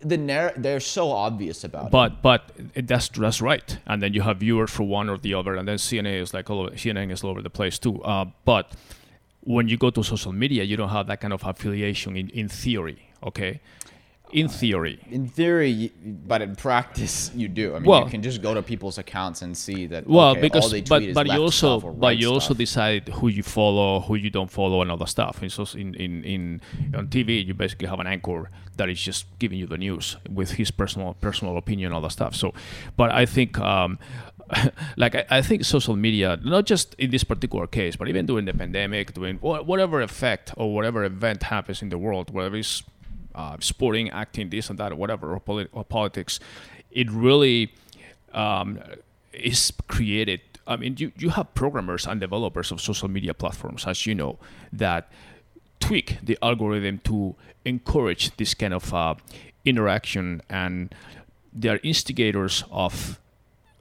The 0.00 0.16
narr- 0.16 0.54
they're 0.56 0.80
so 0.80 1.10
obvious 1.12 1.62
about 1.62 1.86
it. 1.86 1.92
But 1.92 2.22
but 2.22 2.50
that's 2.74 3.08
that's 3.10 3.40
right. 3.40 3.78
And 3.86 4.02
then 4.02 4.14
you 4.14 4.22
have 4.22 4.38
viewers 4.38 4.70
for 4.70 4.82
one 4.82 5.08
or 5.08 5.16
the 5.16 5.34
other, 5.34 5.54
and 5.54 5.68
then 5.68 5.76
CNN 5.76 6.20
is 6.20 6.34
like 6.34 6.50
all 6.50 6.60
over, 6.60 6.70
CNN 6.70 7.12
is 7.12 7.22
all 7.22 7.30
over 7.30 7.40
the 7.40 7.50
place 7.50 7.78
too. 7.78 8.02
Uh, 8.02 8.24
but 8.44 8.72
when 9.44 9.68
you 9.68 9.76
go 9.76 9.90
to 9.90 10.02
social 10.02 10.32
media, 10.32 10.64
you 10.64 10.76
don't 10.76 10.88
have 10.88 11.06
that 11.06 11.20
kind 11.20 11.32
of 11.32 11.44
affiliation 11.44 12.16
in, 12.16 12.30
in 12.30 12.48
theory. 12.48 13.10
Okay, 13.22 13.60
in 14.32 14.48
theory. 14.48 14.98
In 15.10 15.28
theory, 15.28 15.92
but 16.04 16.42
in 16.42 16.56
practice, 16.56 17.30
you 17.34 17.48
do. 17.48 17.74
I 17.74 17.78
mean, 17.78 17.88
Well- 17.88 18.04
you 18.04 18.10
can 18.10 18.22
just 18.22 18.42
go 18.42 18.54
to 18.54 18.62
people's 18.62 18.98
accounts 18.98 19.42
and 19.42 19.56
see 19.56 19.86
that. 19.86 20.06
Well, 20.06 20.30
okay, 20.30 20.38
all 20.38 20.42
because 20.42 20.70
they 20.70 20.80
tweet 20.80 20.88
but 20.88 21.02
is 21.02 21.14
but 21.14 21.26
you 21.26 21.42
also 21.42 21.78
stuff 21.78 21.94
but 21.98 22.16
you 22.16 22.28
also 22.32 22.54
decide 22.54 23.08
who 23.08 23.28
you 23.28 23.42
follow, 23.42 24.00
who 24.00 24.14
you 24.16 24.30
don't 24.30 24.50
follow, 24.50 24.82
and 24.82 24.90
all 24.90 24.96
that 24.96 25.08
stuff. 25.08 25.42
And 25.42 25.52
so 25.52 25.66
in 25.76 25.94
in 25.94 26.24
in 26.24 26.60
on 26.94 27.08
TV, 27.08 27.44
you 27.46 27.54
basically 27.54 27.88
have 27.88 28.00
an 28.00 28.06
anchor 28.06 28.50
that 28.76 28.88
is 28.88 29.00
just 29.00 29.26
giving 29.38 29.58
you 29.58 29.66
the 29.66 29.76
news 29.78 30.16
with 30.28 30.52
his 30.52 30.70
personal 30.70 31.14
personal 31.20 31.56
opinion, 31.56 31.86
and 31.88 31.94
all 31.94 32.00
that 32.00 32.12
stuff. 32.12 32.34
So, 32.34 32.52
but 32.96 33.12
I 33.12 33.26
think. 33.26 33.58
Um, 33.58 33.98
like 34.96 35.14
I, 35.14 35.24
I 35.30 35.42
think 35.42 35.64
social 35.64 35.96
media, 35.96 36.38
not 36.44 36.66
just 36.66 36.94
in 36.98 37.10
this 37.10 37.24
particular 37.24 37.66
case, 37.66 37.96
but 37.96 38.08
even 38.08 38.26
during 38.26 38.44
the 38.44 38.52
pandemic, 38.52 39.14
during 39.14 39.38
wha- 39.40 39.62
whatever 39.62 40.02
effect 40.02 40.52
or 40.58 40.74
whatever 40.74 41.04
event 41.04 41.44
happens 41.44 41.80
in 41.80 41.88
the 41.88 41.96
world, 41.96 42.30
whether 42.34 42.56
it's 42.56 42.82
uh, 43.34 43.56
sporting, 43.60 44.10
acting, 44.10 44.50
this 44.50 44.70
and 44.70 44.78
that, 44.78 44.92
or 44.92 44.96
whatever, 44.96 45.32
or, 45.32 45.40
polit- 45.40 45.70
or 45.72 45.84
politics, 45.84 46.40
it 46.90 47.10
really 47.10 47.72
um, 48.32 48.78
is 49.32 49.72
created. 49.88 50.40
I 50.66 50.76
mean, 50.76 50.96
you, 50.98 51.12
you 51.16 51.30
have 51.30 51.54
programmers 51.54 52.06
and 52.06 52.20
developers 52.20 52.70
of 52.70 52.80
social 52.80 53.08
media 53.08 53.34
platforms, 53.34 53.86
as 53.86 54.06
you 54.06 54.14
know, 54.14 54.38
that 54.72 55.10
tweak 55.80 56.18
the 56.22 56.38
algorithm 56.42 56.98
to 56.98 57.34
encourage 57.64 58.36
this 58.36 58.54
kind 58.54 58.72
of 58.74 58.94
uh, 58.94 59.14
interaction, 59.64 60.42
and 60.48 60.94
they 61.52 61.68
are 61.68 61.80
instigators 61.82 62.64
of 62.70 63.18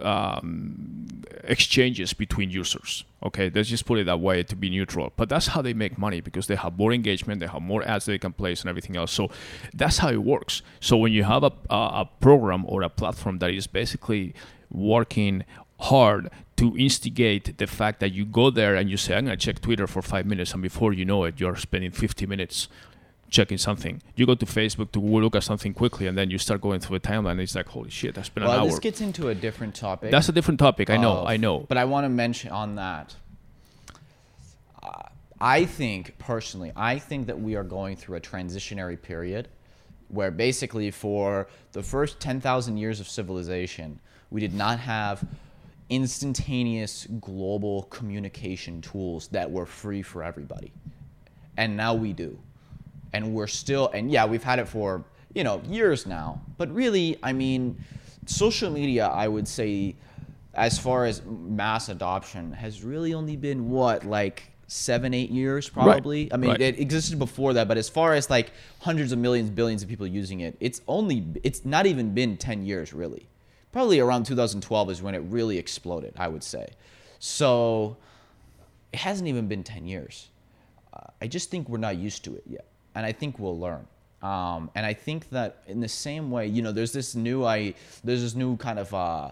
um, 0.02 1.24
exchanges 1.44 2.14
between 2.14 2.50
users. 2.50 3.04
Okay, 3.24 3.52
let's 3.54 3.70
just 3.70 3.86
put 3.86 4.00
it 4.00 4.06
that 4.06 4.20
way 4.20 4.44
to 4.44 4.56
be 4.56 4.70
neutral. 4.70 5.14
But 5.16 5.30
that's 5.30 5.48
how 5.48 5.62
they 5.62 5.74
make 5.74 5.98
money 5.98 6.22
because 6.22 6.48
they 6.48 6.56
have 6.56 6.78
more 6.78 6.92
engagement, 6.92 7.40
they 7.40 7.48
have 7.48 7.62
more 7.62 7.84
ads 7.88 8.06
they 8.06 8.18
can 8.18 8.34
place, 8.34 8.62
and 8.62 8.70
everything 8.70 8.96
else. 8.96 9.12
So 9.12 9.30
that's 9.74 10.00
how 10.00 10.10
it 10.10 10.24
works. 10.24 10.62
So 10.80 10.98
when 10.98 11.12
you 11.14 11.24
have 11.24 11.44
a, 11.44 11.52
a, 11.70 11.76
a 11.76 12.10
program 12.20 12.66
or 12.68 12.82
a 12.82 12.90
platform 12.90 13.40
that 13.40 13.52
is 13.52 13.68
basically 13.68 14.34
working 14.72 15.44
hard 15.80 16.30
to 16.58 16.78
instigate 16.78 17.58
the 17.58 17.68
fact 17.68 18.00
that 18.00 18.14
you 18.14 18.24
go 18.26 18.50
there 18.50 18.76
and 18.76 18.90
you 18.90 18.98
say, 18.98 19.16
I'm 19.16 19.26
going 19.26 19.38
to 19.38 19.46
check 19.46 19.62
Twitter 19.62 19.88
for 19.88 20.02
five 20.02 20.26
minutes, 20.26 20.54
and 20.54 20.62
before 20.62 20.94
you 20.94 21.06
know 21.06 21.24
it, 21.24 21.40
you're 21.40 21.56
spending 21.56 21.92
50 21.92 22.28
minutes 22.28 22.68
checking 23.32 23.58
something. 23.58 24.02
You 24.16 24.26
go 24.28 24.36
to 24.36 24.46
Facebook 24.46 24.92
to 24.92 25.00
look 25.00 25.36
at 25.36 25.44
something 25.44 25.74
quickly, 25.74 26.06
and 26.06 26.16
then 26.18 26.30
you 26.30 26.38
start 26.38 26.62
going 26.62 26.80
through 26.82 27.00
the 27.00 27.08
timeline. 27.08 27.32
And 27.32 27.42
it's 27.42 27.56
like, 27.56 27.68
holy 27.68 27.90
shit, 27.90 28.14
that's 28.14 28.30
been 28.30 28.44
an 28.44 28.50
hour. 28.50 28.58
Well, 28.58 28.66
this 28.68 28.78
gets 28.80 29.02
into 29.02 29.30
a 29.30 29.36
different 29.36 29.74
topic. 29.74 30.12
That's 30.12 30.30
a 30.30 30.32
different 30.32 30.60
topic. 30.60 30.90
I 30.92 30.98
know. 30.98 31.14
of- 31.20 31.28
I 31.28 31.38
know. 31.38 31.60
But 31.68 31.78
I 31.80 31.86
want 31.86 32.06
to 32.06 32.10
mention 32.10 32.52
on 32.52 32.76
that. 32.76 33.16
uh, 34.84 35.04
I 35.40 35.66
think 35.66 36.18
personally, 36.20 36.72
I 36.76 37.00
think 37.00 37.28
that 37.28 37.40
we 37.40 37.56
are 37.56 37.64
going 37.64 37.96
through 37.96 38.18
a 38.18 38.22
transitionary 38.22 39.02
period 39.02 39.48
where 40.10 40.30
basically 40.30 40.92
for 40.92 41.48
the 41.72 41.82
first 41.82 42.20
10,000 42.20 42.78
years 42.78 43.00
of 43.00 43.08
civilization, 43.08 44.00
we 44.30 44.42
did 44.42 44.54
not 44.54 44.78
have 44.80 45.24
instantaneous 45.90 47.08
global 47.22 47.84
communication 47.84 48.82
tools 48.82 49.28
that 49.30 49.50
were 49.50 49.66
free 49.66 50.02
for 50.02 50.22
everybody. 50.24 50.72
And 51.58 51.76
now 51.78 51.94
we 51.94 52.12
do. 52.14 52.38
And 53.14 53.34
we're 53.34 53.48
still 53.48 53.90
and 53.94 54.12
yeah, 54.12 54.26
we've 54.26 54.44
had 54.44 54.60
it 54.60 54.68
for, 54.68 55.04
you 55.34 55.44
know, 55.44 55.62
years 55.68 56.06
now. 56.06 56.42
But 56.58 56.74
really, 56.74 57.18
I 57.24 57.34
mean, 57.34 57.84
social 58.26 58.72
media, 58.72 59.08
I 59.08 59.28
would 59.28 59.48
say 59.48 59.96
as 60.54 60.78
far 60.78 61.06
as 61.06 61.22
mass 61.26 61.90
adoption, 61.90 62.52
has 62.54 62.84
really 62.84 63.14
only 63.14 63.36
been 63.36 63.70
what 63.70 64.06
like 64.06 64.44
seven, 64.68 65.14
eight 65.14 65.30
years 65.30 65.70
probably. 65.70 66.32
I 66.34 66.38
mean, 66.38 66.52
right. 66.52 66.62
it 66.62 66.80
existed 66.80 67.20
before 67.20 67.54
that, 67.54 67.68
but 67.68 67.78
as 67.78 67.90
far 67.90 68.14
as 68.14 68.30
like 68.30 68.52
hundreds 68.80 69.12
of 69.12 69.20
millions, 69.20 69.50
billions 69.50 69.84
of 69.84 69.90
people 69.90 70.08
using 70.08 70.42
it, 70.42 70.56
it's 70.60 70.82
only 70.88 71.26
it's 71.44 71.66
not 71.66 71.86
even 71.86 72.14
been 72.14 72.38
ten 72.38 72.66
years 72.66 72.94
really. 72.94 73.28
Probably 73.72 74.02
around 74.02 74.26
2012 74.26 74.90
is 74.90 75.02
when 75.02 75.16
it 75.16 75.20
really 75.20 75.58
exploded. 75.58 76.14
I 76.18 76.28
would 76.28 76.44
say. 76.44 76.68
So 77.20 77.98
it 78.92 79.00
hasn't 79.00 79.28
even 79.28 79.48
been 79.48 79.64
10 79.64 79.88
years. 79.88 80.30
Uh, 80.94 81.00
I 81.22 81.28
just 81.28 81.50
think 81.50 81.70
we're 81.70 81.78
not 81.78 81.98
used 81.98 82.24
to 82.26 82.36
it 82.36 82.44
yet, 82.46 82.66
and 82.96 83.06
I 83.06 83.12
think 83.12 83.40
we'll 83.40 83.60
learn. 83.60 83.86
Um, 84.22 84.70
and 84.76 84.86
I 84.86 84.94
think 84.94 85.30
that 85.30 85.64
in 85.68 85.80
the 85.80 85.88
same 85.88 86.30
way, 86.30 86.48
you 86.48 86.62
know, 86.62 86.72
there's 86.72 86.94
this 86.94 87.16
new 87.16 87.44
I 87.44 87.74
there's 88.04 88.22
this 88.22 88.36
new 88.36 88.56
kind 88.58 88.78
of 88.78 88.94
uh, 88.94 88.98
uh, 88.98 89.32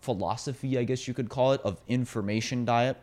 philosophy, 0.00 0.78
I 0.78 0.84
guess 0.84 1.06
you 1.06 1.14
could 1.14 1.28
call 1.28 1.52
it, 1.52 1.60
of 1.62 1.80
information 1.86 2.64
diet. 2.64 2.96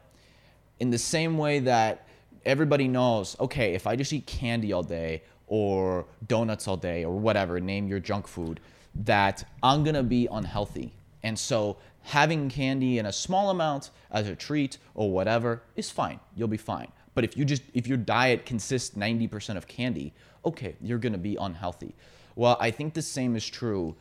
In 0.79 0.89
the 0.89 0.97
same 0.97 1.37
way 1.37 1.59
that 1.59 2.07
everybody 2.45 2.87
knows, 2.87 3.37
okay, 3.39 3.73
if 3.73 3.87
I 3.87 3.95
just 3.95 4.11
eat 4.11 4.25
candy 4.25 4.73
all 4.73 4.83
day 4.83 5.23
or 5.47 6.05
donuts 6.27 6.67
all 6.67 6.77
day 6.77 7.05
or 7.05 7.17
whatever, 7.17 7.59
name 7.59 7.87
your 7.87 7.99
junk 7.99 8.27
food, 8.27 8.59
that 8.95 9.45
I'm 9.61 9.83
gonna 9.85 10.03
be 10.03 10.27
unhealthy. 10.29 10.91
And 11.21 11.39
so 11.39 11.77
having 12.01 12.49
candy 12.49 12.99
in 12.99 13.05
a 13.05 13.13
small 13.13 13.49
amount 13.49 13.91
as 14.11 14.27
a 14.27 14.35
treat 14.35 14.77
or 14.95 15.09
whatever 15.09 15.61
is 15.77 15.89
fine. 15.89 16.19
You'll 16.35 16.49
be 16.49 16.57
fine. 16.57 16.91
But 17.15 17.23
if 17.23 17.37
you 17.37 17.45
just 17.45 17.63
if 17.73 17.87
your 17.87 17.97
diet 17.97 18.45
consists 18.45 18.95
90% 18.95 19.57
of 19.57 19.67
candy, 19.67 20.13
okay, 20.45 20.75
you're 20.81 20.97
going 20.97 21.13
to 21.13 21.19
be 21.19 21.35
unhealthy. 21.35 21.95
Well, 22.35 22.57
I 22.59 22.71
think 22.71 22.93
the 22.93 23.01
same 23.01 23.35
is 23.35 23.47
true 23.47 23.95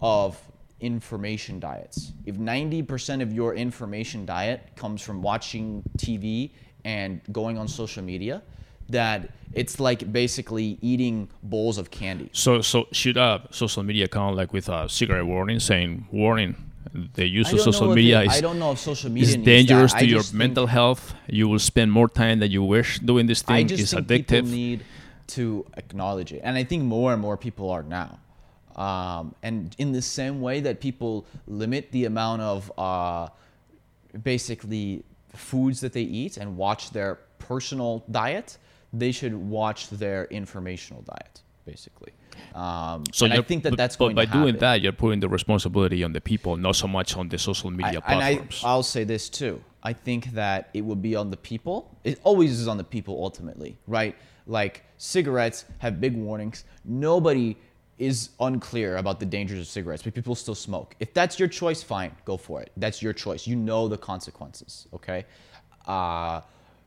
of 0.00 0.40
information 0.80 1.60
diets. 1.60 2.12
If 2.26 2.36
90% 2.36 3.22
of 3.22 3.32
your 3.32 3.54
information 3.54 4.26
diet 4.26 4.70
comes 4.74 5.00
from 5.00 5.22
watching 5.22 5.82
TV 5.96 6.50
and 6.84 7.20
going 7.30 7.56
on 7.56 7.68
social 7.68 8.02
media, 8.02 8.42
that 8.88 9.30
it's 9.52 9.78
like 9.78 10.12
basically 10.12 10.78
eating 10.80 11.28
bowls 11.44 11.78
of 11.78 11.90
candy. 11.90 12.30
So, 12.32 12.60
so 12.60 12.88
should 12.90 13.16
uh, 13.16 13.40
social 13.50 13.84
media 13.84 14.08
count 14.08 14.36
like 14.36 14.52
with 14.52 14.68
a 14.68 14.88
cigarette 14.88 15.26
warning 15.26 15.60
saying 15.60 16.08
warning? 16.10 16.56
The 16.92 17.26
use 17.26 17.52
of 17.52 17.60
social 17.60 17.94
media 17.94 18.22
is 18.22 18.32
I 18.32 18.40
don't 18.40 18.58
know 18.58 18.72
if 18.72 18.78
social 18.78 19.10
media 19.10 19.28
is 19.28 19.36
dangerous 19.36 19.92
to 19.94 20.00
I 20.00 20.02
your 20.02 20.22
mental 20.34 20.66
health. 20.66 21.14
You 21.26 21.48
will 21.48 21.58
spend 21.58 21.90
more 21.90 22.08
time 22.08 22.40
than 22.40 22.50
you 22.50 22.62
wish 22.62 22.98
doing 22.98 23.26
this 23.26 23.40
thing. 23.40 23.56
I 23.56 23.62
just 23.62 23.82
it's 23.82 23.92
think 23.92 24.06
addictive. 24.06 24.44
people 24.44 24.50
need 24.50 24.84
to 25.28 25.64
acknowledge 25.76 26.32
it, 26.32 26.42
and 26.44 26.56
I 26.56 26.64
think 26.64 26.84
more 26.84 27.12
and 27.12 27.22
more 27.22 27.38
people 27.38 27.70
are 27.70 27.82
now. 27.82 28.18
Um, 28.76 29.34
and 29.42 29.74
in 29.78 29.92
the 29.92 30.02
same 30.02 30.40
way 30.40 30.60
that 30.60 30.80
people 30.80 31.26
limit 31.46 31.92
the 31.92 32.04
amount 32.04 32.42
of 32.42 32.72
uh, 32.78 33.28
basically 34.22 35.04
foods 35.34 35.80
that 35.80 35.92
they 35.92 36.02
eat 36.02 36.36
and 36.36 36.56
watch 36.56 36.90
their 36.90 37.18
personal 37.38 38.04
diet, 38.10 38.58
they 38.92 39.12
should 39.12 39.34
watch 39.34 39.88
their 39.90 40.24
informational 40.26 41.02
diet, 41.02 41.40
basically. 41.64 42.12
Um, 42.54 43.04
so 43.12 43.26
I 43.26 43.40
think 43.42 43.62
that 43.62 43.70
but- 43.70 43.76
that's 43.76 43.96
but 43.96 44.06
going 44.06 44.16
by 44.16 44.26
to 44.26 44.32
doing 44.32 44.56
that, 44.58 44.80
you're 44.80 44.92
putting 44.92 45.20
the 45.20 45.28
responsibility 45.28 46.04
on 46.04 46.12
the 46.12 46.20
people, 46.20 46.56
not 46.56 46.76
so 46.76 46.86
much 46.86 47.16
on 47.16 47.28
the 47.28 47.38
social 47.38 47.70
media 47.70 48.00
I, 48.06 48.12
and 48.12 48.22
I, 48.22 48.34
platforms. 48.34 48.62
I'll 48.64 48.82
say 48.82 49.04
this 49.04 49.28
too. 49.28 49.62
I 49.82 49.92
think 49.92 50.32
that 50.32 50.70
it 50.74 50.82
would 50.82 51.02
be 51.02 51.16
on 51.16 51.30
the 51.30 51.36
people. 51.36 51.96
It 52.04 52.20
always 52.22 52.60
is 52.60 52.68
on 52.68 52.76
the 52.76 52.84
people 52.84 53.22
ultimately, 53.22 53.78
right? 53.86 54.14
Like 54.46 54.84
cigarettes 54.96 55.64
have 55.78 56.00
big 56.00 56.16
warnings. 56.16 56.64
Nobody 56.84 57.56
is 57.98 58.30
unclear 58.40 58.96
about 58.96 59.20
the 59.20 59.26
dangers 59.26 59.60
of 59.60 59.66
cigarettes, 59.66 60.02
but 60.02 60.14
people 60.14 60.34
still 60.34 60.54
smoke. 60.54 60.96
If 60.98 61.14
that's 61.14 61.38
your 61.38 61.48
choice, 61.48 61.82
fine, 61.82 62.12
go 62.24 62.36
for 62.36 62.60
it. 62.60 62.72
That's 62.76 63.02
your 63.02 63.12
choice. 63.12 63.46
You 63.46 63.56
know 63.56 63.88
the 63.88 63.98
consequences, 63.98 64.88
okay? 64.92 65.24
Uh, 65.86 66.40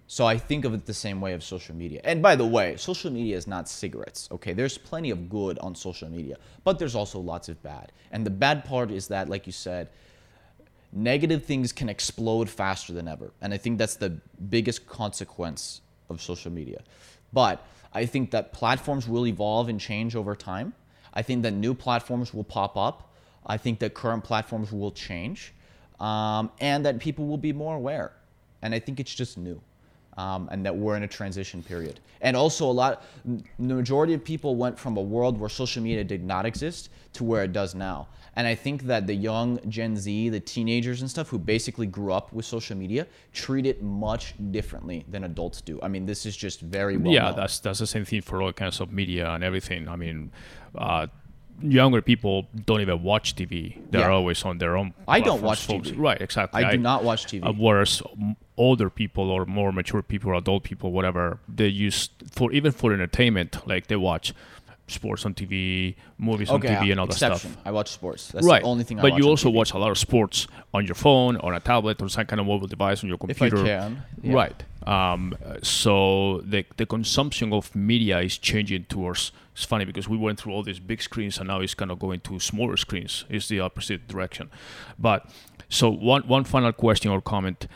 so 0.07 0.25
I 0.25 0.37
think 0.37 0.65
of 0.65 0.73
it 0.73 0.85
the 0.85 0.93
same 0.93 1.19
way 1.19 1.33
of 1.33 1.43
social 1.43 1.75
media. 1.75 1.99
And 2.03 2.21
by 2.21 2.35
the 2.35 2.45
way, 2.45 2.77
social 2.77 3.11
media 3.11 3.35
is 3.35 3.47
not 3.47 3.67
cigarettes, 3.67 4.29
okay? 4.31 4.53
There's 4.53 4.77
plenty 4.77 5.09
of 5.09 5.29
good 5.29 5.57
on 5.59 5.73
social 5.73 6.09
media, 6.09 6.37
but 6.63 6.77
there's 6.77 6.93
also 6.93 7.19
lots 7.19 7.49
of 7.49 7.61
bad. 7.63 7.91
And 8.11 8.25
the 8.25 8.29
bad 8.29 8.65
part 8.65 8.91
is 8.91 9.07
that, 9.07 9.29
like 9.29 9.47
you 9.47 9.51
said, 9.51 9.89
negative 10.93 11.43
things 11.43 11.71
can 11.71 11.89
explode 11.89 12.49
faster 12.49 12.93
than 12.93 13.07
ever. 13.07 13.31
And 13.41 13.51
I 13.53 13.57
think 13.57 13.79
that's 13.79 13.95
the 13.95 14.11
biggest 14.49 14.85
consequence 14.87 15.81
of 16.09 16.21
social 16.21 16.51
media. 16.51 16.83
But 17.33 17.65
I 17.91 18.05
think 18.05 18.29
that 18.31 18.53
platforms 18.53 19.07
will 19.07 19.25
evolve 19.25 19.69
and 19.69 19.79
change 19.79 20.15
over 20.15 20.35
time. 20.35 20.73
I 21.13 21.23
think 21.23 21.41
that 21.43 21.51
new 21.51 21.73
platforms 21.73 22.31
will 22.31 22.43
pop 22.43 22.77
up. 22.77 23.11
I 23.45 23.57
think 23.57 23.79
that 23.79 23.95
current 23.95 24.23
platforms 24.23 24.71
will 24.71 24.91
change. 24.91 25.53
Um, 25.99 26.51
and 26.59 26.85
that 26.85 26.99
people 26.99 27.25
will 27.25 27.37
be 27.37 27.53
more 27.53 27.75
aware. 27.75 28.11
And 28.61 28.75
I 28.75 28.79
think 28.79 28.99
it's 28.99 29.13
just 29.13 29.37
new. 29.37 29.61
Um, 30.17 30.47
and 30.49 30.65
that 30.65 30.73
we're 30.73 30.95
in 30.95 31.03
a 31.03 31.09
transition 31.09 31.61
period. 31.61 31.99
And 32.21 32.37
also, 32.37 32.65
a 32.65 32.71
lot, 32.71 33.03
the 33.25 33.75
majority 33.75 34.13
of 34.13 34.23
people 34.23 34.55
went 34.55 34.79
from 34.79 34.95
a 34.95 35.01
world 35.01 35.37
where 35.37 35.49
social 35.49 35.83
media 35.83 36.05
did 36.05 36.23
not 36.23 36.45
exist 36.45 36.89
to 37.13 37.25
where 37.25 37.43
it 37.43 37.51
does 37.51 37.75
now. 37.75 38.07
And 38.35 38.45
I 38.45 38.55
think 38.55 38.83
that 38.83 39.07
the 39.07 39.13
young 39.13 39.59
Gen 39.69 39.95
Z, 39.95 40.29
the 40.29 40.39
teenagers 40.39 41.01
and 41.01 41.09
stuff 41.09 41.29
who 41.29 41.39
basically 41.39 41.87
grew 41.87 42.11
up 42.11 42.33
with 42.33 42.45
social 42.45 42.75
media, 42.75 43.07
treat 43.33 43.65
it 43.65 43.81
much 43.81 44.33
differently 44.51 45.05
than 45.09 45.23
adults 45.23 45.61
do. 45.61 45.79
I 45.81 45.87
mean, 45.87 46.05
this 46.05 46.25
is 46.25 46.35
just 46.35 46.59
very 46.59 46.97
well 46.97 47.13
yeah, 47.13 47.25
known. 47.25 47.35
that's 47.37 47.59
that's 47.59 47.79
the 47.79 47.87
same 47.87 48.03
thing 48.03 48.21
for 48.21 48.41
all 48.41 48.51
kinds 48.51 48.81
of 48.81 48.91
media 48.91 49.29
and 49.31 49.43
everything. 49.43 49.87
I 49.87 49.95
mean, 49.95 50.31
uh, 50.77 51.07
younger 51.61 52.01
people 52.01 52.47
don't 52.65 52.81
even 52.81 53.03
watch 53.03 53.35
TV; 53.35 53.77
they're 53.91 54.01
Yeah. 54.01 54.09
always 54.09 54.43
on 54.43 54.57
their 54.57 54.75
own. 54.77 54.93
I 55.07 55.19
don't 55.21 55.41
watch 55.41 55.65
folks. 55.65 55.91
TV. 55.91 55.97
Right, 55.97 56.21
exactly. 56.21 56.63
I 56.63 56.71
do 56.71 56.77
not 56.77 57.03
watch 57.03 57.25
TV. 57.25 57.43
Uh, 57.47 57.53
whereas 57.53 58.01
older 58.57 58.89
people 58.89 59.29
or 59.31 59.45
more 59.45 59.71
mature 59.71 60.01
people, 60.01 60.31
or 60.31 60.35
adult 60.35 60.63
people, 60.63 60.91
whatever, 60.91 61.39
they 61.47 61.67
use 61.67 62.09
for 62.31 62.51
even 62.51 62.71
for 62.71 62.93
entertainment, 62.93 63.57
like 63.67 63.87
they 63.87 63.95
watch 63.95 64.33
sports 64.87 65.25
on 65.25 65.33
TV, 65.33 65.95
movies 66.17 66.49
on 66.49 66.61
TV, 66.61 66.91
and 66.91 66.99
all 66.99 67.07
that 67.07 67.15
stuff. 67.15 67.57
I 67.65 67.71
watch 67.71 67.89
sports. 67.91 68.29
That's 68.29 68.45
right. 68.45 68.61
the 68.61 68.67
only 68.67 68.83
thing 68.83 68.99
I 68.99 69.01
but 69.01 69.11
watch 69.13 69.21
you 69.21 69.27
also 69.27 69.49
watch 69.49 69.73
a 69.73 69.77
lot 69.77 69.89
of 69.91 69.97
sports 69.97 70.47
on 70.73 70.85
your 70.85 70.95
phone, 70.95 71.37
on 71.37 71.55
a 71.55 71.59
tablet, 71.59 72.01
or 72.01 72.09
some 72.09 72.25
kind 72.25 72.39
of 72.39 72.45
mobile 72.45 72.67
device 72.67 73.03
on 73.03 73.09
your 73.09 73.17
computer. 73.17 73.55
If 73.57 73.61
I 73.63 73.65
can, 73.65 74.03
yeah. 74.21 74.33
Right. 74.33 74.63
Um, 74.85 75.35
so 75.63 76.41
the 76.45 76.65
the 76.77 76.85
consumption 76.85 77.51
of 77.53 77.75
media 77.75 78.19
is 78.19 78.37
changing 78.37 78.85
towards. 78.85 79.31
It's 79.53 79.65
funny 79.65 79.85
because 79.85 80.07
we 80.07 80.17
went 80.17 80.39
through 80.39 80.53
all 80.53 80.63
these 80.63 80.79
big 80.79 81.01
screens 81.01 81.37
and 81.37 81.47
now 81.47 81.61
it's 81.61 81.73
kind 81.73 81.89
of 81.91 81.97
going 81.97 82.19
to 82.21 82.39
smaller 82.39 82.77
screens. 82.77 83.25
It's 83.29 83.47
the 83.47 83.61
opposite 83.61 84.07
direction. 84.07 84.49
But 84.99 85.29
so 85.69 85.89
one 85.89 86.23
one 86.27 86.43
final 86.43 86.71
question 86.71 87.11
or 87.11 87.21
comment. 87.21 87.67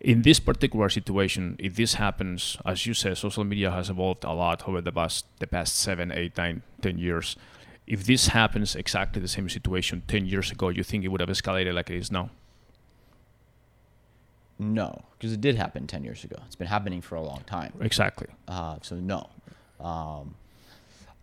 In 0.00 0.20
this 0.20 0.38
particular 0.38 0.90
situation, 0.90 1.56
if 1.58 1.76
this 1.76 1.94
happens, 1.94 2.58
as 2.66 2.84
you 2.84 2.92
said, 2.92 3.16
social 3.16 3.42
media 3.42 3.70
has 3.70 3.88
evolved 3.88 4.24
a 4.24 4.32
lot 4.32 4.68
over 4.68 4.82
the 4.82 4.92
past 4.92 5.26
the 5.40 5.46
past 5.46 5.76
seven, 5.76 6.12
eight, 6.12 6.36
nine, 6.36 6.62
ten 6.82 6.98
years. 6.98 7.36
If 7.86 8.04
this 8.04 8.28
happens 8.28 8.76
exactly 8.76 9.20
the 9.20 9.28
same 9.28 9.48
situation 9.48 10.02
ten 10.06 10.26
years 10.26 10.50
ago, 10.50 10.68
you 10.68 10.82
think 10.82 11.04
it 11.04 11.08
would 11.08 11.20
have 11.20 11.30
escalated 11.30 11.74
like 11.74 11.90
it 11.90 11.96
is 11.96 12.10
now? 12.10 12.30
No, 14.58 15.02
because 15.18 15.32
it 15.32 15.40
did 15.40 15.56
happen 15.56 15.86
10 15.86 16.04
years 16.04 16.22
ago. 16.24 16.36
It's 16.46 16.54
been 16.56 16.68
happening 16.68 17.00
for 17.00 17.16
a 17.16 17.20
long 17.22 17.42
time. 17.46 17.72
Exactly. 17.80 18.28
Uh, 18.46 18.76
so 18.82 18.96
no. 18.96 19.28
Um, 19.80 20.34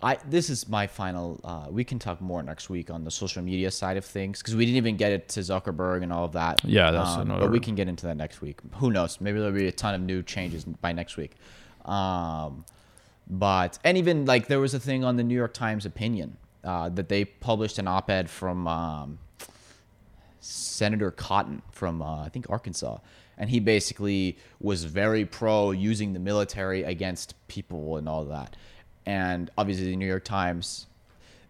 I 0.04 0.18
this 0.28 0.50
is 0.50 0.68
my 0.68 0.88
final. 0.88 1.40
Uh, 1.44 1.68
we 1.70 1.84
can 1.84 2.00
talk 2.00 2.20
more 2.22 2.42
next 2.44 2.70
week 2.70 2.90
on 2.90 3.04
the 3.04 3.12
social 3.12 3.42
media 3.44 3.70
side 3.72 3.98
of 3.98 4.04
things 4.04 4.40
because 4.40 4.56
we 4.56 4.66
didn't 4.66 4.78
even 4.78 4.98
get 4.98 5.12
it 5.12 5.30
to 5.30 5.42
Zuckerberg 5.42 6.02
and 6.04 6.12
all 6.12 6.26
of 6.26 6.32
that. 6.34 6.62
Yeah, 6.66 6.90
that's 6.92 7.12
Um, 7.12 7.22
another- 7.22 7.42
But 7.42 7.52
we 7.52 7.60
can 7.60 7.76
get 7.76 7.88
into 7.88 8.08
that 8.08 8.18
next 8.18 8.42
week. 8.42 8.60
Who 8.78 8.90
knows? 8.92 9.22
Maybe 9.22 9.38
there'll 9.40 9.54
be 9.56 9.68
a 9.68 9.72
ton 9.72 9.94
of 9.94 10.02
new 10.02 10.24
changes 10.24 10.66
by 10.66 10.92
next 10.92 11.18
week. 11.18 11.34
Um, 11.86 12.66
but 13.30 13.78
and 13.84 13.96
even 13.98 14.26
like 14.26 14.48
there 14.48 14.60
was 14.60 14.74
a 14.74 14.80
thing 14.80 15.04
on 15.04 15.16
the 15.18 15.24
New 15.24 15.36
York 15.36 15.54
Times 15.54 15.86
opinion 15.86 16.38
uh, 16.64 16.90
that 16.90 17.08
they 17.08 17.24
published 17.24 17.78
an 17.78 17.88
op-ed 17.88 18.28
from 18.30 18.68
um, 18.68 19.20
Senator 20.40 21.12
Cotton 21.12 21.62
from 21.72 22.02
uh, 22.02 22.24
I 22.26 22.30
think 22.30 22.50
Arkansas, 22.50 22.98
and 23.42 23.50
he 23.50 23.60
basically 23.60 24.38
was 24.60 24.84
very 24.84 25.26
pro 25.26 25.72
using 25.72 26.14
the 26.14 26.20
military 26.20 26.84
against 26.84 27.34
people 27.48 27.98
and 27.98 28.08
all 28.08 28.24
that. 28.24 28.56
And 29.08 29.50
obviously, 29.58 29.88
the 29.88 29.96
New 29.96 30.06
York 30.06 30.24
Times 30.24 30.86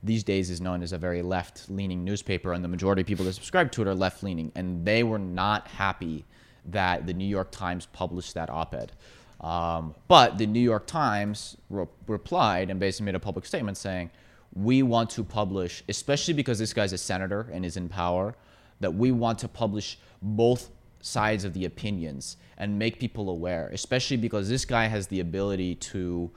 these 0.02 0.24
days 0.24 0.50
is 0.50 0.62
known 0.62 0.84
as 0.84 0.94
a 0.94 0.98
very 0.98 1.22
left-leaning 1.22 2.06
newspaper, 2.06 2.54
and 2.54 2.64
the 2.64 2.70
majority 2.70 3.02
of 3.02 3.08
people 3.08 3.26
that 3.26 3.34
subscribe 3.34 3.74
to 3.74 3.82
it 3.82 3.90
are 3.90 3.94
left-leaning, 3.94 4.54
and 4.56 4.86
they 4.86 5.04
were 5.04 5.20
not 5.20 5.68
happy 5.68 6.24
that 6.66 7.06
the 7.08 7.14
New 7.14 7.26
York 7.26 7.52
Times 7.52 7.88
published 7.88 8.36
that 8.36 8.50
op-ed. 8.50 8.94
Um, 9.42 9.94
but 10.08 10.38
the 10.38 10.48
New 10.48 10.62
York 10.62 10.88
Times 10.88 11.58
re- 11.70 11.88
replied 12.08 12.70
and 12.70 12.80
basically 12.80 13.08
made 13.08 13.16
a 13.16 13.20
public 13.20 13.46
statement 13.46 13.76
saying, 13.76 14.12
"We 14.54 14.82
want 14.82 15.10
to 15.10 15.26
publish, 15.26 15.84
especially 15.90 16.36
because 16.36 16.58
this 16.58 16.72
guy's 16.72 16.94
a 16.94 16.98
senator 16.98 17.50
and 17.52 17.66
is 17.66 17.76
in 17.76 17.90
power, 17.90 18.34
that 18.80 18.94
we 18.94 19.12
want 19.12 19.40
to 19.40 19.50
publish 19.50 20.00
both 20.22 20.70
sides 21.02 21.44
of 21.44 21.54
the 21.54 21.66
opinions 21.66 22.38
and 22.58 22.78
make 22.78 23.00
people 23.00 23.30
aware, 23.30 23.70
especially 23.74 24.18
because 24.18 24.50
this 24.50 24.66
guy 24.66 24.86
has 24.86 25.08
the 25.08 25.20
ability 25.20 25.76
to." 25.76 26.32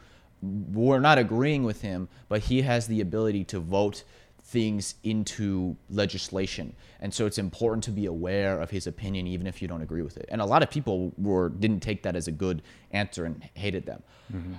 we're 0.73 1.01
not 1.01 1.19
agreeing 1.19 1.65
with 1.65 1.81
him, 1.81 2.09
but 2.29 2.41
he 2.41 2.63
has 2.63 2.87
the 2.87 3.01
ability 3.01 3.45
to 3.45 3.59
vote 3.59 4.05
things 4.45 4.97
into 5.03 5.75
legislation. 5.89 6.75
And 7.01 7.13
so 7.13 7.27
it's 7.27 7.39
important 7.39 7.83
to 7.85 7.91
be 7.91 8.07
aware 8.07 8.61
of 8.61 8.71
his 8.71 8.87
opinion 8.87 9.27
even 9.27 9.47
if 9.47 9.63
you 9.63 9.69
don't 9.69 9.83
agree 9.83 10.03
with 10.03 10.17
it. 10.17 10.27
And 10.29 10.41
a 10.41 10.45
lot 10.45 10.63
of 10.63 10.71
people 10.71 11.13
were 11.17 11.49
didn't 11.49 11.81
take 11.81 12.03
that 12.03 12.15
as 12.15 12.29
a 12.29 12.33
good 12.33 12.63
answer 12.93 13.25
and 13.25 13.43
hated 13.55 13.87
them. 13.87 14.03
Mm-hmm. 14.33 14.55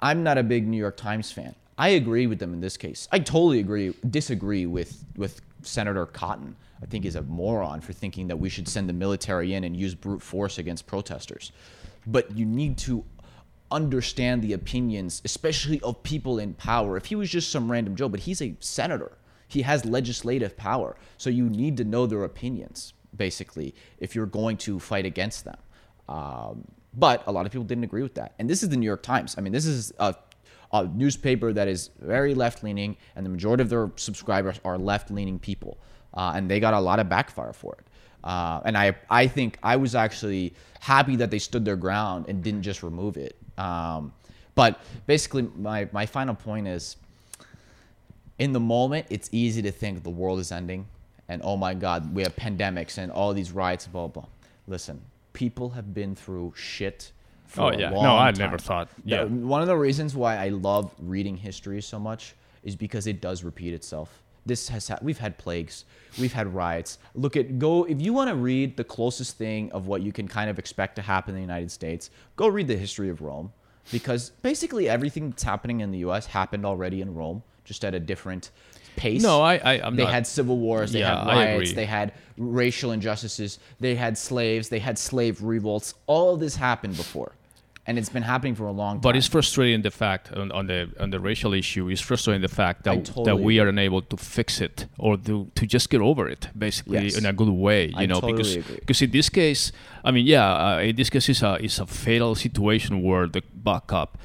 I'm 0.00 0.22
not 0.22 0.38
a 0.38 0.42
big 0.42 0.66
New 0.66 0.76
York 0.76 0.96
Times 0.96 1.30
fan. 1.30 1.54
I 1.76 1.90
agree 1.90 2.26
with 2.26 2.40
them 2.40 2.52
in 2.52 2.60
this 2.60 2.76
case. 2.76 3.08
I 3.12 3.20
totally 3.20 3.60
agree 3.60 3.94
disagree 4.10 4.66
with 4.66 5.04
with 5.16 5.40
Senator 5.62 6.06
Cotton. 6.06 6.56
I 6.82 6.86
think 6.86 7.04
is 7.04 7.16
a 7.16 7.22
moron 7.22 7.80
for 7.80 7.92
thinking 7.92 8.28
that 8.28 8.36
we 8.36 8.48
should 8.48 8.68
send 8.68 8.88
the 8.88 8.92
military 8.92 9.54
in 9.54 9.64
and 9.64 9.76
use 9.76 9.94
brute 9.94 10.22
force 10.22 10.58
against 10.58 10.86
protesters. 10.86 11.52
But 12.06 12.36
you 12.36 12.46
need 12.46 12.78
to 12.78 13.04
understand 13.70 14.42
the 14.42 14.52
opinions, 14.52 15.20
especially 15.24 15.80
of 15.82 16.02
people 16.02 16.38
in 16.38 16.54
power. 16.54 16.96
If 16.96 17.06
he 17.06 17.16
was 17.16 17.30
just 17.30 17.50
some 17.50 17.70
random 17.70 17.96
Joe, 17.96 18.08
but 18.08 18.20
he's 18.20 18.40
a 18.40 18.56
senator, 18.60 19.12
he 19.48 19.62
has 19.62 19.84
legislative 19.84 20.56
power. 20.56 20.96
So 21.16 21.30
you 21.30 21.48
need 21.48 21.76
to 21.78 21.84
know 21.84 22.06
their 22.06 22.24
opinions, 22.24 22.94
basically, 23.16 23.74
if 23.98 24.14
you're 24.14 24.26
going 24.26 24.56
to 24.58 24.78
fight 24.78 25.06
against 25.06 25.44
them. 25.44 25.58
Um, 26.08 26.64
but 26.94 27.22
a 27.26 27.32
lot 27.32 27.46
of 27.46 27.52
people 27.52 27.64
didn't 27.64 27.84
agree 27.84 28.02
with 28.02 28.14
that. 28.14 28.34
And 28.38 28.48
this 28.48 28.62
is 28.62 28.68
the 28.68 28.76
New 28.76 28.86
York 28.86 29.02
Times. 29.02 29.34
I 29.36 29.40
mean, 29.40 29.52
this 29.52 29.66
is 29.66 29.92
a, 29.98 30.14
a 30.72 30.86
newspaper 30.86 31.52
that 31.52 31.68
is 31.68 31.90
very 32.00 32.34
left 32.34 32.62
leaning, 32.62 32.96
and 33.16 33.24
the 33.24 33.30
majority 33.30 33.62
of 33.62 33.68
their 33.68 33.90
subscribers 33.96 34.60
are 34.64 34.78
left 34.78 35.10
leaning 35.10 35.38
people. 35.38 35.78
Uh, 36.14 36.32
and 36.34 36.50
they 36.50 36.58
got 36.60 36.74
a 36.74 36.80
lot 36.80 36.98
of 36.98 37.08
backfire 37.08 37.52
for 37.52 37.74
it. 37.78 37.86
Uh, 38.24 38.60
and 38.64 38.76
I, 38.76 38.96
I 39.10 39.26
think 39.26 39.58
I 39.62 39.76
was 39.76 39.94
actually 39.94 40.54
happy 40.80 41.16
that 41.16 41.30
they 41.30 41.38
stood 41.38 41.64
their 41.64 41.76
ground 41.76 42.26
and 42.28 42.42
didn't 42.42 42.62
just 42.62 42.82
remove 42.82 43.16
it. 43.16 43.36
Um, 43.56 44.12
but 44.54 44.80
basically, 45.06 45.48
my, 45.56 45.88
my 45.92 46.06
final 46.06 46.34
point 46.34 46.66
is 46.66 46.96
in 48.38 48.52
the 48.52 48.60
moment, 48.60 49.06
it's 49.10 49.28
easy 49.32 49.62
to 49.62 49.70
think 49.72 50.02
the 50.02 50.10
world 50.10 50.38
is 50.40 50.52
ending 50.52 50.86
and 51.28 51.42
oh 51.44 51.56
my 51.56 51.74
God, 51.74 52.14
we 52.14 52.22
have 52.22 52.34
pandemics 52.36 52.98
and 52.98 53.12
all 53.12 53.34
these 53.34 53.52
riots, 53.52 53.86
blah, 53.86 54.06
blah. 54.08 54.24
Listen, 54.66 55.00
people 55.32 55.70
have 55.70 55.92
been 55.92 56.14
through 56.14 56.54
shit 56.56 57.12
for 57.46 57.62
Oh, 57.62 57.68
a 57.68 57.78
yeah. 57.78 57.90
No, 57.90 58.16
I 58.16 58.30
time. 58.32 58.38
never 58.38 58.58
thought- 58.58 58.88
yeah. 59.04 59.24
One 59.24 59.60
of 59.60 59.66
the 59.68 59.76
reasons 59.76 60.14
why 60.16 60.36
I 60.36 60.48
love 60.48 60.94
reading 60.98 61.36
history 61.36 61.80
so 61.82 61.98
much 61.98 62.34
is 62.62 62.74
because 62.76 63.06
it 63.06 63.20
does 63.20 63.44
repeat 63.44 63.74
itself. 63.74 64.22
This 64.48 64.68
has 64.70 64.88
ha- 64.88 64.98
we've 65.02 65.18
had 65.18 65.38
plagues, 65.38 65.84
we've 66.18 66.32
had 66.32 66.52
riots. 66.54 66.98
Look 67.14 67.36
at 67.36 67.58
go 67.58 67.84
if 67.84 68.00
you 68.00 68.12
want 68.12 68.30
to 68.30 68.34
read 68.36 68.76
the 68.76 68.84
closest 68.84 69.36
thing 69.38 69.70
of 69.72 69.86
what 69.86 70.02
you 70.02 70.12
can 70.12 70.26
kind 70.26 70.50
of 70.50 70.58
expect 70.58 70.96
to 70.96 71.02
happen 71.02 71.30
in 71.34 71.36
the 71.36 71.46
United 71.52 71.70
States, 71.70 72.10
go 72.36 72.48
read 72.48 72.66
the 72.66 72.76
history 72.76 73.08
of 73.10 73.20
Rome, 73.22 73.52
because 73.92 74.30
basically 74.42 74.88
everything 74.88 75.30
that's 75.30 75.42
happening 75.42 75.80
in 75.80 75.90
the 75.92 75.98
U.S. 75.98 76.26
happened 76.26 76.64
already 76.66 77.00
in 77.00 77.14
Rome, 77.14 77.42
just 77.64 77.84
at 77.84 77.94
a 77.94 78.00
different 78.00 78.50
pace. 78.96 79.22
No, 79.22 79.40
I, 79.42 79.56
I 79.58 79.72
I'm 79.86 79.94
They 79.96 80.04
not. 80.04 80.12
had 80.12 80.26
civil 80.26 80.58
wars, 80.58 80.90
they 80.92 81.00
Yeah, 81.00 81.18
had 81.24 81.26
riots, 81.26 81.72
they 81.74 81.86
had 81.86 82.12
racial 82.36 82.90
injustices, 82.92 83.58
they 83.80 83.94
had 83.94 84.18
slaves, 84.18 84.68
they 84.70 84.80
had 84.80 84.98
slave 84.98 85.42
revolts. 85.42 85.94
All 86.06 86.34
of 86.34 86.40
this 86.40 86.56
happened 86.56 86.96
before, 86.96 87.32
and 87.88 87.98
it's 87.98 88.10
been 88.10 88.22
happening 88.34 88.54
for 88.54 88.66
a 88.66 88.72
long 88.82 88.96
time. 88.96 89.00
But 89.00 89.16
it's 89.16 89.26
frustrating 89.26 89.80
the 89.82 89.90
fact 89.90 90.30
on, 90.32 90.52
on 90.52 90.66
the 90.66 90.80
on 91.00 91.08
the 91.10 91.18
racial 91.30 91.52
issue. 91.54 91.88
It's 91.88 92.02
frustrating 92.10 92.42
the 92.42 92.54
fact 92.62 92.84
that 92.84 93.06
totally 93.06 93.24
that 93.24 93.36
we 93.40 93.58
are 93.60 93.68
unable 93.68 94.02
to 94.02 94.16
fix 94.16 94.60
it 94.60 94.86
or 94.98 95.16
to, 95.16 95.50
to 95.54 95.66
just 95.66 95.88
get 95.88 96.00
over 96.02 96.28
it, 96.28 96.42
basically 96.56 97.04
Yes. 97.04 97.16
in 97.18 97.24
a 97.24 97.32
good 97.32 97.48
way. 97.48 97.86
You 97.86 97.94
I 98.02 98.06
know, 98.06 98.20
totally 98.20 98.32
because 98.34 98.56
agree. 98.56 98.76
because 98.80 99.00
in 99.06 99.10
this 99.10 99.28
case, 99.30 99.72
I 100.04 100.10
mean, 100.10 100.26
yeah, 100.26 100.46
uh, 100.76 100.80
in 100.90 100.96
this 100.96 101.08
case, 101.10 101.28
it's 101.32 101.42
a 101.42 101.54
it's 101.66 101.78
a 101.80 101.86
fatal 101.86 102.34
situation 102.34 103.02
where 103.02 103.26
the 103.26 103.42
backup 103.54 104.18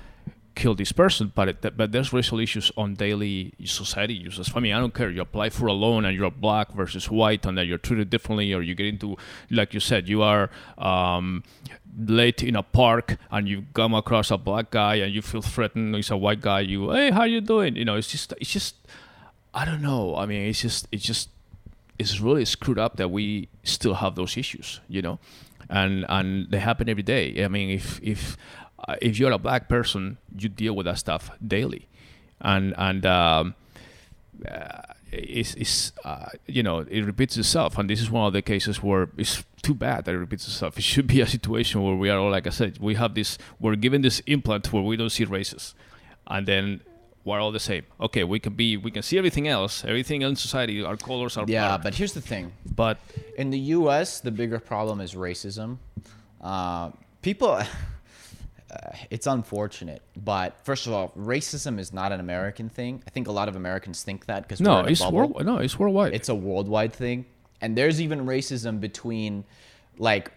killed 0.55 0.77
this 0.77 0.91
person, 0.91 1.31
but 1.33 1.47
it, 1.49 1.77
but 1.77 1.91
there's 1.91 2.13
racial 2.13 2.39
issues 2.39 2.71
on 2.77 2.93
daily 2.93 3.53
society 3.63 4.13
uses. 4.13 4.51
I 4.55 4.59
mean, 4.59 4.73
I 4.73 4.79
don't 4.79 4.93
care. 4.93 5.09
You 5.09 5.21
apply 5.21 5.49
for 5.49 5.67
a 5.67 5.73
loan 5.73 6.05
and 6.05 6.15
you're 6.15 6.29
black 6.31 6.71
versus 6.73 7.09
white, 7.09 7.45
and 7.45 7.57
then 7.57 7.67
you're 7.67 7.77
treated 7.77 8.09
differently, 8.09 8.53
or 8.53 8.61
you 8.61 8.75
get 8.75 8.87
into, 8.87 9.17
like 9.49 9.73
you 9.73 9.79
said, 9.79 10.07
you 10.07 10.21
are 10.21 10.49
um, 10.77 11.43
late 11.97 12.43
in 12.43 12.55
a 12.55 12.63
park 12.63 13.17
and 13.31 13.47
you 13.47 13.65
come 13.73 13.93
across 13.93 14.31
a 14.31 14.37
black 14.37 14.71
guy 14.71 14.95
and 14.95 15.13
you 15.13 15.21
feel 15.21 15.41
threatened. 15.41 15.95
He's 15.95 16.11
a 16.11 16.17
white 16.17 16.41
guy. 16.41 16.61
You, 16.61 16.91
hey, 16.91 17.11
how 17.11 17.23
you 17.23 17.41
doing? 17.41 17.75
You 17.75 17.85
know, 17.85 17.95
it's 17.95 18.09
just, 18.09 18.33
it's 18.39 18.51
just, 18.51 18.75
I 19.53 19.65
don't 19.65 19.81
know. 19.81 20.15
I 20.15 20.25
mean, 20.25 20.47
it's 20.47 20.61
just, 20.61 20.87
it's 20.91 21.03
just, 21.03 21.29
it's 21.99 22.19
really 22.19 22.45
screwed 22.45 22.79
up 22.79 22.97
that 22.97 23.09
we 23.09 23.49
still 23.63 23.93
have 23.95 24.15
those 24.15 24.35
issues. 24.35 24.81
You 24.87 25.01
know, 25.01 25.19
and 25.69 26.05
and 26.09 26.49
they 26.49 26.59
happen 26.59 26.89
every 26.89 27.03
day. 27.03 27.43
I 27.43 27.47
mean, 27.47 27.69
if 27.69 27.99
if 28.01 28.35
uh, 28.87 28.95
if 29.01 29.17
you're 29.19 29.31
a 29.31 29.37
black 29.37 29.67
person, 29.69 30.17
you 30.37 30.49
deal 30.49 30.75
with 30.75 30.85
that 30.85 30.97
stuff 30.99 31.31
daily, 31.45 31.87
and 32.41 32.73
and 32.77 33.05
um, 33.05 33.55
uh, 34.49 34.81
it's, 35.11 35.53
it's 35.55 35.91
uh, 36.03 36.29
you 36.47 36.63
know 36.63 36.79
it 36.79 37.01
repeats 37.05 37.37
itself, 37.37 37.77
and 37.77 37.89
this 37.89 38.01
is 38.01 38.09
one 38.09 38.25
of 38.27 38.33
the 38.33 38.41
cases 38.41 38.81
where 38.81 39.09
it's 39.17 39.43
too 39.61 39.73
bad 39.73 40.05
that 40.05 40.13
it 40.15 40.17
repeats 40.17 40.47
itself. 40.47 40.77
It 40.81 40.83
should 40.83 41.07
be 41.07 41.21
a 41.21 41.27
situation 41.27 41.81
where 41.83 41.95
we 41.95 42.09
are 42.09 42.19
all 42.19 42.31
like 42.31 42.47
I 42.47 42.51
said, 42.51 42.77
we 42.79 42.95
have 42.95 43.13
this, 43.13 43.37
we're 43.59 43.75
given 43.75 44.01
this 44.01 44.21
implant 44.25 44.73
where 44.73 44.83
we 44.83 44.97
don't 44.97 45.11
see 45.11 45.25
races, 45.25 45.75
and 46.27 46.45
then. 46.47 46.81
We're 47.25 47.39
all 47.39 47.53
the 47.53 47.59
same. 47.61 47.83
Okay, 48.01 48.25
we 48.25 48.37
can 48.41 48.53
be, 48.53 48.75
we 48.75 48.91
can 48.91 49.01
see 49.01 49.17
everything 49.17 49.47
else, 49.47 49.85
everything 49.85 50.23
in 50.23 50.35
society. 50.35 50.83
Our 50.83 50.97
colors 50.97 51.37
are, 51.37 51.45
yeah, 51.47 51.75
are- 51.75 51.79
but 51.79 51.95
here's 51.95 52.11
the 52.11 52.19
thing: 52.19 52.51
but 52.75 52.97
in 53.37 53.49
the 53.49 53.59
U.S., 53.79 54.19
the 54.19 54.29
bigger 54.29 54.59
problem 54.59 54.99
is 54.99 55.15
racism. 55.15 55.77
Uh, 56.41 56.91
people, 57.21 57.61
uh, 58.73 58.95
it's 59.09 59.27
unfortunate, 59.27 60.01
but 60.15 60.57
first 60.63 60.87
of 60.87 60.93
all, 60.93 61.11
racism 61.17 61.79
is 61.79 61.93
not 61.93 62.11
an 62.11 62.19
American 62.19 62.69
thing. 62.69 63.03
I 63.05 63.11
think 63.11 63.27
a 63.27 63.31
lot 63.31 63.47
of 63.47 63.55
Americans 63.55 64.03
think 64.03 64.25
that 64.25 64.43
because 64.43 64.61
no, 64.61 64.75
we're 64.75 64.79
in 64.79 64.85
a 64.85 64.91
it's 64.91 65.11
world, 65.11 65.45
no, 65.45 65.57
it's 65.57 65.77
worldwide. 65.77 66.13
It's 66.13 66.29
a 66.29 66.35
worldwide 66.35 66.93
thing, 66.93 67.25
and 67.61 67.77
there's 67.77 68.01
even 68.01 68.25
racism 68.25 68.79
between, 68.79 69.43
like, 69.97 70.31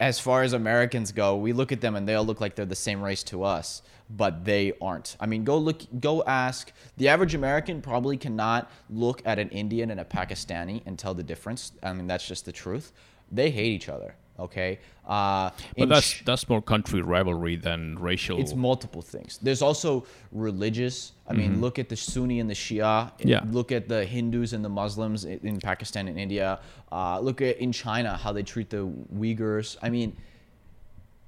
as 0.00 0.18
far 0.18 0.42
as 0.42 0.54
Americans 0.54 1.12
go, 1.12 1.36
we 1.36 1.52
look 1.52 1.72
at 1.72 1.80
them 1.80 1.94
and 1.94 2.08
they'll 2.08 2.24
look 2.24 2.40
like 2.40 2.54
they're 2.54 2.64
the 2.64 2.74
same 2.74 3.02
race 3.02 3.22
to 3.24 3.44
us, 3.44 3.82
but 4.08 4.44
they 4.44 4.72
aren't. 4.80 5.16
I 5.20 5.26
mean, 5.26 5.44
go 5.44 5.58
look, 5.58 5.82
go 6.00 6.24
ask. 6.24 6.72
The 6.96 7.08
average 7.08 7.34
American 7.34 7.82
probably 7.82 8.16
cannot 8.16 8.70
look 8.88 9.20
at 9.26 9.38
an 9.38 9.50
Indian 9.50 9.90
and 9.90 10.00
a 10.00 10.04
Pakistani 10.04 10.82
and 10.86 10.98
tell 10.98 11.14
the 11.14 11.22
difference. 11.22 11.72
I 11.82 11.92
mean, 11.92 12.06
that's 12.06 12.26
just 12.26 12.46
the 12.46 12.52
truth. 12.52 12.92
They 13.30 13.50
hate 13.50 13.72
each 13.72 13.88
other. 13.90 14.16
Okay. 14.40 14.78
Uh, 15.06 15.50
but 15.76 15.88
that's 15.88 16.20
that's 16.24 16.48
more 16.48 16.62
country 16.62 17.02
rivalry 17.02 17.56
than 17.56 17.98
racial. 17.98 18.38
it's 18.40 18.54
multiple 18.54 19.02
things. 19.02 19.38
There's 19.42 19.60
also 19.62 20.04
religious. 20.32 21.12
I 21.28 21.32
mean, 21.32 21.60
look 21.60 21.78
at 21.78 21.88
the 21.88 21.96
Sunni 21.96 22.40
and 22.40 22.48
the 22.48 22.54
Shia. 22.54 22.82
Mm-hmm. 22.82 23.28
Yeah. 23.28 23.40
Look 23.50 23.70
at 23.72 23.88
the 23.88 24.04
Hindus 24.04 24.52
and 24.52 24.64
the 24.64 24.68
Muslims 24.68 25.24
i- 25.26 25.38
in 25.42 25.58
Pakistan 25.60 26.08
and 26.08 26.18
India. 26.18 26.58
Uh, 26.90 27.18
look 27.20 27.40
at 27.42 27.58
in 27.58 27.70
China 27.72 28.16
how 28.16 28.32
they 28.32 28.42
treat 28.42 28.70
the 28.70 28.82
Uyghurs. 29.14 29.76
I 29.82 29.90
mean, 29.90 30.16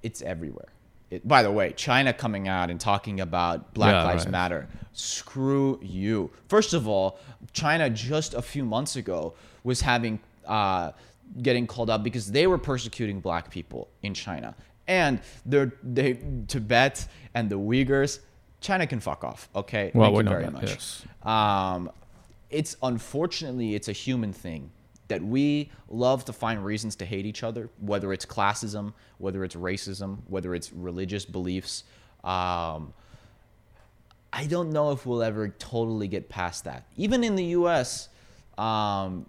it's 0.03 0.23
everywhere. 0.23 0.69
It, 1.11 1.27
by 1.29 1.43
the 1.43 1.51
way, 1.53 1.73
China 1.77 2.13
coming 2.13 2.49
out 2.49 2.71
and 2.71 2.81
talking 2.81 3.21
about 3.21 3.75
Black 3.75 3.93
Yeah, 3.93 4.05
Lives 4.05 4.25
right. 4.25 4.33
Matter. 4.33 4.69
Screw 4.93 5.79
you. 5.83 6.31
First 6.49 6.73
of 6.75 6.89
all, 6.89 7.19
China 7.53 7.91
just 7.91 8.35
a 8.35 8.43
few 8.43 8.65
months 8.65 8.97
ago 8.97 9.35
was 9.65 9.81
having 9.83 10.19
uh, 10.47 10.93
getting 11.41 11.67
called 11.67 11.91
out 11.91 12.03
because 12.03 12.31
they 12.31 12.47
were 12.47 12.59
persecuting 12.59 13.21
black 13.21 13.51
people 13.51 13.89
in 14.03 14.15
China. 14.15 14.55
And 14.89 15.21
they're 15.47 15.73
they 15.83 16.19
Tibet 16.49 17.07
and 17.35 17.49
the 17.49 17.59
Uyghurs, 17.59 18.19
China 18.61 18.87
can 18.87 19.01
fuck 19.01 19.25
off. 19.25 19.49
Okay. 19.55 19.93
Well, 19.95 20.13
Thank 20.13 20.25
you 20.25 20.29
very 20.29 20.45
that, 20.45 20.53
much. 20.53 20.65
yes. 20.65 21.05
Um, 21.23 21.91
it's 22.51 22.77
unfortunately 22.83 23.75
it's 23.75 23.89
a 23.89 23.93
human 23.93 24.33
thing 24.33 24.71
that 25.09 25.23
we 25.23 25.71
love 25.89 26.25
to 26.25 26.33
find 26.33 26.65
reasons 26.65 26.97
to 26.97 27.05
hate 27.05 27.27
each 27.27 27.43
other, 27.43 27.69
whether 27.81 28.13
it's 28.13 28.25
classism, 28.25 28.93
whether 29.19 29.45
it's 29.45 29.55
racism, 29.55 30.19
whether 30.29 30.55
it's 30.55 30.73
religious 30.73 31.25
beliefs. 31.25 31.85
Um, 32.25 32.95
I 34.33 34.47
don't 34.49 34.71
know 34.71 34.93
if 34.93 35.05
we'll 35.05 35.23
ever 35.23 35.49
totally 35.49 36.09
get 36.09 36.29
past 36.29 36.65
that. 36.65 36.87
Even 36.97 37.25
in 37.25 37.37
the 37.37 37.45
U.S., 37.45 38.09
um, 38.57 39.27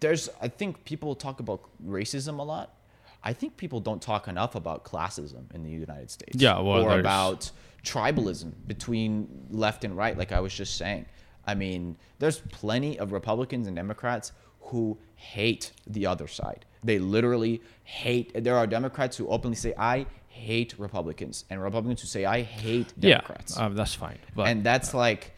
there's 0.00 0.28
I 0.40 0.48
think 0.48 0.84
people 0.84 1.14
talk 1.14 1.40
about 1.40 1.60
racism 1.86 2.38
a 2.38 2.42
lot. 2.42 2.74
I 3.22 3.32
think 3.32 3.56
people 3.56 3.80
don't 3.80 4.00
talk 4.00 4.28
enough 4.28 4.54
about 4.54 4.84
classism 4.84 5.52
in 5.54 5.64
the 5.64 5.70
United 5.70 6.10
States. 6.10 6.40
Yeah, 6.40 6.58
well, 6.60 6.82
or 6.84 6.88
there's- 6.90 7.00
about 7.00 7.50
tribalism 7.84 8.52
between 8.66 9.28
left 9.50 9.84
and 9.84 9.96
right, 9.96 10.16
like 10.16 10.32
I 10.32 10.40
was 10.40 10.54
just 10.54 10.76
saying. 10.76 11.06
I 11.46 11.54
mean, 11.54 11.96
there's 12.18 12.40
plenty 12.40 12.98
of 12.98 13.12
Republicans 13.12 13.66
and 13.68 13.76
Democrats 13.76 14.32
who 14.60 14.98
hate 15.14 15.72
the 15.86 16.06
other 16.06 16.26
side. 16.26 16.66
They 16.82 16.98
literally 16.98 17.62
hate. 17.84 18.32
There 18.44 18.56
are 18.56 18.66
Democrats 18.66 19.16
who 19.16 19.28
openly 19.28 19.56
say, 19.56 19.72
"I 19.78 20.06
hate 20.28 20.74
Republicans," 20.78 21.44
and 21.48 21.62
Republicans 21.62 22.00
who 22.02 22.08
say, 22.08 22.24
"I 22.24 22.42
hate 22.42 22.92
Democrats." 22.98 23.56
Yeah, 23.56 23.66
uh, 23.66 23.68
that's 23.70 23.94
fine. 23.94 24.18
But 24.34 24.48
and 24.48 24.64
that's 24.64 24.92
like 24.92 25.32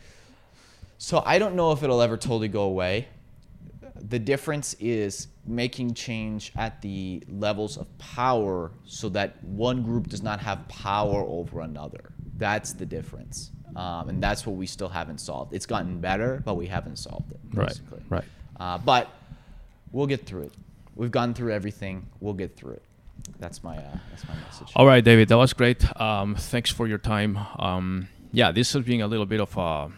so 1.00 1.22
i 1.24 1.38
don't 1.38 1.54
know 1.54 1.70
if 1.70 1.82
it'll 1.84 2.02
ever 2.02 2.16
totally 2.16 2.48
go 2.48 2.62
away 2.62 3.06
the 4.00 4.18
difference 4.18 4.74
is 4.80 5.28
making 5.46 5.94
change 5.94 6.52
at 6.56 6.80
the 6.82 7.22
levels 7.28 7.76
of 7.76 7.86
power 7.98 8.70
so 8.84 9.08
that 9.08 9.42
one 9.44 9.82
group 9.82 10.08
does 10.08 10.22
not 10.22 10.40
have 10.40 10.66
power 10.68 11.24
over 11.26 11.60
another 11.60 12.12
that's 12.36 12.72
the 12.74 12.86
difference 12.86 13.50
um, 13.76 14.08
and 14.08 14.22
that's 14.22 14.46
what 14.46 14.56
we 14.56 14.66
still 14.66 14.88
haven't 14.88 15.18
solved. 15.18 15.54
It's 15.54 15.66
gotten 15.66 16.00
better, 16.00 16.42
but 16.44 16.54
we 16.54 16.66
haven't 16.66 16.96
solved 16.96 17.30
it. 17.30 17.38
Right, 17.52 17.68
Basically. 17.68 18.02
right. 18.08 18.24
Uh, 18.58 18.78
but 18.78 19.08
we'll 19.92 20.06
get 20.06 20.26
through 20.26 20.42
it. 20.42 20.52
We've 20.96 21.10
gone 21.10 21.32
through 21.34 21.52
everything. 21.52 22.06
We'll 22.20 22.34
get 22.34 22.56
through 22.56 22.74
it. 22.74 22.82
That's 23.38 23.62
my 23.62 23.76
uh, 23.76 23.98
that's 24.10 24.26
my 24.26 24.34
message. 24.34 24.72
All 24.74 24.86
right, 24.86 25.04
David, 25.04 25.28
that 25.28 25.36
was 25.36 25.52
great. 25.52 25.84
Um, 26.00 26.34
thanks 26.34 26.72
for 26.72 26.88
your 26.88 26.98
time. 26.98 27.38
Um, 27.58 28.08
yeah, 28.32 28.50
this 28.52 28.72
has 28.72 28.84
been 28.84 29.00
a 29.00 29.06
little 29.06 29.26
bit 29.26 29.40
of 29.40 29.56
a 29.56 29.90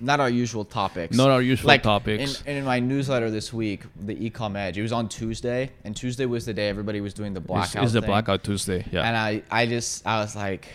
Not 0.00 0.20
our 0.20 0.30
usual 0.30 0.64
topics. 0.64 1.16
Not 1.16 1.30
our 1.30 1.42
usual 1.42 1.68
like, 1.68 1.82
topics. 1.82 2.42
In, 2.42 2.56
in 2.58 2.64
my 2.64 2.80
newsletter 2.80 3.30
this 3.30 3.52
week, 3.52 3.82
the 4.00 4.14
Ecom 4.14 4.56
Edge, 4.56 4.78
it 4.78 4.82
was 4.82 4.92
on 4.92 5.08
Tuesday, 5.08 5.70
and 5.84 5.96
Tuesday 5.96 6.26
was 6.26 6.46
the 6.46 6.54
day 6.54 6.68
everybody 6.68 7.00
was 7.00 7.14
doing 7.14 7.34
the 7.34 7.40
blackout. 7.40 7.82
it's 7.84 7.92
the 7.92 8.02
blackout 8.02 8.44
Tuesday. 8.44 8.84
Yeah. 8.90 9.02
And 9.02 9.16
I, 9.16 9.42
I 9.50 9.66
just, 9.66 10.06
I 10.06 10.20
was 10.20 10.36
like, 10.36 10.68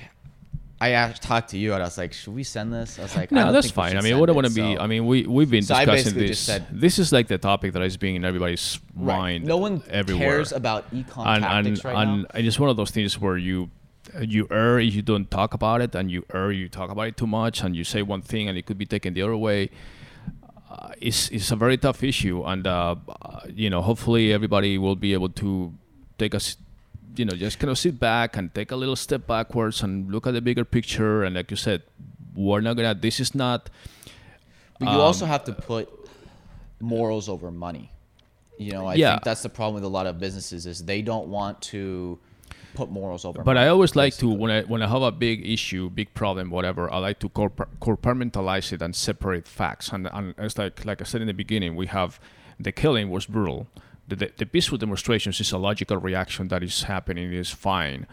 I 0.81 0.89
asked, 0.89 1.23
talked 1.23 1.51
to 1.51 1.57
you, 1.57 1.73
and 1.73 1.81
I 1.81 1.85
was 1.85 1.97
like, 1.97 2.11
should 2.11 2.35
we 2.35 2.43
send 2.43 2.73
this? 2.73 2.99
I 2.99 3.03
was 3.03 3.15
like, 3.15 3.31
I 3.31 3.35
no, 3.35 3.51
that's 3.53 3.71
fine. 3.71 3.95
I 3.95 4.01
mean, 4.01 4.19
what 4.19 4.29
I 4.29 4.33
want 4.33 4.47
to 4.47 4.53
be. 4.53 4.75
so- 4.75 4.81
I 4.81 4.87
mean, 4.87 5.05
we 5.05 5.25
we've 5.25 5.49
been 5.49 5.63
So 5.63 5.75
discussing 5.75 6.19
this. 6.19 6.39
said- 6.39 6.67
this 6.69 6.99
is 6.99 7.13
like 7.13 7.27
the 7.27 7.37
topic 7.37 7.71
that 7.73 7.81
is 7.83 7.95
being 7.95 8.15
in 8.15 8.25
everybody's 8.25 8.79
Right. 8.93 9.17
mind. 9.17 9.45
No 9.45 9.57
one 9.57 9.81
everywhere. 9.89 10.27
cares 10.27 10.51
about 10.51 10.91
ecom 10.91 11.25
and 11.25 11.43
tactics 11.43 11.79
and, 11.79 11.85
right 11.85 12.01
and 12.03 12.21
now. 12.23 12.27
it's 12.33 12.59
one 12.59 12.69
of 12.69 12.75
those 12.75 12.91
things 12.91 13.19
where 13.19 13.37
you 13.37 13.69
you 14.21 14.47
err 14.51 14.79
if 14.79 14.93
you 14.93 15.01
don't 15.01 15.29
talk 15.31 15.53
about 15.53 15.81
it, 15.81 15.95
and 15.95 16.11
you 16.11 16.25
err 16.33 16.51
you 16.51 16.69
talk 16.69 16.89
about 16.91 17.07
it 17.07 17.17
too 17.17 17.27
much, 17.27 17.61
and 17.63 17.75
you 17.75 17.83
say 17.83 18.01
one 18.01 18.21
thing 18.21 18.47
and 18.49 18.57
it 18.57 18.65
could 18.65 18.77
be 18.77 18.85
taken 18.85 19.13
the 19.13 19.21
other 19.21 19.37
way. 19.37 19.69
Uh, 20.69 20.89
it's 20.99 21.29
it's 21.29 21.51
a 21.51 21.55
very 21.55 21.77
tough 21.77 22.03
issue, 22.03 22.43
and 22.43 22.65
uh, 22.67 22.95
uh, 23.21 23.39
you 23.53 23.69
know, 23.69 23.81
hopefully 23.81 24.33
everybody 24.33 24.77
will 24.77 24.95
be 24.95 25.13
able 25.13 25.29
to 25.29 25.73
take 26.17 26.33
us. 26.35 26.57
You 27.15 27.25
know, 27.25 27.35
just 27.35 27.59
kind 27.59 27.69
of 27.69 27.77
sit 27.77 27.99
back 27.99 28.37
and 28.37 28.53
take 28.55 28.71
a 28.71 28.75
little 28.75 28.95
step 28.95 29.27
backwards 29.27 29.83
and 29.83 30.11
look 30.11 30.25
at 30.25 30.33
the 30.33 30.41
bigger 30.41 30.65
picture. 30.65 31.23
And 31.23 31.35
like 31.35 31.51
you 31.51 31.57
said, 31.57 31.83
we're 32.35 32.61
not 32.61 32.75
gonna. 32.75 32.95
This 32.95 33.19
is 33.19 33.35
not. 33.35 33.69
But 34.79 34.89
you 34.89 34.95
um, 34.95 35.01
also 35.01 35.25
have 35.27 35.43
to 35.43 35.53
put 35.53 35.89
morals 36.79 37.29
over 37.29 37.51
money. 37.51 37.91
You 38.57 38.71
know, 38.71 38.87
I 38.87 38.95
Yeah. 38.95 39.11
think 39.11 39.23
that's 39.23 39.43
the 39.43 39.49
problem 39.49 39.75
with 39.75 39.83
a 39.83 39.87
lot 39.89 40.07
of 40.07 40.19
businesses 40.19 40.65
is 40.65 40.85
they 40.85 41.01
don't 41.03 41.27
want 41.27 41.61
to 41.73 42.19
put 42.73 42.89
morals 42.89 43.25
over. 43.25 43.43
But 43.43 43.57
I 43.57 43.67
always 43.67 43.95
like 43.95 44.15
to 44.17 44.29
when 44.29 44.51
I 44.51 44.61
when 44.63 44.81
I 44.81 44.87
have 44.87 45.01
a 45.01 45.11
big 45.11 45.47
issue, 45.47 45.89
big 45.89 46.13
problem, 46.13 46.49
whatever. 46.49 46.91
I 46.91 46.97
like 46.97 47.19
to 47.19 47.29
compartmentalize 47.29 48.73
it 48.73 48.81
and 48.81 48.95
separate 48.95 49.47
facts. 49.47 49.89
And, 49.89 50.07
and 50.07 50.33
it's 50.37 50.57
like 50.57 50.85
like 50.85 51.01
I 51.01 51.05
said 51.05 51.21
in 51.21 51.27
the 51.27 51.33
beginning, 51.33 51.75
we 51.75 51.87
have 51.87 52.19
the 52.59 52.71
killing 52.71 53.09
was 53.09 53.25
brutal. 53.25 53.67
The, 54.07 54.15
the, 54.15 54.31
the 54.37 54.45
peaceful 54.45 54.77
demonstrations 54.77 55.39
is 55.39 55.51
a 55.51 55.57
logical 55.57 55.97
reaction 55.97 56.49
that 56.49 56.61
is 56.61 56.83
happening 56.83 57.31
is 57.31 57.51
fine, 57.51 58.05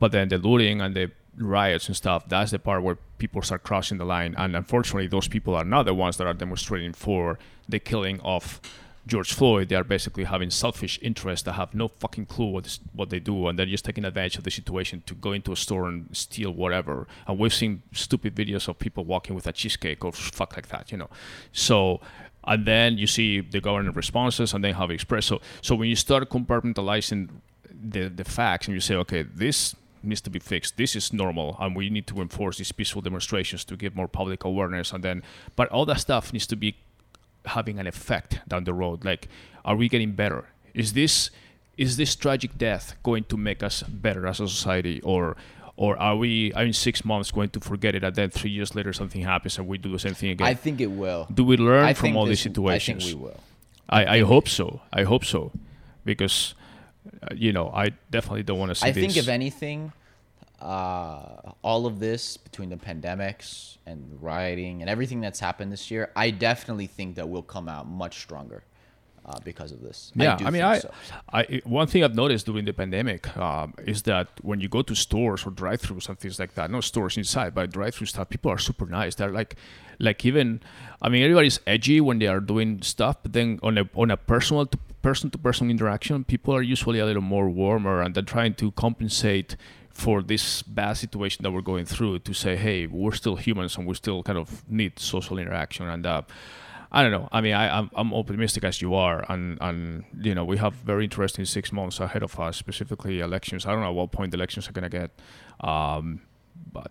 but 0.00 0.10
then 0.10 0.28
the 0.28 0.38
looting 0.38 0.80
and 0.80 0.94
the 0.96 1.12
riots 1.38 1.86
and 1.86 1.96
stuff 1.96 2.28
that's 2.28 2.50
the 2.50 2.58
part 2.58 2.82
where 2.82 2.98
people 3.18 3.40
start 3.40 3.62
crossing 3.62 3.98
the 3.98 4.04
line. 4.04 4.34
And 4.36 4.56
unfortunately, 4.56 5.06
those 5.06 5.28
people 5.28 5.54
are 5.54 5.64
not 5.64 5.84
the 5.84 5.94
ones 5.94 6.16
that 6.16 6.26
are 6.26 6.34
demonstrating 6.34 6.92
for 6.92 7.38
the 7.68 7.78
killing 7.78 8.20
of 8.20 8.60
George 9.06 9.32
Floyd, 9.32 9.68
they 9.68 9.74
are 9.74 9.84
basically 9.84 10.24
having 10.24 10.50
selfish 10.50 10.98
interests 11.02 11.44
that 11.44 11.52
have 11.54 11.74
no 11.74 11.88
fucking 11.88 12.26
clue 12.26 12.46
what 12.46 12.78
what 12.92 13.10
they 13.10 13.18
do, 13.18 13.48
and 13.48 13.58
they're 13.58 13.66
just 13.66 13.84
taking 13.84 14.04
advantage 14.04 14.38
of 14.38 14.44
the 14.44 14.50
situation 14.50 15.02
to 15.06 15.14
go 15.14 15.32
into 15.32 15.50
a 15.52 15.56
store 15.56 15.88
and 15.88 16.08
steal 16.16 16.52
whatever. 16.52 17.08
And 17.26 17.38
we've 17.38 17.52
seen 17.52 17.82
stupid 17.92 18.36
videos 18.36 18.68
of 18.68 18.78
people 18.78 19.04
walking 19.04 19.34
with 19.34 19.46
a 19.46 19.52
cheesecake 19.52 20.04
or 20.04 20.12
fuck 20.12 20.54
like 20.56 20.68
that, 20.68 20.92
you 20.92 20.98
know. 20.98 21.10
So, 21.52 22.00
and 22.44 22.64
then 22.64 22.96
you 22.96 23.08
see 23.08 23.40
the 23.40 23.60
government 23.60 23.96
responses, 23.96 24.54
and 24.54 24.62
then 24.62 24.74
how 24.74 24.86
they 24.86 24.94
express. 24.94 25.26
So, 25.26 25.40
so 25.62 25.74
when 25.74 25.88
you 25.88 25.96
start 25.96 26.28
compartmentalizing 26.30 27.28
the 27.68 28.08
the 28.08 28.24
facts, 28.24 28.68
and 28.68 28.74
you 28.74 28.80
say, 28.80 28.94
okay, 28.94 29.22
this 29.22 29.74
needs 30.04 30.20
to 30.20 30.30
be 30.30 30.38
fixed. 30.38 30.76
This 30.76 30.94
is 30.94 31.12
normal, 31.12 31.56
and 31.58 31.74
we 31.74 31.90
need 31.90 32.06
to 32.06 32.20
enforce 32.20 32.58
these 32.58 32.72
peaceful 32.72 33.02
demonstrations 33.02 33.64
to 33.64 33.76
give 33.76 33.96
more 33.96 34.08
public 34.08 34.44
awareness. 34.44 34.92
And 34.92 35.02
then, 35.02 35.22
but 35.56 35.68
all 35.70 35.86
that 35.86 36.00
stuff 36.00 36.32
needs 36.32 36.46
to 36.48 36.56
be 36.56 36.76
having 37.46 37.78
an 37.78 37.86
effect 37.86 38.40
down 38.48 38.64
the 38.64 38.72
road 38.74 39.04
like 39.04 39.28
are 39.64 39.76
we 39.76 39.88
getting 39.88 40.12
better 40.12 40.44
is 40.74 40.92
this 40.92 41.30
is 41.76 41.96
this 41.96 42.14
tragic 42.14 42.56
death 42.58 42.94
going 43.02 43.24
to 43.24 43.36
make 43.36 43.62
us 43.62 43.82
better 43.82 44.26
as 44.26 44.40
a 44.40 44.48
society 44.48 45.00
or 45.02 45.36
or 45.76 45.96
are 45.96 46.16
we 46.16 46.52
in 46.54 46.72
six 46.72 47.04
months 47.04 47.30
going 47.30 47.48
to 47.48 47.58
forget 47.60 47.94
it 47.94 48.04
and 48.04 48.14
then 48.14 48.30
three 48.30 48.50
years 48.50 48.74
later 48.74 48.92
something 48.92 49.22
happens 49.22 49.58
and 49.58 49.66
we 49.66 49.78
do 49.78 49.90
the 49.90 49.98
same 49.98 50.14
thing 50.14 50.30
again 50.30 50.46
I 50.46 50.54
think 50.54 50.80
it 50.80 50.88
will. 50.88 51.26
do 51.32 51.44
we 51.44 51.56
learn 51.56 51.84
I 51.84 51.94
from 51.94 52.16
all 52.16 52.26
this- 52.26 52.44
these 52.44 52.52
situations 52.54 53.04
I 53.04 53.06
think 53.08 53.18
we 53.18 53.24
will. 53.26 53.40
I, 53.88 54.18
I 54.18 54.20
hope 54.20 54.48
so 54.48 54.80
i 54.92 55.02
hope 55.02 55.24
so 55.24 55.50
because 56.04 56.54
uh, 57.22 57.34
you 57.34 57.52
know 57.52 57.70
i 57.74 57.90
definitely 58.10 58.42
don't 58.44 58.58
want 58.58 58.70
to 58.70 58.74
see 58.74 58.86
this. 58.86 58.96
I 58.96 59.00
this 59.00 59.14
think 59.14 59.16
if 59.16 59.28
anything, 59.28 59.92
uh, 60.62 61.52
all 61.62 61.86
of 61.86 61.98
this 61.98 62.36
between 62.36 62.70
the 62.70 62.76
pandemics 62.76 63.78
and 63.84 64.18
rioting 64.22 64.80
and 64.80 64.88
everything 64.88 65.20
that's 65.20 65.40
happened 65.40 65.72
this 65.72 65.90
year, 65.90 66.10
I 66.14 66.30
definitely 66.30 66.86
think 66.86 67.16
that 67.16 67.28
we'll 67.28 67.42
come 67.42 67.68
out 67.68 67.88
much 67.88 68.20
stronger 68.20 68.62
uh, 69.26 69.38
because 69.44 69.72
of 69.72 69.82
this. 69.82 70.12
Yeah, 70.14 70.36
do 70.36 70.46
I, 70.46 70.50
mean, 70.50 70.62
I, 70.62 70.78
so. 70.78 70.90
I, 71.32 71.60
one 71.64 71.88
thing 71.88 72.04
I've 72.04 72.14
noticed 72.14 72.46
during 72.46 72.64
the 72.64 72.72
pandemic 72.72 73.36
um, 73.36 73.74
is 73.86 74.02
that 74.02 74.28
when 74.42 74.60
you 74.60 74.68
go 74.68 74.82
to 74.82 74.94
stores 74.94 75.44
or 75.44 75.50
drive-throughs 75.50 76.08
and 76.08 76.18
things 76.18 76.38
like 76.38 76.54
that, 76.54 76.70
not 76.70 76.84
stores 76.84 77.16
inside, 77.16 77.54
but 77.54 77.72
drive-through 77.72 78.06
stuff, 78.06 78.28
people 78.28 78.50
are 78.50 78.58
super 78.58 78.86
nice. 78.86 79.16
They're 79.16 79.32
like, 79.32 79.56
like 79.98 80.24
even, 80.24 80.60
I 81.00 81.08
mean, 81.08 81.22
everybody's 81.24 81.58
edgy 81.66 82.00
when 82.00 82.20
they 82.20 82.28
are 82.28 82.40
doing 82.40 82.82
stuff, 82.82 83.16
but 83.22 83.32
then 83.32 83.58
on 83.62 83.78
a 83.78 83.88
on 83.94 84.10
a 84.10 84.16
personal 84.16 84.66
to 84.66 84.78
person-to-person 85.02 85.68
interaction, 85.68 86.22
people 86.22 86.54
are 86.54 86.62
usually 86.62 87.00
a 87.00 87.04
little 87.04 87.22
more 87.22 87.48
warmer 87.50 88.00
and 88.00 88.14
they're 88.14 88.22
trying 88.22 88.54
to 88.54 88.70
compensate 88.72 89.56
for 89.92 90.22
this 90.22 90.62
bad 90.62 90.94
situation 90.94 91.42
that 91.42 91.50
we're 91.50 91.60
going 91.60 91.84
through 91.84 92.20
to 92.20 92.32
say, 92.32 92.56
hey, 92.56 92.86
we're 92.86 93.12
still 93.12 93.36
humans 93.36 93.76
and 93.76 93.86
we 93.86 93.94
still 93.94 94.22
kind 94.22 94.38
of 94.38 94.68
need 94.68 94.98
social 94.98 95.38
interaction 95.38 95.88
and. 95.88 96.06
Uh, 96.06 96.22
I 96.94 97.02
don't 97.02 97.10
know. 97.10 97.26
I 97.32 97.40
mean, 97.40 97.54
I, 97.54 97.78
I'm, 97.78 97.90
I'm 97.94 98.12
optimistic 98.12 98.64
as 98.64 98.82
you 98.82 98.94
are, 98.94 99.24
and, 99.32 99.56
and 99.62 100.04
you 100.20 100.34
know 100.34 100.44
we 100.44 100.58
have 100.58 100.74
very 100.74 101.04
interesting 101.04 101.46
six 101.46 101.72
months 101.72 102.00
ahead 102.00 102.22
of 102.22 102.38
us, 102.38 102.58
specifically 102.58 103.20
elections. 103.20 103.64
I 103.64 103.72
don't 103.72 103.80
know 103.80 103.88
at 103.88 103.94
what 103.94 104.12
point 104.12 104.30
the 104.30 104.36
elections 104.36 104.68
are 104.68 104.72
gonna 104.72 104.90
get 104.90 105.10
um, 105.60 106.20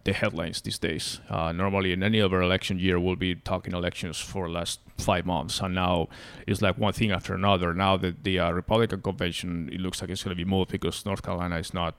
the 0.03 0.13
headlines 0.13 0.61
these 0.61 0.79
days. 0.79 1.19
Uh, 1.29 1.51
normally, 1.51 1.91
in 1.91 2.03
any 2.03 2.21
other 2.21 2.41
election 2.41 2.79
year, 2.79 2.99
we'll 2.99 3.15
be 3.15 3.35
talking 3.35 3.73
elections 3.73 4.19
for 4.19 4.47
the 4.47 4.53
last 4.53 4.79
five 4.97 5.25
months, 5.25 5.59
and 5.59 5.75
now 5.75 6.07
it's 6.47 6.61
like 6.61 6.77
one 6.77 6.93
thing 6.93 7.11
after 7.11 7.33
another. 7.33 7.73
Now 7.73 7.97
that 7.97 8.23
the 8.23 8.39
uh, 8.39 8.51
Republican 8.51 9.01
convention, 9.01 9.69
it 9.71 9.79
looks 9.79 10.01
like 10.01 10.09
it's 10.09 10.23
gonna 10.23 10.35
be 10.35 10.45
moved 10.45 10.71
because 10.71 11.05
North 11.05 11.23
Carolina 11.23 11.57
is 11.57 11.73
not 11.73 11.95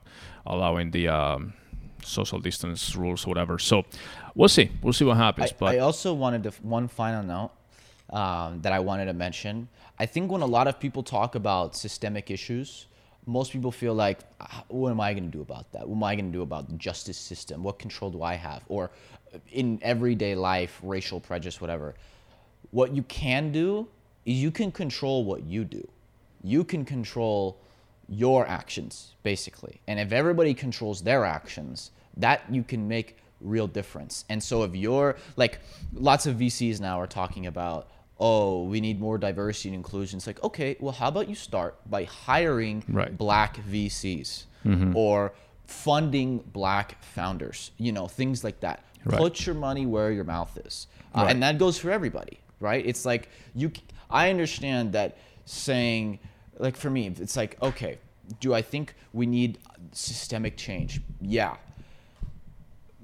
allowing 0.47 0.91
the 0.93 1.09
um, 1.09 1.55
social 2.05 2.41
distance 2.41 2.95
rules 2.97 3.25
or 3.27 3.29
whatever. 3.29 3.59
So 3.59 3.85
we'll 4.35 4.49
see. 4.49 4.71
We'll 4.83 4.93
see 4.93 5.05
what 5.05 5.17
happens. 5.17 5.51
I, 5.51 5.57
but 5.59 5.75
I 5.75 5.79
also 5.79 6.15
wanted 6.15 6.45
to 6.45 6.51
one 6.63 6.89
final 6.89 7.23
note 7.23 7.51
um, 8.11 8.61
that 8.63 8.73
I 8.73 8.81
wanted 8.81 9.07
to 9.07 9.13
mention. 9.13 9.69
I 9.99 10.07
think 10.07 10.31
when 10.31 10.43
a 10.43 10.47
lot 10.47 10.67
of 10.69 10.79
people 10.79 11.03
talk 11.03 11.35
about 11.35 11.77
systemic 11.77 12.31
issues, 12.31 12.87
most 13.27 13.53
people 13.53 13.71
feel 13.71 13.95
like, 13.95 14.21
"Ah, 14.41 14.65
what 14.69 14.91
am 14.91 15.01
I 15.01 15.13
going 15.13 15.25
to 15.25 15.31
do 15.31 15.43
about 15.43 15.71
that? 15.73 15.89
What 15.89 15.97
am 15.97 16.03
I 16.03 16.15
going 16.17 16.27
to 16.27 16.33
do 16.33 16.43
about 16.43 16.69
the 16.69 16.75
justice 16.75 17.19
system? 17.19 17.63
What 17.63 17.79
control 17.79 18.11
do 18.11 18.23
I 18.23 18.35
have? 18.35 18.65
Or 18.69 18.91
in 19.51 19.79
everyday 19.83 20.35
life, 20.35 20.81
racial 20.83 21.21
prejudice, 21.21 21.61
whatever. 21.61 21.95
What 22.71 22.95
you 22.95 23.03
can 23.05 23.53
do 23.53 23.89
is 24.25 24.37
you 24.43 24.51
can 24.51 24.73
control 24.73 25.25
what 25.25 25.45
you 25.45 25.65
do. 25.65 25.87
You 26.43 26.65
can 26.65 26.85
control 26.85 27.59
your 28.09 28.47
actions, 28.47 29.15
basically. 29.23 29.81
And 29.87 29.99
if 29.99 30.13
everybody 30.13 30.55
controls 30.55 31.03
their 31.03 31.25
actions, 31.25 31.91
that 32.17 32.43
you 32.51 32.63
can 32.63 32.89
make 32.89 33.17
real 33.41 33.67
difference. 33.67 34.25
And 34.29 34.43
so 34.43 34.63
if 34.65 34.75
you're 34.75 35.17
like 35.37 35.61
lots 35.93 36.27
of 36.27 36.37
VCs 36.37 36.81
now 36.81 37.01
are 37.01 37.07
talking 37.07 37.47
about, 37.47 37.89
oh, 38.25 38.63
we 38.73 38.81
need 38.81 39.01
more 39.01 39.19
diversity 39.19 39.71
and 39.71 39.75
inclusion. 39.83 40.17
It's 40.19 40.29
like, 40.33 40.43
okay, 40.45 40.77
well, 40.79 40.93
how 41.01 41.09
about 41.09 41.29
you 41.29 41.35
start 41.35 41.73
by 41.91 42.05
hiring 42.05 42.85
Right. 42.89 43.13
black 43.27 43.57
VCs 43.73 44.45
or 44.95 45.33
funding 45.67 46.39
black 46.53 47.03
founders, 47.03 47.73
you 47.79 47.91
know, 47.97 48.07
things 48.07 48.45
like 48.45 48.61
that. 48.61 48.79
Right. 49.05 49.19
Put 49.19 49.45
your 49.47 49.57
money 49.57 49.87
where 49.87 50.13
your 50.13 50.25
mouth 50.25 50.57
is. 50.65 50.87
Uh, 51.15 51.27
And 51.31 51.43
that 51.43 51.59
goes 51.59 51.77
for 51.79 51.91
everybody, 51.91 52.39
right? 52.61 52.85
It's 52.87 53.05
like 53.05 53.29
you 53.61 53.73
I 54.09 54.31
understand 54.31 54.93
that 54.93 55.17
saying 55.45 56.21
like 56.59 56.77
for 56.77 56.91
me, 56.91 57.03
it's 57.09 57.37
like, 57.37 57.57
okay, 57.61 57.99
do 58.39 58.55
I 58.55 58.63
think 58.63 58.95
we 59.13 59.27
need 59.27 59.59
systemic 59.91 60.57
change? 60.57 61.01
Yeah. 61.21 61.57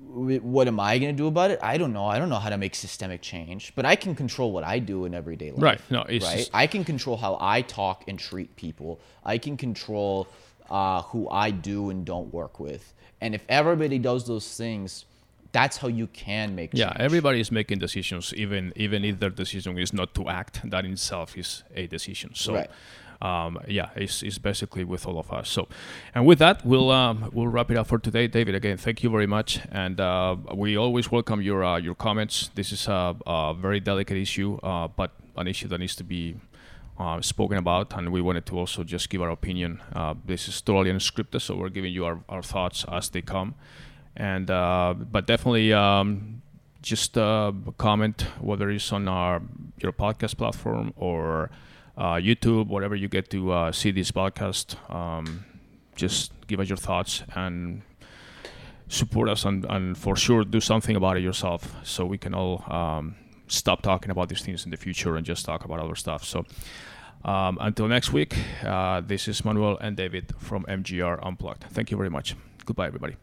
Wh- 0.08 0.44
What 0.44 0.68
am 0.68 0.80
I 0.80 0.98
going 0.98 1.14
to 1.14 1.16
do 1.16 1.26
about 1.26 1.50
it? 1.50 1.58
I 1.62 1.78
don't 1.78 1.92
know. 1.92 2.06
I 2.06 2.18
don't 2.18 2.28
know 2.28 2.36
how 2.38 2.50
to 2.50 2.56
make 2.58 2.74
systemic 2.74 3.20
change, 3.22 3.72
but 3.76 3.84
I 3.84 3.94
can 3.96 4.14
control 4.14 4.52
what 4.52 4.64
I 4.64 4.78
do 4.78 5.04
in 5.04 5.14
everyday 5.14 5.50
life. 5.52 5.62
Right. 5.62 5.80
No, 5.90 6.02
it's 6.02 6.24
right. 6.24 6.38
just- 6.38 6.50
I 6.54 6.66
can 6.66 6.84
control 6.84 7.16
how 7.16 7.36
I 7.40 7.62
talk 7.62 8.04
and 8.08 8.18
treat 8.18 8.54
people. 8.56 9.00
I 9.24 9.38
can 9.38 9.56
control 9.56 10.26
uh, 10.70 11.02
who 11.02 11.28
I 11.30 11.50
do 11.50 11.90
and 11.90 12.04
don't 12.04 12.32
work 12.32 12.58
with. 12.60 12.92
And 13.20 13.34
if 13.34 13.44
everybody 13.48 13.98
does 13.98 14.26
those 14.26 14.56
things, 14.56 15.04
that's 15.52 15.76
how 15.78 15.88
you 15.88 16.06
can 16.08 16.54
make 16.54 16.70
Yeah, 16.74 16.92
everybody 16.96 17.40
is 17.40 17.50
making 17.50 17.78
decisions, 17.78 18.34
even 18.34 18.72
even 18.76 19.02
if 19.04 19.18
their 19.18 19.30
decision 19.30 19.78
is 19.78 19.92
not 19.92 20.14
to 20.14 20.28
act. 20.28 20.60
That 20.70 20.84
in 20.84 20.92
itself 20.92 21.36
is 21.38 21.64
a 21.74 21.86
decision. 21.86 22.30
So, 22.34 22.54
Right. 22.54 22.70
Um, 23.20 23.58
yeah, 23.66 23.90
it's, 23.96 24.22
it's 24.22 24.38
basically 24.38 24.84
with 24.84 25.06
all 25.06 25.18
of 25.18 25.32
us. 25.32 25.48
So, 25.48 25.68
and 26.14 26.24
with 26.24 26.38
that, 26.38 26.64
we'll 26.64 26.90
um, 26.90 27.30
we'll 27.32 27.48
wrap 27.48 27.70
it 27.70 27.76
up 27.76 27.88
for 27.88 27.98
today. 27.98 28.26
David, 28.28 28.54
again, 28.54 28.76
thank 28.76 29.02
you 29.02 29.10
very 29.10 29.26
much, 29.26 29.60
and 29.72 30.00
uh, 30.00 30.36
we 30.54 30.76
always 30.76 31.10
welcome 31.10 31.42
your 31.42 31.64
uh, 31.64 31.78
your 31.78 31.94
comments. 31.94 32.50
This 32.54 32.72
is 32.72 32.86
a, 32.86 33.16
a 33.26 33.54
very 33.54 33.80
delicate 33.80 34.16
issue, 34.16 34.58
uh, 34.62 34.88
but 34.88 35.10
an 35.36 35.48
issue 35.48 35.68
that 35.68 35.78
needs 35.78 35.96
to 35.96 36.04
be 36.04 36.36
uh, 36.98 37.20
spoken 37.20 37.58
about, 37.58 37.96
and 37.96 38.12
we 38.12 38.20
wanted 38.20 38.46
to 38.46 38.58
also 38.58 38.84
just 38.84 39.10
give 39.10 39.22
our 39.22 39.30
opinion. 39.30 39.80
Uh, 39.94 40.14
this 40.24 40.48
is 40.48 40.60
totally 40.60 40.90
unscripted, 40.90 41.40
so 41.40 41.56
we're 41.56 41.68
giving 41.68 41.92
you 41.92 42.04
our, 42.04 42.20
our 42.28 42.42
thoughts 42.42 42.84
as 42.90 43.08
they 43.10 43.22
come. 43.22 43.54
And 44.16 44.50
uh, 44.50 44.94
but 44.96 45.26
definitely 45.26 45.72
um, 45.72 46.42
just 46.82 47.16
uh, 47.16 47.52
comment 47.78 48.22
whether 48.40 48.70
it's 48.70 48.92
on 48.92 49.08
our 49.08 49.42
your 49.80 49.92
podcast 49.92 50.36
platform 50.36 50.92
or 50.96 51.50
YouTube, 52.16 52.68
whatever 52.68 52.94
you 52.94 53.08
get 53.08 53.30
to 53.30 53.52
uh, 53.52 53.72
see 53.72 53.90
this 53.90 54.10
podcast. 54.10 54.76
Um, 54.92 55.44
just 55.96 56.32
give 56.46 56.60
us 56.60 56.68
your 56.68 56.76
thoughts 56.76 57.22
and 57.34 57.82
support 58.88 59.28
us, 59.28 59.44
and, 59.44 59.64
and 59.68 59.98
for 59.98 60.16
sure 60.16 60.44
do 60.44 60.60
something 60.60 60.96
about 60.96 61.16
it 61.16 61.22
yourself, 61.22 61.74
so 61.82 62.06
we 62.06 62.18
can 62.18 62.34
all. 62.34 62.64
Um, 62.72 63.16
stop 63.50 63.82
talking 63.82 64.10
about 64.10 64.28
these 64.28 64.42
things 64.42 64.64
in 64.64 64.70
the 64.70 64.76
future 64.76 65.16
and 65.16 65.26
just 65.26 65.44
talk 65.44 65.64
about 65.64 65.80
other 65.80 65.94
stuff. 65.94 66.24
So 66.24 66.44
um, 67.24 67.58
until 67.60 67.88
next 67.88 68.12
week, 68.12 68.36
uh, 68.64 69.00
this 69.00 69.28
is 69.28 69.44
Manuel 69.44 69.78
and 69.80 69.96
David 69.96 70.32
from 70.38 70.64
MGR 70.64 71.24
Unplugged. 71.24 71.64
Thank 71.70 71.90
you 71.90 71.96
very 71.96 72.10
much. 72.10 72.36
Goodbye, 72.64 72.86
everybody. 72.86 73.16